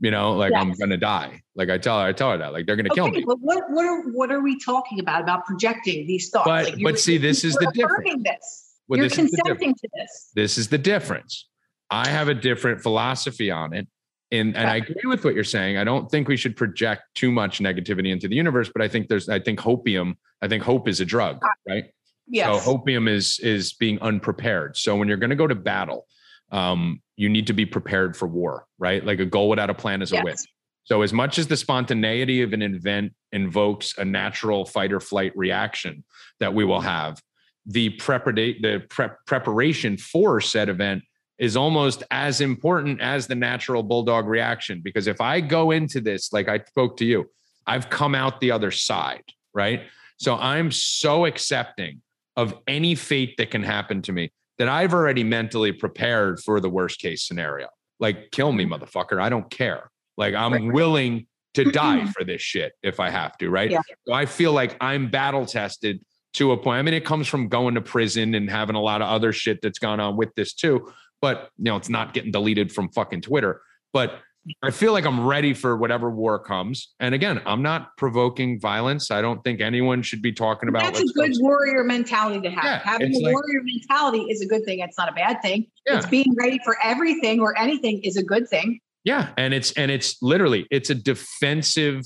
You 0.00 0.10
know, 0.10 0.32
like 0.32 0.52
I'm 0.54 0.72
gonna 0.72 0.96
die. 0.96 1.40
Like 1.54 1.70
I 1.70 1.78
tell 1.78 1.98
her, 2.00 2.06
I 2.06 2.12
tell 2.12 2.32
her 2.32 2.38
that. 2.38 2.52
Like 2.52 2.66
they're 2.66 2.76
gonna 2.76 2.90
kill 2.90 3.08
me. 3.08 3.22
but 3.26 3.38
what 3.40 3.64
what 3.70 3.84
are 3.86 4.02
what 4.10 4.30
are 4.32 4.40
we 4.40 4.58
talking 4.58 5.00
about? 5.00 5.22
About 5.22 5.44
projecting 5.46 6.06
these 6.06 6.30
thoughts? 6.30 6.46
But- 6.46 6.64
Like, 6.64 6.82
but 6.82 6.98
see, 6.98 7.16
this 7.16 7.44
is 7.44 7.54
the 7.54 7.70
difference. 7.74 8.22
This. 8.24 8.74
Well, 8.88 8.98
you're 8.98 9.08
this 9.08 9.16
consenting 9.16 9.74
to 9.74 9.88
this. 9.94 10.30
This 10.34 10.58
is 10.58 10.68
the 10.68 10.78
difference. 10.78 11.48
I 11.90 12.08
have 12.08 12.28
a 12.28 12.34
different 12.34 12.82
philosophy 12.82 13.50
on 13.50 13.72
it. 13.72 13.86
And, 14.32 14.56
and 14.56 14.68
I 14.68 14.76
agree 14.76 15.04
with 15.04 15.24
what 15.24 15.34
you're 15.34 15.44
saying. 15.44 15.76
I 15.76 15.84
don't 15.84 16.10
think 16.10 16.26
we 16.26 16.36
should 16.36 16.56
project 16.56 17.02
too 17.14 17.30
much 17.30 17.60
negativity 17.60 18.10
into 18.10 18.26
the 18.26 18.34
universe, 18.34 18.68
but 18.74 18.82
I 18.82 18.88
think 18.88 19.06
there's, 19.08 19.28
I 19.28 19.38
think 19.38 19.60
hopium, 19.60 20.16
I 20.42 20.48
think 20.48 20.64
hope 20.64 20.88
is 20.88 21.00
a 21.00 21.04
drug, 21.04 21.36
uh, 21.42 21.48
right? 21.68 21.84
Yes. 22.26 22.64
So 22.64 22.76
hopium 22.78 23.08
is, 23.08 23.38
is 23.40 23.74
being 23.74 24.00
unprepared. 24.00 24.76
So 24.76 24.96
when 24.96 25.06
you're 25.08 25.18
going 25.18 25.30
to 25.30 25.36
go 25.36 25.46
to 25.46 25.54
battle, 25.54 26.06
um, 26.50 27.00
you 27.16 27.28
need 27.28 27.46
to 27.46 27.52
be 27.52 27.66
prepared 27.66 28.16
for 28.16 28.26
war, 28.26 28.66
right? 28.78 29.04
Like 29.04 29.20
a 29.20 29.24
goal 29.24 29.48
without 29.48 29.70
a 29.70 29.74
plan 29.74 30.02
is 30.02 30.12
a 30.12 30.16
Yes. 30.16 30.24
win. 30.24 30.36
So 30.84 31.02
as 31.02 31.12
much 31.12 31.38
as 31.38 31.46
the 31.46 31.56
spontaneity 31.56 32.42
of 32.42 32.52
an 32.52 32.60
event 32.60 33.14
invokes 33.32 33.96
a 33.96 34.04
natural 34.04 34.64
fight 34.66 34.92
or 34.92 35.00
flight 35.00 35.32
reaction 35.34 36.04
that 36.40 36.52
we 36.52 36.64
will 36.64 36.80
have, 36.80 37.20
the 37.66 37.90
prepara- 37.96 38.60
the 38.60 38.84
prep 38.90 39.24
preparation 39.26 39.96
for 39.96 40.40
said 40.40 40.68
event 40.68 41.02
is 41.38 41.56
almost 41.56 42.02
as 42.10 42.40
important 42.40 43.00
as 43.00 43.26
the 43.26 43.34
natural 43.34 43.82
bulldog 43.82 44.26
reaction. 44.26 44.80
Because 44.84 45.06
if 45.06 45.20
I 45.20 45.40
go 45.40 45.70
into 45.70 46.00
this, 46.00 46.32
like 46.32 46.48
I 46.48 46.60
spoke 46.60 46.96
to 46.98 47.04
you, 47.04 47.30
I've 47.66 47.88
come 47.88 48.14
out 48.14 48.40
the 48.40 48.50
other 48.50 48.70
side, 48.70 49.24
right? 49.54 49.82
So 50.18 50.36
I'm 50.36 50.70
so 50.70 51.24
accepting 51.24 52.02
of 52.36 52.54
any 52.68 52.94
fate 52.94 53.36
that 53.38 53.50
can 53.50 53.62
happen 53.62 54.02
to 54.02 54.12
me 54.12 54.32
that 54.58 54.68
I've 54.68 54.94
already 54.94 55.24
mentally 55.24 55.72
prepared 55.72 56.40
for 56.40 56.60
the 56.60 56.70
worst 56.70 57.00
case 57.00 57.26
scenario. 57.26 57.68
Like, 58.00 58.30
kill 58.30 58.52
me, 58.52 58.66
motherfucker. 58.66 59.20
I 59.20 59.28
don't 59.28 59.50
care. 59.50 59.90
Like, 60.16 60.34
I'm 60.34 60.52
Right. 60.52 60.72
willing 60.72 61.26
to 61.54 61.62
mm-hmm. 61.62 61.70
die 61.70 62.06
for 62.06 62.24
this 62.24 62.42
shit 62.42 62.72
if 62.82 63.00
I 63.00 63.10
have 63.10 63.36
to, 63.38 63.50
right? 63.50 63.70
Yeah. 63.70 63.80
So 64.06 64.12
I 64.12 64.26
feel 64.26 64.52
like 64.52 64.76
I'm 64.80 65.10
battle 65.10 65.46
tested 65.46 66.00
to 66.34 66.52
a 66.52 66.56
point. 66.56 66.78
I 66.78 66.82
mean, 66.82 66.94
it 66.94 67.04
comes 67.04 67.28
from 67.28 67.48
going 67.48 67.74
to 67.76 67.80
prison 67.80 68.34
and 68.34 68.50
having 68.50 68.76
a 68.76 68.80
lot 68.80 69.02
of 69.02 69.08
other 69.08 69.32
shit 69.32 69.60
that's 69.62 69.78
gone 69.78 70.00
on 70.00 70.16
with 70.16 70.34
this 70.34 70.52
too. 70.52 70.92
But 71.20 71.48
you 71.56 71.64
know, 71.64 71.76
it's 71.76 71.88
not 71.88 72.12
getting 72.12 72.32
deleted 72.32 72.72
from 72.72 72.90
fucking 72.90 73.22
Twitter. 73.22 73.62
But 73.92 74.18
I 74.62 74.70
feel 74.70 74.92
like 74.92 75.06
I'm 75.06 75.24
ready 75.24 75.54
for 75.54 75.76
whatever 75.76 76.10
war 76.10 76.38
comes. 76.38 76.94
And 77.00 77.14
again, 77.14 77.40
I'm 77.46 77.62
not 77.62 77.96
provoking 77.96 78.60
violence. 78.60 79.10
I 79.10 79.22
don't 79.22 79.42
think 79.42 79.60
anyone 79.60 80.02
should 80.02 80.20
be 80.20 80.32
talking 80.32 80.68
about. 80.68 80.82
That's 80.82 81.00
a 81.00 81.12
good 81.14 81.32
warrior 81.38 81.82
mentality 81.84 82.40
to 82.42 82.50
have. 82.50 82.64
Yeah, 82.64 82.80
Having 82.84 83.14
a 83.14 83.18
like- 83.20 83.32
warrior 83.34 83.62
mentality 83.62 84.30
is 84.30 84.42
a 84.42 84.46
good 84.46 84.64
thing. 84.64 84.80
It's 84.80 84.98
not 84.98 85.08
a 85.08 85.12
bad 85.14 85.40
thing. 85.40 85.66
Yeah. 85.86 85.98
It's 85.98 86.06
being 86.06 86.34
ready 86.38 86.60
for 86.64 86.76
everything 86.82 87.40
or 87.40 87.58
anything 87.58 88.02
is 88.02 88.16
a 88.16 88.22
good 88.22 88.48
thing. 88.48 88.80
Yeah, 89.04 89.32
and 89.36 89.52
it's 89.52 89.72
and 89.72 89.90
it's 89.90 90.20
literally 90.22 90.66
it's 90.70 90.88
a 90.90 90.94
defensive 90.94 92.04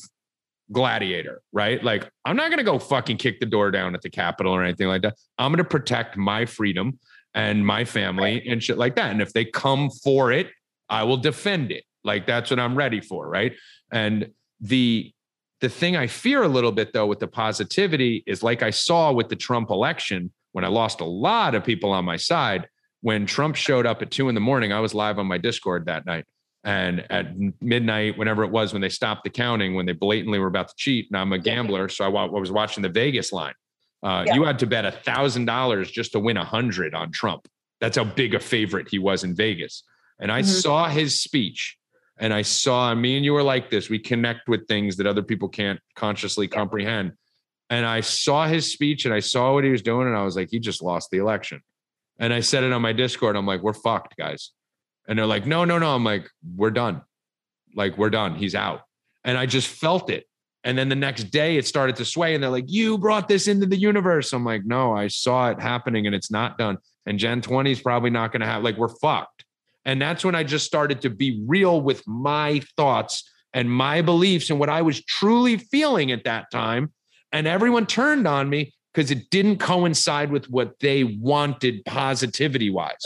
gladiator, 0.70 1.43
right? 1.53 1.82
Like 1.82 2.09
I'm 2.24 2.36
not 2.36 2.49
going 2.49 2.59
to 2.59 2.64
go 2.64 2.78
fucking 2.78 3.16
kick 3.18 3.41
the 3.41 3.47
door 3.47 3.70
down 3.70 3.95
at 3.95 4.03
the 4.03 4.11
Capitol 4.11 4.53
or 4.53 4.62
anything 4.62 4.89
like 4.89 5.03
that. 5.03 5.14
I'm 5.39 5.51
going 5.53 5.59
to 5.59 5.64
protect 5.64 6.16
my 6.16 6.45
freedom 6.45 6.99
and 7.34 7.64
my 7.64 7.84
family 7.84 8.47
and 8.49 8.62
shit 8.62 8.78
like 8.78 8.97
that. 8.97 9.11
And 9.12 9.22
if 9.22 9.32
they 9.32 9.45
come 9.45 9.91
for 9.91 10.32
it, 10.32 10.49
I 10.89 11.05
will 11.05 11.16
defend 11.18 11.70
it. 11.70 11.84
Like 12.09 12.26
that's 12.26 12.50
what 12.50 12.59
I'm 12.59 12.74
ready 12.74 13.00
for, 13.00 13.28
right? 13.28 13.52
And 13.92 14.30
the 14.61 15.12
the 15.61 15.68
thing 15.68 15.96
I 15.96 16.06
fear 16.06 16.42
a 16.42 16.48
little 16.48 16.72
bit 16.72 16.92
though 16.92 17.06
with 17.06 17.20
the 17.20 17.26
positivity 17.28 18.24
is 18.26 18.42
like 18.42 18.62
I 18.62 18.70
saw 18.70 19.12
with 19.12 19.28
the 19.28 19.36
Trump 19.36 19.70
election 19.70 20.32
when 20.52 20.64
I 20.64 20.68
lost 20.68 21.00
a 21.00 21.04
lot 21.04 21.54
of 21.54 21.62
people 21.64 21.90
on 21.92 22.04
my 22.04 22.16
side. 22.16 22.68
When 23.02 23.26
Trump 23.26 23.54
showed 23.56 23.86
up 23.86 24.00
at 24.02 24.11
two 24.11 24.28
in 24.28 24.34
the 24.34 24.40
morning, 24.40 24.72
I 24.72 24.80
was 24.80 24.94
live 24.94 25.18
on 25.18 25.26
my 25.26 25.38
Discord 25.38 25.86
that 25.86 26.06
night. 26.06 26.24
And 26.64 27.04
at 27.11 27.26
midnight, 27.61 28.18
whenever 28.18 28.42
it 28.42 28.50
was, 28.50 28.72
when 28.72 28.82
they 28.82 28.88
stopped 28.88 29.22
the 29.24 29.30
counting, 29.30 29.74
when 29.74 29.86
they 29.86 29.92
blatantly 29.92 30.38
were 30.40 30.48
about 30.48 30.68
to 30.68 30.74
cheat, 30.76 31.06
and 31.11 31.16
I'm 31.20 31.32
a 31.32 31.38
gambler, 31.38 31.88
so 31.88 32.04
I 32.04 32.09
was 32.09 32.50
watching 32.50 32.82
the 32.82 32.88
Vegas 32.88 33.32
line. 33.32 33.54
Uh, 34.02 34.24
Yeah. 34.26 34.34
You 34.34 34.44
had 34.44 34.59
to 34.61 34.66
bet 34.66 34.84
a 34.84 34.90
thousand 34.90 35.44
dollars 35.44 35.90
just 35.90 36.12
to 36.12 36.18
win 36.18 36.36
a 36.36 36.44
hundred 36.44 36.94
on 36.94 37.12
Trump. 37.12 37.46
That's 37.80 37.96
how 37.96 38.04
big 38.04 38.34
a 38.34 38.40
favorite 38.40 38.88
he 38.88 38.98
was 38.98 39.22
in 39.22 39.34
Vegas. 39.36 39.84
And 40.20 40.32
I 40.32 40.40
Mhm. 40.42 40.46
saw 40.64 40.88
his 40.88 41.20
speech, 41.20 41.76
and 42.18 42.34
I 42.34 42.42
saw 42.42 42.94
me 42.94 43.16
and 43.16 43.24
you 43.24 43.32
were 43.32 43.42
like 43.42 43.70
this. 43.70 43.88
We 43.88 43.98
connect 43.98 44.48
with 44.48 44.66
things 44.66 44.96
that 44.96 45.06
other 45.06 45.22
people 45.22 45.48
can't 45.48 45.80
consciously 45.94 46.48
comprehend. 46.48 47.12
And 47.70 47.84
I 47.84 48.00
saw 48.00 48.46
his 48.46 48.72
speech, 48.72 49.04
and 49.04 49.14
I 49.14 49.20
saw 49.20 49.52
what 49.52 49.64
he 49.64 49.70
was 49.70 49.82
doing, 49.82 50.08
and 50.08 50.16
I 50.16 50.24
was 50.24 50.36
like, 50.36 50.48
he 50.50 50.58
just 50.58 50.82
lost 50.82 51.10
the 51.10 51.18
election. 51.18 51.60
And 52.18 52.32
I 52.32 52.40
said 52.40 52.64
it 52.64 52.72
on 52.72 52.82
my 52.82 52.92
Discord. 52.92 53.36
I'm 53.36 53.46
like, 53.46 53.62
we're 53.62 53.74
fucked, 53.74 54.16
guys. 54.16 54.52
And 55.06 55.18
they're 55.18 55.26
like, 55.26 55.46
no, 55.46 55.64
no, 55.64 55.78
no. 55.78 55.94
I'm 55.94 56.04
like, 56.04 56.28
we're 56.56 56.70
done. 56.70 57.02
Like, 57.74 57.96
we're 57.96 58.10
done. 58.10 58.34
He's 58.34 58.54
out. 58.54 58.80
And 59.24 59.36
I 59.38 59.46
just 59.46 59.68
felt 59.68 60.10
it. 60.10 60.24
And 60.64 60.76
then 60.76 60.88
the 60.88 60.96
next 60.96 61.24
day 61.24 61.56
it 61.56 61.66
started 61.66 61.96
to 61.96 62.04
sway. 62.04 62.34
And 62.34 62.42
they're 62.42 62.50
like, 62.50 62.64
you 62.68 62.98
brought 62.98 63.28
this 63.28 63.48
into 63.48 63.66
the 63.66 63.76
universe. 63.76 64.32
I'm 64.32 64.44
like, 64.44 64.64
no, 64.64 64.94
I 64.94 65.08
saw 65.08 65.50
it 65.50 65.60
happening 65.60 66.06
and 66.06 66.14
it's 66.14 66.30
not 66.30 66.58
done. 66.58 66.78
And 67.06 67.18
Gen 67.18 67.40
20 67.40 67.70
is 67.70 67.80
probably 67.80 68.10
not 68.10 68.32
going 68.32 68.40
to 68.40 68.46
have, 68.46 68.62
like, 68.62 68.76
we're 68.76 68.88
fucked. 68.88 69.38
And 69.89 70.03
that's 70.03 70.22
when 70.22 70.34
I 70.34 70.45
just 70.45 70.66
started 70.66 71.01
to 71.01 71.09
be 71.09 71.43
real 71.47 71.80
with 71.80 72.07
my 72.07 72.61
thoughts 72.76 73.24
and 73.55 73.70
my 73.70 74.03
beliefs 74.03 74.51
and 74.51 74.61
what 74.61 74.68
I 74.68 74.82
was 74.82 75.03
truly 75.03 75.57
feeling 75.57 76.12
at 76.12 76.24
that 76.24 76.51
time. 76.53 76.93
And 77.32 77.47
everyone 77.47 77.86
turned 77.86 78.28
on 78.28 78.51
me 78.51 78.74
because 78.93 79.11
it 79.11 79.30
didn't 79.30 79.61
coincide 79.61 80.30
with 80.30 80.51
what 80.51 80.78
they 80.80 81.05
wanted 81.05 81.86
positivity 81.86 82.68
wise. 82.68 82.99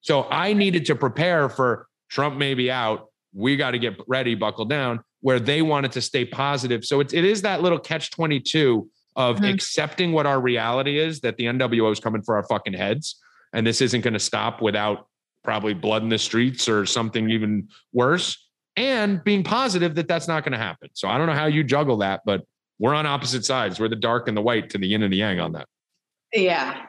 So 0.00 0.26
I 0.30 0.54
needed 0.54 0.86
to 0.86 0.94
prepare 0.94 1.50
for 1.50 1.88
Trump 2.08 2.38
may 2.38 2.54
be 2.54 2.70
out. 2.70 3.08
We 3.34 3.58
got 3.58 3.72
to 3.72 3.78
get 3.78 4.00
ready, 4.06 4.34
buckle 4.34 4.64
down, 4.64 5.00
where 5.20 5.38
they 5.38 5.60
wanted 5.60 5.92
to 5.92 6.00
stay 6.00 6.24
positive. 6.24 6.86
So 6.86 7.00
it, 7.00 7.12
it 7.12 7.26
is 7.26 7.42
that 7.42 7.60
little 7.60 7.78
catch 7.78 8.10
22 8.12 8.88
of 9.14 9.40
Mhm. 9.40 9.52
accepting 9.52 10.12
what 10.12 10.24
our 10.24 10.40
reality 10.40 10.98
is 10.98 11.20
that 11.20 11.36
the 11.36 11.44
NWO 11.44 11.92
is 11.92 12.00
coming 12.00 12.22
for 12.22 12.36
our 12.36 12.44
fucking 12.44 12.72
heads. 12.72 13.20
And 13.52 13.66
this 13.66 13.82
isn't 13.82 14.00
going 14.00 14.14
to 14.14 14.18
stop 14.20 14.62
without 14.62 15.06
probably 15.44 15.74
blood 15.74 16.02
in 16.02 16.08
the 16.08 16.18
streets 16.18 16.68
or 16.68 16.86
something 16.86 17.30
even 17.30 17.68
worse. 17.92 18.40
And 18.76 19.22
being 19.22 19.44
positive 19.44 19.94
that 19.94 20.08
that's 20.08 20.26
not 20.26 20.42
going 20.42 20.52
to 20.52 20.58
happen. 20.58 20.88
So 20.94 21.08
I 21.08 21.16
don't 21.16 21.26
know 21.28 21.34
how 21.34 21.46
you 21.46 21.62
juggle 21.62 21.98
that, 21.98 22.22
but 22.24 22.42
we're 22.80 22.94
on 22.94 23.06
opposite 23.06 23.44
sides. 23.44 23.78
We're 23.78 23.88
the 23.88 23.96
dark 23.96 24.26
and 24.26 24.36
the 24.36 24.42
white 24.42 24.70
to 24.70 24.78
the 24.78 24.88
yin 24.88 25.02
and 25.02 25.12
the 25.12 25.18
yang 25.18 25.38
on 25.38 25.52
that. 25.52 25.66
Yeah, 26.32 26.86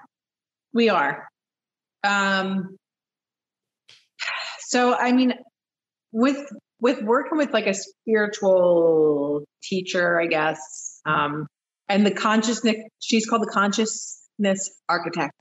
we 0.73 0.89
are. 0.89 1.27
Um, 2.03 2.77
so 4.61 4.95
I 4.95 5.11
mean, 5.11 5.33
with 6.11 6.37
with 6.79 7.01
working 7.03 7.37
with 7.37 7.51
like 7.51 7.67
a 7.67 7.73
spiritual 7.73 9.45
teacher, 9.63 10.19
I 10.19 10.25
guess, 10.25 11.01
um, 11.05 11.47
and 11.87 12.05
the 12.05 12.11
consciousness, 12.11 12.77
she's 12.99 13.27
called 13.27 13.43
the 13.43 13.51
consciousness 13.51 14.71
architect. 14.89 15.33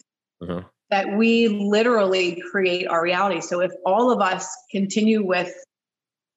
Uh-huh. 0.42 0.62
That 0.90 1.16
we 1.16 1.48
literally 1.48 2.42
create 2.50 2.86
our 2.86 3.02
reality. 3.02 3.40
So 3.40 3.60
if 3.60 3.72
all 3.84 4.12
of 4.12 4.20
us 4.20 4.48
continue 4.70 5.24
with 5.24 5.52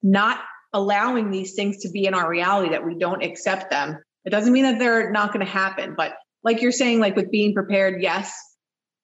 not 0.02 0.40
allowing 0.72 1.30
these 1.30 1.54
things 1.54 1.82
to 1.82 1.90
be 1.90 2.06
in 2.06 2.14
our 2.14 2.28
reality, 2.28 2.70
that 2.70 2.84
we 2.84 2.96
don't 2.98 3.22
accept 3.22 3.70
them, 3.70 3.98
it 4.24 4.30
doesn't 4.30 4.52
mean 4.52 4.64
that 4.64 4.78
they're 4.78 5.10
not 5.10 5.32
going 5.32 5.44
to 5.44 5.50
happen. 5.50 5.94
But 5.96 6.14
like 6.42 6.62
you're 6.62 6.72
saying, 6.72 7.00
like 7.00 7.14
with 7.14 7.30
being 7.30 7.54
prepared, 7.54 8.02
yes. 8.02 8.32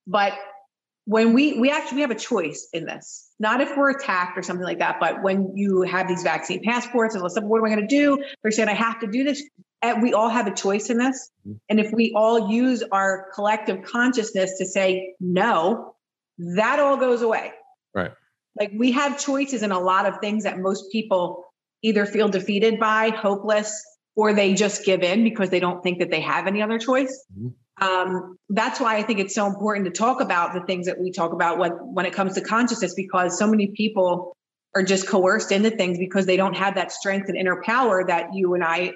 But 0.07 0.33
when 1.05 1.33
we 1.33 1.59
we 1.59 1.69
actually 1.69 1.97
we 1.97 2.01
have 2.01 2.11
a 2.11 2.15
choice 2.15 2.67
in 2.73 2.85
this, 2.85 3.29
not 3.39 3.61
if 3.61 3.77
we're 3.77 3.91
attacked 3.91 4.37
or 4.37 4.41
something 4.41 4.65
like 4.65 4.79
that, 4.79 4.97
but 4.99 5.21
when 5.21 5.55
you 5.55 5.83
have 5.83 6.07
these 6.07 6.23
vaccine 6.23 6.63
passports 6.63 7.15
and 7.15 7.31
stuff, 7.31 7.43
what 7.43 7.59
am 7.59 7.65
I 7.65 7.69
going 7.69 7.87
to 7.87 7.95
do? 7.95 8.23
They're 8.41 8.51
saying 8.51 8.69
I 8.69 8.73
have 8.73 8.99
to 9.01 9.07
do 9.07 9.23
this. 9.23 9.43
And 9.93 10.01
we 10.03 10.13
all 10.13 10.29
have 10.29 10.47
a 10.47 10.53
choice 10.53 10.89
in 10.89 10.97
this. 10.97 11.31
Mhm. 11.47 11.59
And 11.69 11.79
if 11.79 11.91
we 11.91 12.11
all 12.15 12.51
use 12.51 12.83
our 12.91 13.27
collective 13.33 13.83
consciousness 13.83 14.57
to 14.57 14.65
say 14.65 15.13
no, 15.19 15.95
that 16.37 16.79
all 16.79 16.97
goes 16.97 17.21
away. 17.21 17.51
Right. 17.93 18.11
Like 18.59 18.71
we 18.75 18.91
have 18.91 19.19
choices 19.19 19.63
in 19.63 19.71
a 19.71 19.79
lot 19.79 20.05
of 20.05 20.19
things 20.19 20.43
that 20.43 20.59
most 20.59 20.91
people 20.91 21.45
either 21.81 22.05
feel 22.05 22.27
defeated 22.27 22.79
by, 22.79 23.09
hopeless, 23.09 23.83
or 24.15 24.33
they 24.33 24.53
just 24.53 24.85
give 24.85 25.03
in 25.03 25.23
because 25.23 25.49
they 25.49 25.59
don't 25.59 25.83
think 25.83 25.99
that 25.99 26.09
they 26.09 26.21
have 26.21 26.47
any 26.47 26.61
other 26.61 26.79
choice. 26.79 27.25
Mhm. 27.37 27.53
Um, 27.81 28.37
that's 28.49 28.79
why 28.79 28.95
I 28.95 29.03
think 29.03 29.19
it's 29.19 29.35
so 29.35 29.45
important 29.45 29.85
to 29.85 29.91
talk 29.91 30.21
about 30.21 30.53
the 30.53 30.61
things 30.61 30.85
that 30.85 30.99
we 30.99 31.11
talk 31.11 31.33
about 31.33 31.57
when, 31.57 31.71
when 31.71 32.05
it 32.05 32.13
comes 32.13 32.33
to 32.35 32.41
consciousness, 32.41 32.93
because 32.93 33.37
so 33.37 33.47
many 33.47 33.67
people 33.67 34.35
are 34.73 34.83
just 34.83 35.07
coerced 35.07 35.51
into 35.51 35.69
things 35.69 35.97
because 35.97 36.25
they 36.25 36.37
don't 36.37 36.55
have 36.55 36.75
that 36.75 36.91
strength 36.91 37.27
and 37.27 37.37
inner 37.37 37.61
power 37.63 38.05
that 38.05 38.33
you 38.33 38.53
and 38.53 38.63
I 38.63 38.93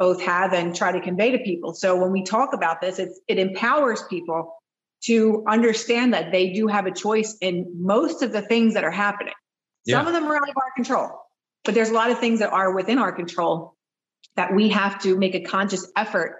both 0.00 0.20
have 0.22 0.54
and 0.54 0.74
try 0.74 0.90
to 0.90 1.00
convey 1.00 1.30
to 1.30 1.38
people. 1.38 1.74
So 1.74 1.94
when 1.94 2.10
we 2.10 2.24
talk 2.24 2.54
about 2.54 2.80
this, 2.80 2.98
it's, 2.98 3.20
it 3.28 3.38
empowers 3.38 4.02
people 4.08 4.56
to 5.04 5.44
understand 5.46 6.14
that 6.14 6.32
they 6.32 6.52
do 6.52 6.66
have 6.66 6.86
a 6.86 6.90
choice 6.90 7.36
in 7.40 7.70
most 7.76 8.22
of 8.22 8.32
the 8.32 8.42
things 8.42 8.74
that 8.74 8.82
are 8.82 8.90
happening. 8.90 9.34
Some 9.88 10.06
of 10.06 10.12
them 10.12 10.24
are 10.24 10.36
out 10.36 10.48
of 10.48 10.56
our 10.56 10.72
control, 10.76 11.10
but 11.64 11.74
there's 11.74 11.90
a 11.90 11.94
lot 11.94 12.10
of 12.10 12.18
things 12.18 12.38
that 12.40 12.52
are 12.52 12.74
within 12.74 12.98
our 12.98 13.12
control 13.12 13.74
that 14.36 14.54
we 14.54 14.68
have 14.68 15.00
to 15.02 15.18
make 15.18 15.34
a 15.34 15.40
conscious 15.40 15.90
effort 15.96 16.36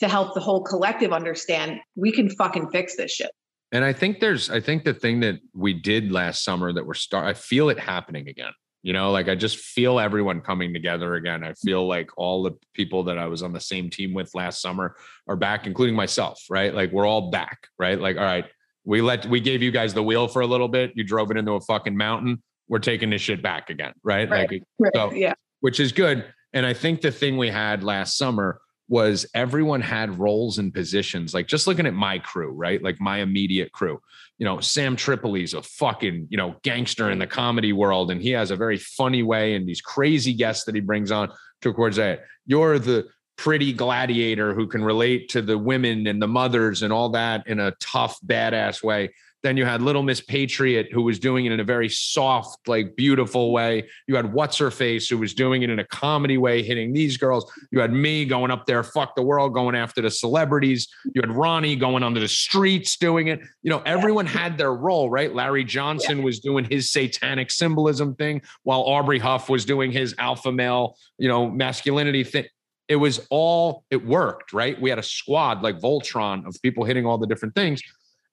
to 0.00 0.08
help 0.08 0.34
the 0.34 0.40
whole 0.40 0.62
collective 0.62 1.12
understand 1.12 1.80
we 1.96 2.12
can 2.12 2.30
fucking 2.30 2.70
fix 2.70 2.96
this 2.96 3.12
shit. 3.12 3.30
And 3.72 3.84
I 3.84 3.92
think 3.92 4.20
there's, 4.20 4.48
I 4.48 4.60
think 4.60 4.84
the 4.84 4.94
thing 4.94 5.20
that 5.20 5.40
we 5.54 5.74
did 5.74 6.10
last 6.10 6.42
summer 6.42 6.72
that 6.72 6.86
we're 6.86 6.94
start, 6.94 7.26
I 7.26 7.34
feel 7.34 7.68
it 7.68 7.78
happening 7.78 8.28
again. 8.28 8.52
You 8.88 8.94
know, 8.94 9.10
like 9.10 9.28
I 9.28 9.34
just 9.34 9.58
feel 9.58 10.00
everyone 10.00 10.40
coming 10.40 10.72
together 10.72 11.16
again. 11.16 11.44
I 11.44 11.52
feel 11.52 11.86
like 11.86 12.08
all 12.16 12.42
the 12.42 12.52
people 12.72 13.02
that 13.04 13.18
I 13.18 13.26
was 13.26 13.42
on 13.42 13.52
the 13.52 13.60
same 13.60 13.90
team 13.90 14.14
with 14.14 14.34
last 14.34 14.62
summer 14.62 14.96
are 15.26 15.36
back, 15.36 15.66
including 15.66 15.94
myself, 15.94 16.42
right? 16.48 16.72
Like 16.72 16.90
we're 16.90 17.04
all 17.04 17.30
back, 17.30 17.68
right? 17.78 18.00
Like, 18.00 18.16
all 18.16 18.22
right, 18.22 18.46
we 18.86 19.02
let, 19.02 19.26
we 19.26 19.40
gave 19.40 19.60
you 19.60 19.70
guys 19.70 19.92
the 19.92 20.02
wheel 20.02 20.26
for 20.26 20.40
a 20.40 20.46
little 20.46 20.68
bit. 20.68 20.92
You 20.94 21.04
drove 21.04 21.30
it 21.30 21.36
into 21.36 21.52
a 21.52 21.60
fucking 21.60 21.98
mountain. 21.98 22.42
We're 22.66 22.78
taking 22.78 23.10
this 23.10 23.20
shit 23.20 23.42
back 23.42 23.68
again, 23.68 23.92
right? 24.02 24.26
Right. 24.30 24.50
Like, 24.50 24.62
Right. 24.78 24.92
So- 24.94 25.12
yeah. 25.12 25.34
which 25.60 25.80
is 25.80 25.92
good. 25.92 26.24
And 26.54 26.64
I 26.64 26.72
think 26.72 27.02
the 27.02 27.12
thing 27.12 27.36
we 27.36 27.50
had 27.50 27.84
last 27.84 28.16
summer 28.16 28.58
was 28.88 29.26
everyone 29.34 29.80
had 29.80 30.18
roles 30.18 30.58
and 30.58 30.72
positions. 30.72 31.34
Like 31.34 31.46
just 31.46 31.66
looking 31.66 31.86
at 31.86 31.94
my 31.94 32.18
crew, 32.18 32.50
right? 32.50 32.82
Like 32.82 33.00
my 33.00 33.18
immediate 33.18 33.70
crew. 33.72 34.00
You 34.38 34.46
know, 34.46 34.60
Sam 34.60 34.96
Tripoli's 34.96 35.54
a 35.54 35.62
fucking, 35.62 36.28
you 36.30 36.38
know, 36.38 36.56
gangster 36.62 37.10
in 37.10 37.18
the 37.18 37.26
comedy 37.26 37.72
world. 37.72 38.10
And 38.10 38.20
he 38.20 38.30
has 38.30 38.50
a 38.50 38.56
very 38.56 38.78
funny 38.78 39.22
way 39.22 39.54
and 39.54 39.68
these 39.68 39.80
crazy 39.80 40.32
guests 40.32 40.64
that 40.64 40.74
he 40.74 40.80
brings 40.80 41.10
on 41.10 41.30
to 41.62 41.72
that. 41.72 42.20
You're 42.46 42.78
the 42.78 43.08
pretty 43.36 43.72
gladiator 43.72 44.54
who 44.54 44.66
can 44.66 44.82
relate 44.82 45.28
to 45.30 45.42
the 45.42 45.56
women 45.56 46.06
and 46.06 46.20
the 46.20 46.26
mothers 46.26 46.82
and 46.82 46.92
all 46.92 47.10
that 47.10 47.46
in 47.46 47.60
a 47.60 47.72
tough, 47.80 48.18
badass 48.26 48.82
way. 48.82 49.10
Then 49.42 49.56
you 49.56 49.64
had 49.64 49.82
Little 49.82 50.02
Miss 50.02 50.20
Patriot, 50.20 50.88
who 50.92 51.02
was 51.02 51.20
doing 51.20 51.46
it 51.46 51.52
in 51.52 51.60
a 51.60 51.64
very 51.64 51.88
soft, 51.88 52.66
like 52.66 52.96
beautiful 52.96 53.52
way. 53.52 53.88
You 54.08 54.16
had 54.16 54.32
What's 54.32 54.58
Her 54.58 54.70
Face, 54.70 55.08
who 55.08 55.16
was 55.16 55.32
doing 55.32 55.62
it 55.62 55.70
in 55.70 55.78
a 55.78 55.84
comedy 55.84 56.38
way, 56.38 56.62
hitting 56.62 56.92
these 56.92 57.16
girls. 57.16 57.50
You 57.70 57.80
had 57.80 57.92
me 57.92 58.24
going 58.24 58.50
up 58.50 58.66
there, 58.66 58.82
fuck 58.82 59.14
the 59.14 59.22
world, 59.22 59.54
going 59.54 59.76
after 59.76 60.02
the 60.02 60.10
celebrities. 60.10 60.88
You 61.14 61.20
had 61.20 61.30
Ronnie 61.30 61.76
going 61.76 62.02
onto 62.02 62.20
the 62.20 62.28
streets 62.28 62.96
doing 62.96 63.28
it. 63.28 63.40
You 63.62 63.70
know, 63.70 63.82
everyone 63.86 64.26
had 64.26 64.58
their 64.58 64.74
role, 64.74 65.08
right? 65.08 65.32
Larry 65.32 65.62
Johnson 65.62 66.22
was 66.24 66.40
doing 66.40 66.66
his 66.68 66.90
satanic 66.90 67.52
symbolism 67.52 68.16
thing, 68.16 68.42
while 68.64 68.80
Aubrey 68.80 69.20
Huff 69.20 69.48
was 69.48 69.64
doing 69.64 69.92
his 69.92 70.16
alpha 70.18 70.50
male, 70.50 70.96
you 71.16 71.28
know, 71.28 71.48
masculinity 71.48 72.24
thing. 72.24 72.46
It 72.88 72.96
was 72.96 73.26
all, 73.30 73.84
it 73.90 74.04
worked, 74.04 74.52
right? 74.52 74.80
We 74.80 74.90
had 74.90 74.98
a 74.98 75.02
squad 75.02 75.62
like 75.62 75.78
Voltron 75.78 76.46
of 76.46 76.56
people 76.62 76.84
hitting 76.84 77.06
all 77.06 77.18
the 77.18 77.26
different 77.26 77.54
things. 77.54 77.82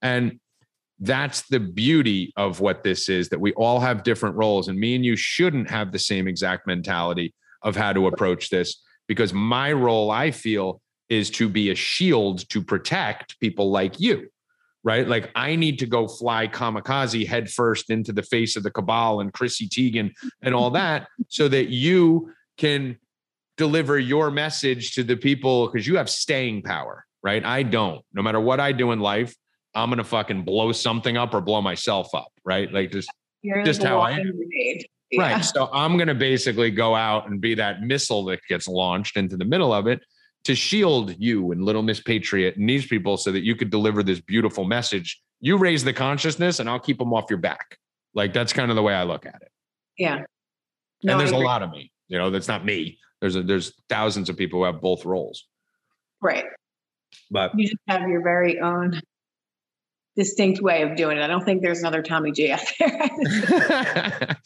And 0.02 0.40
that's 1.00 1.48
the 1.50 1.60
beauty 1.60 2.32
of 2.38 2.62
what 2.62 2.84
this 2.84 3.10
is 3.10 3.30
that 3.30 3.40
we 3.40 3.52
all 3.54 3.80
have 3.80 4.04
different 4.04 4.36
roles 4.36 4.68
and 4.68 4.80
me 4.80 4.96
and 4.96 5.04
you 5.04 5.16
shouldn't 5.16 5.70
have 5.70 5.92
the 5.92 6.00
same 6.00 6.28
exact 6.28 6.66
mentality 6.66 7.34
of 7.64 7.76
how 7.76 7.92
to 7.92 8.08
approach 8.08 8.50
this 8.50 8.82
because 9.08 9.34
my 9.34 9.72
role 9.72 10.10
i 10.10 10.32
feel 10.32 10.82
is 11.10 11.30
to 11.30 11.50
be 11.50 11.70
a 11.70 11.76
shield 11.76 12.48
to 12.50 12.64
protect 12.64 13.40
people 13.40 13.72
like 13.72 14.00
you 14.00 14.28
right? 14.84 15.08
Like 15.08 15.32
i 15.36 15.56
need 15.56 15.80
to 15.80 15.86
go 15.86 16.08
fly 16.08 16.48
kamikaze 16.48 17.28
headfirst 17.28 17.90
into 17.90 18.14
the 18.14 18.24
face 18.24 18.56
of 18.56 18.64
the 18.64 18.72
cabal 18.72 19.20
and 19.20 19.34
chrissy 19.34 19.68
teigen 19.68 20.12
and 20.42 20.56
all 20.56 20.70
that 20.82 21.08
so 21.28 21.48
that 21.50 21.70
you 21.70 22.32
can 22.58 22.98
deliver 23.58 24.00
your 24.00 24.32
message 24.32 24.94
to 24.94 25.04
the 25.04 25.18
people 25.18 25.68
because 25.68 25.88
you 25.88 25.98
have 25.98 26.10
staying 26.10 26.62
power 26.62 27.06
right? 27.24 27.44
I 27.44 27.64
don't. 27.64 28.06
No 28.14 28.22
matter 28.22 28.40
what 28.40 28.60
i 28.60 28.72
do 28.72 28.92
in 28.92 29.00
life 29.00 29.36
I'm 29.76 29.90
gonna 29.90 30.04
fucking 30.04 30.44
blow 30.44 30.72
something 30.72 31.18
up 31.18 31.34
or 31.34 31.42
blow 31.42 31.62
myself 31.62 32.14
up, 32.16 32.32
right? 32.44 32.72
Like 32.72 32.92
just 32.92 33.10
You're 33.42 33.64
Just 33.64 33.84
how 33.84 34.00
I 34.00 34.12
am. 34.12 34.32
grenade. 34.36 34.88
right. 35.18 35.44
So 35.44 35.70
I'm 35.74 35.98
gonna 35.98 36.16
basically 36.16 36.72
go 36.72 36.96
out 36.96 37.30
and 37.30 37.40
be 37.42 37.54
that 37.56 37.82
missile 37.82 38.24
that 38.26 38.40
gets 38.50 38.68
launched 38.68 39.18
into 39.18 39.38
the 39.38 39.46
middle 39.46 39.74
of 39.74 39.88
it 39.88 40.02
to 40.46 40.56
shield 40.56 41.16
you 41.20 41.52
and 41.52 41.64
Little 41.64 41.82
Miss 41.84 42.00
Patriot 42.00 42.56
and 42.56 42.70
these 42.70 42.86
people 42.86 43.18
so 43.18 43.32
that 43.32 43.44
you 43.44 43.56
could 43.56 43.70
deliver 43.70 44.02
this 44.04 44.20
beautiful 44.22 44.64
message. 44.64 45.20
You 45.42 45.58
raise 45.58 45.84
the 45.84 45.94
consciousness, 45.94 46.60
and 46.60 46.70
I'll 46.70 46.80
keep 46.80 46.98
them 46.98 47.14
off 47.14 47.26
your 47.30 47.40
back. 47.40 47.78
Like 48.14 48.32
that's 48.34 48.54
kind 48.54 48.72
of 48.72 48.76
the 48.76 48.84
way 48.84 48.94
I 48.94 49.04
look 49.04 49.26
at 49.26 49.36
it. 49.42 49.52
Yeah. 49.98 50.22
No, 51.04 51.14
and 51.14 51.20
there's 51.20 51.32
a 51.32 51.38
lot 51.38 51.62
of 51.62 51.72
me. 51.72 51.92
You 52.08 52.18
know, 52.18 52.30
that's 52.30 52.48
not 52.48 52.64
me. 52.64 53.00
There's 53.20 53.36
a, 53.36 53.44
there's 53.44 53.74
thousands 53.90 54.30
of 54.30 54.38
people 54.38 54.60
who 54.60 54.66
have 54.66 54.80
both 54.82 55.04
roles. 55.06 55.46
Right. 56.22 56.46
But 57.32 57.52
You 57.58 57.66
just 57.68 57.78
have 57.88 58.08
your 58.08 58.22
very 58.22 58.60
own 58.60 59.02
distinct 60.16 60.62
way 60.62 60.82
of 60.82 60.96
doing 60.96 61.18
it. 61.18 61.22
I 61.22 61.28
don't 61.28 61.44
think 61.44 61.62
there's 61.62 61.80
another 61.80 62.02
Tommy 62.02 62.32
G 62.32 62.52
out 62.52 62.62
there. 62.80 63.00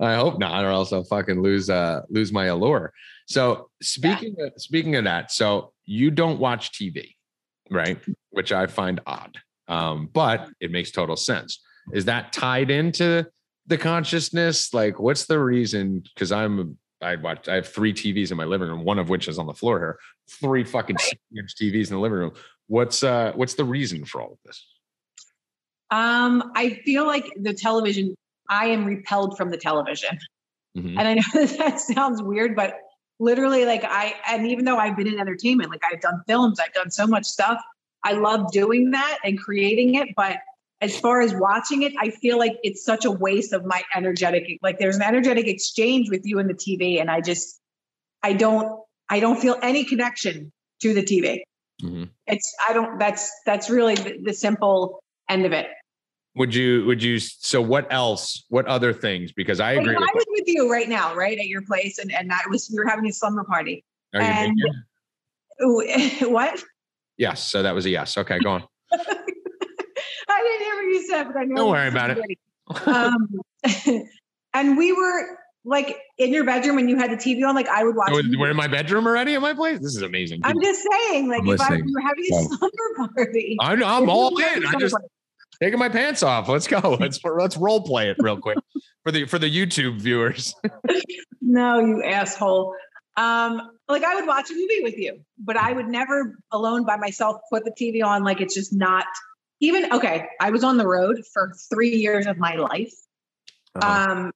I 0.00 0.14
hope 0.14 0.38
not, 0.38 0.64
or 0.64 0.68
else 0.68 0.92
I'll 0.92 1.04
fucking 1.04 1.42
lose 1.42 1.68
uh 1.70 2.02
lose 2.08 2.32
my 2.32 2.46
allure. 2.46 2.92
So 3.26 3.68
speaking 3.82 4.36
of 4.40 4.52
speaking 4.56 4.96
of 4.96 5.04
that, 5.04 5.30
so 5.30 5.72
you 5.84 6.10
don't 6.10 6.38
watch 6.38 6.72
TV, 6.72 7.14
right? 7.70 7.98
Which 8.30 8.52
I 8.52 8.66
find 8.66 9.00
odd. 9.06 9.38
Um, 9.68 10.08
but 10.12 10.48
it 10.60 10.70
makes 10.70 10.90
total 10.90 11.16
sense. 11.16 11.60
Is 11.92 12.06
that 12.06 12.32
tied 12.32 12.70
into 12.70 13.26
the 13.66 13.76
consciousness? 13.76 14.72
Like, 14.72 14.98
what's 14.98 15.26
the 15.26 15.38
reason? 15.38 16.02
Because 16.14 16.32
I'm 16.32 16.78
I 17.00 17.16
watch 17.16 17.48
I 17.48 17.56
have 17.56 17.68
three 17.68 17.92
TVs 17.92 18.30
in 18.30 18.36
my 18.36 18.44
living 18.44 18.68
room, 18.68 18.84
one 18.84 18.98
of 18.98 19.08
which 19.08 19.28
is 19.28 19.38
on 19.38 19.46
the 19.46 19.54
floor 19.54 19.78
here. 19.78 19.98
Three 20.40 20.64
fucking 20.64 20.96
inch 21.36 21.54
TVs 21.60 21.88
in 21.88 21.96
the 21.96 22.00
living 22.00 22.18
room. 22.18 22.32
What's 22.66 23.02
uh 23.02 23.32
what's 23.34 23.54
the 23.54 23.64
reason 23.64 24.04
for 24.04 24.22
all 24.22 24.32
of 24.32 24.38
this? 24.44 24.64
Um, 25.90 26.52
I 26.54 26.80
feel 26.84 27.06
like 27.06 27.26
the 27.36 27.54
television, 27.54 28.14
I 28.48 28.66
am 28.66 28.84
repelled 28.84 29.36
from 29.36 29.50
the 29.50 29.56
television. 29.56 30.18
Mhm. 30.76 30.98
And 30.98 31.08
I 31.08 31.14
know 31.14 31.22
that, 31.34 31.58
that 31.58 31.80
sounds 31.80 32.22
weird, 32.22 32.54
but 32.54 32.78
literally, 33.18 33.64
like 33.64 33.84
I, 33.84 34.14
and 34.28 34.46
even 34.46 34.64
though 34.64 34.76
I've 34.78 34.96
been 34.96 35.06
in 35.06 35.18
entertainment, 35.18 35.70
like 35.70 35.82
I've 35.90 36.00
done 36.00 36.22
films, 36.26 36.60
I've 36.60 36.72
done 36.74 36.90
so 36.90 37.06
much 37.06 37.24
stuff. 37.24 37.60
I 38.04 38.12
love 38.12 38.52
doing 38.52 38.92
that 38.92 39.18
and 39.24 39.38
creating 39.38 39.96
it. 39.96 40.08
But 40.16 40.38
as 40.80 40.98
far 40.98 41.20
as 41.20 41.34
watching 41.34 41.82
it, 41.82 41.92
I 41.98 42.10
feel 42.10 42.38
like 42.38 42.56
it's 42.62 42.84
such 42.84 43.04
a 43.04 43.10
waste 43.10 43.52
of 43.52 43.64
my 43.64 43.82
energetic, 43.96 44.58
like 44.62 44.78
there's 44.78 44.96
an 44.96 45.02
energetic 45.02 45.48
exchange 45.48 46.08
with 46.10 46.22
you 46.24 46.38
and 46.38 46.48
the 46.48 46.54
TV. 46.54 47.00
And 47.00 47.10
I 47.10 47.20
just, 47.20 47.58
I 48.22 48.34
don't, 48.34 48.80
I 49.08 49.20
don't 49.20 49.40
feel 49.40 49.56
any 49.62 49.84
connection 49.84 50.52
to 50.82 50.94
the 50.94 51.02
TV. 51.02 51.40
Mhm. 51.82 52.10
It's, 52.26 52.54
I 52.68 52.72
don't, 52.72 52.98
that's, 52.98 53.32
that's 53.46 53.70
really 53.70 53.94
the, 53.96 54.18
the 54.22 54.34
simple 54.34 55.00
end 55.28 55.46
of 55.46 55.52
it. 55.52 55.66
Would 56.36 56.54
you 56.54 56.84
would 56.86 57.02
you 57.02 57.18
so 57.18 57.60
what 57.60 57.92
else? 57.92 58.44
What 58.48 58.66
other 58.66 58.92
things? 58.92 59.32
Because 59.32 59.58
I 59.60 59.72
agree 59.72 59.94
if 59.94 59.98
with 59.98 60.08
I 60.08 60.12
was 60.14 60.24
with 60.30 60.44
you 60.46 60.70
right 60.70 60.88
now, 60.88 61.14
right 61.14 61.36
at 61.38 61.46
your 61.46 61.62
place, 61.62 61.98
and 61.98 62.12
and 62.12 62.30
I 62.32 62.40
was 62.48 62.68
we 62.72 62.78
were 62.78 62.88
having 62.88 63.06
a 63.08 63.12
slumber 63.12 63.44
party. 63.44 63.84
Are 64.14 64.20
you 64.20 64.26
and- 64.26 64.56
vegan? 64.58 64.84
Ooh, 66.26 66.30
what? 66.32 66.62
Yes. 67.16 67.42
So 67.42 67.62
that 67.64 67.74
was 67.74 67.84
a 67.86 67.90
yes. 67.90 68.16
Okay, 68.16 68.38
go 68.38 68.50
on. 68.50 68.62
I 68.92 70.42
didn't 70.42 70.60
hear 70.60 70.74
what 70.76 70.82
you 70.82 71.06
said, 71.08 71.24
but 71.24 71.36
I 71.36 71.44
know. 71.44 71.56
Don't 71.56 71.70
worry 71.70 71.88
about 71.88 72.10
it. 72.10 72.18
it. 72.18 72.38
Um, 72.86 73.28
and 74.54 74.76
we 74.76 74.92
were 74.92 75.38
like 75.64 75.96
in 76.18 76.32
your 76.32 76.44
bedroom 76.44 76.78
and 76.78 76.88
you 76.88 76.96
had 76.96 77.10
the 77.10 77.16
TV 77.16 77.46
on. 77.48 77.54
Like 77.54 77.66
I 77.68 77.82
would 77.82 77.96
watch. 77.96 78.10
Oh. 78.12 78.20
We're 78.38 78.50
in 78.50 78.56
my 78.56 78.68
bedroom 78.68 79.06
already 79.06 79.34
at 79.34 79.40
my 79.40 79.54
place. 79.54 79.78
This 79.80 79.96
is 79.96 80.02
amazing. 80.02 80.42
I'm 80.44 80.60
just 80.62 80.86
saying, 80.92 81.28
like 81.28 81.40
I'm 81.40 81.48
if 81.48 81.60
I, 81.60 81.64
listening. 81.70 81.86
we 81.86 81.92
were 81.94 82.00
having 82.02 82.24
a 82.30 82.34
Wow. 82.36 82.48
slumber 82.58 83.14
party. 83.16 83.56
I'm, 83.60 83.82
I'm 83.82 84.08
all 84.10 84.34
we 84.34 84.42
were 84.42 84.48
having 84.48 84.62
in. 84.62 84.64
a 84.64 84.68
I 84.68 84.70
slumber 84.72 84.84
just 84.84 84.92
party- 84.94 85.08
taking 85.62 85.78
my 85.78 85.88
pants 85.88 86.22
off. 86.22 86.48
Let's 86.48 86.66
go. 86.66 86.96
Let's 87.00 87.20
let's 87.24 87.56
role 87.56 87.82
play 87.82 88.10
it 88.10 88.16
real 88.20 88.38
quick 88.38 88.58
for 89.04 89.12
the 89.12 89.26
for 89.26 89.38
the 89.38 89.50
YouTube 89.50 90.00
viewers. 90.00 90.54
No, 91.50 91.80
you 91.80 92.02
asshole. 92.04 92.74
Um, 93.16 93.70
like 93.88 94.04
I 94.04 94.14
would 94.14 94.26
watch 94.26 94.50
a 94.50 94.54
movie 94.54 94.82
with 94.82 94.98
you, 94.98 95.20
but 95.38 95.56
I 95.56 95.72
would 95.72 95.88
never 95.88 96.38
alone 96.52 96.84
by 96.84 96.96
myself 96.96 97.38
put 97.50 97.64
the 97.64 97.72
TV 97.72 98.04
on. 98.04 98.22
Like 98.22 98.42
it's 98.42 98.54
just 98.54 98.72
not 98.72 99.06
even 99.60 99.90
okay. 99.94 100.26
I 100.40 100.50
was 100.50 100.62
on 100.62 100.76
the 100.76 100.86
road 100.86 101.22
for 101.32 101.52
three 101.70 101.96
years 101.96 102.26
of 102.26 102.36
my 102.36 102.56
life. 102.56 102.92
Uh-huh. 103.74 104.10
Um, 104.12 104.32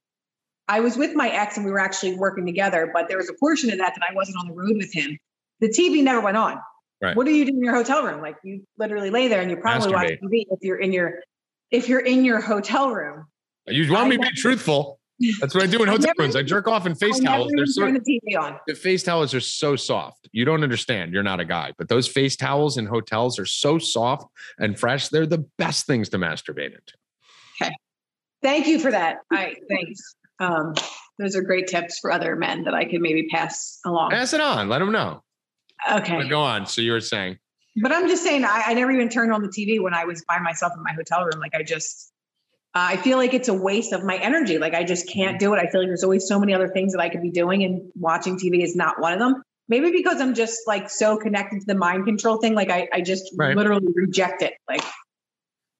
I 0.67 0.79
was 0.79 0.97
with 0.97 1.13
my 1.13 1.29
ex 1.29 1.55
and 1.55 1.65
we 1.65 1.71
were 1.71 1.79
actually 1.79 2.15
working 2.15 2.47
together, 2.47 2.89
but 2.91 3.07
there 3.07 3.17
was 3.17 3.29
a 3.29 3.33
portion 3.39 3.71
of 3.71 3.77
that 3.77 3.93
that 3.93 4.09
I 4.09 4.13
wasn't 4.15 4.37
on 4.39 4.47
the 4.47 4.53
road 4.53 4.75
with 4.77 4.91
him. 4.93 5.17
the 5.59 5.69
TV 5.69 6.03
never 6.03 6.19
went 6.19 6.37
on. 6.37 6.59
Right. 7.03 7.17
What 7.17 7.25
do 7.25 7.33
you 7.33 7.43
do 7.43 7.51
in 7.51 7.61
your 7.61 7.75
hotel 7.75 8.05
room? 8.05 8.21
Like 8.21 8.37
you 8.45 8.63
literally 8.77 9.09
lay 9.09 9.27
there 9.27 9.41
and 9.41 9.51
you 9.51 9.57
probably 9.57 9.93
watch 9.93 10.07
TV 10.23 10.45
if 10.49 10.59
you're 10.61 10.77
in 10.79 10.93
your 10.93 11.19
if 11.69 11.89
you're 11.89 11.99
in 11.99 12.23
your 12.23 12.39
hotel 12.39 12.91
room. 12.91 13.25
You 13.67 13.91
want 13.91 14.07
me 14.07 14.15
to 14.15 14.21
be 14.21 14.31
truthful? 14.37 15.01
That's 15.41 15.53
what 15.53 15.65
I 15.65 15.67
do 15.67 15.83
in 15.83 15.89
hotel 15.89 16.05
never- 16.07 16.23
rooms. 16.23 16.37
I 16.37 16.43
jerk 16.43 16.65
off 16.69 16.85
in 16.85 16.95
face 16.95 17.19
I 17.19 17.25
towels. 17.25 17.51
They're 17.57 17.65
so 17.65 17.91
the 17.91 17.99
TV 17.99 18.39
on. 18.39 18.57
the 18.67 18.73
face 18.75 19.03
towels 19.03 19.33
are 19.33 19.41
so 19.41 19.75
soft. 19.75 20.29
You 20.31 20.45
don't 20.45 20.63
understand. 20.63 21.11
You're 21.11 21.23
not 21.23 21.41
a 21.41 21.45
guy, 21.45 21.73
but 21.77 21.89
those 21.89 22.07
face 22.07 22.37
towels 22.37 22.77
in 22.77 22.85
hotels 22.85 23.37
are 23.37 23.45
so 23.45 23.79
soft 23.79 24.25
and 24.57 24.79
fresh. 24.79 25.09
They're 25.09 25.25
the 25.25 25.45
best 25.57 25.85
things 25.85 26.07
to 26.09 26.17
masturbate 26.17 26.67
into. 26.67 26.93
Okay. 27.61 27.73
Thank 28.41 28.67
you 28.67 28.79
for 28.79 28.91
that. 28.91 29.17
I 29.29 29.55
thanks. 29.69 30.15
Um, 30.39 30.73
those 31.19 31.35
are 31.35 31.41
great 31.41 31.67
tips 31.67 31.99
for 31.99 32.11
other 32.13 32.37
men 32.37 32.63
that 32.63 32.73
I 32.73 32.85
could 32.85 33.01
maybe 33.01 33.27
pass 33.27 33.79
along. 33.85 34.11
Pass 34.11 34.31
it 34.31 34.39
on. 34.39 34.69
Let 34.69 34.79
them 34.79 34.93
know. 34.93 35.21
Okay. 35.91 36.17
But 36.17 36.29
go 36.29 36.41
on. 36.41 36.65
So 36.65 36.81
you 36.81 36.91
were 36.91 37.01
saying, 37.01 37.37
But 37.81 37.91
I'm 37.91 38.07
just 38.07 38.23
saying, 38.23 38.45
I, 38.45 38.63
I 38.67 38.73
never 38.73 38.91
even 38.91 39.09
turned 39.09 39.31
on 39.33 39.41
the 39.41 39.49
TV 39.49 39.81
when 39.81 39.93
I 39.93 40.05
was 40.05 40.23
by 40.27 40.39
myself 40.39 40.73
in 40.75 40.83
my 40.83 40.93
hotel 40.93 41.23
room. 41.25 41.39
Like 41.39 41.55
I 41.55 41.63
just, 41.63 42.11
uh, 42.75 42.87
I 42.91 42.97
feel 42.97 43.17
like 43.17 43.33
it's 43.33 43.49
a 43.49 43.53
waste 43.53 43.93
of 43.93 44.03
my 44.03 44.17
energy. 44.17 44.57
Like 44.57 44.73
I 44.73 44.83
just 44.83 45.07
can't 45.09 45.39
do 45.39 45.53
it. 45.53 45.57
I 45.59 45.69
feel 45.69 45.81
like 45.81 45.89
there's 45.89 46.03
always 46.03 46.27
so 46.27 46.39
many 46.39 46.53
other 46.53 46.67
things 46.69 46.93
that 46.93 47.01
I 47.01 47.09
could 47.09 47.21
be 47.21 47.31
doing, 47.31 47.63
and 47.63 47.81
watching 47.95 48.37
TV 48.37 48.63
is 48.63 48.75
not 48.75 48.99
one 48.99 49.13
of 49.13 49.19
them. 49.19 49.43
Maybe 49.69 49.91
because 49.91 50.19
I'm 50.19 50.33
just 50.33 50.59
like 50.67 50.89
so 50.89 51.17
connected 51.17 51.61
to 51.61 51.65
the 51.65 51.75
mind 51.75 52.05
control 52.05 52.37
thing. 52.37 52.53
Like 52.53 52.69
I, 52.69 52.87
I 52.93 53.01
just 53.01 53.31
Right. 53.37 53.55
literally 53.55 53.87
reject 53.95 54.41
it. 54.41 54.53
Like 54.67 54.83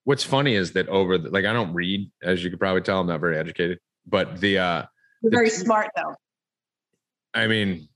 what's 0.05 0.23
funny 0.23 0.55
is 0.55 0.73
that 0.73 0.87
over 0.89 1.17
the, 1.17 1.29
like 1.29 1.45
I 1.45 1.53
don't 1.53 1.73
read, 1.73 2.09
as 2.21 2.43
you 2.43 2.49
could 2.49 2.59
probably 2.59 2.81
tell, 2.81 2.99
I'm 3.01 3.07
not 3.07 3.19
very 3.19 3.37
educated. 3.37 3.79
But 4.05 4.39
the 4.39 4.57
uh 4.59 4.83
you're 5.21 5.31
The 5.31 5.37
very 5.37 5.49
t- 5.49 5.55
smart 5.55 5.89
though. 5.95 6.15
I 7.33 7.47
mean 7.47 7.87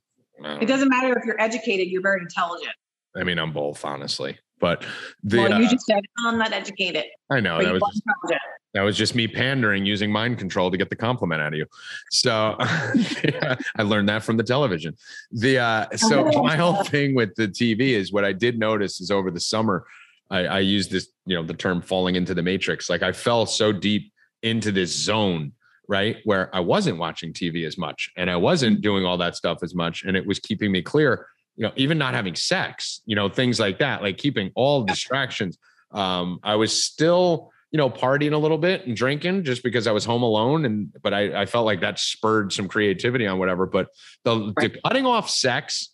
uh, 0.43 0.57
It 0.61 0.67
doesn't 0.67 0.89
matter 0.89 1.17
if 1.17 1.25
you're 1.25 1.39
educated. 1.39 1.87
You're 1.89 2.01
very 2.01 2.21
intelligent. 2.21 2.73
I 3.15 3.23
mean 3.23 3.39
I'm 3.39 3.53
both, 3.53 3.83
honestly. 3.85 4.37
But 4.59 4.83
the 5.23 5.37
well, 5.37 5.53
uh, 5.53 5.59
you 5.59 5.69
just 5.69 5.85
said 5.85 6.01
I'm 6.25 6.37
not 6.37 6.51
educated. 6.51 7.05
I 7.29 7.39
know 7.39 7.63
that 7.63 7.73
was 7.73 7.81
just, 7.81 8.01
intelligent. 8.05 8.41
that 8.73 8.81
was 8.81 8.97
just 8.97 9.13
me 9.13 9.27
pandering 9.27 9.85
using 9.85 10.11
mind 10.11 10.39
control 10.39 10.71
to 10.71 10.77
get 10.77 10.89
the 10.89 10.95
compliment 10.95 11.41
out 11.41 11.53
of 11.53 11.59
you. 11.59 11.65
So 12.09 12.55
I 12.59 13.83
learned 13.83 14.09
that 14.09 14.23
from 14.23 14.37
the 14.37 14.43
television. 14.43 14.97
The 15.31 15.59
uh, 15.59 15.97
so 15.97 16.25
my 16.41 16.55
whole 16.55 16.83
thing 16.83 17.13
with 17.13 17.35
the 17.35 17.47
TV 17.47 17.91
is 17.91 18.11
what 18.11 18.25
I 18.25 18.33
did 18.33 18.57
notice 18.57 18.99
is 18.99 19.11
over 19.11 19.29
the 19.29 19.39
summer, 19.39 19.85
I, 20.29 20.45
I 20.45 20.59
used 20.59 20.91
this, 20.91 21.09
you 21.25 21.35
know, 21.35 21.43
the 21.43 21.53
term 21.53 21.81
falling 21.81 22.15
into 22.15 22.33
the 22.33 22.43
matrix. 22.43 22.89
Like 22.89 23.03
I 23.03 23.11
fell 23.11 23.45
so 23.45 23.71
deep 23.71 24.11
into 24.43 24.71
this 24.71 24.91
zone, 24.91 25.53
right? 25.87 26.17
Where 26.25 26.53
I 26.55 26.59
wasn't 26.59 26.97
watching 26.97 27.33
TV 27.33 27.65
as 27.65 27.77
much 27.77 28.11
and 28.17 28.29
I 28.29 28.35
wasn't 28.35 28.81
doing 28.81 29.05
all 29.05 29.17
that 29.17 29.35
stuff 29.35 29.59
as 29.63 29.73
much. 29.73 30.03
And 30.03 30.17
it 30.17 30.25
was 30.25 30.39
keeping 30.39 30.71
me 30.71 30.81
clear, 30.81 31.27
you 31.55 31.63
know, 31.63 31.71
even 31.75 31.97
not 31.97 32.13
having 32.13 32.35
sex, 32.35 33.01
you 33.05 33.15
know, 33.15 33.29
things 33.29 33.59
like 33.59 33.79
that, 33.79 34.01
like 34.01 34.17
keeping 34.17 34.51
all 34.55 34.83
distractions. 34.83 35.57
Um, 35.91 36.39
I 36.43 36.55
was 36.55 36.83
still, 36.83 37.51
you 37.71 37.77
know, 37.77 37.89
partying 37.89 38.33
a 38.33 38.37
little 38.37 38.57
bit 38.57 38.85
and 38.85 38.95
drinking 38.95 39.43
just 39.43 39.63
because 39.63 39.87
I 39.87 39.91
was 39.91 40.03
home 40.05 40.23
alone. 40.23 40.65
And 40.65 40.93
but 41.01 41.13
I, 41.13 41.41
I 41.41 41.45
felt 41.45 41.65
like 41.65 41.81
that 41.81 41.99
spurred 41.99 42.51
some 42.51 42.67
creativity 42.67 43.25
on 43.25 43.39
whatever. 43.39 43.65
But 43.65 43.87
the, 44.23 44.53
the 44.57 44.77
cutting 44.85 45.05
off 45.05 45.29
sex, 45.29 45.89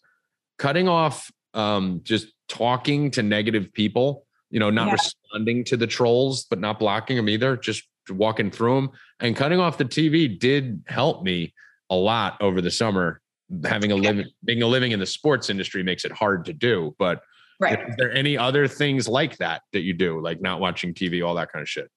cutting 0.57 0.87
off 0.87 1.31
um, 1.53 2.01
just 2.03 2.27
talking 2.47 3.11
to 3.11 3.23
negative 3.23 3.71
people, 3.73 4.25
you 4.49 4.59
know, 4.59 4.69
not 4.69 4.87
Yeah. 4.87 4.93
responding 4.93 5.63
to 5.65 5.77
the 5.77 5.87
trolls, 5.87 6.45
but 6.45 6.59
not 6.59 6.79
blocking 6.79 7.15
them 7.15 7.29
either, 7.29 7.55
just 7.57 7.83
walking 8.09 8.51
through 8.51 8.75
them 8.75 8.89
and 9.19 9.35
cutting 9.35 9.59
off 9.59 9.77
the 9.77 9.85
TV 9.85 10.37
did 10.39 10.83
help 10.87 11.23
me 11.23 11.53
a 11.89 11.95
lot 11.95 12.37
over 12.41 12.61
the 12.61 12.71
summer. 12.71 13.21
Having 13.65 13.91
a 13.91 13.95
living, 13.95 14.25
being 14.43 14.61
a 14.63 14.67
living 14.67 14.91
in 14.93 14.99
the 14.99 15.05
sports 15.05 15.49
industry 15.49 15.83
makes 15.83 16.05
it 16.05 16.11
hard 16.11 16.45
to 16.45 16.53
do. 16.53 16.95
But 16.97 17.21
Right. 17.59 17.79
is 17.87 17.95
there 17.97 18.11
any 18.11 18.37
other 18.37 18.67
things 18.67 19.07
like 19.07 19.37
that 19.37 19.61
that 19.73 19.81
you 19.81 19.93
do, 19.93 20.19
like 20.19 20.41
not 20.41 20.59
watching 20.59 20.93
TV, 20.93 21.21
all 21.25 21.35
that 21.35 21.51
kind 21.51 21.61
of 21.61 21.69
shit? 21.69 21.87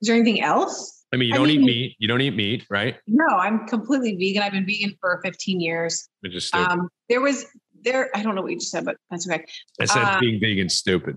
Is 0.00 0.06
there 0.08 0.14
anything 0.14 0.40
else? 0.42 1.04
I 1.12 1.16
mean, 1.16 1.28
you 1.30 1.34
I 1.34 1.38
don't 1.38 1.48
eat 1.50 1.56
mean- 1.58 1.66
meat. 1.66 1.96
You 1.98 2.06
don't 2.06 2.20
eat 2.20 2.34
meat, 2.36 2.66
right? 2.68 2.96
No, 3.06 3.24
I'm 3.38 3.66
completely 3.66 4.14
vegan. 4.16 4.42
I've 4.42 4.52
been 4.52 4.66
vegan 4.66 4.94
for 5.00 5.18
15 5.24 5.58
years. 5.60 6.08
Which 6.20 6.34
is 6.34 6.46
stupid. 6.46 6.70
Um, 6.70 6.88
there 7.08 7.20
was 7.22 7.46
there. 7.82 8.10
I 8.14 8.22
don't 8.22 8.34
know 8.34 8.42
what 8.42 8.52
you 8.52 8.58
just 8.58 8.70
said, 8.70 8.84
but 8.84 8.96
that's 9.10 9.28
okay. 9.28 9.44
I 9.80 9.86
said 9.86 10.02
uh, 10.04 10.20
being 10.20 10.38
vegan 10.38 10.68
stupid. 10.68 11.16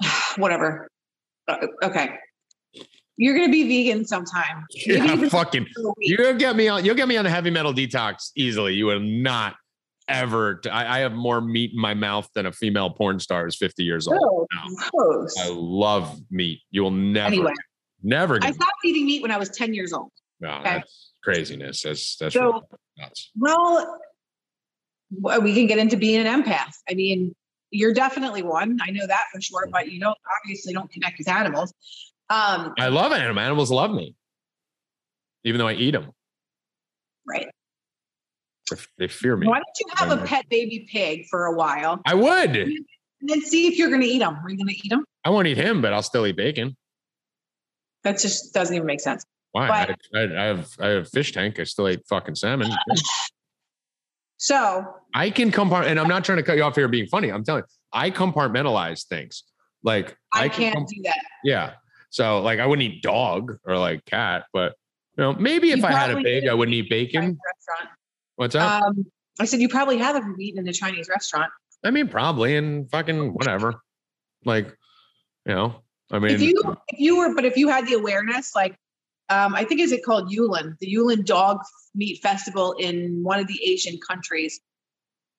Whatever. 0.36 0.88
Uh, 1.46 1.66
okay. 1.84 2.16
You're 3.16 3.34
gonna 3.34 3.50
be 3.50 3.66
vegan 3.66 4.04
sometime. 4.04 4.64
Maybe 4.86 4.98
Yeah, 4.98 5.12
even 5.14 5.30
fucking. 5.30 5.66
for 5.74 5.88
a 5.88 5.92
week. 5.96 6.18
You'll 6.18 6.34
get 6.34 6.54
me 6.56 6.68
on. 6.68 6.84
You'll 6.84 6.94
get 6.94 7.08
me 7.08 7.16
on 7.16 7.24
a 7.26 7.30
heavy 7.30 7.50
metal 7.50 7.72
detox 7.72 8.30
easily. 8.36 8.74
You 8.74 8.86
will 8.86 9.00
not 9.00 9.56
ever. 10.08 10.56
T- 10.56 10.68
I, 10.70 10.96
I 10.96 10.98
have 11.00 11.12
more 11.12 11.40
meat 11.40 11.72
in 11.74 11.80
my 11.80 11.94
mouth 11.94 12.28
than 12.34 12.46
a 12.46 12.52
female 12.52 12.90
porn 12.90 13.18
star 13.18 13.46
is 13.46 13.56
50 13.56 13.82
years 13.84 14.06
old. 14.06 14.18
Oh, 14.22 14.46
No. 14.94 15.28
I 15.42 15.48
love 15.50 16.20
meat. 16.30 16.60
You 16.70 16.82
will 16.82 16.90
never, 16.92 17.26
Anyway. 17.26 17.52
never 18.02 18.38
I 18.42 18.52
stopped 18.52 18.70
eating 18.84 19.06
meat 19.06 19.22
when 19.22 19.30
I 19.30 19.36
was 19.38 19.48
10 19.50 19.74
years 19.74 19.92
old. 19.92 20.10
No, 20.40 20.50
okay. 20.50 20.62
that's 20.64 21.12
craziness. 21.24 21.82
That's 21.82 22.16
that's 22.16 22.34
So- 22.34 22.62
nuts. 22.98 23.30
Well, 23.36 23.98
we 25.42 25.54
can 25.54 25.66
get 25.66 25.78
into 25.78 25.96
being 25.96 26.24
an 26.26 26.42
empath. 26.42 26.74
I 26.88 26.94
mean, 26.94 27.34
you're 27.70 27.94
definitely 27.94 28.42
one. 28.42 28.78
I 28.86 28.90
know 28.90 29.06
that 29.06 29.24
for 29.32 29.40
sure, 29.40 29.62
mm-hmm. 29.64 29.72
but 29.72 29.90
you 29.90 30.00
don't 30.00 30.18
obviously 30.42 30.72
don't 30.72 30.90
connect 30.90 31.18
with 31.18 31.28
animals. 31.28 31.72
Um, 32.28 32.74
I 32.78 32.88
love 32.88 33.12
animals. 33.12 33.44
Animals 33.44 33.70
love 33.70 33.90
me, 33.92 34.14
even 35.44 35.58
though 35.58 35.68
I 35.68 35.74
eat 35.74 35.92
them. 35.92 36.10
right. 37.26 37.46
They 38.98 39.06
fear 39.06 39.36
me. 39.36 39.46
Why 39.46 39.58
don't 39.58 39.64
you 39.78 39.86
have 39.94 40.10
a 40.10 40.24
pet 40.26 40.44
baby 40.48 40.88
pig 40.90 41.26
for 41.30 41.44
a 41.46 41.54
while 41.54 42.00
I 42.04 42.14
would. 42.14 42.56
and 42.56 42.76
then 43.20 43.40
see 43.42 43.68
if 43.68 43.78
you're 43.78 43.90
going 43.90 44.00
to 44.00 44.06
eat 44.08 44.18
them? 44.18 44.34
Are 44.42 44.50
you 44.50 44.56
going 44.56 44.66
to 44.66 44.74
eat 44.74 44.90
them? 44.90 45.04
I 45.24 45.30
won't 45.30 45.46
eat 45.46 45.56
him, 45.56 45.80
but 45.80 45.92
I'll 45.92 46.02
still 46.02 46.26
eat 46.26 46.36
bacon. 46.36 46.76
That 48.02 48.18
just 48.18 48.52
doesn't 48.52 48.74
even 48.74 48.86
make 48.86 49.00
sense. 49.00 49.24
Why? 49.52 49.68
But- 49.86 49.96
I, 50.14 50.18
I, 50.18 50.42
I 50.42 50.46
have 50.46 50.70
I 50.80 50.86
have 50.88 51.08
fish 51.08 51.30
tank. 51.32 51.60
I 51.60 51.64
still 51.64 51.88
eat 51.88 52.00
fucking 52.08 52.34
salmon. 52.34 52.70
So, 54.38 54.84
I 55.14 55.30
can 55.30 55.50
compart, 55.50 55.86
and 55.86 55.98
I'm 55.98 56.08
not 56.08 56.22
trying 56.24 56.36
to 56.36 56.42
cut 56.42 56.58
you 56.58 56.62
off 56.62 56.74
here 56.76 56.88
being 56.88 57.06
funny. 57.06 57.30
I'm 57.32 57.42
telling 57.42 57.62
you, 57.62 57.66
I 57.92 58.10
compartmentalize 58.10 59.06
things. 59.06 59.44
Like 59.82 60.14
I, 60.34 60.48
can 60.50 60.58
can't 60.60 60.74
com- 60.74 60.86
do 60.86 61.02
that. 61.04 61.16
yeah. 61.42 61.72
So 62.10 62.40
like 62.40 62.60
I 62.60 62.66
wouldn't 62.66 62.88
eat 62.88 63.02
dog 63.02 63.58
or 63.64 63.78
like 63.78 64.04
cat, 64.04 64.44
but 64.52 64.74
you 65.16 65.24
know 65.24 65.32
maybe 65.34 65.70
if 65.70 65.78
You 65.78 65.84
I 65.84 65.92
had 65.92 66.10
a 66.10 66.22
pig, 66.22 66.48
I 66.48 66.54
wouldn't 66.54 66.74
eat 66.74 66.88
bacon. 66.90 67.38
What's 68.36 68.54
up? 68.54 68.82
Um, 68.82 69.06
I 69.40 69.44
said 69.44 69.60
you 69.60 69.68
probably 69.68 69.98
have 69.98 70.16
if 70.16 70.24
you've 70.24 70.40
eaten 70.40 70.60
in 70.60 70.68
a 70.68 70.72
Chinese 70.72 71.08
restaurant. 71.08 71.50
I 71.84 71.90
mean, 71.90 72.08
probably 72.08 72.56
and 72.56 72.90
fucking 72.90 73.34
whatever. 73.34 73.74
Like, 74.44 74.76
you 75.44 75.54
know, 75.54 75.82
I 76.10 76.18
mean, 76.18 76.32
if 76.32 76.40
you 76.40 76.54
if 76.88 76.98
you 76.98 77.18
were, 77.18 77.34
but 77.34 77.44
if 77.44 77.56
you 77.56 77.68
had 77.68 77.86
the 77.86 77.94
awareness, 77.94 78.54
like 78.54 78.76
um, 79.28 79.54
I 79.54 79.64
think 79.64 79.80
is 79.80 79.92
it 79.92 80.04
called 80.04 80.30
Yulin, 80.30 80.78
the 80.78 80.92
Yulin 80.92 81.24
Dog 81.24 81.60
Meat 81.94 82.20
Festival 82.22 82.74
in 82.78 83.22
one 83.22 83.40
of 83.40 83.46
the 83.46 83.60
Asian 83.64 83.98
countries. 84.06 84.60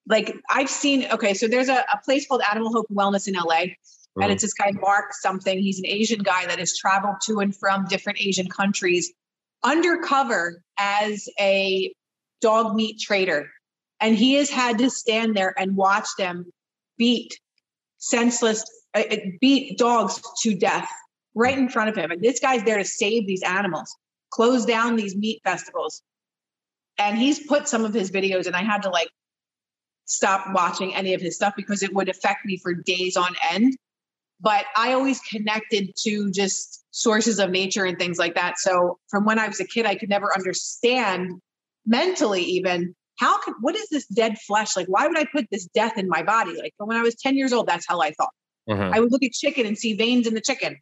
Like 0.08 0.36
I've 0.50 0.70
seen, 0.70 1.06
okay, 1.12 1.34
so 1.34 1.48
there's 1.48 1.70
a, 1.70 1.84
a 1.94 2.00
place 2.04 2.28
called 2.28 2.42
Animal 2.50 2.72
Hope 2.72 2.88
Wellness 2.92 3.28
in 3.28 3.34
LA, 3.34 3.74
and 4.20 4.30
Mhm. 4.30 4.34
it's 4.34 4.44
this 4.44 4.54
guy 4.54 4.72
Mark 4.72 5.14
something. 5.14 5.60
He's 5.60 5.80
an 5.80 5.86
Asian 5.86 6.24
guy 6.24 6.46
that 6.46 6.60
has 6.60 6.78
traveled 6.78 7.18
to 7.26 7.40
and 7.40 7.56
from 7.56 7.86
different 7.86 8.20
Asian 8.20 8.50
countries 8.50 9.14
undercover 9.64 10.64
as 10.80 11.28
a 11.40 11.94
dog 12.42 12.76
meat 12.76 13.00
trader, 13.00 13.50
and 14.00 14.16
he 14.16 14.34
has 14.36 14.50
had 14.50 14.78
to 14.80 14.90
stand 14.90 15.36
there 15.36 15.54
and 15.60 15.76
watch 15.76 16.08
them 16.18 16.52
beat 16.98 17.40
senseless 17.98 18.64
uh, 18.96 19.04
uh, 19.12 19.16
beat 19.42 19.78
dogs 19.78 20.22
to 20.42 20.56
death 20.56 20.90
right 21.36 21.58
in 21.58 21.70
front 21.70 21.90
of 21.90 21.96
him. 21.96 22.12
And 22.12 22.22
this 22.22 22.40
guy's 22.40 22.64
there 22.64 22.78
to 22.78 22.86
save 22.86 23.28
these 23.28 23.44
animals, 23.44 23.96
close 24.32 24.66
down 24.66 24.96
these 24.96 25.16
meat 25.16 25.42
festivals. 25.44 26.02
And 26.98 27.18
he's 27.18 27.46
put 27.46 27.68
some 27.68 27.86
of 27.86 27.94
his 27.94 28.10
videos, 28.10 28.48
and 28.48 28.56
I 28.56 28.64
had 28.64 28.84
to 28.84 28.90
like 28.90 29.10
stop 30.06 30.54
watching 30.54 30.96
any 30.96 31.14
of 31.14 31.22
his 31.22 31.36
stuff 31.36 31.54
because 31.56 31.84
it 31.84 31.94
would 31.94 32.10
affect 32.10 32.46
me 32.46 32.58
for 32.58 32.74
days 32.74 33.18
on 33.18 33.36
end. 33.52 33.76
But 34.40 34.66
I 34.76 34.94
always 34.94 35.20
connected 35.22 35.94
to 36.04 36.32
just 36.32 36.86
sources 36.92 37.40
of 37.40 37.50
nature 37.50 37.86
and 37.86 37.98
things 37.98 38.20
like 38.20 38.36
that. 38.36 38.60
So 38.60 39.00
from 39.10 39.26
when 39.26 39.40
I 39.40 39.48
was 39.48 39.60
a 39.60 39.66
kid, 39.66 39.86
I 39.86 39.96
could 39.96 40.10
never 40.10 40.34
understand 40.36 41.42
mentally 41.86 42.44
even 42.44 42.94
how 43.18 43.40
could 43.42 43.54
what 43.62 43.76
is 43.76 43.88
this 43.90 44.06
dead 44.08 44.38
flesh 44.46 44.76
like 44.76 44.88
why 44.88 45.08
would 45.08 45.18
i 45.18 45.26
put 45.34 45.46
this 45.50 45.68
death 45.68 45.98
in 45.98 46.10
my 46.10 46.22
body 46.22 46.54
like 46.58 46.74
when 46.80 46.98
i 46.98 47.02
was 47.02 47.16
10 47.16 47.38
years 47.38 47.54
old 47.54 47.66
that's 47.66 47.86
how 47.88 48.02
i 48.02 48.12
thought 48.12 48.34
uh-huh. 48.68 48.92
I 48.94 49.00
would 49.00 49.12
look 49.12 49.24
at 49.24 49.32
chicken 49.32 49.66
and 49.66 49.78
see 49.78 49.94
veins 49.94 50.28
in 50.28 50.34
the 50.34 50.42
chicken. 50.42 50.78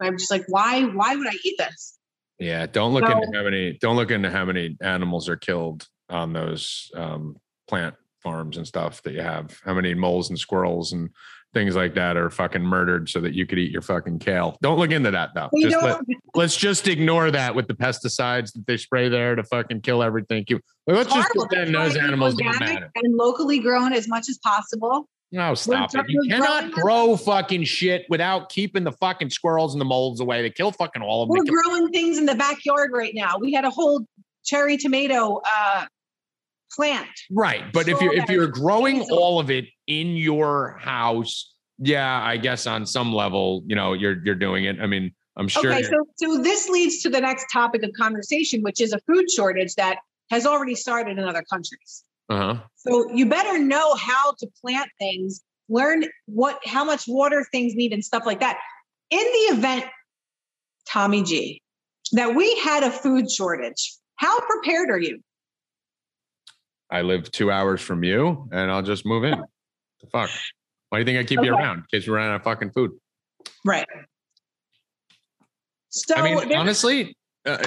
I'm 0.00 0.18
just 0.18 0.30
like, 0.30 0.44
why? 0.48 0.82
Why 0.84 1.16
would 1.16 1.26
I 1.26 1.36
eat 1.44 1.56
this? 1.58 1.98
yeah. 2.38 2.66
Don't 2.66 2.94
look 2.94 3.06
So- 3.06 3.12
into 3.12 3.36
how 3.36 3.44
many. 3.44 3.78
Don't 3.80 3.96
look 3.96 4.10
into 4.10 4.30
how 4.30 4.44
many 4.44 4.76
animals 4.80 5.28
are 5.28 5.36
killed 5.36 5.86
on 6.08 6.32
those 6.32 6.90
um, 6.94 7.36
plant 7.68 7.94
farms 8.22 8.56
and 8.56 8.66
stuff 8.66 9.02
that 9.02 9.14
you 9.14 9.22
have. 9.22 9.58
How 9.64 9.74
many 9.74 9.94
moles 9.94 10.28
and 10.28 10.38
squirrels 10.38 10.92
and 10.92 11.10
things 11.52 11.74
like 11.74 11.94
that 11.94 12.16
are 12.16 12.30
fucking 12.30 12.62
murdered 12.62 13.08
so 13.08 13.20
that 13.20 13.34
you 13.34 13.46
could 13.46 13.58
eat 13.58 13.70
your 13.72 13.82
fucking 13.82 14.18
kale. 14.20 14.56
Don't 14.62 14.78
look 14.78 14.90
into 14.92 15.10
that 15.10 15.30
though. 15.34 15.48
We 15.52 15.64
Just 15.64 15.82
let, 15.82 16.00
let's 16.34 16.56
just 16.56 16.86
ignore 16.86 17.30
that 17.30 17.54
with 17.54 17.66
the 17.66 17.74
pesticides 17.74 18.52
that 18.52 18.66
they 18.66 18.76
spray 18.76 19.08
there 19.08 19.34
to 19.34 19.42
fucking 19.44 19.80
kill 19.80 20.02
everything. 20.02 20.44
You- 20.48 20.60
Let's 20.86 21.12
just 21.12 21.28
pretend 21.30 21.74
those 21.74 21.94
why 21.96 22.00
I 22.02 22.04
eat 22.04 22.06
animals 22.08 22.34
don't 22.36 22.60
matter. 22.60 22.90
and 22.94 23.16
locally 23.16 23.58
grown 23.58 23.92
as 23.92 24.08
much 24.08 24.28
as 24.28 24.38
possible. 24.38 25.08
No, 25.32 25.54
stop 25.54 25.94
it. 25.94 26.04
You 26.08 26.22
cannot 26.28 26.72
grow 26.72 27.16
fucking 27.16 27.62
shit 27.64 28.04
without 28.08 28.48
keeping 28.48 28.82
the 28.82 28.90
fucking 28.92 29.30
squirrels 29.30 29.74
and 29.74 29.80
the 29.80 29.84
molds 29.84 30.20
away. 30.20 30.42
They 30.42 30.50
kill 30.50 30.72
fucking 30.72 31.02
all 31.02 31.22
of 31.22 31.28
them. 31.28 31.38
We're 31.46 31.62
growing 31.62 31.88
things 31.90 32.18
in 32.18 32.26
the 32.26 32.34
backyard 32.34 32.90
right 32.92 33.12
now. 33.14 33.38
We 33.38 33.52
had 33.52 33.64
a 33.64 33.70
whole 33.70 34.04
cherry 34.44 34.76
tomato 34.76 35.40
uh, 35.46 35.84
plant. 36.74 37.08
Right. 37.30 37.64
But 37.72 37.88
if 37.88 38.00
you're 38.00 38.14
if 38.14 38.28
you're 38.28 38.46
growing 38.46 39.02
all 39.10 39.40
of 39.40 39.50
it 39.50 39.66
in 39.86 40.16
your 40.16 40.78
house, 40.80 41.54
yeah, 41.78 42.22
I 42.22 42.36
guess 42.36 42.66
on 42.66 42.86
some 42.86 43.12
level, 43.12 43.62
you 43.66 43.76
know, 43.76 43.92
you're 43.92 44.22
you're 44.24 44.34
doing 44.34 44.64
it. 44.64 44.80
I 44.80 44.86
mean, 44.86 45.12
I'm 45.36 45.48
sure. 45.48 45.72
Okay, 45.72 45.82
so 45.82 45.96
so 46.16 46.42
this 46.42 46.68
leads 46.68 47.02
to 47.02 47.10
the 47.10 47.20
next 47.20 47.46
topic 47.52 47.82
of 47.82 47.90
conversation, 47.96 48.62
which 48.62 48.80
is 48.80 48.92
a 48.92 49.00
food 49.06 49.30
shortage 49.30 49.74
that 49.76 49.98
has 50.30 50.46
already 50.46 50.74
started 50.74 51.18
in 51.18 51.24
other 51.24 51.42
countries. 51.50 52.04
uh-huh. 52.28 52.60
So 52.76 53.12
you 53.12 53.26
better 53.26 53.58
know 53.58 53.94
how 53.94 54.32
to 54.38 54.46
plant 54.60 54.88
things, 54.98 55.42
learn 55.68 56.04
what 56.26 56.60
how 56.64 56.84
much 56.84 57.04
water 57.08 57.46
things 57.50 57.74
need 57.74 57.92
and 57.92 58.04
stuff 58.04 58.24
like 58.26 58.40
that. 58.40 58.58
In 59.10 59.18
the 59.18 59.56
event, 59.56 59.86
Tommy 60.88 61.22
G, 61.22 61.62
that 62.12 62.34
we 62.34 62.56
had 62.60 62.82
a 62.82 62.90
food 62.90 63.30
shortage, 63.30 63.96
how 64.16 64.38
prepared 64.40 64.90
are 64.90 65.00
you? 65.00 65.20
I 66.90 67.02
live 67.02 67.30
two 67.30 67.50
hours 67.50 67.80
from 67.80 68.02
you 68.04 68.48
and 68.52 68.70
I'll 68.70 68.82
just 68.82 69.06
move 69.06 69.24
in. 69.24 69.38
the 70.00 70.06
fuck? 70.12 70.30
Why 70.88 70.98
do 70.98 71.00
you 71.00 71.04
think 71.06 71.24
I 71.24 71.28
keep 71.28 71.44
you 71.44 71.54
around? 71.54 71.78
In 71.78 71.84
case 71.92 72.06
we 72.06 72.14
run 72.14 72.28
out 72.30 72.36
of 72.36 72.42
fucking 72.42 72.72
food. 72.72 72.90
Right. 73.64 73.86
So 75.90 76.14
I 76.16 76.22
mean, 76.22 76.52
honestly, 76.54 77.16
uh, 77.46 77.64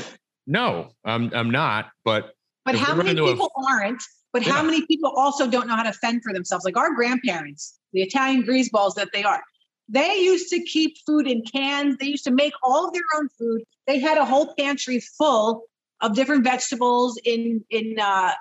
no, 0.48 0.90
I'm 1.06 1.32
I'm 1.34 1.50
not, 1.52 1.90
but 2.04 2.34
But 2.66 2.76
how 2.76 2.96
many 2.96 3.12
into 3.12 3.26
a- 3.26 3.32
people 3.32 3.52
aren't? 3.70 4.02
But 4.34 4.42
how 4.44 4.64
many 4.64 4.84
people 4.88 5.12
also 5.16 5.48
don't 5.48 5.68
know 5.68 5.76
how 5.76 5.84
to 5.84 5.94
fend 5.94 6.24
for 6.24 6.34
themselves? 6.34 6.66
Like 6.66 6.76
our 6.76 6.94
grandparents, 6.96 7.78
the 7.94 8.02
Italian 8.02 8.42
greaseballs 8.42 8.96
that 8.96 9.10
they 9.14 9.24
are. 9.24 9.44
They 9.90 10.16
used 10.16 10.50
to 10.50 10.60
keep 10.64 10.96
food 11.06 11.28
in 11.28 11.44
cans. 11.44 11.98
They 11.98 12.08
used 12.08 12.24
to 12.24 12.32
make 12.32 12.54
all 12.64 12.88
of 12.88 12.94
their 12.94 13.04
own 13.16 13.30
food. 13.38 13.62
They 13.86 14.00
had 14.00 14.18
a 14.18 14.26
whole 14.26 14.56
pantry 14.58 15.00
full 15.18 15.66
of 16.02 16.16
different 16.16 16.44
vegetables 16.44 17.20
in 17.24 17.64
in 17.70 17.96
uh 18.00 18.32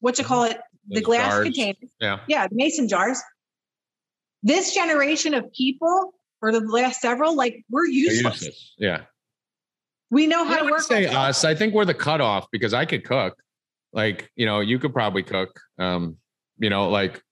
what 0.00 0.18
you 0.18 0.24
call 0.24 0.44
it, 0.44 0.58
the 0.88 0.96
those 0.96 1.04
glass 1.04 1.32
jars, 1.32 1.44
containers. 1.44 1.90
Yeah. 2.00 2.20
Yeah, 2.28 2.48
the 2.48 2.54
mason 2.56 2.88
jars. 2.88 3.20
This 4.42 4.74
generation 4.74 5.34
of 5.34 5.52
people, 5.52 6.14
for 6.40 6.50
the 6.52 6.60
last 6.60 7.00
several, 7.00 7.36
like 7.36 7.64
we're 7.70 7.86
useless. 7.86 8.40
useless. 8.42 8.74
Yeah. 8.78 9.02
We 10.10 10.26
know 10.26 10.44
I 10.44 10.48
how 10.48 10.64
to 10.64 10.70
work. 10.70 10.80
say 10.80 11.06
us. 11.06 11.44
I 11.44 11.54
think 11.54 11.74
we're 11.74 11.84
the 11.84 11.94
cutoff 11.94 12.46
because 12.50 12.74
I 12.74 12.84
could 12.84 13.04
cook. 13.04 13.36
Like, 13.92 14.30
you 14.36 14.46
know, 14.46 14.60
you 14.60 14.78
could 14.78 14.92
probably 14.92 15.22
cook. 15.22 15.60
Um, 15.78 16.16
you 16.58 16.70
know, 16.70 16.88
like 16.88 17.22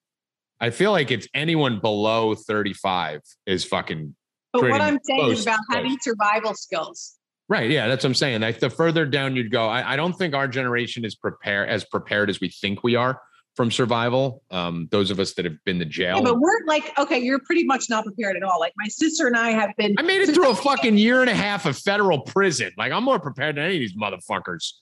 I 0.61 0.71
feel 0.71 0.91
like 0.93 1.11
it's 1.11 1.27
anyone 1.35 1.81
below 1.81 2.35
35 2.35 3.21
is 3.47 3.65
fucking 3.65 4.15
But 4.53 4.63
what 4.63 4.81
I'm 4.81 4.99
saying 5.03 5.21
close, 5.21 5.39
is 5.39 5.47
about 5.47 5.59
close. 5.71 5.77
having 5.77 5.97
survival 6.01 6.55
skills. 6.55 7.15
Right. 7.49 7.71
Yeah, 7.71 7.89
that's 7.89 8.05
what 8.05 8.11
I'm 8.11 8.15
saying. 8.15 8.41
Like 8.41 8.61
the 8.61 8.71
further 8.71 9.07
down 9.07 9.37
you'd 9.37 9.51
go, 9.51 9.67
I, 9.67 9.95
I 9.95 9.97
don't 9.97 10.13
think 10.13 10.35
our 10.35 10.49
generation 10.49 11.05
is 11.05 11.15
prepared 11.15 11.69
as 11.69 11.85
prepared 11.85 12.31
as 12.31 12.41
we 12.41 12.49
think 12.49 12.83
we 12.83 12.95
are 12.95 13.21
from 13.59 13.73
survival. 13.73 14.43
Um, 14.53 14.89
those 14.93 15.11
of 15.11 15.19
us 15.19 15.35
that 15.35 15.45
have 15.45 15.57
been 15.65 15.81
to 15.81 15.85
jail. 15.85 16.19
Yeah, 16.19 16.23
but 16.23 16.39
we're 16.39 16.65
like, 16.67 16.97
okay, 16.97 17.19
you're 17.19 17.41
pretty 17.41 17.65
much 17.65 17.91
not 17.91 18.05
prepared 18.05 18.37
at 18.37 18.45
all. 18.45 18.61
Like 18.61 18.73
my 18.77 18.87
sister 18.87 19.27
and 19.27 19.37
I 19.37 19.51
have 19.51 19.71
been. 19.77 19.97
I 19.99 20.03
made 20.03 20.21
it 20.21 20.33
through 20.33 20.51
a 20.51 20.55
fucking 20.55 20.97
year 20.97 21.23
and 21.23 21.29
a 21.29 21.35
half 21.35 21.67
of 21.67 21.77
federal 21.77 22.21
prison. 22.21 22.71
Like 22.79 22.93
I'm 22.93 23.03
more 23.03 23.19
prepared 23.19 23.57
than 23.57 23.65
any 23.65 23.75
of 23.75 23.81
these 23.81 23.97
motherfuckers. 23.97 24.75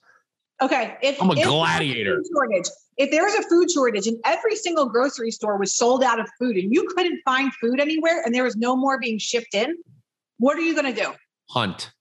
Okay, 0.61 0.95
if 1.01 1.21
I'm 1.21 1.29
a 1.29 1.33
if 1.33 1.45
gladiator. 1.45 2.17
food 2.17 2.25
shortage, 2.31 2.65
if 2.97 3.11
there 3.11 3.23
was 3.23 3.33
a 3.33 3.43
food 3.49 3.69
shortage 3.71 4.05
and 4.05 4.17
every 4.25 4.55
single 4.55 4.87
grocery 4.87 5.31
store 5.31 5.57
was 5.57 5.75
sold 5.75 6.03
out 6.03 6.19
of 6.19 6.27
food 6.39 6.55
and 6.55 6.71
you 6.71 6.87
couldn't 6.95 7.19
find 7.25 7.51
food 7.55 7.79
anywhere 7.79 8.21
and 8.25 8.33
there 8.33 8.43
was 8.43 8.55
no 8.55 8.75
more 8.75 8.99
being 8.99 9.17
shipped 9.19 9.53
in, 9.53 9.75
what 10.37 10.57
are 10.57 10.61
you 10.61 10.75
going 10.75 10.93
to 10.93 11.01
do? 11.01 11.13
Hunt. 11.49 11.91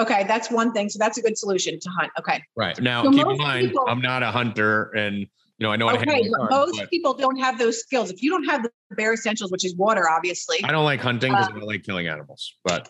Okay, 0.00 0.24
that's 0.24 0.50
one 0.50 0.72
thing. 0.72 0.88
So 0.88 0.98
that's 0.98 1.18
a 1.18 1.22
good 1.22 1.36
solution 1.36 1.78
to 1.78 1.90
hunt. 1.90 2.10
Okay, 2.18 2.42
Right. 2.56 2.80
Now, 2.80 3.04
So 3.04 3.12
keep 3.12 3.26
in 3.26 3.36
mind, 3.36 3.68
people- 3.68 3.84
I'm 3.86 4.00
not 4.00 4.22
a 4.22 4.30
hunter 4.30 4.90
and, 4.96 5.18
you 5.18 5.26
know, 5.58 5.70
I 5.70 5.76
know 5.76 5.88
how 5.88 5.92
to 5.92 6.00
okay, 6.00 6.22
most 6.50 6.78
but 6.78 6.88
people 6.90 7.12
don't 7.14 7.36
have 7.36 7.58
those 7.58 7.80
skills. 7.80 8.10
If 8.10 8.22
you 8.22 8.30
don't 8.30 8.44
have 8.44 8.62
the 8.62 8.70
bare 8.96 9.12
essentials, 9.12 9.50
which 9.52 9.64
is 9.64 9.76
water, 9.76 10.08
obviously, 10.08 10.56
I 10.64 10.72
don't 10.72 10.84
like 10.84 11.00
hunting 11.00 11.32
because 11.32 11.48
Uh, 11.48 11.52
I 11.54 11.58
don't 11.58 11.68
like 11.68 11.84
killing 11.84 12.08
animals. 12.08 12.56
But 12.64 12.88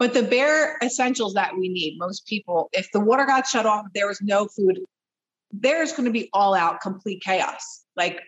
But 0.00 0.14
the 0.14 0.22
bare 0.22 0.78
essentials 0.82 1.34
that 1.34 1.56
we 1.56 1.68
need, 1.68 1.98
most 1.98 2.24
people, 2.26 2.68
if 2.72 2.90
the 2.92 3.00
water 3.00 3.24
got 3.26 3.46
shut 3.48 3.66
off, 3.66 3.86
there 3.94 4.06
was 4.06 4.20
no 4.22 4.46
food, 4.46 4.80
there's 5.50 5.92
going 5.92 6.04
to 6.04 6.12
be 6.12 6.28
all 6.32 6.54
out 6.54 6.80
complete 6.80 7.20
chaos. 7.22 7.84
Like 7.96 8.20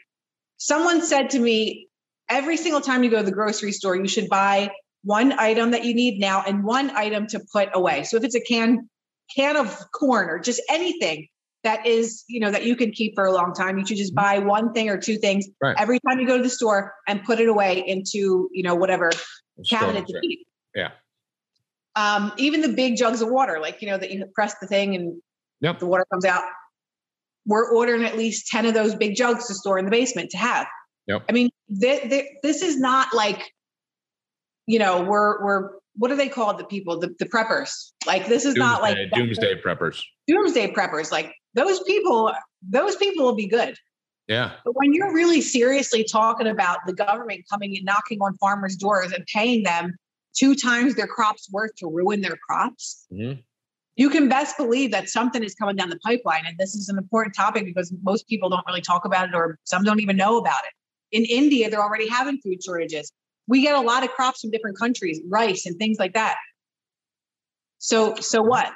someone 0.56 1.00
said 1.00 1.30
to 1.30 1.38
me, 1.38 1.88
every 2.28 2.56
single 2.56 2.80
time 2.80 3.04
you 3.04 3.10
go 3.10 3.18
to 3.18 3.22
the 3.22 3.30
grocery 3.30 3.70
store, 3.72 3.94
you 3.94 4.08
should 4.08 4.28
buy 4.28 4.70
one 5.02 5.32
item 5.38 5.70
that 5.70 5.84
you 5.84 5.94
need 5.94 6.18
now 6.20 6.42
and 6.46 6.62
one 6.64 6.90
item 6.90 7.26
to 7.28 7.40
put 7.52 7.68
away. 7.74 8.04
So 8.04 8.16
if 8.16 8.24
it's 8.24 8.34
a 8.34 8.40
can 8.40 8.88
can 9.34 9.56
of 9.56 9.78
corn 9.92 10.28
or 10.28 10.38
just 10.40 10.60
anything 10.68 11.28
that 11.62 11.86
is, 11.86 12.24
you 12.28 12.40
know, 12.40 12.50
that 12.50 12.64
you 12.64 12.74
can 12.74 12.90
keep 12.90 13.14
for 13.14 13.24
a 13.26 13.32
long 13.32 13.52
time, 13.54 13.78
you 13.78 13.86
should 13.86 13.96
just 13.98 14.14
buy 14.14 14.38
one 14.38 14.72
thing 14.72 14.88
or 14.88 14.98
two 14.98 15.18
things 15.18 15.46
Right. 15.62 15.76
every 15.78 16.00
time 16.00 16.18
you 16.18 16.26
go 16.26 16.36
to 16.36 16.42
the 16.42 16.48
store 16.50 16.92
and 17.06 17.22
put 17.22 17.38
it 17.38 17.48
away 17.48 17.84
into, 17.86 18.48
you 18.52 18.62
know, 18.62 18.74
whatever 18.74 19.10
cabinet 19.68 20.06
to 20.06 20.20
keep. 20.20 20.46
Yeah. 20.74 20.90
Um, 21.96 22.32
even 22.38 22.60
the 22.60 22.70
big 22.70 22.96
jugs 22.96 23.20
of 23.20 23.28
water, 23.28 23.58
like 23.60 23.82
you 23.82 23.88
know, 23.88 23.98
that 23.98 24.10
you 24.10 24.24
press 24.34 24.54
the 24.60 24.66
thing 24.66 24.94
and 24.94 25.20
Yep. 25.60 25.78
the 25.80 25.86
water 25.86 26.06
comes 26.10 26.24
out. 26.24 26.44
We're 27.46 27.70
ordering 27.74 28.04
at 28.04 28.16
least 28.16 28.46
10 28.48 28.64
of 28.66 28.74
those 28.74 28.94
big 28.94 29.14
jugs 29.14 29.46
to 29.48 29.54
store 29.54 29.78
in 29.78 29.84
the 29.84 29.90
basement 29.90 30.30
to 30.30 30.38
have. 30.38 30.66
Yep. 31.06 31.24
I 31.28 31.32
mean, 31.32 31.50
th- 31.80 32.02
th- 32.08 32.26
this 32.42 32.62
is 32.62 32.78
not 32.78 33.14
like, 33.14 33.52
you 34.70 34.78
know, 34.78 35.02
we're 35.02 35.44
we're 35.44 35.70
what 35.96 36.10
are 36.12 36.16
they 36.16 36.28
called? 36.28 36.58
the 36.58 36.64
people, 36.64 36.98
the, 36.98 37.08
the 37.18 37.26
preppers? 37.26 37.90
Like 38.06 38.28
this 38.28 38.44
is 38.44 38.54
not 38.54 38.80
like 38.80 38.96
Doomsday, 38.96 39.18
doomsday 39.18 39.54
preppers. 39.60 40.00
doomsday 40.28 40.72
preppers. 40.72 41.10
Like 41.10 41.34
those 41.54 41.82
people, 41.82 42.32
those 42.62 42.94
people 42.96 43.24
will 43.24 43.34
be 43.34 43.48
good. 43.48 43.74
Yeah. 44.28 44.52
But 44.64 44.76
when 44.76 44.94
you're 44.94 45.12
really 45.12 45.40
seriously 45.40 46.04
talking 46.04 46.46
about 46.46 46.78
the 46.86 46.92
government 46.92 47.40
coming 47.50 47.76
and 47.76 47.84
knocking 47.84 48.20
on 48.20 48.36
farmers' 48.36 48.76
doors 48.76 49.10
and 49.10 49.26
paying 49.26 49.64
them 49.64 49.96
two 50.38 50.54
times 50.54 50.94
their 50.94 51.08
crops 51.08 51.48
worth 51.52 51.74
to 51.78 51.88
ruin 51.88 52.20
their 52.20 52.38
crops, 52.48 53.06
Mhm. 53.12 53.42
you 53.96 54.08
can 54.08 54.28
best 54.28 54.56
believe 54.56 54.92
that 54.92 55.08
something 55.08 55.42
is 55.42 55.56
coming 55.56 55.74
down 55.74 55.90
the 55.90 55.98
pipeline. 55.98 56.44
And 56.46 56.56
this 56.58 56.76
is 56.76 56.88
an 56.88 56.96
important 56.98 57.34
topic 57.34 57.64
because 57.64 57.92
most 58.04 58.28
people 58.28 58.48
don't 58.48 58.64
really 58.68 58.80
talk 58.80 59.04
about 59.04 59.28
it 59.30 59.34
or 59.34 59.58
some 59.64 59.82
don't 59.82 59.98
even 59.98 60.16
know 60.16 60.38
about 60.38 60.60
it. 60.68 60.72
In 61.16 61.24
India, 61.24 61.68
they're 61.68 61.82
already 61.82 62.08
having 62.08 62.38
food 62.38 62.62
shortages. 62.62 63.12
We 63.50 63.62
get 63.62 63.74
a 63.74 63.80
lot 63.80 64.04
of 64.04 64.10
crops 64.10 64.40
from 64.40 64.52
different 64.52 64.78
countries, 64.78 65.20
rice 65.28 65.66
and 65.66 65.76
things 65.76 65.98
like 65.98 66.14
that. 66.14 66.36
So, 67.78 68.14
so 68.14 68.40
what? 68.40 68.72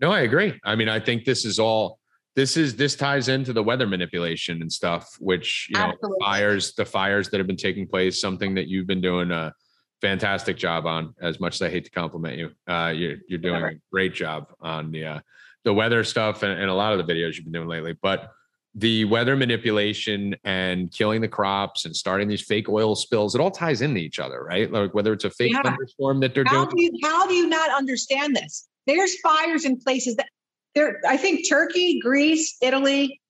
No, 0.00 0.10
I 0.10 0.20
agree. 0.20 0.58
I 0.64 0.74
mean, 0.76 0.88
I 0.88 0.98
think 0.98 1.26
this 1.26 1.44
is 1.44 1.58
all 1.58 1.98
this 2.36 2.56
is 2.56 2.74
this 2.74 2.96
ties 2.96 3.28
into 3.28 3.52
the 3.52 3.62
weather 3.62 3.86
manipulation 3.86 4.62
and 4.62 4.72
stuff, 4.72 5.14
which 5.20 5.66
you 5.68 5.78
know, 5.78 5.90
Absolutely. 5.92 6.24
fires, 6.24 6.74
the 6.74 6.86
fires 6.86 7.28
that 7.28 7.38
have 7.38 7.46
been 7.46 7.56
taking 7.56 7.86
place, 7.86 8.18
something 8.18 8.54
that 8.54 8.66
you've 8.66 8.86
been 8.86 9.02
doing 9.02 9.30
a 9.30 9.52
fantastic 10.00 10.56
job 10.56 10.86
on. 10.86 11.14
As 11.20 11.38
much 11.38 11.56
as 11.56 11.62
I 11.62 11.68
hate 11.68 11.84
to 11.84 11.90
compliment 11.90 12.38
you, 12.38 12.50
uh, 12.66 12.94
you're 12.96 13.16
you're 13.28 13.40
doing 13.40 13.62
a 13.62 13.72
great 13.92 14.14
job 14.14 14.46
on 14.60 14.90
the 14.90 15.04
uh, 15.04 15.20
the 15.64 15.74
weather 15.74 16.02
stuff 16.02 16.42
and, 16.44 16.58
and 16.58 16.70
a 16.70 16.74
lot 16.74 16.98
of 16.98 17.06
the 17.06 17.12
videos 17.12 17.36
you've 17.36 17.44
been 17.44 17.52
doing 17.52 17.68
lately. 17.68 17.94
But 18.00 18.32
the 18.74 19.04
weather 19.06 19.34
manipulation 19.36 20.36
and 20.44 20.92
killing 20.92 21.20
the 21.20 21.28
crops 21.28 21.84
and 21.84 21.94
starting 21.96 22.28
these 22.28 22.42
fake 22.42 22.68
oil 22.68 22.94
spills, 22.94 23.34
it 23.34 23.40
all 23.40 23.50
ties 23.50 23.80
into 23.82 23.98
each 24.00 24.18
other, 24.20 24.44
right? 24.44 24.70
Like 24.70 24.94
whether 24.94 25.12
it's 25.12 25.24
a 25.24 25.30
fake 25.30 25.52
Yeah. 25.52 25.62
thunderstorm 25.62 26.20
that 26.20 26.34
they're 26.34 26.44
How 26.46 26.64
doing. 26.66 26.76
do 26.76 26.82
you 26.84 26.90
how 27.02 27.26
do 27.26 27.34
you 27.34 27.48
not 27.48 27.70
understand 27.76 28.36
this? 28.36 28.68
There's 28.86 29.18
fires 29.20 29.64
in 29.64 29.78
places 29.78 30.16
that 30.16 30.28
there. 30.74 31.00
I 31.08 31.16
think 31.16 31.48
Turkey, 31.48 31.98
Greece, 32.00 32.56
Italy, 32.62 33.20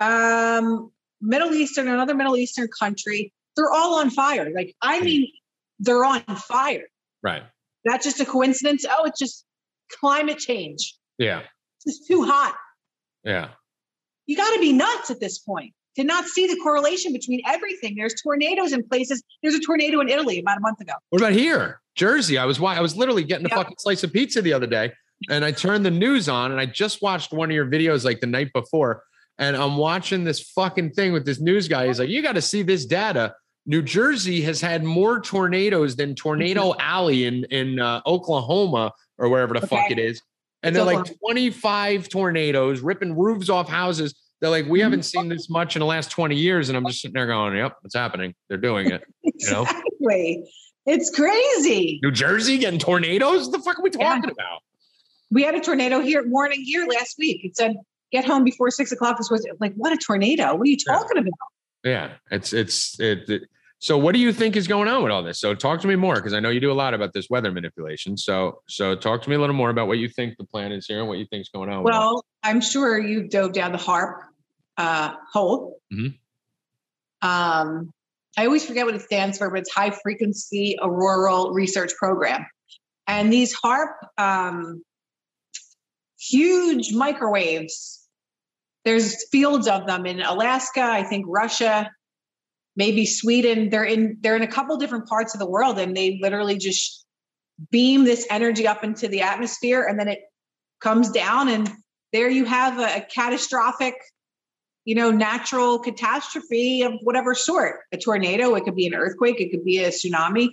um, 0.00 0.90
Middle 1.20 1.52
Eastern, 1.52 1.88
another 1.88 2.14
Middle 2.14 2.36
Eastern 2.36 2.68
country. 2.78 3.32
They're 3.56 3.70
all 3.72 3.98
on 4.00 4.10
fire. 4.10 4.50
Like 4.54 4.74
I 4.82 5.00
mean, 5.00 5.28
they're 5.78 6.04
on 6.04 6.22
fire. 6.36 6.86
right. 7.22 7.44
Not 7.84 8.02
just 8.02 8.20
a 8.20 8.24
coincidence. 8.26 8.84
Oh, 8.88 9.04
it's 9.04 9.18
just 9.20 9.44
climate 10.00 10.38
change. 10.38 10.94
Yeah. 11.16 11.42
It's 11.76 11.98
just 11.98 12.08
too 12.08 12.24
hot. 12.24 12.54
Yeah. 13.24 13.50
You 14.28 14.36
got 14.36 14.54
to 14.54 14.60
be 14.60 14.72
nuts 14.72 15.10
at 15.10 15.18
this 15.20 15.38
point 15.38 15.72
to 15.96 16.04
not 16.04 16.26
see 16.26 16.46
the 16.46 16.56
correlation 16.62 17.12
between 17.12 17.40
everything. 17.46 17.96
There's 17.96 18.14
tornadoes 18.22 18.72
in 18.72 18.86
places. 18.86 19.22
There's 19.42 19.54
a 19.54 19.60
tornado 19.60 20.00
in 20.00 20.08
Italy 20.08 20.38
about 20.38 20.58
a 20.58 20.60
month 20.60 20.80
ago. 20.80 20.92
What 21.08 21.20
about 21.20 21.32
here, 21.32 21.80
Jersey? 21.96 22.38
I 22.38 22.44
was 22.44 22.60
wa- 22.60 22.72
I 22.72 22.80
was 22.80 22.94
literally 22.94 23.24
getting 23.24 23.46
a 23.46 23.48
fucking 23.48 23.76
slice 23.78 24.04
of 24.04 24.12
pizza 24.12 24.42
the 24.42 24.52
other 24.52 24.66
day, 24.66 24.92
and 25.30 25.44
I 25.44 25.50
turned 25.50 25.84
the 25.84 25.90
news 25.90 26.28
on, 26.28 26.52
and 26.52 26.60
I 26.60 26.66
just 26.66 27.00
watched 27.02 27.32
one 27.32 27.50
of 27.50 27.54
your 27.54 27.66
videos 27.66 28.04
like 28.04 28.20
the 28.20 28.26
night 28.26 28.52
before, 28.52 29.02
and 29.38 29.56
I'm 29.56 29.76
watching 29.78 30.24
this 30.24 30.40
fucking 30.52 30.92
thing 30.92 31.12
with 31.12 31.24
this 31.24 31.40
news 31.40 31.66
guy. 31.66 31.86
He's 31.86 31.98
like, 31.98 32.10
"You 32.10 32.22
got 32.22 32.34
to 32.34 32.42
see 32.42 32.62
this 32.62 32.84
data." 32.84 33.34
New 33.66 33.82
Jersey 33.82 34.40
has 34.42 34.60
had 34.60 34.84
more 34.84 35.20
tornadoes 35.20 35.96
than 35.96 36.14
Tornado 36.14 36.74
Alley 36.78 37.24
in 37.24 37.44
in 37.44 37.80
uh, 37.80 38.02
Oklahoma 38.06 38.92
or 39.18 39.28
wherever 39.30 39.58
the 39.58 39.66
fuck 39.66 39.90
it 39.90 39.98
is, 39.98 40.22
and 40.62 40.74
they're 40.74 40.84
like 40.84 41.06
25 41.20 42.08
tornadoes 42.08 42.80
ripping 42.80 43.16
roofs 43.16 43.48
off 43.48 43.68
houses. 43.68 44.14
They're 44.40 44.50
like, 44.50 44.66
we 44.66 44.80
haven't 44.80 45.02
seen 45.04 45.28
this 45.28 45.50
much 45.50 45.74
in 45.76 45.80
the 45.80 45.86
last 45.86 46.10
20 46.10 46.36
years, 46.36 46.68
and 46.68 46.78
I'm 46.78 46.86
just 46.86 47.00
sitting 47.00 47.14
there 47.14 47.26
going, 47.26 47.56
"Yep, 47.56 47.76
it's 47.84 47.94
happening. 47.94 48.34
They're 48.48 48.56
doing 48.58 48.88
it." 48.90 49.02
know? 49.50 49.62
Exactly. 49.62 50.44
It's 50.86 51.10
crazy. 51.10 51.98
New 52.02 52.10
Jersey 52.12 52.56
getting 52.58 52.78
tornadoes? 52.78 53.48
What 53.48 53.52
the 53.52 53.58
fuck 53.58 53.78
are 53.78 53.82
we 53.82 53.90
Yeah. 53.98 54.14
talking 54.14 54.30
about? 54.30 54.60
We 55.30 55.42
had 55.42 55.54
a 55.54 55.60
tornado 55.60 56.00
here 56.00 56.26
warning 56.26 56.62
here 56.64 56.86
last 56.86 57.16
week. 57.18 57.44
It 57.44 57.56
said, 57.56 57.74
get 58.12 58.24
home 58.24 58.44
before 58.44 58.70
six 58.70 58.92
o'clock. 58.92 59.18
This 59.18 59.30
was 59.30 59.46
like, 59.60 59.74
what 59.74 59.92
a 59.92 59.96
tornado. 59.96 60.54
What 60.54 60.62
are 60.66 60.70
you 60.70 60.78
Yeah. 60.86 60.94
talking 60.94 61.18
about? 61.18 61.32
Yeah, 61.84 62.10
it's 62.30 62.52
it's 62.52 62.98
it, 63.00 63.28
it- 63.28 63.42
So, 63.80 63.96
what 63.96 64.12
do 64.12 64.20
you 64.20 64.32
think 64.32 64.56
is 64.56 64.66
going 64.66 64.88
on 64.88 65.02
with 65.02 65.12
all 65.12 65.22
this? 65.22 65.40
So, 65.40 65.54
talk 65.54 65.80
to 65.82 65.86
me 65.86 65.94
more 65.94 66.16
because 66.16 66.34
I 66.34 66.40
know 66.40 66.50
you 66.50 66.60
do 66.60 66.72
a 66.72 66.74
lot 66.74 66.94
about 66.94 67.12
this 67.12 67.28
weather 67.30 67.52
manipulation. 67.52 68.16
So, 68.16 68.62
so 68.68 68.96
talk 68.96 69.22
to 69.22 69.30
me 69.30 69.36
a 69.36 69.38
little 69.38 69.54
more 69.54 69.70
about 69.70 69.86
what 69.86 69.98
you 69.98 70.08
think 70.08 70.36
the 70.36 70.44
plan 70.44 70.72
is 70.72 70.86
here 70.86 70.98
and 70.98 71.08
what 71.08 71.18
you 71.18 71.26
think 71.30 71.42
is 71.42 71.48
going 71.48 71.70
on. 71.70 71.84
with 71.84 71.92
Well, 71.92 72.24
I'm 72.42 72.60
sure 72.60 72.98
you 72.98 73.28
dove 73.28 73.52
down 73.52 73.72
the 73.72 73.78
HAARP 73.78 74.20
uh, 74.78 75.12
hole. 75.32 75.80
Mhm. 75.92 76.18
Um, 77.22 77.92
I 78.36 78.46
always 78.46 78.64
forget 78.64 78.86
what 78.86 78.94
it 78.94 79.02
stands 79.02 79.38
for, 79.38 79.50
but 79.50 79.60
it's 79.60 79.72
High 79.72 79.90
Frequency 79.90 80.76
Auroral 80.80 81.52
Research 81.52 81.92
Program. 81.98 82.46
And 83.06 83.32
these 83.32 83.56
HAARP, 83.64 83.94
um, 84.16 84.82
huge 86.20 86.92
microwaves, 86.92 88.06
there's 88.84 89.28
fields 89.30 89.66
of 89.66 89.86
them 89.86 90.06
in 90.06 90.20
Alaska, 90.20 90.82
I 90.82 91.02
think 91.02 91.26
Russia, 91.28 91.90
maybe 92.78 93.04
Sweden. 93.04 93.68
They're 93.68 93.84
in 93.84 94.16
they're 94.20 94.36
in 94.36 94.42
a 94.42 94.46
couple 94.46 94.78
different 94.78 95.06
parts 95.06 95.34
of 95.34 95.40
the 95.40 95.50
world, 95.50 95.78
and 95.78 95.94
they 95.94 96.18
literally 96.22 96.56
just 96.56 97.04
beam 97.70 98.04
this 98.04 98.26
energy 98.30 98.66
up 98.66 98.84
into 98.84 99.08
the 99.08 99.20
atmosphere, 99.20 99.84
and 99.84 99.98
then 99.98 100.08
it 100.08 100.20
comes 100.80 101.10
down, 101.10 101.48
and 101.48 101.70
there 102.14 102.30
you 102.30 102.46
have 102.46 102.78
a, 102.78 103.02
a 103.02 103.06
catastrophic, 103.12 103.94
you 104.86 104.94
know, 104.94 105.10
natural 105.10 105.80
catastrophe 105.80 106.82
of 106.82 106.92
whatever 107.02 107.34
sort. 107.34 107.80
A 107.92 107.98
tornado, 107.98 108.54
it 108.54 108.64
could 108.64 108.76
be 108.76 108.86
an 108.86 108.94
earthquake, 108.94 109.40
it 109.40 109.50
could 109.50 109.64
be 109.64 109.78
a 109.78 109.88
tsunami, 109.88 110.48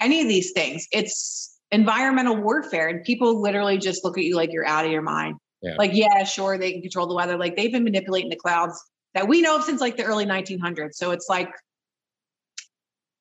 any 0.00 0.22
of 0.22 0.28
these 0.28 0.52
things. 0.52 0.88
It's 0.90 1.56
environmental 1.70 2.36
warfare, 2.36 2.88
and 2.88 3.04
people 3.04 3.40
literally 3.40 3.76
just 3.76 4.02
look 4.02 4.16
at 4.18 4.24
you 4.24 4.34
like 4.34 4.50
you're 4.50 4.66
out 4.66 4.86
of 4.86 4.90
your 4.90 5.02
mind. 5.02 5.36
Yeah. 5.60 5.74
Like, 5.78 5.90
yeah, 5.94 6.24
sure, 6.24 6.56
they 6.56 6.72
can 6.72 6.80
control 6.80 7.06
the 7.06 7.14
weather. 7.14 7.36
Like 7.36 7.54
they've 7.56 7.72
been 7.72 7.84
manipulating 7.84 8.30
the 8.30 8.36
clouds 8.36 8.82
that 9.14 9.28
we 9.28 9.42
know 9.42 9.56
of 9.56 9.64
since 9.64 9.80
like 9.80 9.96
the 9.96 10.04
early 10.04 10.26
1900s. 10.26 10.94
So 10.94 11.10
it's 11.10 11.26
like, 11.28 11.50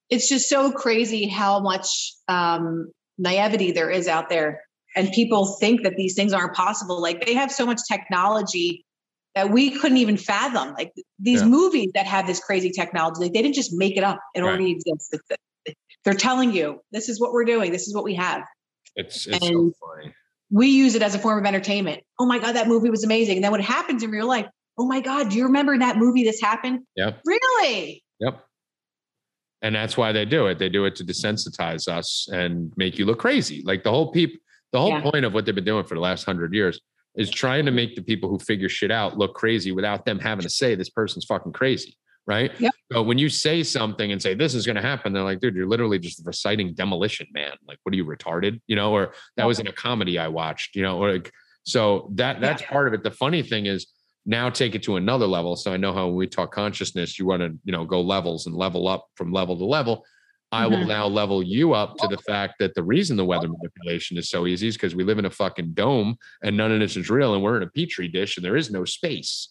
it's 0.10 0.30
just 0.30 0.50
so 0.50 0.72
crazy 0.72 1.28
how 1.28 1.60
much 1.60 2.14
um, 2.28 2.92
naivety 3.18 3.72
there 3.72 3.90
is 3.90 4.08
out 4.08 4.30
there. 4.30 4.62
And 4.96 5.12
people 5.12 5.58
think 5.60 5.84
that 5.84 5.96
these 5.98 6.16
things 6.16 6.32
aren't 6.34 6.54
possible. 6.54 7.02
Like 7.02 7.26
they 7.26 7.34
have 7.34 7.52
so 7.52 7.66
much 7.66 7.80
technology 7.90 8.86
that 9.34 9.50
we 9.50 9.72
couldn't 9.72 9.98
even 9.98 10.16
fathom. 10.16 10.74
Like 10.78 10.94
these 11.20 11.42
Yeah. 11.42 11.48
movies 11.48 11.92
that 11.96 12.06
have 12.06 12.26
this 12.26 12.40
crazy 12.40 12.70
technology, 12.70 13.22
like 13.22 13.34
they 13.34 13.42
didn't 13.42 13.56
just 13.56 13.74
make 13.74 13.98
it 13.98 14.04
up. 14.04 14.20
It 14.34 14.42
Right. 14.42 14.48
already 14.48 14.72
exists. 14.72 15.10
They're 16.06 16.14
telling 16.14 16.54
you 16.54 16.80
this 16.92 17.10
is 17.10 17.20
what 17.20 17.34
we're 17.34 17.46
doing. 17.46 17.72
This 17.72 17.88
is 17.88 17.96
what 17.96 18.04
we 18.04 18.14
have. 18.16 18.44
It's 18.96 19.26
it's 19.28 19.46
so 19.46 19.72
funny. 19.82 20.14
We 20.52 20.68
use 20.68 20.96
it 20.96 21.02
as 21.02 21.16
a 21.16 21.20
form 21.20 21.40
of 21.40 21.46
entertainment. 21.46 22.04
Oh 22.20 22.26
my 22.26 22.40
God, 22.40 22.54
that 22.54 22.68
movie 22.68 22.90
was 22.90 23.04
amazing. 23.04 23.38
And 23.38 23.44
then 23.44 23.52
what 23.52 23.62
happens 23.62 24.04
in 24.04 24.12
real 24.12 24.28
life? 24.28 24.46
Oh 24.78 24.86
my 24.86 25.02
God, 25.02 25.30
do 25.30 25.38
you 25.38 25.46
remember 25.46 25.74
in 25.74 25.80
that 25.80 25.98
movie 25.98 26.24
this 26.24 26.40
happened? 26.40 26.82
Yep. 26.96 27.22
Really? 27.26 28.04
Yep. 28.20 28.46
And 29.62 29.74
that's 29.74 29.98
why 29.98 30.12
they 30.12 30.26
do 30.26 30.48
it. 30.48 30.60
They 30.60 30.70
do 30.70 30.86
it 30.86 30.96
to 30.98 31.04
desensitize 31.04 31.88
us 31.88 32.28
and 32.32 32.72
make 32.78 32.98
you 33.00 33.06
look 33.06 33.20
crazy. 33.20 33.64
Like 33.66 33.84
the 33.84 33.90
whole 33.92 34.12
peop, 34.12 34.40
the 34.72 34.80
whole 34.80 34.90
Yeah. 34.92 35.02
point 35.02 35.26
of 35.26 35.34
what 35.34 35.46
they've 35.46 35.56
been 35.56 35.64
doing 35.64 35.86
for 35.86 35.96
the 35.96 36.02
last 36.02 36.26
hundred 36.26 36.54
years 36.54 36.80
is 37.16 37.30
trying 37.32 37.66
to 37.66 37.72
make 37.72 37.96
the 37.96 38.02
people 38.02 38.30
who 38.30 38.38
figure 38.38 38.68
shit 38.70 38.92
out 38.92 39.18
look 39.18 39.34
crazy 39.34 39.72
without 39.72 40.06
them 40.06 40.20
having 40.20 40.44
to 40.44 40.50
say 40.50 40.76
this 40.76 40.90
person's 40.90 41.26
fucking 41.26 41.54
crazy. 41.54 41.98
Right. 42.28 42.52
Yep. 42.60 42.74
So 42.92 43.04
when 43.04 43.20
you 43.20 43.30
say 43.30 43.62
something 43.62 44.12
and 44.12 44.20
say 44.20 44.34
this 44.34 44.56
is 44.56 44.66
going 44.66 44.78
to 44.78 44.82
happen, 44.82 45.14
they're 45.14 45.22
like, 45.24 45.40
dude, 45.42 45.56
you're 45.56 45.68
literally 45.68 46.00
just 46.00 46.22
reciting 46.26 46.74
Demolition 46.74 47.28
Man. 47.34 47.52
Like, 47.68 47.78
what 47.84 47.94
are 47.94 47.96
you 47.98 48.04
retarded? 48.06 48.60
You 48.66 48.76
know, 48.76 48.92
or 48.94 49.14
that 49.38 49.46
was 49.46 49.60
in 49.60 49.68
a 49.68 49.72
comedy 49.72 50.18
I 50.18 50.28
watched. 50.28 50.76
You 50.76 50.82
know, 50.82 50.98
or 50.98 51.14
like, 51.14 51.32
so 51.66 52.10
that 52.16 52.42
that's 52.42 52.64
Yeah. 52.64 52.70
part 52.70 52.88
of 52.88 52.96
it. 52.96 53.04
The 53.04 53.12
funny 53.12 53.44
thing 53.44 53.68
is 53.68 53.86
now 54.26 54.50
take 54.50 54.76
it 54.76 54.84
to 54.84 54.96
another 54.96 55.28
level. 55.28 55.56
So 55.56 55.72
I 55.72 55.78
know 55.78 55.94
how 55.94 56.08
when 56.08 56.16
we 56.16 56.28
talk 56.28 56.54
consciousness, 56.54 57.20
you 57.20 57.26
want 57.26 57.42
to, 57.42 57.58
you 57.64 57.72
know, 57.72 57.86
go 57.86 58.02
levels 58.02 58.48
and 58.48 58.56
level 58.56 58.88
up 58.88 59.08
from 59.16 59.32
level 59.32 59.58
to 59.58 59.66
level. 59.66 60.04
I 60.52 60.68
will 60.68 60.78
Mhm. 60.78 60.88
now 60.88 61.08
level 61.08 61.44
you 61.44 61.74
up 61.74 61.98
to 61.98 62.08
the 62.08 62.18
fact 62.20 62.56
that 62.60 62.76
the 62.76 62.84
reason 62.84 63.18
the 63.18 63.26
weather 63.26 63.48
manipulation 63.48 64.18
is 64.18 64.30
so 64.30 64.48
easy 64.48 64.68
is 64.68 64.76
because 64.76 64.96
we 64.96 65.04
live 65.04 65.20
in 65.20 65.26
a 65.26 65.30
fucking 65.30 65.74
dome 65.74 66.18
and 66.44 66.56
none 66.56 66.72
of 66.72 66.80
this 66.80 66.96
is 66.96 67.10
real 67.10 67.34
and 67.34 67.44
we're 67.44 67.58
in 67.58 67.64
a 67.64 67.68
petri 67.68 68.08
dish 68.08 68.38
and 68.38 68.46
there 68.46 68.56
is 68.56 68.72
no 68.72 68.86
space. 68.86 69.50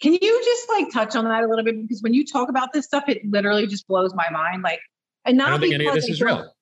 Can 0.00 0.14
you 0.14 0.42
just 0.44 0.68
like 0.68 0.92
touch 0.92 1.14
on 1.14 1.24
that 1.24 1.44
a 1.44 1.46
little 1.46 1.64
bit? 1.64 1.80
Because 1.80 2.02
when 2.02 2.12
you 2.12 2.26
talk 2.26 2.48
about 2.48 2.72
this 2.72 2.86
stuff, 2.86 3.04
it 3.08 3.22
literally 3.30 3.66
just 3.66 3.86
blows 3.86 4.14
my 4.14 4.28
mind. 4.30 4.62
Like, 4.62 4.80
and 5.24 5.38
not 5.38 5.60
think 5.60 5.74
any 5.74 5.86
of 5.86 5.92
because 5.94 6.06
this 6.06 6.10
I 6.10 6.12
is 6.14 6.22
real. 6.22 6.52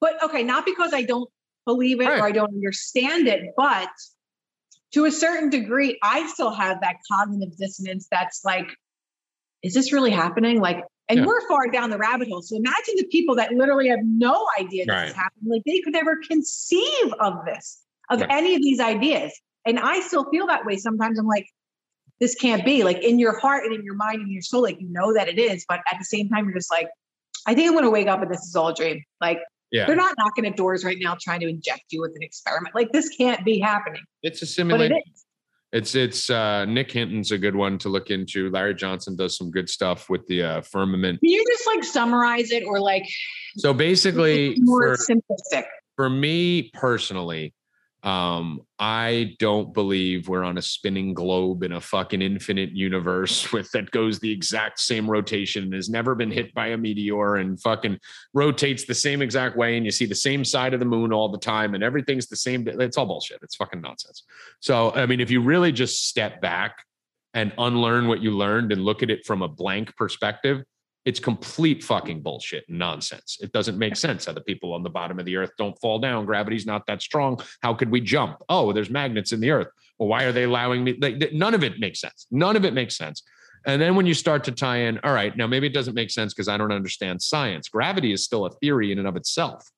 But 0.00 0.22
okay, 0.22 0.42
not 0.42 0.66
because 0.66 0.92
I 0.92 1.02
don't 1.02 1.30
believe 1.64 2.00
it 2.00 2.04
Right. 2.06 2.20
or 2.20 2.24
I 2.26 2.32
don't 2.32 2.52
understand 2.52 3.26
it, 3.26 3.52
but 3.56 3.88
to 4.94 5.04
a 5.06 5.10
certain 5.10 5.50
degree, 5.50 5.98
I 6.02 6.26
still 6.28 6.52
have 6.52 6.80
that 6.80 6.96
cognitive 7.10 7.56
dissonance 7.56 8.06
that's 8.10 8.42
like, 8.44 8.68
is 9.62 9.74
this 9.74 9.92
really 9.92 10.10
happening? 10.10 10.60
Like, 10.60 10.84
and 11.08 11.20
Yeah. 11.20 11.26
we're 11.26 11.46
far 11.48 11.68
down 11.68 11.90
the 11.90 11.98
rabbit 11.98 12.28
hole. 12.28 12.42
So 12.42 12.56
imagine 12.56 12.94
the 12.96 13.06
people 13.06 13.34
that 13.36 13.52
literally 13.52 13.88
have 13.88 14.00
no 14.02 14.48
idea 14.58 14.86
this 14.86 14.94
Right. 14.94 15.08
is 15.08 15.14
happening. 15.14 15.50
Like 15.52 15.62
they 15.66 15.80
could 15.80 15.92
never 15.92 16.16
conceive 16.16 17.12
of 17.20 17.44
this, 17.44 17.82
of 18.08 18.20
Right. 18.20 18.30
any 18.30 18.54
of 18.54 18.62
these 18.62 18.80
ideas. 18.80 19.32
And 19.66 19.78
I 19.78 20.00
still 20.00 20.30
feel 20.30 20.46
that 20.46 20.64
way. 20.64 20.76
Sometimes 20.76 21.18
I'm 21.18 21.26
like, 21.26 21.46
this 22.20 22.34
can't 22.36 22.64
be 22.64 22.84
like 22.84 23.02
in 23.02 23.18
your 23.18 23.38
heart 23.40 23.64
and 23.64 23.74
in 23.74 23.84
your 23.84 23.96
mind 23.96 24.20
and 24.20 24.30
your 24.30 24.42
soul, 24.42 24.62
like 24.62 24.80
you 24.80 24.88
know 24.88 25.12
that 25.14 25.28
it 25.28 25.38
is, 25.38 25.64
but 25.68 25.80
at 25.90 25.98
the 25.98 26.04
same 26.04 26.28
time, 26.28 26.44
you're 26.44 26.54
just 26.54 26.70
like, 26.70 26.88
I 27.46 27.54
think 27.54 27.68
I'm 27.68 27.74
gonna 27.74 27.90
wake 27.90 28.06
up 28.06 28.22
and 28.22 28.30
this 28.30 28.42
is 28.44 28.54
all 28.54 28.68
a 28.68 28.74
dream. 28.74 29.02
Like 29.20 29.40
Yeah. 29.74 29.86
they're 29.86 29.96
not 29.96 30.14
knocking 30.18 30.46
at 30.46 30.56
doors 30.56 30.84
right 30.84 30.96
now 31.00 31.16
trying 31.20 31.40
to 31.40 31.48
inject 31.48 31.86
you 31.90 32.00
with 32.00 32.12
an 32.14 32.22
experiment. 32.22 32.76
Like 32.76 32.92
this 32.92 33.08
can't 33.08 33.44
be 33.44 33.58
happening. 33.58 34.02
It's 34.22 34.40
a 34.40 34.44
But 34.44 34.50
it 34.50 34.52
simulation. 34.52 35.02
It's 35.72 35.96
it's 35.96 36.30
uh 36.30 36.64
Nick 36.66 36.92
Hinton's 36.92 37.32
a 37.32 37.38
good 37.38 37.56
one 37.56 37.78
to 37.78 37.88
look 37.88 38.10
into. 38.10 38.48
Larry 38.50 38.76
Johnson 38.76 39.16
does 39.16 39.36
some 39.36 39.50
good 39.50 39.68
stuff 39.68 40.08
with 40.08 40.24
the 40.28 40.44
uh 40.44 40.60
firmament. 40.60 41.18
Can 41.18 41.28
you 41.28 41.44
just 41.50 41.66
like 41.66 41.82
summarize 41.82 42.52
it 42.52 42.62
or 42.64 42.78
like 42.78 43.04
So 43.56 43.74
basically 43.74 44.54
more 44.60 44.96
for, 44.96 45.12
simplistic? 45.12 45.64
for 45.96 46.08
me 46.08 46.70
personally, 46.74 47.52
um, 48.04 48.60
I 48.78 49.34
don't 49.38 49.72
believe 49.72 50.28
we're 50.28 50.44
on 50.44 50.58
a 50.58 50.62
spinning 50.62 51.14
globe 51.14 51.62
in 51.62 51.72
a 51.72 51.80
fucking 51.80 52.20
infinite 52.20 52.70
universe 52.72 53.50
with 53.52 53.70
that 53.72 53.90
goes 53.90 54.20
the 54.20 54.30
exact 54.30 54.78
same 54.78 55.10
rotation 55.10 55.64
and 55.64 55.72
has 55.72 55.88
never 55.88 56.14
been 56.14 56.30
hit 56.30 56.52
by 56.52 56.68
a 56.68 56.76
meteor 56.76 57.36
and 57.36 57.58
fucking 57.60 57.98
rotates 58.34 58.84
the 58.84 58.94
same 58.94 59.22
exact 59.22 59.56
way 59.56 59.78
and 59.78 59.86
you 59.86 59.90
see 59.90 60.04
the 60.04 60.14
same 60.14 60.44
side 60.44 60.74
of 60.74 60.80
the 60.80 60.86
moon 60.86 61.14
all 61.14 61.30
the 61.30 61.38
time 61.38 61.74
and 61.74 61.82
everything's 61.82 62.26
the 62.26 62.36
same. 62.36 62.68
It's 62.68 62.98
all 62.98 63.06
bullshit. 63.06 63.38
It's 63.42 63.56
fucking 63.56 63.80
nonsense. 63.80 64.24
So 64.60 64.92
I 64.92 65.06
mean, 65.06 65.20
if 65.20 65.30
you 65.30 65.40
really 65.40 65.72
just 65.72 66.06
step 66.06 66.42
back 66.42 66.84
and 67.32 67.52
unlearn 67.56 68.06
what 68.06 68.20
you 68.20 68.32
learned 68.32 68.70
and 68.70 68.84
look 68.84 69.02
at 69.02 69.10
it 69.10 69.24
from 69.24 69.40
a 69.40 69.48
blank 69.48 69.96
perspective, 69.96 70.62
it's 71.04 71.20
complete 71.20 71.84
fucking 71.84 72.22
bullshit 72.22 72.64
and 72.68 72.78
nonsense. 72.78 73.38
It 73.40 73.52
doesn't 73.52 73.78
make 73.78 73.96
sense 73.96 74.24
how 74.24 74.32
the 74.32 74.40
people 74.40 74.72
on 74.72 74.82
the 74.82 74.90
bottom 74.90 75.18
of 75.18 75.26
the 75.26 75.36
earth 75.36 75.52
don't 75.58 75.78
fall 75.80 75.98
down. 75.98 76.24
Gravity's 76.24 76.66
not 76.66 76.86
that 76.86 77.02
strong. 77.02 77.40
How 77.62 77.74
could 77.74 77.90
we 77.90 78.00
jump? 78.00 78.38
Oh, 78.48 78.72
there's 78.72 78.90
magnets 78.90 79.32
in 79.32 79.40
the 79.40 79.50
earth. 79.50 79.68
Well, 79.98 80.08
why 80.08 80.24
are 80.24 80.32
they 80.32 80.44
allowing 80.44 80.82
me? 80.82 80.96
Like, 81.00 81.32
none 81.32 81.54
of 81.54 81.62
it 81.62 81.78
makes 81.78 82.00
sense. 82.00 82.26
None 82.30 82.56
of 82.56 82.64
it 82.64 82.72
makes 82.72 82.96
sense. 82.96 83.22
And 83.66 83.80
then 83.80 83.94
when 83.96 84.06
you 84.06 84.14
start 84.14 84.44
to 84.44 84.52
tie 84.52 84.78
in, 84.78 84.98
all 85.04 85.12
right, 85.12 85.34
now 85.36 85.46
maybe 85.46 85.66
it 85.66 85.72
doesn't 85.72 85.94
make 85.94 86.10
sense 86.10 86.34
because 86.34 86.48
I 86.48 86.56
don't 86.56 86.72
understand 86.72 87.22
science. 87.22 87.68
Gravity 87.68 88.12
is 88.12 88.24
still 88.24 88.46
a 88.46 88.50
theory 88.50 88.92
in 88.92 88.98
and 88.98 89.08
of 89.08 89.16
itself. 89.16 89.70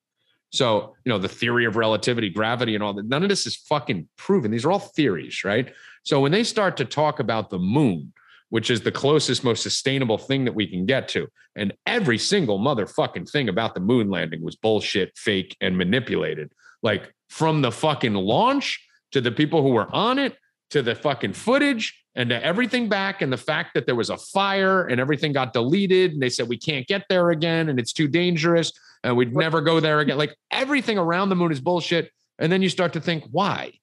So, 0.51 0.95
you 1.03 1.11
know, 1.11 1.19
the 1.19 1.27
theory 1.27 1.65
of 1.65 1.75
relativity, 1.75 2.29
gravity, 2.29 2.75
and 2.75 2.83
all 2.83 2.93
that, 2.93 3.05
none 3.05 3.23
of 3.23 3.29
this 3.29 3.45
is 3.45 3.55
fucking 3.55 4.07
proven. 4.17 4.49
These 4.49 4.65
are 4.65 4.71
all 4.71 4.79
theories, 4.79 5.43
right? 5.43 5.73
So 6.03 6.21
when 6.21 6.31
they 6.31 6.43
start 6.43 6.77
to 6.77 6.85
talk 6.85 7.19
about 7.19 7.49
the 7.49 7.59
moon, 7.59 8.13
which 8.49 8.69
is 8.69 8.81
the 8.81 8.91
closest, 8.91 9.43
most 9.43 9.63
sustainable 9.63 10.17
thing 10.17 10.45
that 10.45 10.55
we 10.55 10.67
can 10.67 10.85
get 10.85 11.07
to. 11.09 11.27
And 11.55 11.73
every 11.85 12.17
single 12.17 12.59
motherfucking 12.59 13.29
thing 13.29 13.49
about 13.49 13.73
the 13.73 13.79
moon 13.79 14.09
landing 14.09 14.41
was 14.41 14.55
bullshit, 14.55 15.17
fake, 15.17 15.55
and 15.59 15.77
manipulated. 15.77 16.51
Like 16.81 17.11
from 17.29 17.61
the 17.61 17.71
fucking 17.71 18.13
launch 18.13 18.85
to 19.11 19.21
the 19.21 19.31
people 19.31 19.61
who 19.61 19.69
were 19.69 19.93
on 19.93 20.19
it 20.19 20.37
to 20.69 20.81
the 20.81 20.95
fucking 20.95 21.33
footage 21.33 22.03
and 22.15 22.29
to 22.29 22.43
everything 22.43 22.89
back 22.89 23.21
and 23.21 23.31
the 23.31 23.37
fact 23.37 23.73
that 23.73 23.85
there 23.85 23.95
was 23.95 24.09
a 24.09 24.17
fire 24.17 24.85
and 24.87 24.99
everything 24.99 25.31
got 25.31 25.53
deleted 25.53 26.13
and 26.13 26.21
they 26.21 26.29
said 26.29 26.47
we 26.47 26.57
can't 26.57 26.87
get 26.87 27.05
there 27.09 27.29
again 27.31 27.69
and 27.69 27.79
it's 27.79 27.93
too 27.93 28.07
dangerous 28.07 28.71
and 29.03 29.15
we'd 29.15 29.35
never 29.35 29.61
go 29.61 29.79
there 29.79 29.99
again. 29.99 30.17
Like 30.17 30.35
everything 30.51 30.97
around 30.97 31.29
the 31.29 31.35
moon 31.35 31.51
is 31.51 31.61
bullshit. 31.61 32.11
And 32.39 32.51
then 32.51 32.61
you 32.61 32.69
start 32.69 32.93
to 32.93 33.01
think, 33.01 33.23
why? 33.31 33.73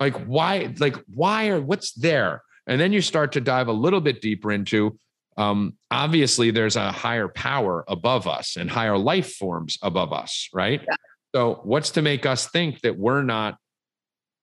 Like, 0.00 0.14
why? 0.26 0.74
Like, 0.78 0.96
why 1.12 1.48
are 1.48 1.60
what's 1.60 1.92
there? 1.92 2.42
And 2.66 2.80
then 2.80 2.92
you 2.92 3.00
start 3.00 3.32
to 3.32 3.40
dive 3.40 3.68
a 3.68 3.72
little 3.72 4.00
bit 4.00 4.20
deeper 4.20 4.52
into 4.52 4.98
um, 5.36 5.76
obviously 5.90 6.50
there's 6.50 6.76
a 6.76 6.90
higher 6.90 7.28
power 7.28 7.84
above 7.88 8.26
us 8.26 8.56
and 8.56 8.70
higher 8.70 8.96
life 8.96 9.34
forms 9.34 9.78
above 9.82 10.12
us, 10.12 10.48
right? 10.52 10.80
Yeah. 10.82 10.96
So 11.34 11.60
what's 11.64 11.90
to 11.92 12.02
make 12.02 12.24
us 12.24 12.48
think 12.48 12.80
that 12.80 12.98
we're 12.98 13.22
not 13.22 13.58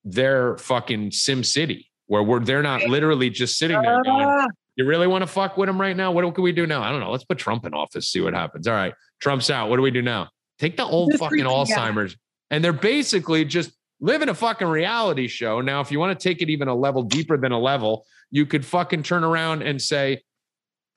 their 0.03 0.57
fucking 0.57 1.11
Sim 1.11 1.43
City, 1.43 1.89
where 2.05 2.21
we're 2.21 2.39
they're 2.39 2.61
not 2.61 2.83
literally 2.83 3.29
just 3.29 3.57
sitting 3.57 3.81
there 3.81 4.03
going, 4.03 4.27
Ah, 4.27 4.47
you 4.75 4.85
really 4.85 5.07
want 5.07 5.23
to 5.23 5.27
fuck 5.27 5.57
with 5.57 5.69
him 5.69 5.81
right 5.81 5.97
now? 5.97 6.11
What 6.11 6.35
can 6.35 6.43
we 6.43 6.51
do 6.51 6.67
now? 6.67 6.83
I 6.83 6.91
don't 6.91 6.99
know. 6.99 7.11
Let's 7.11 7.23
put 7.23 7.39
Trump 7.39 7.65
in 7.65 7.73
office, 7.73 8.09
see 8.09 8.21
what 8.21 8.33
happens. 8.33 8.67
All 8.67 8.75
right, 8.75 8.93
Trump's 9.19 9.49
out. 9.49 9.69
What 9.69 9.77
do 9.77 9.81
we 9.81 9.91
do 9.91 10.01
now? 10.01 10.29
Take 10.59 10.77
the 10.77 10.85
old 10.85 11.13
fucking 11.13 11.39
freaking 11.39 11.45
out. 11.45 11.67
Alzheimer's, 11.67 12.15
and 12.51 12.63
they're 12.63 12.73
basically 12.73 13.45
just 13.45 13.71
living 14.03 14.27
a 14.27 14.35
fucking 14.35 14.67
reality 14.67 15.29
show. 15.29 15.61
Now, 15.61 15.79
if 15.79 15.89
you 15.89 15.97
want 15.97 16.19
to 16.19 16.21
take 16.21 16.41
it 16.41 16.49
even 16.49 16.67
a 16.67 16.75
level 16.75 17.03
deeper 17.03 17.37
than 17.37 17.53
a 17.53 17.59
level, 17.59 18.05
you 18.29 18.45
could 18.45 18.65
fucking 18.65 19.03
turn 19.03 19.23
around 19.23 19.61
and 19.61 19.81
say, 19.81 20.21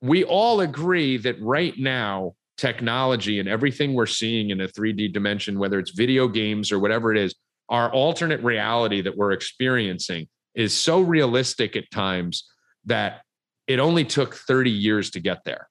we 0.01 0.25
all 0.25 0.59
agree 0.59 1.15
that 1.17 1.41
right 1.41 1.73
now, 1.77 2.35
technology 2.57 3.39
and 3.39 3.47
everything 3.47 3.93
we're 3.93 4.07
seeing 4.07 4.49
in 4.49 4.59
a 4.59 4.67
3D 4.67 5.13
dimension, 5.13 5.57
whether 5.57 5.79
it's 5.79 5.91
video 5.91 6.27
games 6.27 6.69
or 6.69 6.79
whatever 6.79 7.11
it 7.11 7.17
is, 7.17 7.33
our 7.69 7.89
alternate 7.93 8.43
reality 8.43 9.01
that 9.01 9.15
we're 9.15 9.31
experiencing 9.31 10.27
is 10.53 10.75
so 10.75 10.99
realistic 10.99 11.77
at 11.77 11.89
times 11.91 12.49
that 12.85 13.21
it 13.67 13.79
only 13.79 14.03
took 14.03 14.35
30 14.35 14.69
years 14.69 15.11
to 15.11 15.21
get 15.21 15.45
there, 15.45 15.69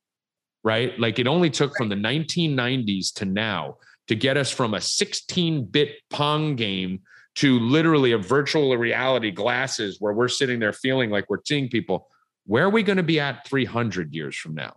right? 0.64 0.98
Like 0.98 1.18
it 1.18 1.26
only 1.26 1.50
took 1.50 1.76
from 1.76 1.90
the 1.90 1.96
1990s 1.96 3.12
to 3.16 3.26
now 3.26 3.76
to 4.08 4.14
get 4.14 4.38
us 4.38 4.50
from 4.50 4.72
a 4.72 4.80
16 4.80 5.66
bit 5.66 5.96
Pong 6.08 6.56
game 6.56 7.00
to 7.36 7.58
literally 7.60 8.12
a 8.12 8.18
virtual 8.18 8.76
reality 8.76 9.30
glasses 9.30 9.98
where 10.00 10.12
we're 10.12 10.28
sitting 10.28 10.58
there 10.58 10.72
feeling 10.72 11.10
like 11.10 11.28
we're 11.28 11.38
seeing 11.44 11.68
people. 11.68 12.08
Where 12.46 12.64
are 12.64 12.70
we 12.70 12.82
going 12.82 12.96
to 12.96 13.02
be 13.02 13.20
at 13.20 13.46
300 13.46 14.14
years 14.14 14.36
from 14.36 14.54
now? 14.54 14.76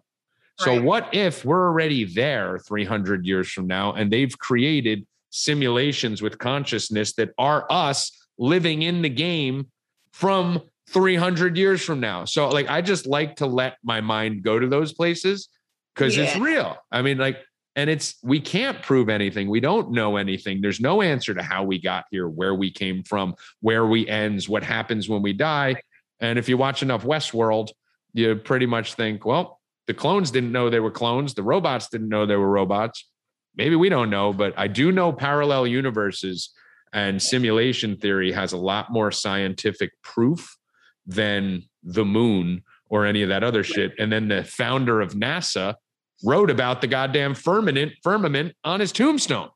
So, 0.59 0.73
Right. 0.73 0.83
what 0.83 1.15
if 1.15 1.45
we're 1.45 1.67
already 1.67 2.03
there 2.03 2.59
300 2.59 3.25
years 3.25 3.49
from 3.49 3.67
now 3.67 3.93
and 3.93 4.11
they've 4.11 4.37
created 4.37 5.07
simulations 5.29 6.21
with 6.21 6.37
consciousness 6.37 7.13
that 7.13 7.29
are 7.37 7.65
us 7.69 8.27
living 8.37 8.81
in 8.81 9.01
the 9.01 9.09
game 9.09 9.67
from 10.11 10.61
300 10.89 11.55
years 11.55 11.81
from 11.81 12.01
now? 12.01 12.25
So, 12.25 12.49
like, 12.49 12.67
I 12.69 12.81
just 12.81 13.07
like 13.07 13.37
to 13.37 13.45
let 13.45 13.77
my 13.83 14.01
mind 14.01 14.43
go 14.43 14.59
to 14.59 14.67
those 14.67 14.91
places 14.91 15.47
because 15.95 16.17
it's 16.17 16.35
real. 16.35 16.75
I 16.91 17.03
mean, 17.03 17.17
like, 17.17 17.37
and 17.79 17.89
it's 17.89 18.15
we 18.21 18.41
can't 18.41 18.81
prove 18.81 19.07
anything. 19.07 19.49
We 19.49 19.61
don't 19.61 19.91
know 19.91 20.17
anything. 20.17 20.59
There's 20.59 20.81
no 20.81 21.01
answer 21.01 21.33
to 21.33 21.41
how 21.41 21.63
we 21.63 21.79
got 21.79 22.03
here, 22.11 22.27
where 22.27 22.53
we 22.53 22.69
came 22.71 23.03
from, 23.03 23.35
where 23.61 23.85
we 23.85 24.05
ends, 24.05 24.49
what 24.49 24.63
happens 24.63 25.07
when 25.07 25.21
we 25.21 25.31
die. 25.31 25.81
And 26.19 26.37
if 26.37 26.49
you 26.49 26.57
watch 26.57 26.83
enough 26.83 27.05
Westworld, 27.05 27.69
you 28.13 28.35
pretty 28.35 28.65
much 28.65 28.95
think, 28.95 29.25
well, 29.25 29.61
the 29.87 29.93
clones 29.93 30.29
didn't 30.29 30.51
know 30.51 30.69
they 30.69 30.81
were 30.81 30.91
clones. 30.91 31.33
The 31.33 31.43
robots 31.43 31.87
didn't 31.87 32.09
know 32.09 32.25
they 32.25 32.35
were 32.35 32.49
robots. 32.49 33.09
Maybe 33.55 33.77
we 33.77 33.87
don't 33.87 34.09
know, 34.09 34.33
but 34.33 34.53
I 34.57 34.67
do 34.67 34.91
know 34.91 35.13
parallel 35.13 35.65
universes 35.65 36.49
and 36.91 37.21
simulation 37.21 37.95
theory 37.95 38.33
has 38.33 38.51
a 38.51 38.57
lot 38.57 38.91
more 38.91 39.09
scientific 39.09 39.91
proof 40.01 40.57
than 41.05 41.63
the 41.81 42.05
moon 42.05 42.63
or 42.89 43.05
any 43.05 43.21
of 43.21 43.29
that 43.29 43.43
other 43.43 43.63
shit. 43.63 43.93
And 43.97 44.11
then 44.11 44.27
the 44.27 44.43
founder 44.43 44.99
of 44.99 45.13
NASA 45.13 45.75
wrote 46.23 46.49
about 46.49 46.81
the 46.81 46.87
goddamn 46.87 47.33
firmament 47.33 47.93
firmament 48.03 48.53
on 48.63 48.79
his 48.79 48.91
tombstone. 48.91 49.49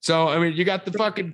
So 0.00 0.28
I 0.28 0.38
mean, 0.38 0.54
you 0.54 0.64
got 0.64 0.84
the 0.84 0.92
fucking 0.92 1.32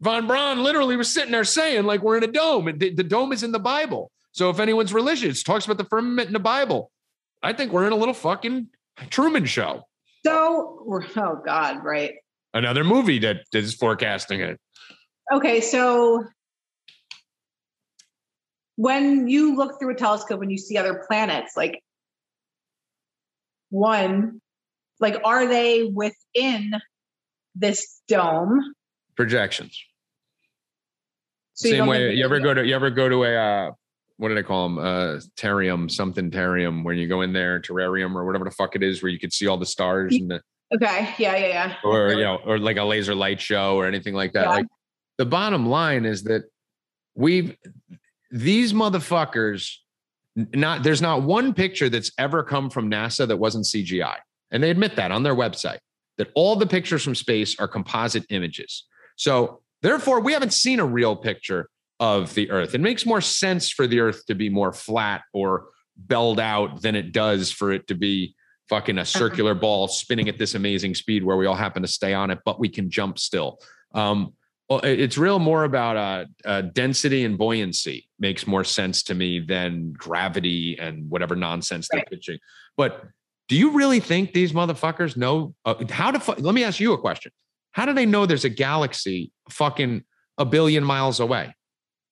Von 0.00 0.26
Braun 0.26 0.62
literally 0.62 0.96
was 0.96 1.12
sitting 1.12 1.32
there 1.32 1.44
saying, 1.44 1.84
like, 1.84 2.02
we're 2.02 2.16
in 2.16 2.24
a 2.24 2.28
dome, 2.28 2.68
and 2.68 2.78
the, 2.78 2.94
the 2.94 3.02
dome 3.02 3.32
is 3.32 3.42
in 3.42 3.52
the 3.52 3.58
Bible. 3.58 4.10
So 4.32 4.50
if 4.50 4.60
anyone's 4.60 4.92
religious, 4.92 5.42
talks 5.42 5.64
about 5.64 5.78
the 5.78 5.84
firmament 5.84 6.28
in 6.28 6.32
the 6.32 6.38
Bible. 6.38 6.92
I 7.42 7.52
think 7.52 7.72
we're 7.72 7.86
in 7.86 7.92
a 7.92 7.96
little 7.96 8.14
fucking 8.14 8.68
Truman 9.10 9.44
show. 9.44 9.82
So, 10.24 10.84
oh 11.16 11.42
God, 11.44 11.84
right. 11.84 12.14
Another 12.54 12.84
movie 12.84 13.18
that 13.20 13.42
is 13.52 13.74
forecasting 13.74 14.40
it. 14.40 14.60
Okay, 15.32 15.60
so 15.60 16.24
when 18.76 19.28
you 19.28 19.56
look 19.56 19.78
through 19.78 19.90
a 19.90 19.96
telescope 19.96 20.40
and 20.42 20.50
you 20.50 20.58
see 20.58 20.76
other 20.76 21.04
planets, 21.08 21.56
like 21.56 21.82
one, 23.70 24.40
like 25.00 25.20
are 25.24 25.46
they 25.46 25.84
within 25.84 26.72
this 27.54 28.00
dome? 28.08 28.74
Projections. 29.16 29.78
So 31.54 31.68
Same 31.68 31.78
don't 31.78 31.88
way. 31.88 32.14
You 32.14 32.24
ever 32.24 32.40
go 32.40 32.54
to 32.54 32.64
you 32.64 32.74
ever 32.74 32.90
go 32.90 33.08
to 33.08 33.24
a 33.24 33.36
uh, 33.36 33.70
what 34.16 34.28
do 34.28 34.34
they 34.34 34.42
call 34.42 34.68
them? 34.68 34.78
Uh, 34.78 35.20
terrarium, 35.36 35.90
something 35.90 36.30
terrarium, 36.30 36.84
where 36.84 36.94
you 36.94 37.08
go 37.08 37.22
in 37.22 37.32
there, 37.32 37.60
terrarium 37.60 38.14
or 38.14 38.24
whatever 38.24 38.44
the 38.44 38.50
fuck 38.50 38.76
it 38.76 38.82
is, 38.82 39.02
where 39.02 39.10
you 39.10 39.18
could 39.18 39.32
see 39.32 39.46
all 39.46 39.56
the 39.56 39.66
stars 39.66 40.14
and 40.14 40.30
the 40.30 40.40
Okay, 40.74 41.14
yeah, 41.18 41.34
yeah, 41.36 41.46
yeah. 41.46 41.74
or 41.82 42.12
you 42.12 42.22
know, 42.22 42.40
or 42.44 42.58
like 42.58 42.76
a 42.76 42.84
laser 42.84 43.14
light 43.14 43.40
show 43.40 43.76
or 43.76 43.86
anything 43.86 44.14
like 44.14 44.34
that. 44.34 44.42
Yeah. 44.42 44.50
Like 44.50 44.66
the 45.16 45.24
bottom 45.24 45.66
line 45.66 46.04
is 46.04 46.24
that 46.24 46.42
we've 47.14 47.56
these 48.30 48.74
motherfuckers 48.74 49.76
not 50.54 50.82
there's 50.82 51.02
not 51.02 51.22
one 51.22 51.54
picture 51.54 51.88
that's 51.88 52.10
ever 52.18 52.42
come 52.42 52.70
from 52.70 52.90
NASA 52.90 53.26
that 53.26 53.36
wasn't 53.36 53.66
CGI. 53.66 54.16
And 54.50 54.62
they 54.62 54.70
admit 54.70 54.96
that 54.96 55.10
on 55.10 55.22
their 55.22 55.34
website 55.34 55.78
that 56.16 56.30
all 56.34 56.56
the 56.56 56.66
pictures 56.66 57.04
from 57.04 57.14
space 57.14 57.58
are 57.58 57.68
composite 57.68 58.24
images. 58.30 58.84
So 59.16 59.60
therefore 59.82 60.20
we 60.20 60.32
haven't 60.32 60.52
seen 60.52 60.80
a 60.80 60.84
real 60.84 61.16
picture 61.16 61.68
of 62.00 62.34
the 62.34 62.50
earth. 62.50 62.74
It 62.74 62.80
makes 62.80 63.04
more 63.04 63.20
sense 63.20 63.70
for 63.70 63.86
the 63.86 64.00
earth 64.00 64.26
to 64.26 64.34
be 64.34 64.48
more 64.48 64.72
flat 64.72 65.22
or 65.32 65.66
belled 65.96 66.38
out 66.38 66.82
than 66.82 66.94
it 66.94 67.12
does 67.12 67.50
for 67.50 67.72
it 67.72 67.88
to 67.88 67.94
be 67.94 68.34
fucking 68.68 68.98
a 68.98 69.04
circular 69.04 69.54
ball 69.54 69.88
spinning 69.88 70.28
at 70.28 70.38
this 70.38 70.54
amazing 70.54 70.94
speed 70.94 71.24
where 71.24 71.36
we 71.36 71.46
all 71.46 71.54
happen 71.54 71.82
to 71.82 71.88
stay 71.88 72.14
on 72.14 72.30
it, 72.30 72.38
but 72.44 72.60
we 72.60 72.68
can 72.68 72.90
jump 72.90 73.18
still. 73.18 73.58
Um, 73.94 74.34
well, 74.68 74.80
it's 74.80 75.16
real 75.16 75.38
more 75.38 75.64
about 75.64 75.96
uh, 75.96 76.24
uh, 76.44 76.60
density 76.60 77.24
and 77.24 77.38
buoyancy 77.38 78.08
makes 78.18 78.46
more 78.46 78.64
sense 78.64 79.02
to 79.04 79.14
me 79.14 79.40
than 79.40 79.94
gravity 79.94 80.76
and 80.78 81.08
whatever 81.08 81.34
nonsense 81.34 81.88
they're 81.90 82.04
pitching. 82.04 82.38
But 82.76 83.02
do 83.48 83.56
you 83.56 83.70
really 83.70 83.98
think 83.98 84.34
these 84.34 84.52
motherfuckers 84.52 85.16
know 85.16 85.54
uh, 85.64 85.82
how 85.88 86.10
to? 86.10 86.20
Fu- 86.20 86.34
Let 86.34 86.54
me 86.54 86.64
ask 86.64 86.80
you 86.80 86.92
a 86.92 86.98
question. 86.98 87.32
How 87.72 87.86
do 87.86 87.94
they 87.94 88.04
know 88.04 88.26
there's 88.26 88.44
a 88.44 88.50
galaxy 88.50 89.32
fucking 89.48 90.04
a 90.36 90.44
billion 90.44 90.84
miles 90.84 91.18
away? 91.18 91.54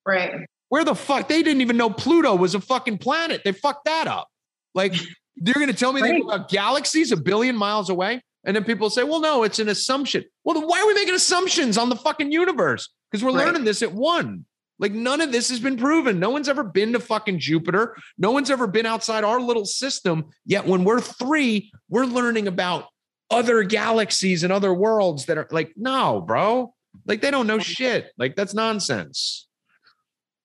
Right. 0.05 0.47
Where 0.69 0.83
the 0.83 0.95
fuck? 0.95 1.27
They 1.27 1.43
didn't 1.43 1.61
even 1.61 1.77
know 1.77 1.89
Pluto 1.91 2.35
was 2.35 2.55
a 2.55 2.59
fucking 2.59 2.97
planet. 2.97 3.41
They 3.43 3.51
fucked 3.51 3.85
that 3.85 4.07
up. 4.07 4.29
Like, 4.73 4.95
you're 5.35 5.53
going 5.53 5.67
to 5.67 5.73
tell 5.73 5.93
me 5.93 6.01
they 6.01 6.17
know 6.17 6.29
about 6.29 6.49
galaxies 6.49 7.11
a 7.11 7.17
billion 7.17 7.55
miles 7.55 7.89
away? 7.89 8.21
And 8.47 8.55
then 8.55 8.63
people 8.63 8.89
say, 8.89 9.03
well, 9.03 9.19
no, 9.19 9.43
it's 9.43 9.59
an 9.59 9.67
assumption. 9.67 10.23
Well, 10.45 10.55
then 10.59 10.67
why 10.67 10.79
are 10.81 10.87
we 10.87 10.93
making 10.93 11.13
assumptions 11.13 11.77
on 11.77 11.89
the 11.89 11.97
fucking 11.97 12.31
universe? 12.31 12.89
Because 13.11 13.23
we're 13.23 13.33
Right. 13.37 13.45
learning 13.45 13.65
this 13.65 13.81
at 13.83 13.91
one. 13.93 14.45
Like, 14.79 14.93
none 14.93 15.21
of 15.21 15.31
this 15.31 15.49
has 15.49 15.59
been 15.59 15.75
proven. 15.75 16.19
No 16.19 16.29
one's 16.29 16.47
ever 16.47 16.63
been 16.63 16.93
to 16.93 16.99
fucking 16.99 17.39
Jupiter. 17.39 17.97
No 18.17 18.31
one's 18.31 18.49
ever 18.49 18.65
been 18.65 18.85
outside 18.85 19.23
our 19.23 19.41
little 19.41 19.65
system. 19.65 20.25
Yet 20.45 20.65
when 20.65 20.85
we're 20.85 21.01
three, 21.01 21.71
we're 21.89 22.05
learning 22.05 22.47
about 22.47 22.85
other 23.29 23.63
galaxies 23.63 24.43
and 24.43 24.53
other 24.53 24.73
worlds 24.73 25.25
that 25.25 25.37
are 25.37 25.47
like, 25.51 25.73
no, 25.75 26.21
bro. 26.21 26.73
Like, 27.05 27.21
they 27.21 27.31
don't 27.31 27.47
know 27.47 27.59
shit. 27.59 28.11
Like, 28.17 28.35
that's 28.37 28.53
nonsense. 28.53 29.47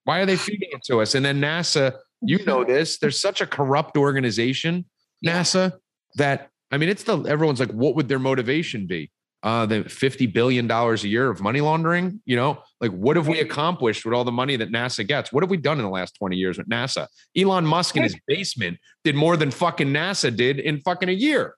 Why 0.04 0.18
are 0.20 0.26
they 0.26 0.36
feeding 0.48 0.70
it 0.72 0.82
to 0.86 1.00
us? 1.02 1.14
And 1.14 1.24
then 1.24 1.40
NASA, 1.40 1.92
you 2.20 2.44
know 2.44 2.64
this, 2.74 2.98
there's 2.98 3.20
such 3.20 3.40
a 3.40 3.46
corrupt 3.46 3.96
organization, 3.96 4.86
NASA, 5.24 5.74
that 6.16 6.48
I 6.72 6.78
mean, 6.78 6.88
it's 6.88 7.04
the 7.04 7.18
everyone's 7.22 7.60
like, 7.60 7.70
what 7.70 7.94
would 7.96 8.08
their 8.08 8.18
motivation 8.18 8.86
be? 8.86 9.10
Uh, 9.42 9.66
the 9.66 9.84
fifty 9.84 10.26
billion 10.26 10.66
dollars 10.66 11.04
a 11.04 11.08
year 11.08 11.28
of 11.28 11.40
money 11.40 11.60
laundering. 11.60 12.20
You 12.24 12.36
know, 12.36 12.62
like 12.80 12.92
what 12.92 13.16
have 13.16 13.28
we 13.28 13.40
accomplished 13.40 14.04
with 14.04 14.14
all 14.14 14.24
the 14.24 14.32
money 14.32 14.56
that 14.56 14.70
NASA 14.70 15.06
gets? 15.06 15.32
What 15.32 15.42
have 15.42 15.50
we 15.50 15.56
done 15.56 15.78
in 15.78 15.84
the 15.84 15.90
last 15.90 16.14
twenty 16.16 16.36
years 16.36 16.58
with 16.58 16.68
NASA? 16.68 17.08
Elon 17.36 17.66
Musk 17.66 17.96
in 17.96 18.04
his 18.04 18.16
basement 18.26 18.78
did 19.04 19.14
more 19.14 19.36
than 19.36 19.50
fucking 19.50 19.88
NASA 19.88 20.34
did 20.34 20.58
in 20.60 20.80
fucking 20.80 21.08
a 21.08 21.12
year. 21.12 21.56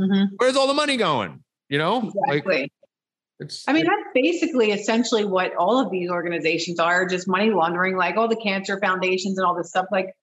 Mhm. 0.00 0.28
Where's 0.38 0.56
all 0.56 0.66
the 0.66 0.74
money 0.74 0.96
going? 0.96 1.44
You 1.68 1.78
know, 1.78 2.12
like 2.28 2.44
Exactly. 2.44 2.72
it's. 3.40 3.68
I 3.68 3.74
mean, 3.74 3.84
that's 3.84 4.08
basically 4.14 4.72
essentially 4.72 5.24
what 5.26 5.54
all 5.54 5.78
of 5.80 5.90
these 5.90 6.08
organizations 6.10 6.78
are 6.78 7.06
just 7.06 7.28
money 7.28 7.50
laundering, 7.50 7.96
like 7.96 8.16
all 8.16 8.26
the 8.28 8.36
cancer 8.36 8.80
foundations 8.80 9.36
and 9.38 9.46
all 9.46 9.54
this 9.54 9.68
stuff. 9.68 9.86
Like, 9.92 10.14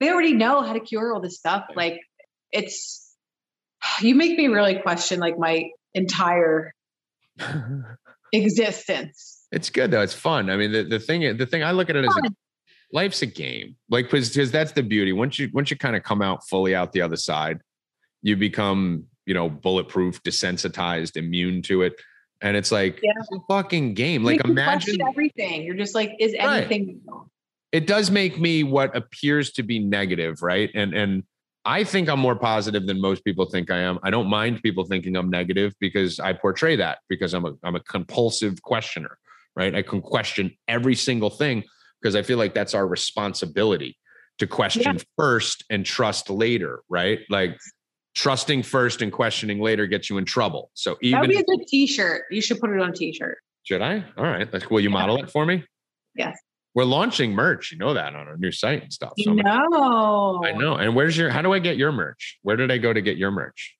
they 0.00 0.10
already 0.10 0.34
know 0.34 0.60
how 0.62 0.74
to 0.74 0.80
cure 0.80 1.14
all 1.14 1.20
this 1.20 1.38
stuff. 1.38 1.64
Like, 1.74 2.00
it's, 2.52 3.07
you 4.02 4.14
make 4.14 4.36
me 4.38 4.48
really 4.48 4.78
question 4.78 5.20
like 5.20 5.38
my 5.38 5.70
entire 5.94 6.74
existence. 8.32 9.46
It's 9.52 9.70
good 9.70 9.90
though. 9.90 10.02
It's 10.02 10.14
fun. 10.14 10.50
I 10.50 10.56
mean, 10.56 10.72
the, 10.72 10.82
the 10.84 10.98
thing 10.98 11.36
the 11.36 11.46
thing 11.46 11.62
I 11.62 11.70
look 11.72 11.88
at 11.90 11.96
it 11.96 12.04
as 12.04 12.16
a, 12.16 12.30
life's 12.92 13.22
a 13.22 13.26
game. 13.26 13.76
Like 13.88 14.10
because 14.10 14.50
that's 14.50 14.72
the 14.72 14.82
beauty. 14.82 15.12
Once 15.12 15.38
you 15.38 15.48
once 15.52 15.70
you 15.70 15.76
kind 15.76 15.96
of 15.96 16.02
come 16.02 16.22
out 16.22 16.46
fully 16.48 16.74
out 16.74 16.92
the 16.92 17.00
other 17.02 17.16
side, 17.16 17.60
you 18.22 18.36
become 18.36 19.04
you 19.26 19.34
know 19.34 19.48
bulletproof, 19.48 20.22
desensitized, 20.22 21.16
immune 21.16 21.62
to 21.62 21.82
it, 21.82 21.94
and 22.40 22.56
it's 22.56 22.70
like 22.70 23.00
Yeah. 23.02 23.12
it's 23.18 23.28
a 23.32 23.38
fucking 23.48 23.94
game. 23.94 24.22
Like 24.24 24.44
imagine 24.44 25.00
everything. 25.00 25.62
You're 25.62 25.76
just 25.76 25.94
like, 25.94 26.12
is 26.18 26.34
Right. 26.38 26.62
anything 26.62 27.00
real? 27.06 27.30
it 27.70 27.86
does 27.86 28.10
make 28.10 28.38
me 28.40 28.62
what 28.62 28.96
appears 28.96 29.50
to 29.52 29.62
be 29.62 29.78
negative, 29.78 30.42
right? 30.42 30.70
And 30.74 30.94
and 30.94 31.22
I 31.64 31.84
think 31.84 32.08
I'm 32.08 32.20
more 32.20 32.36
positive 32.36 32.86
than 32.86 33.00
most 33.00 33.24
people 33.24 33.44
think 33.44 33.70
I 33.70 33.78
am. 33.78 33.98
I 34.02 34.10
don't 34.10 34.28
mind 34.28 34.62
people 34.62 34.84
thinking 34.84 35.16
I'm 35.16 35.28
negative 35.28 35.74
because 35.80 36.18
I 36.20 36.32
portray 36.32 36.76
that 36.76 36.98
because 37.08 37.34
I'm 37.34 37.44
a 37.44 37.52
I'm 37.62 37.76
a 37.76 37.80
compulsive 37.80 38.62
questioner, 38.62 39.18
right? 39.56 39.74
I 39.74 39.82
can 39.82 40.00
question 40.00 40.56
every 40.66 40.94
single 40.94 41.30
thing 41.30 41.64
because 42.00 42.14
I 42.14 42.22
feel 42.22 42.38
like 42.38 42.54
that's 42.54 42.74
our 42.74 42.86
responsibility 42.86 43.98
to 44.38 44.46
question 44.46 44.96
yeah. 44.96 45.02
first 45.16 45.64
and 45.68 45.84
trust 45.84 46.30
later, 46.30 46.82
right? 46.88 47.20
Like 47.28 47.58
trusting 48.14 48.62
first 48.62 49.02
and 49.02 49.12
questioning 49.12 49.60
later 49.60 49.86
gets 49.86 50.08
you 50.08 50.18
in 50.18 50.24
trouble. 50.24 50.70
So 50.74 50.96
even 51.02 51.12
that 51.12 51.20
would 51.22 51.30
be 51.30 51.38
a 51.38 51.44
good 51.44 51.66
T-shirt. 51.68 52.24
You 52.30 52.40
should 52.40 52.60
put 52.60 52.70
it 52.70 52.80
on 52.80 52.90
a 52.90 52.92
T-shirt. 52.92 53.38
Should 53.64 53.82
I? 53.82 54.04
All 54.16 54.24
right. 54.24 54.50
Like, 54.52 54.70
Will 54.70 54.80
you 54.80 54.88
yeah. 54.88 54.94
model 54.94 55.22
it 55.22 55.30
for 55.30 55.44
me? 55.44 55.64
Yes. 56.14 56.38
We're 56.78 56.84
launching 56.84 57.32
merch. 57.32 57.72
You 57.72 57.78
know 57.78 57.92
that 57.94 58.14
on 58.14 58.28
our 58.28 58.36
new 58.36 58.52
site 58.52 58.84
and 58.84 58.92
stuff. 58.92 59.14
So 59.18 59.32
no. 59.32 60.40
I 60.44 60.52
know. 60.52 60.76
And 60.76 60.94
where's 60.94 61.16
your, 61.16 61.28
how 61.28 61.42
do 61.42 61.52
I 61.52 61.58
get 61.58 61.76
your 61.76 61.90
merch? 61.90 62.38
Where 62.42 62.54
did 62.54 62.70
I 62.70 62.78
go 62.78 62.92
to 62.92 63.00
get 63.00 63.16
your 63.16 63.32
merch? 63.32 63.74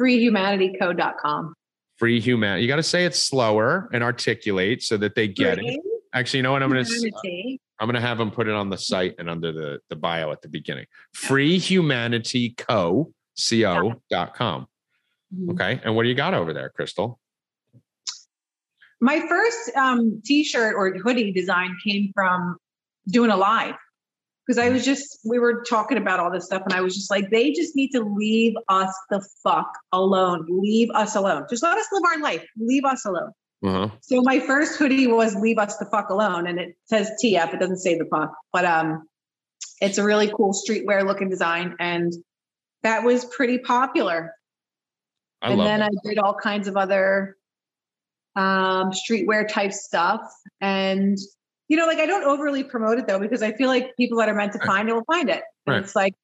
Freehumanityco.com. 0.00 1.54
Free 1.98 2.18
human. 2.18 2.60
You 2.60 2.66
got 2.66 2.76
to 2.76 2.82
say 2.82 3.04
it 3.04 3.14
slower 3.14 3.88
and 3.92 4.02
articulate 4.02 4.82
so 4.82 4.96
that 4.96 5.14
they 5.14 5.28
get 5.28 5.58
Free 5.58 5.68
it. 5.68 5.80
Actually, 6.14 6.38
you 6.38 6.42
know 6.42 6.50
what? 6.50 6.64
I'm 6.64 6.68
going 6.68 6.84
to, 6.84 7.58
I'm 7.78 7.86
going 7.86 7.94
to 7.94 8.00
have 8.00 8.18
them 8.18 8.32
put 8.32 8.48
it 8.48 8.54
on 8.54 8.70
the 8.70 8.78
site 8.78 9.14
and 9.20 9.30
under 9.30 9.52
the, 9.52 9.78
the 9.88 9.94
bio 9.94 10.32
at 10.32 10.42
the 10.42 10.48
beginning. 10.48 10.86
Freehumanityco, 11.16 13.12
co 13.76 14.02
dot 14.10 14.34
com. 14.34 14.66
Mm-hmm. 15.32 15.50
Okay. 15.50 15.80
And 15.84 15.94
what 15.94 16.02
do 16.02 16.08
you 16.08 16.16
got 16.16 16.34
over 16.34 16.52
there, 16.52 16.72
Krystal? 16.76 17.18
My 19.00 19.20
first 19.28 19.76
um, 19.76 20.22
t-shirt 20.24 20.74
or 20.74 20.96
hoodie 20.98 21.32
design 21.32 21.76
came 21.84 22.12
from 22.14 22.56
doing 23.08 23.30
a 23.30 23.36
live 23.36 23.74
because 24.46 24.58
I 24.58 24.68
was 24.70 24.84
just 24.84 25.18
we 25.24 25.38
were 25.38 25.62
talking 25.64 25.98
about 25.98 26.20
all 26.20 26.30
this 26.30 26.46
stuff 26.46 26.62
and 26.64 26.72
I 26.72 26.80
was 26.80 26.94
just 26.94 27.10
like 27.10 27.30
they 27.30 27.52
just 27.52 27.74
need 27.76 27.90
to 27.90 28.02
leave 28.02 28.54
us 28.68 28.94
the 29.10 29.26
fuck 29.42 29.70
alone. 29.92 30.46
Leave 30.48 30.90
us 30.90 31.16
alone. 31.16 31.46
Just 31.50 31.62
let 31.62 31.76
us 31.76 31.86
live 31.92 32.02
our 32.04 32.20
life. 32.20 32.44
Leave 32.58 32.84
us 32.84 33.04
alone. 33.04 33.32
Uh-huh. 33.64 33.88
So 34.02 34.22
my 34.22 34.38
first 34.40 34.78
hoodie 34.78 35.06
was 35.06 35.34
"Leave 35.34 35.58
us 35.58 35.76
the 35.78 35.86
fuck 35.86 36.10
alone," 36.10 36.46
and 36.46 36.58
it 36.58 36.76
says 36.84 37.10
TF. 37.22 37.54
It 37.54 37.60
doesn't 37.60 37.78
say 37.78 37.98
the 37.98 38.04
fuck, 38.04 38.32
but 38.52 38.64
um, 38.64 39.08
it's 39.80 39.98
a 39.98 40.04
really 40.04 40.30
cool 40.36 40.52
streetwear 40.52 41.04
looking 41.04 41.28
design, 41.28 41.74
and 41.80 42.12
that 42.82 43.02
was 43.02 43.24
pretty 43.24 43.58
popular. 43.58 44.34
I 45.42 45.52
and 45.52 45.60
then 45.60 45.80
that. 45.80 45.90
I 45.90 46.08
did 46.08 46.18
all 46.18 46.34
kinds 46.34 46.68
of 46.68 46.76
other 46.76 47.36
um, 48.36 48.92
streetwear 48.92 49.48
type 49.48 49.72
stuff. 49.72 50.20
And, 50.60 51.18
you 51.68 51.76
know, 51.76 51.86
like 51.86 51.98
I 51.98 52.06
don't 52.06 52.24
overly 52.24 52.62
promote 52.62 52.98
it 52.98 53.06
though, 53.06 53.18
because 53.18 53.42
I 53.42 53.52
feel 53.52 53.68
like 53.68 53.96
people 53.96 54.18
that 54.18 54.28
are 54.28 54.34
meant 54.34 54.52
to 54.52 54.58
right. 54.58 54.66
find 54.66 54.88
it 54.88 54.94
will 54.94 55.04
find 55.04 55.30
it. 55.30 55.42
Right. 55.66 55.82
It's 55.82 55.96
like, 55.96 56.14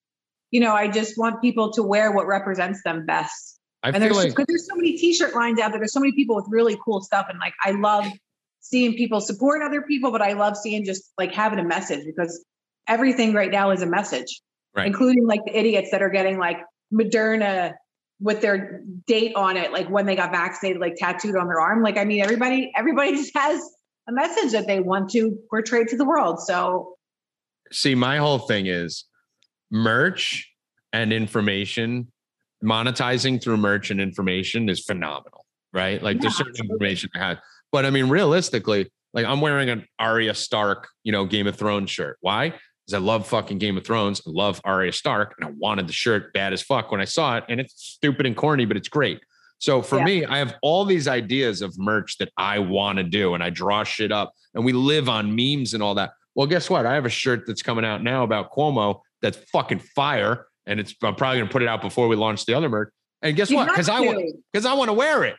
you 0.51 0.61
know, 0.61 0.75
I 0.75 0.89
just 0.89 1.17
want 1.17 1.41
people 1.41 1.73
to 1.73 1.83
wear 1.83 2.13
what 2.13 2.27
represents 2.27 2.83
them 2.85 3.07
best. 3.07 3.59
I 3.83 3.89
and 3.89 4.03
there's 4.03 4.17
because 4.17 4.37
like- 4.37 4.47
there's 4.47 4.69
so 4.69 4.77
many 4.77 4.97
t-shirt 4.97 5.35
lines 5.35 5.59
out 5.59 5.71
there. 5.71 5.81
There's 5.81 5.93
so 5.93 6.01
many 6.01 6.13
people 6.13 6.37
with 6.37 6.47
really 6.49 6.79
cool 6.85 7.01
stuff. 7.01 7.27
And 7.29 7.39
like 7.39 7.55
I 7.65 7.73
love 7.73 8.07
seeing 8.61 8.95
people 8.95 9.21
support 9.21 9.63
other 9.63 9.83
people, 9.83 10.13
but 10.13 10.23
I 10.23 10.35
love 10.35 10.57
seeing 10.57 10.85
just 10.85 11.13
like 11.19 11.33
having 11.33 11.59
a 11.59 11.65
message 11.65 12.05
because 12.05 12.45
everything 12.87 13.33
right 13.33 13.51
now 13.51 13.71
is 13.71 13.83
a 13.83 13.87
message. 13.87 14.41
Right. 14.75 14.87
Including 14.87 15.27
like 15.27 15.45
the 15.45 15.59
idiots 15.59 15.91
that 15.91 16.01
are 16.01 16.09
getting 16.09 16.39
like 16.39 16.59
Moderna 16.93 17.75
with 18.23 18.41
their 18.41 18.83
date 19.07 19.35
on 19.35 19.57
it, 19.57 19.73
like 19.73 19.89
when 19.91 20.07
they 20.07 20.15
got 20.15 20.31
vaccinated, 20.31 20.81
like 20.81 20.95
tattooed 20.97 21.37
on 21.37 21.49
their 21.49 21.61
arm. 21.61 21.83
Like, 21.83 21.99
I 21.99 22.05
mean, 22.05 22.23
everybody, 22.23 22.73
everybody 22.77 23.13
just 23.17 23.37
has 23.37 23.61
a 24.09 24.13
message 24.13 24.53
that 24.53 24.67
they 24.67 24.81
want 24.81 25.11
to 25.11 25.37
portray 25.51 25.85
to 25.85 25.97
the 25.97 26.05
world. 26.05 26.41
So, 26.41 26.95
see, 27.73 27.95
my 27.95 28.19
whole 28.19 28.39
thing 28.39 28.67
is 28.67 29.05
merch 29.71 30.49
and 30.93 31.13
information, 31.13 32.13
monetizing 32.63 33.43
through 33.43 33.57
merch 33.57 33.91
and 33.91 34.01
information 34.01 34.69
is 34.69 34.85
phenomenal, 34.85 35.45
right? 35.73 36.03
Like, 36.03 36.17
yeah, 36.17 36.23
there's 36.23 36.37
certain 36.37 36.51
absolutely. 36.53 36.75
information 36.75 37.11
I 37.15 37.19
had, 37.19 37.39
but 37.73 37.85
I 37.85 37.91
mean, 37.91 38.09
realistically, 38.09 38.91
like 39.15 39.27
I'm 39.27 39.41
wearing 39.41 39.69
an 39.69 39.87
Arya 39.99 40.35
Stark, 40.35 40.89
you 41.03 41.13
know, 41.13 41.25
Game 41.27 41.47
of 41.47 41.57
Thrones 41.57 41.91
shirt. 41.91 42.19
Why? 42.21 42.55
Because 42.85 43.01
I 43.01 43.05
love 43.05 43.27
fucking 43.27 43.59
Game 43.59 43.77
of 43.77 43.85
Thrones. 43.85 44.21
I 44.27 44.31
love 44.31 44.61
Arya 44.65 44.93
Stark, 44.93 45.35
and 45.39 45.49
I 45.49 45.53
wanted 45.57 45.87
the 45.87 45.93
shirt 45.93 46.33
bad 46.33 46.53
as 46.53 46.63
fuck 46.63 46.91
when 46.91 47.01
I 47.01 47.05
saw 47.05 47.37
it. 47.37 47.45
And 47.49 47.61
it's 47.61 47.75
stupid 47.77 48.27
and 48.27 48.37
corny, 48.37 48.65
but 48.65 48.77
it's 48.77 48.89
great. 48.89 49.21
So 49.59 49.81
for 49.81 49.99
yeah. 49.99 50.05
me, 50.05 50.25
I 50.25 50.39
have 50.39 50.57
all 50.61 50.85
these 50.85 51.07
ideas 51.07 51.63
of 51.63 51.79
merch 51.79 52.19
that 52.19 52.31
I 52.37 52.59
want 52.59 52.99
to 52.99 53.05
do, 53.05 53.35
and 53.35 53.43
I 53.43 53.51
draw 53.51 53.85
shit 53.85 54.11
up, 54.11 54.33
and 54.55 54.65
we 54.65 54.73
live 54.73 55.09
on 55.09 55.37
memes 55.37 55.75
and 55.75 55.83
all 55.83 55.95
that. 55.95 56.11
Well, 56.35 56.47
guess 56.47 56.69
what? 56.69 56.85
I 56.85 56.95
have 56.95 57.07
a 57.07 57.11
shirt 57.11 57.45
that's 57.47 57.63
coming 57.63 57.85
out 57.85 58.03
now 58.03 58.25
about 58.25 58.53
Cuomo 58.53 59.01
that's 59.21 59.37
fucking 59.53 59.79
fire, 59.79 60.47
and 60.67 60.81
it's 60.81 60.95
I'm 61.03 61.15
probably 61.15 61.39
gonna 61.39 61.51
put 61.51 61.63
it 61.63 61.69
out 61.69 61.81
before 61.81 62.09
we 62.09 62.17
launch 62.17 62.45
the 62.45 62.55
other 62.55 62.69
merch. 62.69 62.91
And 63.23 63.37
guess 63.37 63.53
what? 63.53 63.69
Because 63.69 63.89
I 63.89 64.01
want 64.01 64.35
because 64.53 64.67
I 64.67 64.75
want 64.75 64.89
to 64.89 64.95
wear 64.95 65.23
it. 65.25 65.37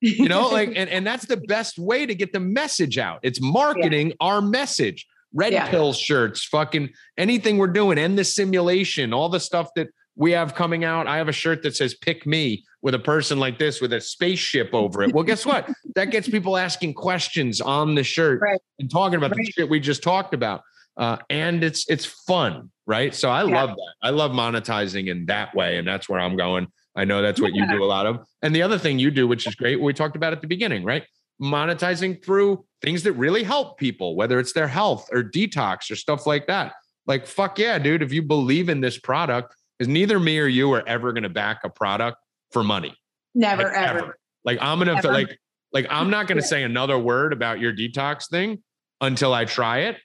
You 0.00 0.28
know, 0.28 0.46
like 0.48 0.68
and, 0.76 0.88
and 0.88 1.04
that's 1.04 1.26
the 1.26 1.38
best 1.38 1.76
way 1.76 2.06
to 2.06 2.14
get 2.14 2.32
the 2.32 2.40
message 2.40 2.98
out. 2.98 3.18
It's 3.24 3.40
marketing 3.40 4.08
yeah. 4.10 4.14
our 4.20 4.40
message 4.40 5.06
red 5.36 5.52
yeah. 5.52 5.68
pill 5.68 5.92
shirts, 5.92 6.44
fucking 6.44 6.90
anything 7.16 7.58
we're 7.58 7.66
doing, 7.68 7.98
end 7.98 8.18
the 8.18 8.24
simulation, 8.24 9.12
all 9.12 9.28
the 9.28 9.38
stuff 9.38 9.68
that 9.76 9.88
we 10.16 10.32
have 10.32 10.54
coming 10.54 10.82
out. 10.82 11.06
I 11.06 11.18
have 11.18 11.28
a 11.28 11.32
shirt 11.32 11.62
that 11.62 11.76
says 11.76 11.94
pick 11.94 12.26
me 12.26 12.64
with 12.80 12.94
a 12.94 12.98
person 12.98 13.38
like 13.38 13.58
this 13.58 13.80
with 13.80 13.92
a 13.92 14.00
spaceship 14.00 14.70
over 14.72 15.02
it. 15.02 15.14
Well, 15.14 15.24
guess 15.24 15.44
what? 15.44 15.68
that 15.94 16.06
gets 16.06 16.28
people 16.28 16.56
asking 16.56 16.94
questions 16.94 17.60
on 17.60 17.94
the 17.94 18.02
shirt 18.02 18.40
right. 18.40 18.60
and 18.78 18.90
talking 18.90 19.16
about 19.16 19.30
right. 19.32 19.44
the 19.44 19.52
shit 19.52 19.68
we 19.68 19.78
just 19.78 20.02
talked 20.02 20.34
about. 20.34 20.62
Uh, 20.96 21.18
and 21.28 21.62
it's 21.62 21.88
it's 21.90 22.06
fun, 22.06 22.70
right? 22.86 23.14
So 23.14 23.28
I 23.28 23.44
yeah. 23.44 23.54
love 23.54 23.70
that. 23.70 23.94
I 24.02 24.10
love 24.10 24.30
monetizing 24.30 25.08
in 25.08 25.26
that 25.26 25.54
way, 25.54 25.76
and 25.76 25.86
that's 25.86 26.08
where 26.08 26.18
I'm 26.18 26.36
going. 26.36 26.68
I 26.94 27.04
know 27.04 27.20
that's 27.20 27.38
what 27.38 27.54
yeah. 27.54 27.70
you 27.70 27.78
do 27.78 27.84
a 27.84 27.86
lot 27.86 28.06
of. 28.06 28.24
And 28.40 28.56
the 28.56 28.62
other 28.62 28.78
thing 28.78 28.98
you 28.98 29.10
do, 29.10 29.28
which 29.28 29.46
is 29.46 29.54
great, 29.54 29.78
we 29.78 29.92
talked 29.92 30.16
about 30.16 30.32
at 30.32 30.40
the 30.40 30.46
beginning, 30.46 30.82
right? 30.82 31.04
Monetizing 31.40 32.24
through 32.24 32.64
things 32.82 33.02
that 33.02 33.12
really 33.12 33.42
help 33.42 33.78
people, 33.78 34.16
whether 34.16 34.38
it's 34.38 34.52
their 34.52 34.68
health 34.68 35.08
or 35.12 35.22
detox 35.22 35.90
or 35.90 35.96
stuff 35.96 36.26
like 36.26 36.46
that. 36.46 36.72
Like, 37.06 37.26
fuck 37.26 37.58
yeah, 37.58 37.78
dude. 37.78 38.02
If 38.02 38.12
you 38.12 38.22
believe 38.22 38.68
in 38.68 38.80
this 38.80 38.98
product, 38.98 39.54
because 39.78 39.88
neither 39.88 40.18
me 40.18 40.38
or 40.38 40.46
you 40.46 40.72
are 40.72 40.86
ever 40.88 41.12
going 41.12 41.22
to 41.22 41.28
back 41.28 41.60
a 41.64 41.68
product 41.68 42.18
for 42.50 42.64
money. 42.64 42.94
Never, 43.34 43.64
like, 43.64 43.72
ever. 43.74 43.98
ever. 43.98 44.18
Like, 44.44 44.58
I'm 44.60 44.78
going 44.78 45.00
to, 45.00 45.10
like, 45.10 45.38
like, 45.72 45.86
I'm 45.90 46.10
not 46.10 46.26
going 46.26 46.40
to 46.40 46.46
say 46.46 46.62
another 46.62 46.98
word 46.98 47.32
about 47.32 47.60
your 47.60 47.72
detox 47.72 48.28
thing 48.28 48.62
until 49.00 49.34
I 49.34 49.44
try 49.44 49.80
it. 49.80 49.96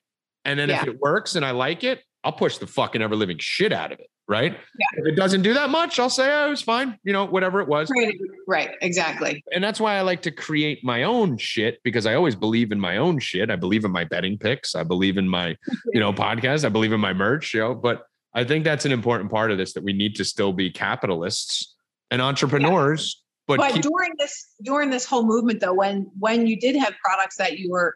And 0.44 0.60
then 0.60 0.70
yeah. 0.70 0.82
if 0.82 0.88
it 0.88 0.99
works 0.99 1.36
and 1.36 1.45
I 1.45 1.52
like 1.52 1.84
it, 1.84 2.03
I'll 2.24 2.34
push 2.34 2.58
the 2.58 2.68
fucking 2.68 3.02
ever 3.02 3.16
living 3.16 3.38
shit 3.40 3.72
out 3.72 3.91
of 3.91 3.99
it 3.99 4.08
right? 4.27 4.53
Yeah. 4.53 5.02
If 5.02 5.07
it 5.07 5.15
doesn't 5.15 5.41
do 5.41 5.53
that 5.53 5.69
much, 5.69 5.99
I'll 5.99 6.10
say 6.10 6.31
oh, 6.31 6.48
it 6.48 6.49
was 6.52 6.61
fine, 6.61 6.98
you 7.03 7.14
know, 7.14 7.26
whatever 7.26 7.60
it 7.61 7.68
was. 7.68 7.89
Right, 7.89 8.18
right, 8.48 8.72
exactly. 8.81 9.43
And 9.52 9.64
that's 9.64 9.80
why 9.80 9.95
I 9.95 10.02
like 10.02 10.22
to 10.23 10.31
create 10.31 10.84
my 10.84 11.03
own 11.03 11.38
shit 11.38 11.80
because 11.84 12.06
I 12.06 12.15
always 12.15 12.35
believe 12.35 12.72
in 12.72 12.80
my 12.80 12.98
own 12.98 13.19
shit. 13.19 13.49
I 13.49 13.56
believe 13.56 13.84
in 13.84 13.91
my 13.91 14.06
betting 14.06 14.38
picks. 14.38 14.76
I 14.76 14.84
believe 14.84 15.18
in 15.18 15.27
my, 15.27 15.57
you 15.93 15.99
know, 15.99 16.14
podcast. 16.14 16.65
I 16.65 16.69
believe 16.69 16.93
in 16.93 17.02
my 17.02 17.14
merch, 17.14 17.53
you 17.53 17.60
know, 17.60 17.76
but 17.76 18.06
I 18.34 18.43
think 18.43 18.64
that's 18.64 18.85
an 18.85 18.91
important 18.91 19.30
part 19.30 19.52
of 19.52 19.57
this 19.57 19.73
that 19.73 19.84
we 19.84 19.93
need 19.93 20.15
to 20.15 20.26
still 20.26 20.53
be 20.53 20.72
capitalists 20.72 21.76
and 22.10 22.22
entrepreneurs. 22.22 23.18
Yeah. 23.18 23.22
But, 23.48 23.57
but 23.57 23.73
keep- 23.73 23.81
during 23.84 24.14
this 24.18 24.48
during 24.64 24.89
this 24.91 25.06
whole 25.06 25.26
movement 25.26 25.60
though, 25.60 25.73
when 25.73 26.10
when 26.19 26.48
you 26.48 26.57
did 26.57 26.76
have 26.77 26.93
products 27.03 27.35
that 27.38 27.57
you 27.57 27.72
were 27.72 27.95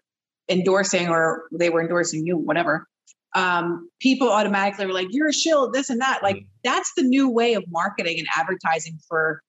endorsing 0.49 1.07
or 1.07 1.47
they 1.51 1.69
were 1.69 1.81
endorsing 1.81 2.25
you, 2.25 2.37
whatever, 2.37 2.87
um, 3.35 3.89
people 3.99 4.31
automatically 4.31 4.85
were 4.85 4.93
like, 4.93 5.09
you're 5.11 5.27
a 5.27 5.33
shill, 5.33 5.69
this 5.69 5.89
and 5.89 6.01
that. 6.01 6.23
Like, 6.23 6.37
mm. 6.37 6.47
that's 6.63 6.91
the 6.95 7.03
new 7.03 7.29
way 7.29 7.53
of 7.53 7.63
marketing 7.69 8.17
and 8.17 8.27
advertising 8.35 8.97
for 9.07 9.41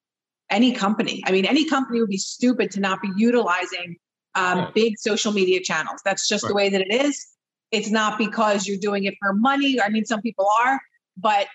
any 0.51 0.73
company. 0.73 1.23
I 1.25 1.33
mean, 1.33 1.47
any 1.47 1.65
company 1.69 2.01
would 2.01 2.11
be 2.11 2.19
stupid 2.19 2.71
to 2.73 2.81
not 2.81 3.01
be 3.01 3.11
utilizing 3.17 3.97
um, 4.35 4.59
yeah. 4.59 4.71
big 4.75 4.99
social 4.99 5.33
media 5.33 5.61
channels. 5.63 6.01
That's 6.05 6.29
just 6.29 6.45
right. 6.45 6.49
the 6.49 6.55
way 6.55 6.69
that 6.69 6.81
it 6.83 6.93
is. 6.93 7.27
It's 7.71 7.91
not 7.91 8.19
because 8.19 8.67
you're 8.67 8.79
doing 8.79 9.05
it 9.05 9.15
for 9.21 9.33
money. 9.33 9.81
I 9.81 9.89
mean, 9.89 10.05
some 10.05 10.21
people 10.21 10.47
are, 10.65 10.81
but 11.17 11.47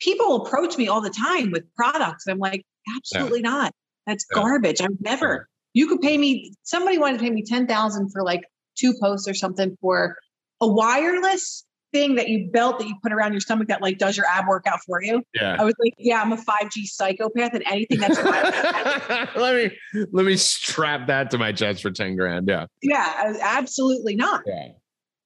people 0.00 0.44
approach 0.44 0.76
me 0.76 0.88
all 0.88 1.00
the 1.00 1.10
time 1.10 1.50
with 1.50 1.64
products. 1.74 2.26
I'm 2.26 2.38
like, 2.38 2.64
absolutely 2.96 3.40
yeah. 3.40 3.50
not. 3.50 3.72
That's 4.06 4.24
yeah. 4.30 4.42
garbage. 4.42 4.80
I 4.80 4.88
would 4.88 5.02
never. 5.02 5.48
You 5.72 5.86
could 5.88 6.00
pay 6.00 6.16
me. 6.16 6.54
Somebody 6.62 6.98
wanted 6.98 7.18
to 7.18 7.24
pay 7.24 7.30
me 7.30 7.42
ten 7.42 7.66
thousand 7.66 8.10
for 8.10 8.22
like 8.22 8.44
two 8.78 8.94
posts 9.00 9.28
or 9.28 9.34
something 9.34 9.76
for 9.80 10.16
a 10.60 10.68
wireless 10.68 11.64
thing 11.92 12.16
that 12.16 12.28
you 12.28 12.50
belt 12.50 12.78
that 12.78 12.88
you 12.88 12.94
put 13.02 13.12
around 13.12 13.32
your 13.32 13.40
stomach 13.40 13.68
that 13.68 13.80
like 13.80 13.98
does 13.98 14.16
your 14.16 14.26
ab 14.26 14.46
workout 14.46 14.80
for 14.84 15.02
you. 15.02 15.22
Yeah. 15.34 15.56
I 15.58 15.64
was 15.64 15.74
like, 15.82 15.94
yeah, 15.98 16.20
I'm 16.20 16.32
a 16.32 16.36
5G 16.36 16.84
psychopath 16.84 17.54
and 17.54 17.64
anything 17.66 18.00
that's 18.00 18.16
let 19.36 19.54
me 19.54 20.06
let 20.12 20.26
me 20.26 20.36
strap 20.36 21.06
that 21.06 21.30
to 21.30 21.38
my 21.38 21.52
chest 21.52 21.82
for 21.82 21.90
10 21.90 22.16
grand. 22.16 22.48
Yeah. 22.48 22.66
Yeah, 22.82 23.34
absolutely 23.40 24.16
not. 24.16 24.42
Yeah. 24.46 24.68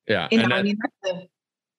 Yeah. 0.07 0.29
Know, 0.33 0.43
and, 0.43 0.53
that, 0.53 0.59
I 0.59 0.63
mean, 0.63 0.77
the, 1.03 1.27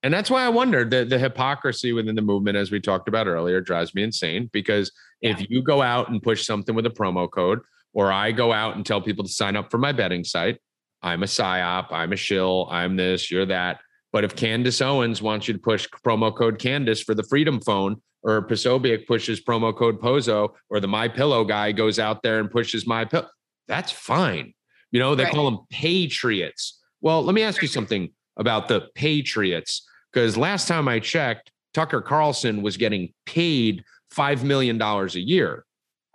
and 0.03 0.13
that's 0.13 0.29
why 0.31 0.43
I 0.43 0.49
wonder 0.49 0.83
the, 0.83 1.05
the 1.05 1.19
hypocrisy 1.19 1.93
within 1.93 2.15
the 2.15 2.21
movement, 2.21 2.57
as 2.57 2.71
we 2.71 2.79
talked 2.79 3.07
about 3.07 3.27
earlier, 3.27 3.61
drives 3.61 3.93
me 3.93 4.03
insane 4.03 4.49
because 4.51 4.91
yeah. 5.21 5.31
if 5.31 5.49
you 5.49 5.61
go 5.61 5.81
out 5.81 6.09
and 6.09 6.21
push 6.21 6.45
something 6.45 6.73
with 6.73 6.85
a 6.85 6.89
promo 6.89 7.29
code, 7.29 7.59
or 7.93 8.11
I 8.11 8.31
go 8.31 8.53
out 8.53 8.77
and 8.77 8.85
tell 8.85 9.01
people 9.01 9.25
to 9.25 9.29
sign 9.29 9.55
up 9.55 9.69
for 9.69 9.77
my 9.77 9.91
betting 9.91 10.23
site, 10.23 10.59
I'm 11.03 11.23
a 11.23 11.25
psyop, 11.25 11.87
I'm 11.91 12.13
a 12.13 12.15
shill, 12.15 12.67
I'm 12.71 12.95
this, 12.95 13.31
you're 13.31 13.45
that. 13.47 13.79
But 14.13 14.23
if 14.23 14.35
Candace 14.35 14.81
Owens 14.81 15.21
wants 15.21 15.47
you 15.47 15.53
to 15.53 15.59
push 15.59 15.87
promo 16.05 16.35
code 16.35 16.59
Candace 16.59 17.01
for 17.01 17.15
the 17.15 17.23
Freedom 17.23 17.59
Phone, 17.61 18.01
or 18.23 18.45
Posobiec 18.47 19.07
pushes 19.07 19.43
promo 19.43 19.75
code 19.75 19.99
Pozo, 19.99 20.49
or 20.69 20.79
the 20.79 20.87
My 20.87 21.07
Pillow 21.07 21.43
guy 21.43 21.71
goes 21.71 21.97
out 21.97 22.21
there 22.21 22.39
and 22.39 22.51
pushes 22.51 22.85
My 22.85 23.05
Pillow, 23.05 23.27
that's 23.67 23.91
fine. 23.91 24.53
You 24.91 24.99
know, 24.99 25.15
they 25.15 25.23
Right. 25.23 25.33
call 25.33 25.49
them 25.49 25.59
patriots. 25.71 26.79
Well, 26.99 27.23
let 27.23 27.33
me 27.33 27.41
ask 27.41 27.61
you 27.61 27.67
something 27.67 28.09
about 28.37 28.67
the 28.67 28.89
patriots, 28.95 29.87
because 30.11 30.37
last 30.37 30.67
time 30.67 30.87
I 30.87 30.99
checked, 30.99 31.51
Tucker 31.73 32.01
Carlson 32.01 32.61
was 32.61 32.77
getting 32.77 33.13
paid 33.25 33.83
$5 34.13 34.43
million 34.43 34.79
a 34.81 35.05
year. 35.19 35.65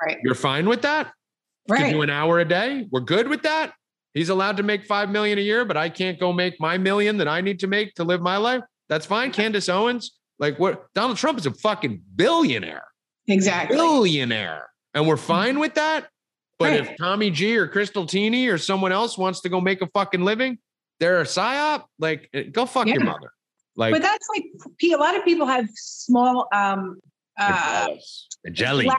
Right. 0.05 0.19
You're 0.23 0.35
fine 0.35 0.69
with 0.69 0.83
that? 0.83 1.13
Could 1.69 1.81
Right. 1.81 1.93
do 1.93 2.03
an 2.03 2.11
hour 2.11 2.39
a 2.39 2.45
day. 2.45 2.87
We're 2.93 3.01
good 3.01 3.27
with 3.27 3.43
that. 3.43 3.73
He's 4.17 4.31
allowed 4.31 4.57
to 4.57 4.63
make 4.63 4.87
five 4.87 5.11
million 5.11 5.37
a 5.39 5.43
year, 5.43 5.67
but 5.67 5.77
I 5.77 5.91
can't 5.91 6.19
go 6.19 6.33
make 6.33 6.59
my 6.59 6.79
million 6.79 7.19
that 7.19 7.29
I 7.29 7.43
need 7.43 7.61
to 7.61 7.67
make 7.67 7.95
to 7.97 8.05
live 8.05 8.23
my 8.23 8.39
life. 8.39 8.63
That's 8.89 9.05
fine. 9.05 9.31
Candace 9.31 9.69
Owens, 9.69 10.17
like 10.39 10.59
what? 10.59 10.87
Donald 10.95 11.19
Trump 11.19 11.39
is 11.39 11.45
a 11.45 11.51
fucking 11.51 12.01
billionaire, 12.17 12.85
Exactly. 13.29 13.77
billionaire, 13.77 14.71
and 14.95 15.07
we're 15.07 15.19
fine 15.19 15.59
with 15.59 15.75
that. 15.75 16.09
But 16.59 16.71
Right. 16.71 16.81
if 16.81 16.97
Tommy 16.97 17.31
G 17.31 17.59
or 17.59 17.69
Krystal 17.69 18.09
Tini 18.09 18.49
or 18.49 18.57
someone 18.57 18.91
else 18.91 19.19
wants 19.19 19.43
to 19.43 19.51
go 19.51 19.61
make 19.61 19.83
a 19.83 19.87
fucking 19.89 20.23
living, 20.23 20.57
they're 20.99 21.21
a 21.21 21.25
psyop. 21.25 21.85
Like, 21.99 22.31
eh, 22.33 22.45
go 22.45 22.65
fuck 22.65 22.87
your 22.87 23.05
mother. 23.05 23.31
Like, 23.77 23.93
but 23.93 24.01
that's 24.01 24.27
like 24.35 24.45
a 24.95 24.97
lot 24.97 25.15
of 25.15 25.27
people 25.27 25.47
have 25.47 25.69
small 25.75 26.49
um 26.55 26.99
uh 27.39 27.89
jelly. 28.51 28.87
lack 28.87 28.99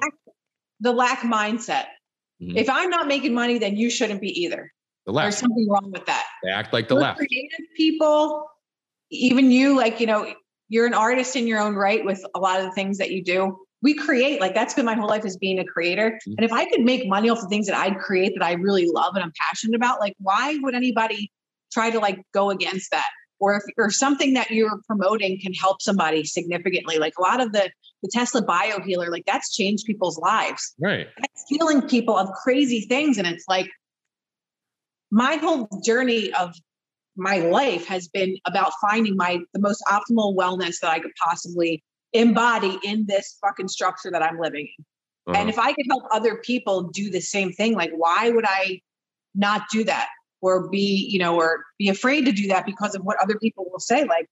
the 0.80 0.91
lack 0.91 1.22
mindset. 1.22 1.85
Mhm. 2.39 2.56
If 2.56 2.69
I'm 2.69 2.91
not 2.91 3.07
making 3.07 3.34
money, 3.34 3.57
then 3.57 3.76
you 3.76 3.89
shouldn't 3.89 4.22
be 4.22 4.30
either. 4.44 4.72
The 5.08 5.14
There's 5.14 5.38
something 5.38 5.68
wrong 5.70 5.90
with 5.92 6.06
that. 6.06 6.26
They 6.44 6.50
act 6.52 6.74
like 6.74 6.90
the 6.90 6.96
We're 6.96 7.02
left. 7.02 7.18
creative 7.18 7.66
people, 7.78 8.46
even 9.10 9.52
you, 9.52 9.76
like, 9.76 10.02
you 10.02 10.06
know, 10.06 10.34
you're 10.68 10.86
an 10.86 10.94
artist 10.94 11.38
in 11.38 11.48
your 11.48 11.62
own 11.62 11.76
right 11.76 12.04
with 12.04 12.24
a 12.36 12.40
lot 12.40 12.60
of 12.60 12.66
the 12.66 12.72
things 12.74 12.98
that 12.98 13.12
you 13.12 13.24
do. 13.24 13.58
We 13.82 13.94
create, 13.94 14.42
like, 14.42 14.54
that's 14.54 14.74
been 14.74 14.86
my 14.86 14.96
whole 14.96 15.08
life 15.08 15.24
is 15.24 15.38
being 15.38 15.60
a 15.60 15.66
creator. 15.66 16.12
Mm-hmm. 16.12 16.34
And 16.38 16.46
if 16.46 16.52
I 16.52 16.66
could 16.66 16.82
make 16.82 17.08
money 17.08 17.30
off 17.30 17.40
the 17.40 17.48
things 17.48 17.68
that 17.68 17.78
I'd 17.78 17.98
create 18.00 18.34
that 18.38 18.44
I 18.44 18.54
really 18.54 18.90
love 18.92 19.16
and 19.16 19.24
I'm 19.24 19.32
passionate 19.40 19.78
about, 19.78 20.02
like, 20.02 20.14
why 20.20 20.58
would 20.62 20.76
anybody 20.76 21.32
try 21.72 21.90
to 21.90 22.00
like 22.00 22.22
go 22.34 22.50
against 22.50 22.92
that? 22.92 23.08
Or 23.40 23.56
if 23.56 23.64
or 23.78 23.92
something 23.92 24.34
that 24.34 24.50
you're 24.52 24.82
promoting 24.88 25.40
can 25.40 25.54
help 25.54 25.82
somebody 25.82 26.26
significantly. 26.26 26.98
Like 26.98 27.14
a 27.20 27.22
lot 27.22 27.40
of 27.40 27.54
the 27.54 27.70
the 28.02 28.10
Tesla 28.12 28.42
bio 28.42 28.82
healer, 28.82 29.10
like 29.12 29.26
that's 29.26 29.56
changed 29.56 29.86
people's 29.86 30.18
lives 30.18 30.74
Right. 30.80 31.08
that's 31.18 31.44
healing 31.48 31.84
people 31.84 32.18
of 32.18 32.30
crazy 32.32 32.82
things. 32.82 33.18
And 33.18 33.28
it's 33.28 33.46
like 33.48 33.70
my 35.12 35.36
whole 35.36 35.68
journey 35.86 36.34
of 36.34 36.54
my 37.16 37.38
life 37.38 37.88
has 37.88 38.08
been 38.08 38.38
about 38.46 38.72
finding 38.80 39.16
my 39.16 39.40
the 39.54 39.60
most 39.60 39.84
optimal 39.90 40.36
wellness 40.36 40.80
that 40.82 40.92
I 40.92 41.00
could 41.00 41.12
possibly 41.24 41.84
embody 42.14 42.78
in 42.84 43.06
this 43.08 43.38
fucking 43.42 43.68
structure 43.68 44.12
that 44.12 44.22
I'm 44.22 44.40
living 44.40 44.68
in. 44.78 44.86
Uh-huh. 45.28 45.40
And 45.40 45.50
if 45.50 45.60
I 45.60 45.74
could 45.74 45.86
help 45.90 46.04
other 46.12 46.38
people 46.38 46.84
do 46.84 47.10
the 47.10 47.20
same 47.20 47.52
thing, 47.52 47.74
like 47.74 47.92
why 47.96 48.30
would 48.30 48.46
I 48.48 48.82
not 49.36 49.64
do 49.72 49.84
that? 49.84 50.10
Or 50.40 50.70
be, 50.70 51.08
you 51.12 51.18
know, 51.18 51.36
or 51.36 51.64
be 51.80 51.90
afraid 51.90 52.26
to 52.26 52.32
do 52.32 52.48
that 52.50 52.66
because 52.66 52.94
of 52.94 53.02
what 53.02 53.18
other 53.22 53.40
people 53.40 53.66
will 53.72 53.80
say. 53.80 54.04
Like, 54.04 54.28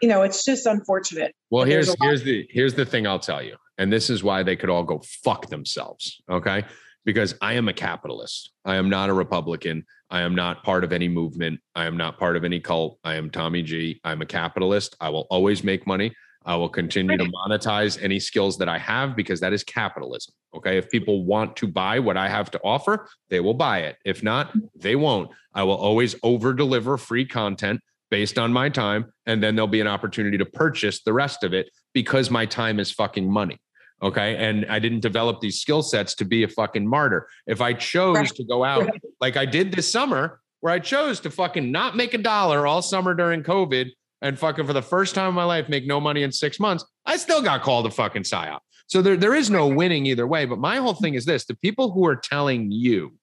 you 0.00 0.08
know, 0.08 0.22
it's 0.22 0.44
just 0.44 0.64
unfortunate. 0.64 1.34
Well, 1.50 1.64
here's 1.64 1.94
here's 2.00 2.22
the 2.22 2.46
here's 2.50 2.74
the 2.74 2.86
thing 2.86 3.04
I'll 3.04 3.18
tell 3.18 3.42
you, 3.42 3.56
and 3.78 3.92
this 3.92 4.08
is 4.08 4.22
why 4.22 4.44
they 4.44 4.54
could 4.54 4.70
all 4.70 4.84
go 4.84 5.02
fuck 5.24 5.48
themselves. 5.48 6.22
Okay, 6.30 6.64
because 7.04 7.34
I 7.40 7.54
am 7.54 7.68
a 7.68 7.72
capitalist. 7.72 8.50
I 8.64 8.76
am 8.76 8.90
not 8.90 9.08
a 9.08 9.14
Republican. 9.14 9.84
I 10.10 10.22
am 10.22 10.34
not 10.34 10.62
part 10.64 10.84
of 10.84 10.92
any 10.92 11.08
movement. 11.08 11.60
I 11.74 11.86
am 11.86 11.96
not 11.96 12.18
part 12.18 12.36
of 12.36 12.44
any 12.44 12.60
cult. 12.60 12.98
I 13.04 13.14
am 13.14 13.30
Tommy 13.30 13.62
G. 13.62 14.00
I'm 14.04 14.22
a 14.22 14.26
capitalist. 14.26 14.96
I 15.00 15.08
will 15.08 15.26
always 15.30 15.64
make 15.64 15.86
money. 15.86 16.12
I 16.44 16.56
will 16.56 16.68
continue 16.68 17.18
to 17.18 17.24
monetize 17.24 18.02
any 18.02 18.18
skills 18.18 18.56
that 18.58 18.68
I 18.68 18.78
have 18.78 19.14
because 19.14 19.40
that 19.40 19.52
is 19.52 19.62
capitalism. 19.62 20.34
Okay. 20.54 20.78
If 20.78 20.90
people 20.90 21.24
want 21.24 21.54
to 21.56 21.68
buy 21.68 21.98
what 21.98 22.16
I 22.16 22.28
have 22.28 22.50
to 22.52 22.60
offer, 22.64 23.08
they 23.28 23.40
will 23.40 23.54
buy 23.54 23.80
it. 23.80 23.96
If 24.04 24.22
not, 24.22 24.52
they 24.74 24.96
won't. 24.96 25.30
I 25.54 25.62
will 25.64 25.76
always 25.76 26.16
over 26.22 26.54
deliver 26.54 26.96
free 26.96 27.26
content 27.26 27.80
based 28.10 28.38
on 28.38 28.52
my 28.52 28.68
time. 28.68 29.12
And 29.26 29.42
then 29.42 29.54
there'll 29.54 29.68
be 29.68 29.82
an 29.82 29.86
opportunity 29.86 30.38
to 30.38 30.46
purchase 30.46 31.02
the 31.02 31.12
rest 31.12 31.44
of 31.44 31.52
it 31.52 31.70
because 31.92 32.30
my 32.30 32.46
time 32.46 32.80
is 32.80 32.90
fucking 32.90 33.30
money. 33.30 33.58
Okay. 34.02 34.36
And 34.36 34.66
I 34.70 34.78
didn't 34.78 35.00
develop 35.00 35.40
these 35.40 35.60
skill 35.60 35.82
sets 35.82 36.14
to 36.16 36.24
be 36.24 36.42
a 36.42 36.48
fucking 36.48 36.86
martyr. 36.86 37.28
If 37.46 37.60
I 37.60 37.72
chose 37.74 38.16
Right. 38.16 38.34
to 38.36 38.44
go 38.44 38.64
out 38.64 38.86
Right. 38.86 39.02
like 39.20 39.36
I 39.36 39.44
did 39.46 39.72
this 39.72 39.90
summer, 39.90 40.40
where 40.60 40.72
I 40.72 40.78
chose 40.78 41.20
to 41.20 41.30
fucking 41.30 41.70
not 41.72 41.96
make 41.96 42.12
a 42.14 42.18
dollar 42.18 42.66
all 42.66 42.82
summer 42.82 43.14
during 43.14 43.42
COVID 43.42 43.90
and 44.22 44.38
fucking 44.38 44.66
for 44.66 44.72
the 44.74 44.82
first 44.82 45.14
time 45.14 45.28
in 45.30 45.34
my 45.34 45.44
life 45.44 45.68
make 45.68 45.86
no 45.86 46.00
money 46.00 46.22
in 46.22 46.32
six 46.32 46.60
months, 46.60 46.84
I 47.06 47.16
still 47.16 47.40
got 47.42 47.62
called 47.62 47.86
a 47.86 47.90
fucking 47.90 48.24
psyop. 48.24 48.60
So 48.86 49.00
there, 49.02 49.16
there 49.16 49.34
is 49.34 49.48
no 49.50 49.68
winning 49.68 50.04
either 50.06 50.26
way. 50.26 50.44
But 50.46 50.58
my 50.58 50.76
whole 50.76 50.94
thing 50.94 51.14
is 51.14 51.24
this 51.24 51.44
the 51.46 51.54
people 51.54 51.92
who 51.92 52.06
are 52.06 52.16
telling 52.16 52.70
you 52.70 53.14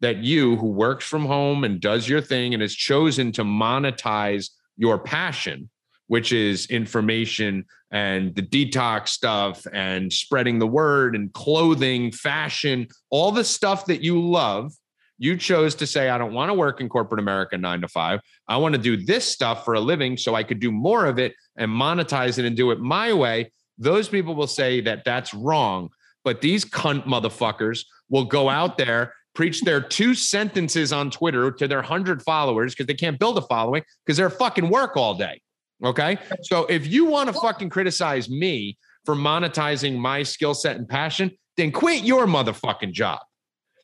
that 0.00 0.16
you, 0.18 0.56
who 0.56 0.66
works 0.66 1.04
from 1.06 1.24
home 1.26 1.62
and 1.62 1.80
does 1.80 2.08
your 2.08 2.20
thing 2.20 2.54
and 2.54 2.60
has 2.60 2.74
chosen 2.74 3.30
to 3.32 3.44
monetize 3.44 4.50
your 4.76 4.98
passion, 4.98 5.70
which 6.12 6.30
is 6.30 6.66
information 6.66 7.64
and 7.90 8.34
the 8.34 8.42
detox 8.42 9.08
stuff 9.08 9.66
and 9.72 10.12
spreading 10.12 10.58
the 10.58 10.66
word 10.66 11.16
and 11.16 11.32
clothing, 11.32 12.12
fashion, 12.12 12.86
all 13.08 13.32
the 13.32 13.42
stuff 13.42 13.86
that 13.86 14.04
you 14.04 14.20
love. 14.20 14.74
You 15.16 15.38
chose 15.38 15.74
to 15.76 15.86
say, 15.86 16.10
I 16.10 16.18
don't 16.18 16.34
want 16.34 16.50
to 16.50 16.54
work 16.54 16.82
in 16.82 16.90
corporate 16.90 17.18
America 17.18 17.56
nine 17.56 17.80
to 17.80 17.88
five. 17.88 18.20
I 18.46 18.58
want 18.58 18.74
to 18.74 18.78
do 18.78 18.98
this 18.98 19.26
stuff 19.26 19.64
for 19.64 19.72
a 19.72 19.80
living 19.80 20.18
so 20.18 20.34
I 20.34 20.42
could 20.42 20.60
do 20.60 20.70
more 20.70 21.06
of 21.06 21.18
it 21.18 21.32
and 21.56 21.70
monetize 21.70 22.38
it 22.38 22.44
and 22.44 22.54
do 22.54 22.72
it 22.72 22.78
my 22.78 23.14
way. 23.14 23.50
Those 23.78 24.06
people 24.06 24.34
will 24.34 24.46
say 24.46 24.82
that 24.82 25.06
that's 25.06 25.32
wrong. 25.32 25.88
But 26.24 26.42
these 26.42 26.62
cunt 26.66 27.06
motherfuckers 27.06 27.86
will 28.10 28.26
go 28.26 28.50
out 28.60 28.76
there, 28.76 29.14
preach 29.34 29.62
their 29.62 29.80
two 29.80 30.14
sentences 30.14 30.92
on 30.92 31.10
Twitter 31.10 31.50
to 31.52 31.66
their 31.66 31.80
hundred 31.80 32.22
followers 32.22 32.74
because 32.74 32.86
they 32.86 32.92
can't 32.92 33.18
build 33.18 33.38
a 33.38 33.42
following 33.42 33.82
because 34.04 34.18
they're 34.18 34.28
fucking 34.28 34.68
work 34.68 34.94
all 34.98 35.14
day. 35.14 35.40
Okay. 35.84 36.18
So 36.42 36.66
if 36.66 36.86
you 36.86 37.04
want 37.04 37.32
to 37.32 37.40
fucking 37.40 37.70
criticize 37.70 38.28
me 38.28 38.78
for 39.04 39.14
monetizing 39.14 39.98
my 39.98 40.22
skill 40.22 40.54
set 40.54 40.76
and 40.76 40.88
passion, 40.88 41.30
then 41.56 41.72
quit 41.72 42.04
your 42.04 42.26
motherfucking 42.26 42.92
job. 42.92 43.20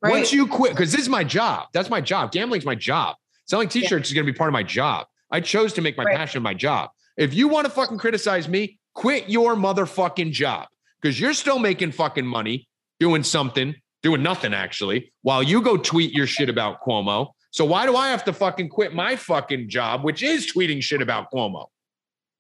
Right. 0.03 0.13
Once 0.13 0.33
you 0.33 0.47
quit, 0.47 0.73
because 0.73 0.93
this 0.93 1.01
is 1.01 1.09
my 1.09 1.25
job. 1.25 1.67
That's 1.73 1.91
my 1.91 2.01
job. 2.01 2.31
Gambling's 2.31 2.65
my 2.65 2.77
job. 2.77 3.17
Selling 3.47 3.69
t-shirts 3.69 4.09
is 4.09 4.15
going 4.15 4.27
to 4.27 4.33
be 4.33 4.37
part 4.37 4.49
of 4.49 4.53
my 4.53 4.63
job. 4.63 5.07
I 5.31 5.41
chose 5.41 5.73
to 5.75 5.83
make 5.83 5.97
my 5.97 6.05
Right. 6.05 6.17
passion 6.17 6.43
my 6.43 6.55
job. 6.55 6.91
If 7.17 7.35
you 7.35 7.49
want 7.49 7.67
to 7.67 7.71
fucking 7.71 7.99
criticize 7.99 8.49
me, 8.49 8.79
quit 8.95 9.29
your 9.29 9.57
motherfucking 9.57 10.33
job 10.33 10.69
because 11.03 11.19
you're 11.19 11.35
still 11.35 11.59
making 11.59 11.93
fucking 11.93 12.27
money 12.27 12.69
doing 13.01 13.25
something, 13.25 13.75
doing 14.03 14.23
nothing 14.23 14.55
actually, 14.55 15.13
while 15.23 15.43
you 15.43 15.61
go 15.61 15.77
tweet 15.77 16.13
your 16.13 16.27
shit 16.27 16.49
about 16.49 16.81
Cuomo. 16.83 17.33
So 17.51 17.65
why 17.65 17.87
do 17.87 17.97
I 17.97 18.09
have 18.11 18.25
to 18.25 18.33
fucking 18.33 18.69
quit 18.69 18.95
my 18.95 19.17
fucking 19.17 19.69
job, 19.69 20.05
which 20.05 20.23
is 20.23 20.53
tweeting 20.53 20.83
shit 20.83 21.03
about 21.03 21.31
Cuomo? 21.33 21.67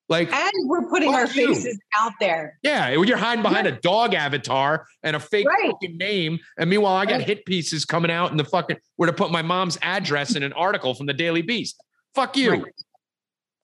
Like, 0.08 0.32
and 0.32 0.50
we're 0.64 0.88
putting 0.88 1.12
our 1.14 1.26
you. 1.26 1.48
faces 1.54 1.78
out 1.98 2.12
there. 2.18 2.58
yeah, 2.62 2.88
you're 2.90 3.16
hiding 3.18 3.42
behind 3.42 3.66
a 3.66 3.72
dog 3.72 4.14
avatar 4.14 4.86
and 5.02 5.14
a 5.14 5.20
fake 5.20 5.46
Right. 5.46 5.70
fucking 5.70 5.98
name. 5.98 6.38
And 6.58 6.70
meanwhile, 6.70 6.94
I 6.96 7.04
got 7.04 7.18
Right. 7.18 7.26
hit 7.26 7.44
pieces 7.44 7.84
coming 7.84 8.10
out 8.10 8.30
in 8.30 8.38
the 8.38 8.44
fucking 8.44 8.78
where 8.96 9.06
to 9.08 9.12
put 9.12 9.30
my 9.30 9.42
mom's 9.42 9.76
address 9.82 10.34
in 10.34 10.42
an 10.42 10.54
article 10.54 10.94
from 10.94 11.04
the 11.06 11.12
Daily 11.12 11.42
Beast. 11.42 11.82
Fuck 12.14 12.36
you, 12.38 12.52
Right. 12.52 12.62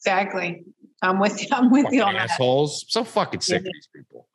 Exactly. 0.00 0.62
I'm 1.02 1.18
with 1.18 1.40
you. 1.42 1.48
I'm 1.52 1.70
with 1.70 1.84
fucking 1.84 1.98
you 1.98 2.04
on 2.04 2.14
that. 2.14 2.30
assholes. 2.30 2.84
So 2.88 3.04
fucking 3.04 3.40
sick 3.40 3.60
of 3.60 3.64
Yeah. 3.66 3.70
these 3.74 3.88
people. 3.94 4.28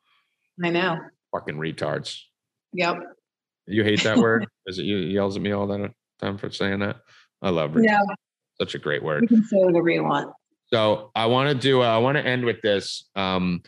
I 0.64 0.70
know. 0.70 0.98
Fucking 1.32 1.56
retards. 1.56 2.18
Yep. 2.72 2.96
You 3.66 3.84
hate 3.84 4.02
that 4.02 4.16
word? 4.18 4.46
Is 4.66 4.78
it 4.78 4.84
you 4.84 4.96
yells 4.98 5.36
at 5.36 5.42
me 5.42 5.52
all 5.52 5.66
the 5.66 5.92
time 6.20 6.38
for 6.38 6.50
saying 6.50 6.80
that? 6.80 6.96
I 7.40 7.50
love 7.50 7.76
it. 7.76 7.82
No, 7.82 7.98
Such 8.60 8.74
a 8.74 8.78
great 8.78 9.02
word. 9.02 9.22
you 9.22 9.28
can 9.28 9.44
say 9.44 9.56
whatever 9.58 9.88
you 9.88 10.02
want. 10.04 10.32
So 10.72 11.10
I 11.14 11.26
want 11.26 11.48
to 11.48 11.54
do. 11.54 11.82
I 11.82 11.98
want 11.98 12.16
to 12.16 12.24
end 12.24 12.44
with 12.44 12.60
this. 12.62 13.08
Um, 13.16 13.62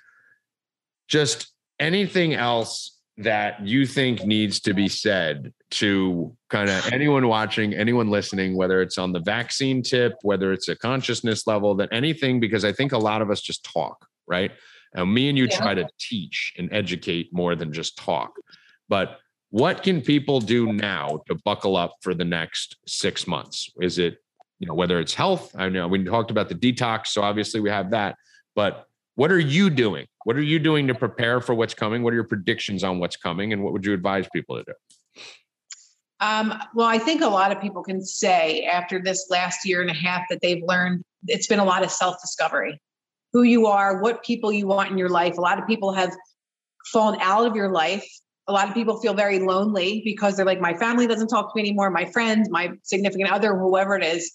just 1.09 1.53
anything 1.79 2.35
else 2.35 2.99
that 3.19 3.67
you 3.67 3.87
think 3.87 4.25
needs 4.25 4.61
to 4.61 4.73
be 4.73 4.89
said 4.89 5.53
to 5.73 6.35
kind 6.49 6.71
of 6.71 6.87
anyone 6.93 7.29
watching, 7.29 7.75
anyone 7.75 8.09
listening, 8.09 8.57
whether 8.57 8.81
it's 8.81 8.99
on 8.99 9.13
the 9.13 9.21
vaccine 9.21 9.83
tip, 9.83 10.15
whether 10.23 10.53
it's 10.53 10.69
a 10.69 10.77
consciousness 10.77 11.47
level, 11.47 11.75
that 11.75 11.89
anything, 11.93 12.41
because 12.41 12.65
I 12.65 12.73
think 12.73 12.93
a 12.93 12.99
lot 12.99 13.21
of 13.21 13.31
us 13.31 13.41
just 13.41 13.65
talk, 13.65 14.07
right? 14.27 14.53
And 14.95 15.13
me 15.13 15.29
and 15.29 15.37
you 15.37 15.45
Yeah. 15.45 15.57
try 15.57 15.75
to 15.75 15.89
teach 15.99 16.53
and 16.57 16.69
educate 16.73 17.33
more 17.33 17.55
than 17.57 17.73
just 17.73 17.97
talk. 17.97 18.33
But 18.89 19.19
what 19.51 19.83
can 19.83 20.01
people 20.01 20.41
do 20.41 20.73
now 20.73 21.21
to 21.29 21.35
buckle 21.45 21.77
up 21.77 21.97
for 22.01 22.15
the 22.15 22.25
next 22.25 22.77
six 22.87 23.27
months? 23.27 23.71
Is 23.81 23.99
it 23.99 24.22
you 24.63 24.69
know 24.69 24.75
whether 24.75 25.01
it's 25.01 25.13
health 25.13 25.55
i 25.59 25.69
know 25.69 25.89
we 25.89 26.03
talked 26.05 26.31
about 26.31 26.49
the 26.49 26.55
detox 26.55 27.09
so 27.09 27.21
obviously 27.21 27.61
we 27.61 27.69
have 27.69 27.91
that 27.91 28.17
but 28.55 28.87
what 29.17 29.31
are 29.31 29.39
you 29.39 29.69
doing 29.69 30.07
what 30.25 30.37
are 30.37 30.43
you 30.43 30.59
doing 30.59 30.87
to 30.87 30.95
prepare 30.95 31.41
for 31.41 31.55
what's 31.55 31.75
coming 31.75 32.03
what 32.03 32.13
are 32.13 32.17
your 32.17 32.25
predictions 32.25 32.85
on 32.85 33.01
what's 33.01 33.17
coming 33.17 33.53
and 33.53 33.63
what 33.63 33.73
would 33.73 33.85
you 33.85 33.93
advise 33.93 34.27
people 34.33 34.57
to 34.57 34.65
do 34.65 35.23
Um, 36.21 36.55
well, 36.73 36.87
I 36.87 36.99
think 36.99 37.21
a 37.23 37.29
lot 37.29 37.51
of 37.51 37.61
people 37.61 37.83
can 37.83 38.01
say 38.01 38.63
after 38.63 39.03
this 39.03 39.27
last 39.29 39.67
year 39.67 39.81
and 39.81 39.91
a 39.91 39.99
half 40.07 40.23
that 40.31 40.39
they've 40.41 40.63
learned 40.63 41.03
it's 41.27 41.49
been 41.49 41.59
a 41.59 41.65
lot 41.65 41.83
of 41.83 41.91
self 41.91 42.21
discovery 42.21 42.81
who 43.33 43.43
you 43.43 43.67
are, 43.67 44.01
what 44.01 44.23
people 44.23 44.53
you 44.53 44.69
want 44.69 44.91
in 44.93 44.99
your 44.99 45.09
life. 45.09 45.37
A 45.39 45.41
lot 45.41 45.59
of 45.59 45.67
people 45.67 45.93
have 45.93 46.15
fallen 46.93 47.19
out 47.21 47.47
of 47.47 47.57
your 47.57 47.71
life. 47.71 48.07
A 48.47 48.53
lot 48.53 48.69
of 48.69 48.75
people 48.75 49.01
feel 49.01 49.15
very 49.15 49.39
lonely 49.39 50.03
because 50.05 50.37
they're 50.37 50.47
like, 50.47 50.61
my 50.61 50.75
family 50.75 51.07
doesn't 51.07 51.29
talk 51.29 51.53
to 51.53 51.57
me 51.57 51.63
anymore. 51.63 51.91
My 51.91 52.05
friends, 52.05 52.51
my 52.51 52.71
significant 52.83 53.33
other, 53.33 53.57
whoever 53.57 53.97
it 53.97 54.05
is, 54.05 54.31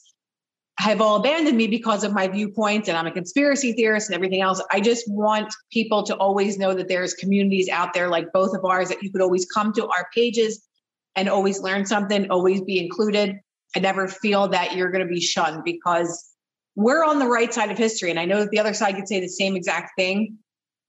have 0.79 1.01
all 1.01 1.15
abandoned 1.15 1.57
me 1.57 1.67
because 1.67 2.03
of 2.03 2.13
my 2.13 2.27
viewpoints 2.27 2.87
and 2.87 2.97
I'm 2.97 3.07
a 3.07 3.11
conspiracy 3.11 3.73
theorist 3.73 4.09
and 4.09 4.15
everything 4.15 4.41
else. 4.41 4.61
I 4.71 4.79
just 4.79 5.05
want 5.09 5.53
people 5.71 6.03
to 6.03 6.15
always 6.15 6.59
know 6.59 6.73
that 6.73 6.87
there's 6.87 7.15
communities 7.15 7.67
out 7.69 7.93
there 7.93 8.09
like 8.09 8.31
both 8.31 8.55
of 8.55 8.63
ours 8.63 8.89
that 8.89 9.01
you 9.01 9.11
could 9.11 9.21
always 9.21 9.45
come 9.47 9.73
to 9.73 9.87
our 9.87 10.07
pages 10.13 10.67
and 11.15 11.29
always 11.29 11.59
learn 11.61 11.85
something, 11.85 12.29
always 12.29 12.61
be 12.61 12.79
included. 12.79 13.39
I 13.75 13.79
never 13.79 14.07
feel 14.07 14.49
that 14.49 14.75
you're 14.75 14.91
going 14.91 15.05
to 15.05 15.11
be 15.11 15.19
shunned 15.19 15.63
because 15.63 16.31
we're 16.75 17.03
on 17.03 17.17
the 17.17 17.27
right 17.27 17.51
side 17.51 17.71
of 17.71 17.77
history. 17.77 18.11
And 18.11 18.19
I 18.19 18.25
know 18.25 18.41
that 18.41 18.51
the 18.51 18.59
other 18.59 18.73
side 18.73 18.95
could 18.95 19.07
say 19.07 19.19
the 19.19 19.27
same 19.27 19.55
exact 19.55 19.93
thing, 19.97 20.37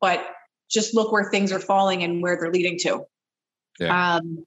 but 0.03 0.23
just 0.71 0.95
look 0.95 1.11
where 1.11 1.31
things 1.31 1.51
are 1.51 1.59
falling 1.59 2.03
and 2.05 2.23
where 2.23 2.37
they're 2.39 2.53
leading 2.53 2.79
to. 2.81 3.05
Yeah. 3.81 4.17
Um, 4.17 4.45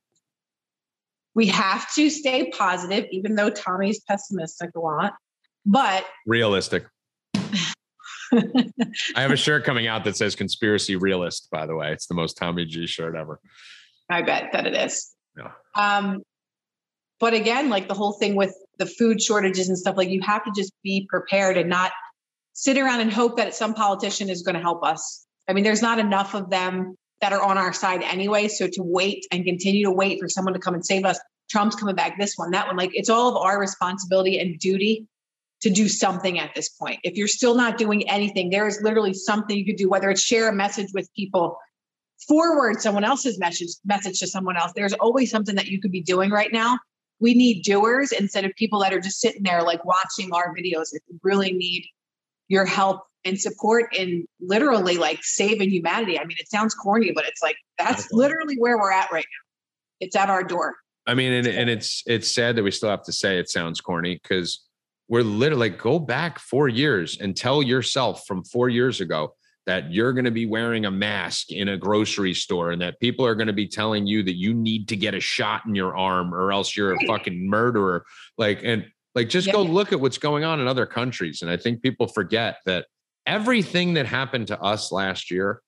we 1.33 1.47
have 1.47 1.91
to 1.95 2.11
stay 2.11 2.51
positive, 2.51 3.07
even 3.11 3.35
though 3.35 3.49
Tommy's 3.49 4.01
pessimistic 4.01 4.69
a 4.75 4.79
lot, 4.79 5.13
but 5.65 6.05
realistic. 6.25 6.85
I 8.33 9.21
have 9.21 9.31
a 9.31 9.37
shirt 9.37 9.63
coming 9.63 9.87
out 9.87 10.03
that 10.05 10.15
says 10.15 10.35
conspiracy 10.35 10.95
realist, 10.95 11.49
by 11.51 11.65
the 11.65 11.75
way. 11.75 11.91
It's 11.91 12.07
the 12.07 12.13
most 12.13 12.37
Tommy 12.37 12.65
G 12.65 12.87
shirt 12.87 13.15
ever. 13.15 13.39
I 14.09 14.21
bet 14.21 14.51
that 14.53 14.67
it 14.67 14.73
is. 14.73 15.13
Yeah. 15.37 15.51
Um, 15.75 16.21
but 17.19 17.33
again, 17.33 17.69
like 17.69 17.87
the 17.87 17.93
whole 17.93 18.13
thing 18.13 18.35
with 18.35 18.53
the 18.77 18.85
food 18.85 19.21
shortages 19.21 19.69
and 19.69 19.77
stuff, 19.77 19.97
like 19.97 20.09
you 20.09 20.21
have 20.21 20.43
to 20.45 20.51
just 20.55 20.73
be 20.83 21.07
prepared 21.09 21.57
and 21.57 21.69
not 21.69 21.91
sit 22.53 22.77
around 22.77 23.01
and 23.01 23.11
hope 23.11 23.37
that 23.37 23.53
some 23.53 23.73
politician 23.73 24.29
is 24.29 24.41
going 24.41 24.55
to 24.55 24.61
help 24.61 24.83
us. 24.83 25.25
I 25.47 25.53
mean, 25.53 25.63
there's 25.63 25.81
not 25.81 25.99
enough 25.99 26.33
of 26.33 26.49
them 26.49 26.95
that 27.21 27.33
are 27.33 27.41
on 27.41 27.57
our 27.57 27.73
side 27.73 28.01
anyway. 28.01 28.47
So 28.47 28.67
to 28.67 28.83
wait 28.83 29.25
and 29.31 29.45
continue 29.45 29.85
to 29.85 29.91
wait 29.91 30.19
for 30.19 30.27
someone 30.27 30.53
to 30.53 30.59
come 30.59 30.73
and 30.73 30.85
save 30.85 31.05
us, 31.05 31.19
Trump's 31.49 31.75
coming 31.75 31.95
back, 31.95 32.17
this 32.17 32.35
one, 32.37 32.51
that 32.51 32.67
one, 32.67 32.77
like 32.77 32.91
it's 32.93 33.09
all 33.09 33.29
of 33.29 33.37
our 33.37 33.59
responsibility 33.59 34.39
and 34.39 34.57
duty 34.57 35.05
to 35.61 35.69
do 35.69 35.87
something 35.87 36.39
at 36.39 36.53
this 36.55 36.69
point. 36.69 36.99
If 37.03 37.15
you're 37.15 37.27
still 37.27 37.55
not 37.55 37.77
doing 37.77 38.07
anything, 38.09 38.49
there 38.49 38.67
is 38.67 38.79
literally 38.81 39.13
something 39.13 39.57
you 39.57 39.65
could 39.65 39.75
do, 39.75 39.89
whether 39.89 40.09
it's 40.09 40.21
share 40.21 40.49
a 40.49 40.53
message 40.53 40.89
with 40.93 41.09
people, 41.15 41.57
forward 42.27 42.81
someone 42.81 43.03
else's 43.03 43.39
message 43.39 43.69
message 43.85 44.19
to 44.19 44.27
someone 44.27 44.57
else. 44.57 44.71
There's 44.75 44.93
always 44.93 45.29
something 45.29 45.55
that 45.55 45.67
you 45.67 45.79
could 45.79 45.91
be 45.91 46.01
doing 46.01 46.31
right 46.31 46.51
now 46.51 46.79
we 47.21 47.35
need 47.35 47.61
doers 47.61 48.11
instead 48.11 48.43
of 48.43 48.51
people 48.55 48.79
that 48.79 48.91
are 48.91 48.99
just 48.99 49.21
sitting 49.21 49.43
there 49.43 49.61
like 49.61 49.85
watching 49.85 50.33
our 50.33 50.53
videos. 50.53 50.87
If 50.91 51.03
we 51.07 51.19
really 51.23 51.53
need 51.53 51.85
your 52.49 52.65
help 52.65 53.03
and 53.23 53.39
support 53.39 53.95
in 53.95 54.25
literally 54.41 54.97
like 54.97 55.23
saving 55.23 55.69
humanity. 55.69 56.19
I 56.19 56.25
mean, 56.25 56.37
it 56.39 56.49
sounds 56.49 56.73
corny, 56.73 57.11
but 57.13 57.25
it's 57.25 57.41
like 57.43 57.55
that's 57.77 58.11
literally 58.11 58.55
where 58.57 58.77
we're 58.77 58.91
at 58.91 59.11
right 59.11 59.23
now. 59.23 60.05
It's 60.05 60.15
at 60.15 60.29
our 60.31 60.43
door. 60.43 60.75
I 61.05 61.13
mean, 61.13 61.31
and, 61.31 61.47
and 61.47 61.69
it's 61.69 62.03
it's 62.07 62.29
sad 62.29 62.55
that 62.55 62.63
we 62.63 62.71
still 62.71 62.89
have 62.89 63.03
to 63.03 63.13
say 63.13 63.37
it 63.37 63.49
sounds 63.49 63.79
corny 63.79 64.19
because 64.21 64.67
we're 65.11 65.23
literally 65.23 65.69
like 65.69 65.77
go 65.77 65.99
back 65.99 66.39
four 66.39 66.69
years 66.69 67.19
and 67.19 67.35
tell 67.35 67.61
yourself 67.61 68.25
from 68.25 68.45
four 68.45 68.69
years 68.69 69.01
ago 69.01 69.35
that 69.65 69.91
you're 69.91 70.13
going 70.13 70.25
to 70.25 70.31
be 70.31 70.45
wearing 70.45 70.85
a 70.85 70.91
mask 70.91 71.51
in 71.51 71.67
a 71.67 71.77
grocery 71.77 72.33
store 72.33 72.71
and 72.71 72.81
that 72.81 72.97
people 73.01 73.25
are 73.25 73.35
going 73.35 73.47
to 73.47 73.53
be 73.53 73.67
telling 73.67 74.07
you 74.07 74.23
that 74.23 74.37
you 74.37 74.53
need 74.53 74.87
to 74.87 74.95
get 74.95 75.13
a 75.13 75.19
shot 75.19 75.63
in 75.67 75.75
your 75.75 75.97
arm 75.97 76.33
or 76.33 76.53
else 76.53 76.77
you're 76.77 76.93
a 76.93 77.05
fucking 77.05 77.47
murderer. 77.47 78.05
Like 78.37 78.61
and 78.63 78.85
like 79.13 79.27
just 79.27 79.47
yeah. 79.47 79.53
go 79.53 79.63
look 79.63 79.91
at 79.91 79.99
what's 79.99 80.17
going 80.17 80.45
on 80.45 80.61
in 80.61 80.67
other 80.67 80.85
countries 80.85 81.41
and 81.41 81.51
i 81.51 81.57
think 81.57 81.81
people 81.81 82.07
forget 82.07 82.59
that 82.65 82.85
everything 83.27 83.95
that 83.95 84.05
happened 84.05 84.47
to 84.47 84.57
us 84.61 84.89
last 84.89 85.29
year 85.29 85.61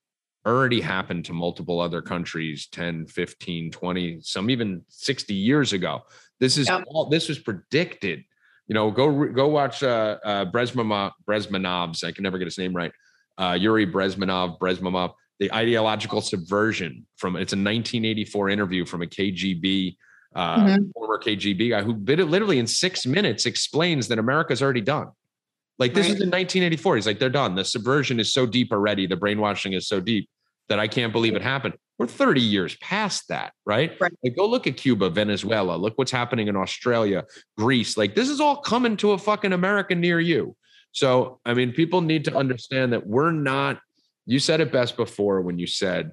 already 0.45 0.81
happened 0.81 1.25
to 1.25 1.33
multiple 1.33 1.79
other 1.79 2.01
countries 2.01 2.67
10 2.71 3.07
15 3.07 3.71
20 3.71 4.19
some 4.21 4.49
even 4.49 4.81
60 4.89 5.33
years 5.33 5.73
ago. 5.73 6.01
This 6.39 6.57
is 6.57 6.69
all 6.69 7.09
this 7.09 7.29
was 7.29 7.39
predicted 7.39 8.23
you 8.67 8.73
know 8.73 8.91
go 8.91 9.25
go 9.25 9.47
watch 9.47 9.83
uh 9.83 10.17
uh 10.23 10.45
Bresmanov, 10.45 11.11
Bresmanovs 11.27 12.03
i 12.03 12.11
can 12.11 12.23
never 12.23 12.37
get 12.37 12.45
his 12.45 12.57
name 12.57 12.73
right 12.73 12.91
uh, 13.37 13.57
Yuri 13.59 13.87
Brezmanov, 13.87 14.59
Brezmanov, 14.59 15.13
the 15.39 15.51
ideological 15.53 16.21
subversion 16.21 17.05
from 17.17 17.35
it's 17.35 17.53
a 17.53 17.57
1984 17.57 18.49
interview 18.49 18.85
from 18.85 19.01
a 19.01 19.05
KGB 19.05 19.95
uh, 20.35 20.57
mm-hmm. 20.57 20.91
former 20.93 21.19
KGB 21.19 21.69
guy 21.69 21.83
who 21.83 21.93
literally 21.93 22.59
in 22.59 22.67
six 22.67 23.05
minutes 23.05 23.45
explains 23.45 24.07
that 24.07 24.19
America's 24.19 24.61
already 24.61 24.81
done. 24.81 25.07
Like 25.79 25.93
this 25.93 26.05
right. 26.05 26.15
is 26.15 26.21
in 26.21 26.29
1984. 26.29 26.95
He's 26.95 27.07
like, 27.07 27.19
they're 27.19 27.29
done. 27.29 27.55
The 27.55 27.65
subversion 27.65 28.19
is 28.19 28.31
so 28.31 28.45
deep 28.45 28.71
already. 28.71 29.07
The 29.07 29.15
brainwashing 29.15 29.73
is 29.73 29.87
so 29.87 29.99
deep 29.99 30.29
that 30.69 30.79
I 30.79 30.87
can't 30.87 31.11
believe 31.11 31.35
it 31.35 31.41
happened. 31.41 31.75
We're 31.99 32.07
30 32.07 32.41
years 32.41 32.75
past 32.77 33.27
that, 33.29 33.53
right? 33.65 33.95
right? 33.99 34.11
Like, 34.23 34.35
go 34.35 34.47
look 34.47 34.65
at 34.65 34.77
Cuba, 34.77 35.09
Venezuela. 35.09 35.75
Look 35.75 35.97
what's 35.97 36.11
happening 36.11 36.47
in 36.47 36.55
Australia, 36.55 37.25
Greece. 37.57 37.97
Like, 37.97 38.15
this 38.15 38.29
is 38.29 38.39
all 38.39 38.57
coming 38.57 38.97
to 38.97 39.11
a 39.11 39.17
fucking 39.17 39.53
America 39.53 39.93
near 39.93 40.19
you. 40.19 40.55
So, 40.91 41.39
I 41.45 41.53
mean, 41.53 41.71
people 41.71 42.01
need 42.01 42.25
to 42.25 42.35
understand 42.35 42.93
that 42.93 43.05
we're 43.05 43.31
not, 43.31 43.79
you 44.25 44.39
said 44.39 44.59
it 44.59 44.71
best 44.71 44.97
before 44.97 45.41
when 45.41 45.59
you 45.59 45.67
said, 45.67 46.11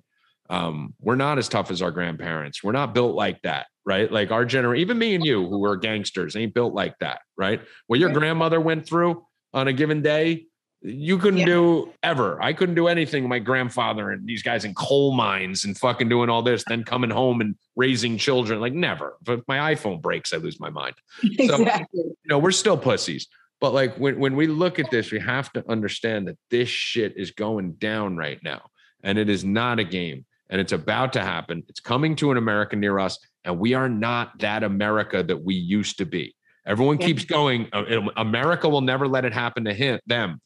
um, 0.51 0.95
we're 1.01 1.17
not 1.17 1.39
as 1.39 1.49
tough 1.49 1.71
as 1.71 1.81
our 1.81 1.93
grandparents. 1.93 2.63
We're 2.63 2.73
not 2.73 2.93
built 2.93 3.15
like 3.15 3.41
that, 3.43 3.67
right? 3.87 4.11
Like 4.11 4.33
our 4.33 4.45
generation, 4.45 4.81
even 4.81 4.99
me 4.99 5.15
and 5.15 5.25
you 5.25 5.47
who 5.47 5.65
are 5.65 5.77
gangsters 5.77 6.35
ain't 6.35 6.55
built 6.55 6.75
like 6.75 6.99
that, 6.99 7.21
right? 7.39 7.63
What 7.87 8.01
your 8.01 8.11
grandmother 8.11 8.61
went 8.61 8.87
through 8.87 9.25
on 9.55 9.69
a 9.69 9.73
given 9.73 10.03
day, 10.03 10.47
you 10.83 11.19
couldn't 11.19 11.41
yeah. 11.41 11.47
do 11.47 11.93
ever. 12.03 12.43
I 12.43 12.53
couldn't 12.53 12.75
do 12.75 12.89
anything. 12.89 13.29
My 13.29 13.39
grandfather 13.39 14.11
and 14.11 14.27
these 14.27 14.43
guys 14.43 14.65
in 14.65 14.75
coal 14.75 15.15
mines 15.15 15.65
and 15.65 15.77
fucking 15.77 16.09
doing 16.09 16.31
all 16.31 16.43
this, 16.43 16.65
then 16.67 16.85
coming 16.85 17.11
home 17.11 17.41
and 17.41 17.55
raising 17.77 18.17
children, 18.17 18.61
like 18.61 18.73
never. 18.73 19.17
If 19.27 19.41
my 19.47 19.75
iPhone 19.75 20.01
breaks, 20.01 20.33
I 20.33 20.39
lose 20.39 20.59
my 20.59 20.71
mind. 20.71 20.95
So, 21.41 21.55
exactly. 21.57 22.01
you 22.03 22.15
know, 22.27 22.39
we're 22.39 22.51
still 22.51 22.77
pussies. 22.77 23.27
But 23.61 23.75
like 23.75 23.97
when, 23.97 24.19
when 24.19 24.37
we 24.37 24.47
look 24.47 24.79
at 24.79 24.91
this, 24.91 25.11
we 25.11 25.21
have 25.21 25.53
to 25.53 25.69
understand 25.71 26.29
that 26.29 26.39
this 26.51 26.69
shit 26.69 27.17
is 27.17 27.31
going 27.31 27.73
down 27.75 28.17
right 28.17 28.39
now. 28.43 28.63
And 29.03 29.19
it 29.19 29.29
is 29.29 29.45
not 29.45 29.79
a 29.79 29.85
game. 29.85 30.25
And 30.49 30.61
it's 30.61 30.73
about 30.73 31.13
to 31.15 31.21
happen. 31.23 31.63
It's 31.69 31.81
coming 31.81 32.17
to 32.17 32.31
an 32.31 32.37
America 32.37 32.77
near 32.77 32.99
us. 32.99 33.19
And 33.45 33.59
we 33.59 33.75
are 33.75 33.89
not 33.89 34.39
that 34.41 34.63
America 34.63 35.23
that 35.23 35.43
we 35.43 35.55
used 35.55 35.99
to 35.99 36.07
be. 36.07 36.35
Everyone 36.67 36.99
keeps 36.99 37.25
going, 37.25 37.69
uh, 37.73 38.01
America 38.17 38.69
will 38.69 38.83
never 38.83 39.09
let 39.09 39.25
it 39.25 39.33
happen 39.33 39.65
to 39.65 39.75
him, 39.75 39.99
them. 40.07 40.41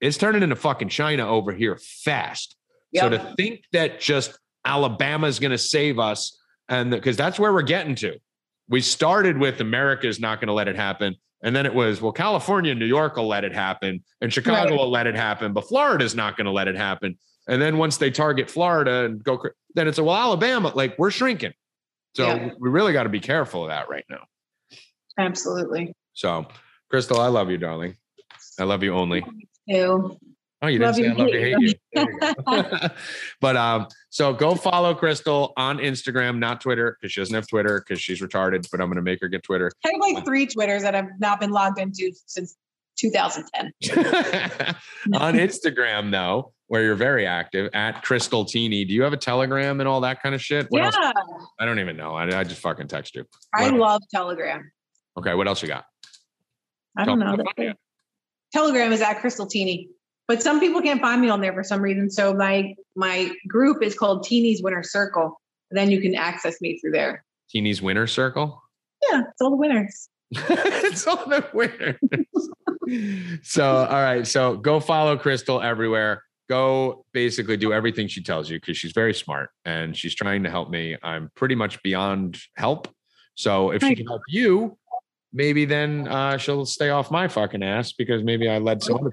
It's 0.00 0.16
turning 0.16 0.42
into 0.42 0.56
fucking 0.56 0.88
China 0.88 1.28
over 1.28 1.52
here 1.52 1.78
fast. 2.04 2.56
Yep. 2.92 3.02
So 3.02 3.08
to 3.10 3.34
think 3.36 3.64
that 3.72 4.00
just 4.00 4.38
Alabama 4.64 5.26
is 5.26 5.38
going 5.38 5.50
to 5.50 5.58
save 5.58 5.98
us, 5.98 6.38
and 6.68 6.90
because 6.90 7.16
that's 7.16 7.38
where 7.38 7.52
we're 7.52 7.62
getting 7.62 7.94
to. 7.96 8.18
We 8.68 8.80
started 8.80 9.38
with 9.38 9.60
America 9.60 10.06
is 10.06 10.20
not 10.20 10.40
going 10.40 10.48
to 10.48 10.54
let 10.54 10.68
it 10.68 10.76
happen. 10.76 11.16
And 11.42 11.54
then 11.54 11.66
it 11.66 11.74
was, 11.74 12.00
well, 12.00 12.12
California 12.12 12.72
and 12.72 12.80
New 12.80 12.86
York 12.86 13.16
will 13.16 13.28
let 13.28 13.44
it 13.44 13.54
happen, 13.54 14.02
and 14.20 14.32
Chicago 14.32 14.70
right. 14.70 14.78
will 14.78 14.90
let 14.90 15.06
it 15.06 15.14
happen, 15.14 15.52
but 15.52 15.68
Florida's 15.68 16.14
not 16.14 16.36
going 16.36 16.46
to 16.46 16.50
let 16.50 16.66
it 16.66 16.76
happen. 16.76 17.16
And 17.46 17.62
then 17.62 17.78
once 17.78 17.96
they 17.96 18.10
target 18.10 18.50
Florida 18.50 19.04
and 19.04 19.22
go, 19.22 19.42
then 19.74 19.88
it's 19.88 19.98
a 19.98 20.04
well, 20.04 20.16
Alabama, 20.16 20.72
like 20.74 20.98
we're 20.98 21.10
shrinking. 21.10 21.52
So 22.14 22.26
yeah. 22.26 22.50
we 22.58 22.68
really 22.68 22.92
got 22.92 23.04
to 23.04 23.08
be 23.08 23.20
careful 23.20 23.62
of 23.62 23.68
that 23.68 23.88
right 23.88 24.04
now. 24.10 24.26
Absolutely. 25.18 25.94
So, 26.12 26.46
Krystal, 26.92 27.20
I 27.20 27.28
love 27.28 27.50
you, 27.50 27.56
darling. 27.56 27.96
I 28.58 28.64
love 28.64 28.82
you 28.82 28.94
only. 28.94 29.24
You 29.68 30.18
Oh, 30.60 30.66
you 30.66 30.80
didn't 30.80 30.86
love 30.86 30.96
say 30.96 31.02
you, 31.02 31.10
I 31.10 31.14
love 31.14 31.28
you, 31.28 31.38
hate 31.38 31.56
you. 31.60 31.74
you 31.94 32.88
but 33.40 33.56
um, 33.56 33.86
so 34.10 34.32
go 34.32 34.56
follow 34.56 34.92
Krystal 34.92 35.52
on 35.56 35.78
Instagram, 35.78 36.38
not 36.38 36.60
Twitter, 36.60 36.96
because 37.00 37.12
she 37.12 37.20
doesn't 37.20 37.34
have 37.34 37.46
Twitter 37.46 37.80
because 37.80 38.00
she's 38.00 38.20
retarded. 38.20 38.68
But 38.70 38.80
I'm 38.80 38.88
gonna 38.88 39.02
make 39.02 39.20
her 39.20 39.28
get 39.28 39.44
Twitter. 39.44 39.70
I 39.84 39.90
have 39.92 40.00
like 40.00 40.24
three 40.24 40.46
Twitters 40.46 40.82
that 40.82 40.96
I've 40.96 41.20
not 41.20 41.38
been 41.38 41.50
logged 41.50 41.78
into 41.78 42.10
since 42.26 42.56
2010. 42.98 43.72
on 45.14 45.34
Instagram, 45.34 46.10
though, 46.10 46.52
where 46.66 46.82
you're 46.82 46.96
very 46.96 47.24
active 47.24 47.70
at 47.72 48.04
Krystal 48.04 48.48
Tini. 48.48 48.84
Do 48.84 48.94
you 48.94 49.02
have 49.02 49.12
a 49.12 49.16
Telegram 49.16 49.78
and 49.78 49.88
all 49.88 50.00
that 50.00 50.20
kind 50.22 50.34
of 50.34 50.42
shit? 50.42 50.66
What 50.70 50.80
yeah. 50.80 50.86
Else? 50.86 51.46
I 51.60 51.66
don't 51.66 51.78
even 51.78 51.96
know. 51.96 52.14
I, 52.14 52.24
I 52.36 52.42
just 52.42 52.60
fucking 52.60 52.88
text 52.88 53.14
you. 53.14 53.24
What 53.52 53.62
I 53.62 53.68
else? 53.68 53.78
love 53.78 54.02
Telegram. 54.12 54.72
Okay, 55.16 55.34
what 55.34 55.46
else 55.46 55.62
you 55.62 55.68
got? 55.68 55.84
I 56.96 57.04
don't 57.04 57.20
Tell 57.20 57.36
know. 57.36 57.74
Telegram 58.52 58.92
is 58.92 59.00
at 59.00 59.20
Krystal 59.20 59.48
Tini 59.48 59.88
but 60.28 60.42
some 60.42 60.60
people 60.60 60.82
can't 60.82 61.00
find 61.00 61.20
me 61.22 61.30
on 61.30 61.40
there 61.40 61.54
for 61.54 61.64
some 61.64 61.80
reason. 61.80 62.10
So 62.10 62.34
my 62.34 62.74
my 62.94 63.32
group 63.48 63.82
is 63.82 63.98
called 63.98 64.24
Tini's 64.24 64.62
Winner 64.62 64.82
Circle. 64.82 65.40
Then 65.70 65.90
you 65.90 66.00
can 66.00 66.14
access 66.14 66.60
me 66.60 66.78
through 66.78 66.92
there. 66.92 67.24
Tini's 67.50 67.82
Winner 67.82 68.06
Circle. 68.06 68.62
Yeah, 69.10 69.22
it's 69.22 69.40
all 69.40 69.50
the 69.50 69.56
winners. 69.56 70.08
it's 70.30 71.06
all 71.06 71.26
the 71.28 71.46
winners. 71.54 73.40
so 73.42 73.64
all 73.64 74.02
right, 74.02 74.26
so 74.26 74.56
go 74.56 74.78
follow 74.80 75.16
Krystal 75.16 75.64
everywhere. 75.64 76.22
Go 76.50 77.04
basically 77.12 77.56
do 77.56 77.72
everything 77.72 78.06
she 78.06 78.22
tells 78.22 78.50
you 78.50 78.58
because 78.58 78.76
she's 78.76 78.92
very 78.92 79.14
smart 79.14 79.50
and 79.64 79.96
she's 79.96 80.14
trying 80.14 80.42
to 80.44 80.50
help 80.50 80.70
me. 80.70 80.96
I'm 81.02 81.30
pretty 81.34 81.54
much 81.54 81.82
beyond 81.82 82.38
help. 82.56 82.88
So 83.34 83.70
if 83.70 83.82
she 83.82 83.94
can 83.94 84.06
help 84.06 84.22
you, 84.28 84.76
maybe 85.32 85.64
then 85.64 86.08
uh, 86.08 86.36
she'll 86.38 86.66
stay 86.66 86.90
off 86.90 87.10
my 87.10 87.28
fucking 87.28 87.62
ass 87.62 87.92
because 87.92 88.22
maybe 88.22 88.48
I 88.48 88.58
led 88.58 88.82
some 88.82 88.96
other 88.96 89.10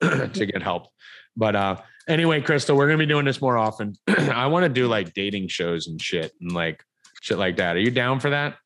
people 0.00 0.28
to 0.28 0.46
get 0.46 0.62
help. 0.62 0.88
But 1.36 1.56
uh, 1.56 1.76
anyway, 2.08 2.40
Krystal, 2.40 2.76
we're 2.76 2.86
gonna 2.86 2.98
be 2.98 3.06
doing 3.06 3.24
this 3.24 3.40
more 3.40 3.56
often. 3.56 3.96
I 4.08 4.46
want 4.46 4.64
to 4.64 4.68
do 4.68 4.86
like 4.86 5.14
dating 5.14 5.48
shows 5.48 5.86
and 5.86 6.00
shit 6.00 6.32
and 6.40 6.52
like 6.52 6.82
shit 7.20 7.38
like 7.38 7.56
that. 7.56 7.76
Are 7.76 7.80
you 7.80 7.90
down 7.90 8.20
for 8.20 8.30
that? 8.30 8.56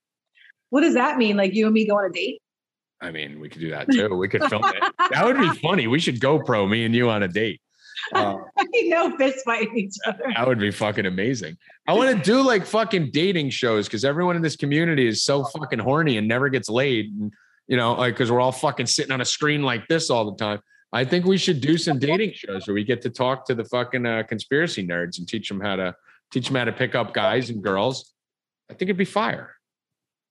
What 0.70 0.80
does 0.80 0.94
that 0.94 1.18
mean? 1.18 1.36
Like 1.36 1.54
you 1.54 1.66
and 1.66 1.74
me 1.74 1.86
go 1.86 1.98
on 1.98 2.06
a 2.06 2.12
date? 2.12 2.40
I 3.00 3.10
mean, 3.10 3.38
we 3.38 3.48
could 3.48 3.60
do 3.60 3.70
that 3.70 3.90
too. 3.90 4.14
We 4.14 4.28
could 4.28 4.44
film 4.44 4.64
it. 4.64 4.82
That 5.10 5.26
would 5.26 5.38
be 5.38 5.50
funny. 5.60 5.86
We 5.86 6.00
should 6.00 6.18
GoPro 6.18 6.68
me 6.68 6.84
and 6.86 6.94
you 6.94 7.10
on 7.10 7.22
a 7.22 7.28
date. 7.28 7.60
Uh, 8.14 8.36
no 8.84 9.16
fist 9.16 9.44
fighting 9.44 9.76
each 9.76 9.96
other. 10.06 10.24
that 10.34 10.46
would 10.46 10.58
be 10.58 10.70
fucking 10.70 11.06
amazing. 11.06 11.56
I 11.88 11.94
want 11.94 12.16
to 12.16 12.22
do 12.22 12.42
like 12.42 12.66
fucking 12.66 13.10
dating 13.12 13.50
shows 13.50 13.86
because 13.86 14.04
everyone 14.04 14.36
in 14.36 14.42
this 14.42 14.56
community 14.56 15.06
is 15.06 15.24
so 15.24 15.44
fucking 15.44 15.78
horny 15.78 16.18
and 16.18 16.28
never 16.28 16.48
gets 16.48 16.68
laid. 16.68 17.06
And, 17.18 17.32
you 17.66 17.76
know, 17.76 17.94
like, 17.94 18.14
because 18.14 18.30
we're 18.30 18.40
all 18.40 18.52
fucking 18.52 18.86
sitting 18.86 19.12
on 19.12 19.20
a 19.20 19.24
screen 19.24 19.62
like 19.62 19.86
this 19.88 20.10
all 20.10 20.30
the 20.30 20.36
time. 20.36 20.60
I 20.92 21.04
think 21.04 21.24
we 21.24 21.38
should 21.38 21.60
do 21.60 21.76
some 21.76 21.98
dating 21.98 22.32
shows 22.34 22.66
where 22.66 22.74
we 22.74 22.84
get 22.84 23.02
to 23.02 23.10
talk 23.10 23.46
to 23.46 23.54
the 23.54 23.64
fucking 23.64 24.06
uh, 24.06 24.22
conspiracy 24.28 24.86
nerds 24.86 25.18
and 25.18 25.26
teach 25.26 25.48
them 25.48 25.60
how 25.60 25.76
to 25.76 25.94
teach 26.30 26.46
them 26.46 26.56
how 26.56 26.64
to 26.64 26.72
pick 26.72 26.94
up 26.94 27.12
guys 27.14 27.50
and 27.50 27.62
girls. 27.62 28.12
I 28.70 28.74
think 28.74 28.82
it'd 28.82 28.96
be 28.96 29.04
fire. 29.04 29.54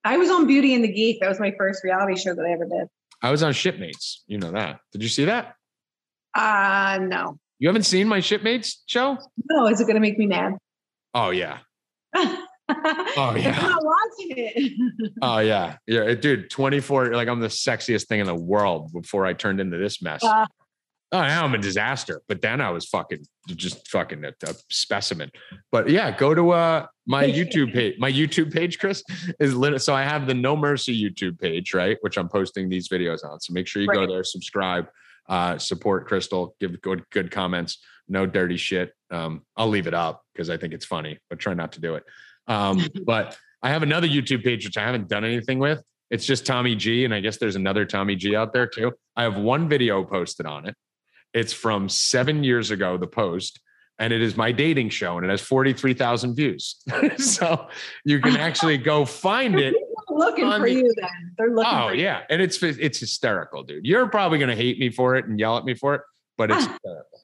I 0.06 0.18
was 0.18 0.30
on 0.30 0.48
Beauty 0.48 0.74
and 0.74 0.84
the 0.84 0.91
Geek. 0.91 1.20
That 1.22 1.30
was 1.30 1.40
my 1.40 1.54
first 1.58 1.84
reality 1.84 2.16
show 2.16 2.34
that 2.34 2.45
I 2.45 2.52
ever 2.52 2.66
did. 2.66 2.88
I 3.22 3.32
was 3.32 3.44
on 3.44 3.54
Shipmates. 3.54 4.24
You 4.28 4.38
know 4.38 4.52
that. 4.52 4.80
Did 4.91 5.04
you 5.04 5.10
see 5.10 5.26
that? 5.26 5.56
Uh 6.36 7.00
no. 7.02 7.40
You 7.59 7.69
haven't 7.69 7.84
seen 7.84 8.07
my 8.07 8.19
Shipmates 8.19 8.84
show? 8.88 9.17
No, 9.49 9.67
is 9.67 9.80
it 9.80 9.88
gonna 9.88 9.99
make 9.99 10.17
me 10.17 10.27
mad? 10.27 10.53
Oh 11.13 11.30
yeah. 11.30 11.59
oh 12.15 13.35
yeah. 13.35 13.57
I'm 13.59 13.69
not 13.69 13.84
watching 13.84 14.34
it. 14.38 14.73
Oh 15.21 15.39
yeah. 15.39 15.77
Yeah, 15.88 16.13
dude, 16.15 16.49
24 16.49 17.13
like 17.13 17.27
I'm 17.27 17.39
the 17.39 17.47
sexiest 17.47 18.07
thing 18.07 18.19
in 18.19 18.25
the 18.25 18.35
world 18.35 18.91
before 18.91 19.25
I 19.25 19.34
turned 19.34 19.59
into 19.59 19.77
this 19.77 20.01
mess. 20.01 20.23
Uh, 20.23 20.45
oh, 21.11 21.21
now 21.21 21.45
I'm 21.45 21.53
a 21.53 21.57
disaster. 21.57 22.21
But 22.27 22.41
then 22.41 22.59
I 22.59 22.71
was 22.71 22.85
fucking 22.85 23.25
just 23.47 23.88
fucking 23.89 24.25
a, 24.25 24.34
a 24.45 24.55
specimen. 24.69 25.31
But 25.71 25.89
yeah, 25.89 26.15
go 26.17 26.34
to 26.34 26.51
uh 26.51 26.85
my 27.05 27.25
YouTube 27.25 27.73
page. 27.73 27.95
My 27.99 28.11
YouTube 28.11 28.51
page, 28.51 28.80
Chris, 28.80 29.03
is 29.39 29.55
lit. 29.55 29.81
So 29.81 29.93
I 29.93 30.03
have 30.03 30.27
the 30.27 30.34
No 30.34 30.55
Mercy 30.55 30.93
YouTube 31.01 31.39
page, 31.39 31.73
right? 31.73 31.97
Which 32.01 32.17
I'm 32.17 32.30
posting 32.30 32.69
these 32.69 32.89
videos 32.89 33.23
on. 33.23 33.39
So 33.39 33.53
make 33.53 33.67
sure 33.67 33.81
you 33.81 33.89
go 33.89 34.07
there, 34.07 34.23
subscribe, 34.23 34.88
uh, 35.28 35.58
support 35.58 36.10
Krystal, 36.10 36.52
give 36.60 36.82
good 36.82 37.04
good 37.12 37.32
comments, 37.32 37.80
no 38.08 38.26
dirty 38.26 38.58
shit. 38.58 38.94
Um, 39.10 39.44
I'll 39.56 39.70
leave 39.70 39.88
it 39.88 39.94
up 39.94 40.24
because 40.34 40.50
I 40.50 40.58
think 40.58 40.74
it's 40.74 40.86
funny, 40.86 41.20
but 41.30 41.40
try 41.40 41.54
not 41.54 41.74
to 41.74 41.82
do 41.82 41.95
it. 41.95 42.04
Um, 42.48 42.86
but 43.06 43.38
I 43.62 43.70
have 43.70 43.84
another 43.84 44.08
YouTube 44.08 44.44
page 44.44 44.66
which 44.66 44.78
I 44.78 44.84
haven't 44.84 45.08
done 45.08 45.24
anything 45.24 45.60
with. 45.60 45.82
It's 46.10 46.26
just 46.26 46.45
Tommy 46.45 46.76
G, 46.76 47.06
and 47.06 47.14
I 47.14 47.22
guess 47.22 47.38
there's 47.38 47.56
another 47.56 47.86
Tommy 47.86 48.16
G 48.16 48.36
out 48.36 48.54
there 48.54 48.68
too. 48.68 48.91
I 49.16 49.24
have 49.24 49.38
one 49.38 49.68
video 49.68 50.04
posted 50.04 50.45
on 50.45 50.68
it. 50.68 50.76
It's 51.34 51.54
from 51.54 51.90
seven 51.90 52.44
years 52.44 52.70
ago, 52.70 52.98
the 52.98 53.08
post, 53.08 53.60
and 53.98 54.14
it 54.14 54.22
is 54.22 54.38
my 54.38 54.52
dating 54.52 54.90
show, 54.90 55.18
and 55.18 55.26
it 55.26 55.30
has 55.30 55.41
43,000 55.41 56.36
views. 56.36 56.84
so 57.18 57.68
you 58.06 58.20
can 58.20 58.38
actually 58.38 58.78
go 58.78 59.06
find 59.06 59.60
it. 59.60 59.76
Looking 60.18 60.49
for 60.52 60.68
you 60.68 60.94
then. 60.99 61.10
They're 61.38 61.49
looking 61.53 61.72
Oh 61.73 61.88
for 61.90 61.95
you. 61.95 62.03
yeah, 62.03 62.22
and 62.30 62.41
it's 62.41 62.61
it's 62.64 62.99
hysterical, 62.99 63.64
dude. 63.64 63.85
You're 63.85 64.07
probably 64.07 64.40
gonna 64.40 64.56
hate 64.56 64.80
me 64.80 64.90
for 64.90 65.15
it 65.15 65.26
and 65.26 65.40
yell 65.40 65.57
at 65.57 65.65
me 65.65 65.73
for 65.73 65.95
it, 65.95 66.02
but 66.38 66.52
it's 66.52 66.65
hysterical. 66.65 67.19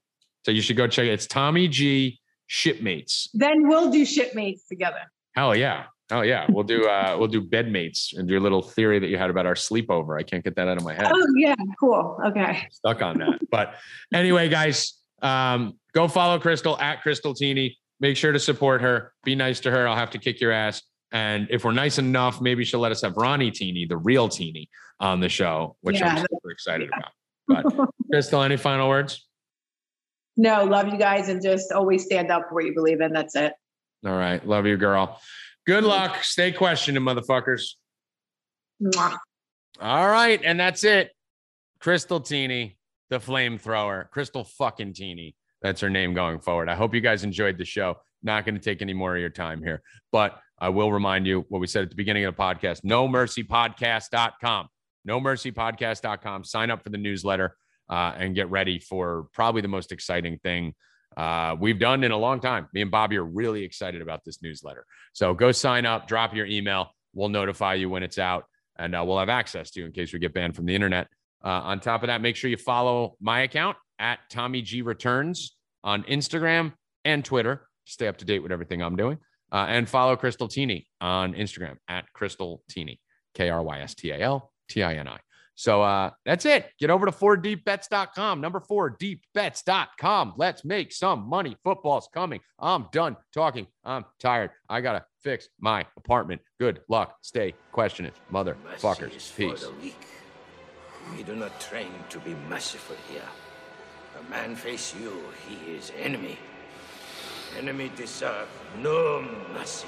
So 0.46 0.52
you 0.52 0.62
should 0.62 0.78
go 0.78 0.88
check 0.88 1.06
it. 1.06 1.12
It's 1.12 1.28
Tommy 1.28 1.68
G 1.68 2.20
Shipmates. 2.48 3.30
Then 3.34 3.68
we'll 3.68 3.92
do 3.92 4.06
shipmates 4.06 4.68
together. 4.68 5.02
Hell 5.36 5.56
yeah. 5.56 5.86
Oh 6.12 6.22
yeah. 6.22 6.48
We'll 6.50 6.64
do 6.64 6.88
uh 6.88 7.16
we'll 7.20 7.28
do 7.28 7.42
bedmates 7.42 8.18
and 8.18 8.28
do 8.28 8.32
your 8.34 8.42
little 8.42 8.62
theory 8.64 8.98
that 9.00 9.08
you 9.08 9.18
had 9.18 9.30
about 9.30 9.46
our 9.46 9.54
sleepover. 9.54 10.20
I 10.20 10.24
can't 10.24 10.44
get 10.44 10.56
that 10.56 10.68
out 10.68 10.78
of 10.78 10.84
my 10.84 10.94
head. 10.96 11.12
Oh 11.14 11.28
yeah, 11.38 11.56
cool. 11.80 12.18
Okay. 12.26 12.68
Stuck 12.72 13.02
on 13.04 13.20
that. 13.20 13.40
But 13.52 13.76
anyway, 14.14 14.50
guys, 14.50 14.94
um, 15.22 15.78
go 15.94 16.08
follow 16.08 16.40
Krystal 16.40 16.80
at 16.82 17.04
Krystal 17.04 17.36
Tini. 17.36 17.78
Make 18.00 18.18
sure 18.18 18.32
to 18.32 18.40
support 18.40 18.82
her. 18.82 19.14
Be 19.24 19.36
nice 19.36 19.60
to 19.62 19.72
her. 19.72 19.88
I'll 19.88 19.96
have 19.96 20.12
to 20.12 20.18
kick 20.18 20.40
your 20.42 20.52
ass. 20.52 20.82
And 21.12 21.48
if 21.50 21.64
we're 21.64 21.72
nice 21.72 21.98
enough, 21.98 22.40
maybe 22.42 22.64
she'll 22.64 22.80
let 22.80 22.92
us 22.92 23.02
have 23.02 23.18
Ronnie 23.18 23.52
Tini, 23.52 23.86
the 23.86 23.98
real 23.98 24.30
Tini, 24.30 24.70
on 25.00 25.20
the 25.20 25.30
show, 25.30 25.76
which 25.82 26.02
I'm 26.02 26.18
super 26.18 26.52
excited 26.52 26.90
about. 26.90 27.12
But 27.48 27.66
Krystal, 28.14 28.46
any 28.46 28.58
final 28.58 28.90
words? 28.90 29.28
No, 30.38 30.64
love 30.64 30.88
you 30.88 30.98
guys 30.98 31.30
and 31.30 31.42
just 31.42 31.72
always 31.72 32.06
stand 32.06 32.32
up 32.32 32.44
for 32.48 32.56
what 32.56 32.66
you 32.66 32.74
believe 32.74 33.02
in. 33.02 33.12
That's 33.12 33.36
it. 33.36 33.54
All 34.06 34.14
right. 34.14 34.46
Love 34.48 34.66
you, 34.66 34.78
girl. 34.78 35.20
Good 35.66 35.84
luck. 35.84 36.24
Stay 36.24 36.52
questioning, 36.52 37.04
motherfuckers. 37.04 37.74
Mwah. 38.82 39.18
All 39.82 40.08
right, 40.10 40.42
and 40.44 40.60
that's 40.60 40.84
it. 40.84 41.12
Krystal 41.82 42.26
Tini, 42.26 42.78
the 43.10 43.20
flamethrower. 43.20 44.10
Krystal 44.10 44.48
fucking 44.48 44.94
Tini. 44.94 45.36
That's 45.62 45.82
her 45.82 45.90
name 45.90 46.14
going 46.14 46.40
forward. 46.40 46.70
I 46.70 46.76
hope 46.76 46.94
you 46.94 47.02
guys 47.02 47.24
enjoyed 47.24 47.58
the 47.58 47.66
show. 47.66 47.98
Not 48.24 48.46
going 48.46 48.56
to 48.56 48.62
take 48.62 48.82
any 48.82 48.94
more 48.94 49.16
of 49.16 49.22
your 49.22 49.30
time 49.30 49.62
here, 49.64 49.82
but 50.12 50.40
I 50.62 50.70
will 50.70 50.92
remind 50.92 51.26
you 51.26 51.46
what 51.50 51.60
we 51.60 51.68
said 51.68 51.84
at 51.84 51.90
the 51.90 51.96
beginning 51.96 52.26
of 52.26 52.36
the 52.36 52.42
podcast 52.42 52.84
no 52.84 53.08
mercy 53.08 53.44
podcast.com. 53.44 54.68
No 55.06 55.20
mercy 55.20 55.52
podcast.com. 55.52 56.44
Sign 56.44 56.70
up 56.70 56.84
for 56.84 56.90
the 56.90 56.98
newsletter 56.98 57.56
uh, 57.90 58.14
and 58.18 58.36
get 58.36 58.50
ready 58.50 58.80
for 58.80 59.28
probably 59.34 59.62
the 59.62 59.68
most 59.68 59.92
exciting 59.92 60.38
thing 60.40 60.76
uh, 61.18 61.56
we've 61.60 61.80
done 61.80 62.04
in 62.04 62.12
a 62.12 62.18
long 62.18 62.40
time. 62.40 62.68
Me 62.74 62.82
and 62.82 62.92
Bobby 62.92 63.18
are 63.18 63.24
really 63.24 63.64
excited 63.64 64.02
about 64.02 64.24
this 64.26 64.42
newsletter. 64.42 64.86
So 65.14 65.34
go 65.34 65.52
sign 65.52 65.86
up, 65.86 66.08
drop 66.08 66.36
your 66.36 66.46
email. 66.46 66.92
We'll 67.14 67.30
notify 67.30 67.76
you 67.76 67.90
when 67.90 68.04
it's 68.04 68.18
out 68.18 68.46
and 68.78 68.96
uh, 68.96 69.04
we'll 69.06 69.20
have 69.20 69.30
access 69.30 69.72
to 69.72 69.80
you 69.80 69.86
in 69.86 69.92
case 69.92 70.14
we 70.14 70.20
get 70.20 70.34
banned 70.34 70.56
from 70.56 70.66
the 70.66 70.76
internet. 70.76 71.08
Uh, 71.44 71.50
on 71.50 71.80
top 71.80 72.04
of 72.04 72.08
that, 72.08 72.22
make 72.22 72.36
sure 72.36 72.50
you 72.50 72.58
follow 72.58 73.16
my 73.20 73.42
account 73.42 73.78
at 73.98 74.20
Tommy 74.30 74.62
G 74.62 74.82
Returns 74.82 75.56
on 75.84 76.04
Instagram 76.04 76.74
and 77.06 77.24
Twitter. 77.24 77.68
Stay 77.86 78.08
up 78.08 78.18
to 78.18 78.26
date 78.26 78.40
with 78.40 78.52
everything 78.52 78.82
I'm 78.84 78.96
doing. 78.96 79.18
Uh, 79.52 79.66
and 79.68 79.90
follow 79.90 80.16
Krystal 80.16 80.50
Tini 80.50 80.88
on 81.02 81.34
Instagram 81.34 81.78
at 81.88 82.06
Krystal 82.16 82.60
Tini, 82.70 83.00
K 83.34 83.50
R 83.50 83.64
Y 83.64 83.80
S 83.80 83.96
T 83.96 84.12
A 84.12 84.20
L 84.20 84.52
T 84.70 84.84
I 84.84 84.96
N 84.96 85.08
I. 85.08 85.20
So 85.60 85.82
uh, 85.82 86.12
that's 86.24 86.46
it. 86.46 86.72
Get 86.80 86.90
over 86.90 87.06
to 87.06 87.12
4deepbets.com. 87.12 88.40
Number 88.40 88.62
four, 88.62 88.96
deepbets.com. 88.96 90.36
Let's 90.38 90.64
make 90.64 90.94
some 90.94 91.28
money. 91.28 91.58
Football's 91.66 92.08
coming. 92.14 92.40
I'm 92.58 92.88
done 92.94 93.18
talking. 93.34 93.68
I'm 93.84 94.06
tired. 94.22 94.52
I 94.70 94.80
got 94.80 94.94
to 94.94 95.04
fix 95.22 95.50
my 95.60 95.86
apartment. 95.98 96.40
Good 96.62 96.80
luck. 96.88 97.18
Stay 97.24 97.56
questioning, 97.74 98.14
motherfuckers. 98.32 99.36
Peace. 99.36 99.66
We 101.14 101.24
do 101.24 101.36
not 101.36 101.60
train 101.60 101.92
to 102.10 102.20
be 102.20 102.36
merciful 102.48 102.96
here. 103.12 103.22
A 104.18 104.30
man 104.30 104.56
face 104.56 104.96
you, 104.96 105.22
he 105.46 105.74
is 105.74 105.92
enemy. 106.00 106.40
Enemy 107.58 107.92
deserve 107.96 108.48
no 108.82 109.22
mercy. 109.54 109.88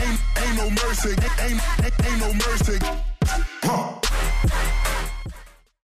Ain't, 0.00 0.20
ain't 0.38 0.56
no 0.56 0.70
mercy. 0.70 1.10
Ain't, 1.10 1.62
ain't, 1.82 2.06
ain't 2.06 2.20
no 2.20 2.32
mercy. 2.34 4.05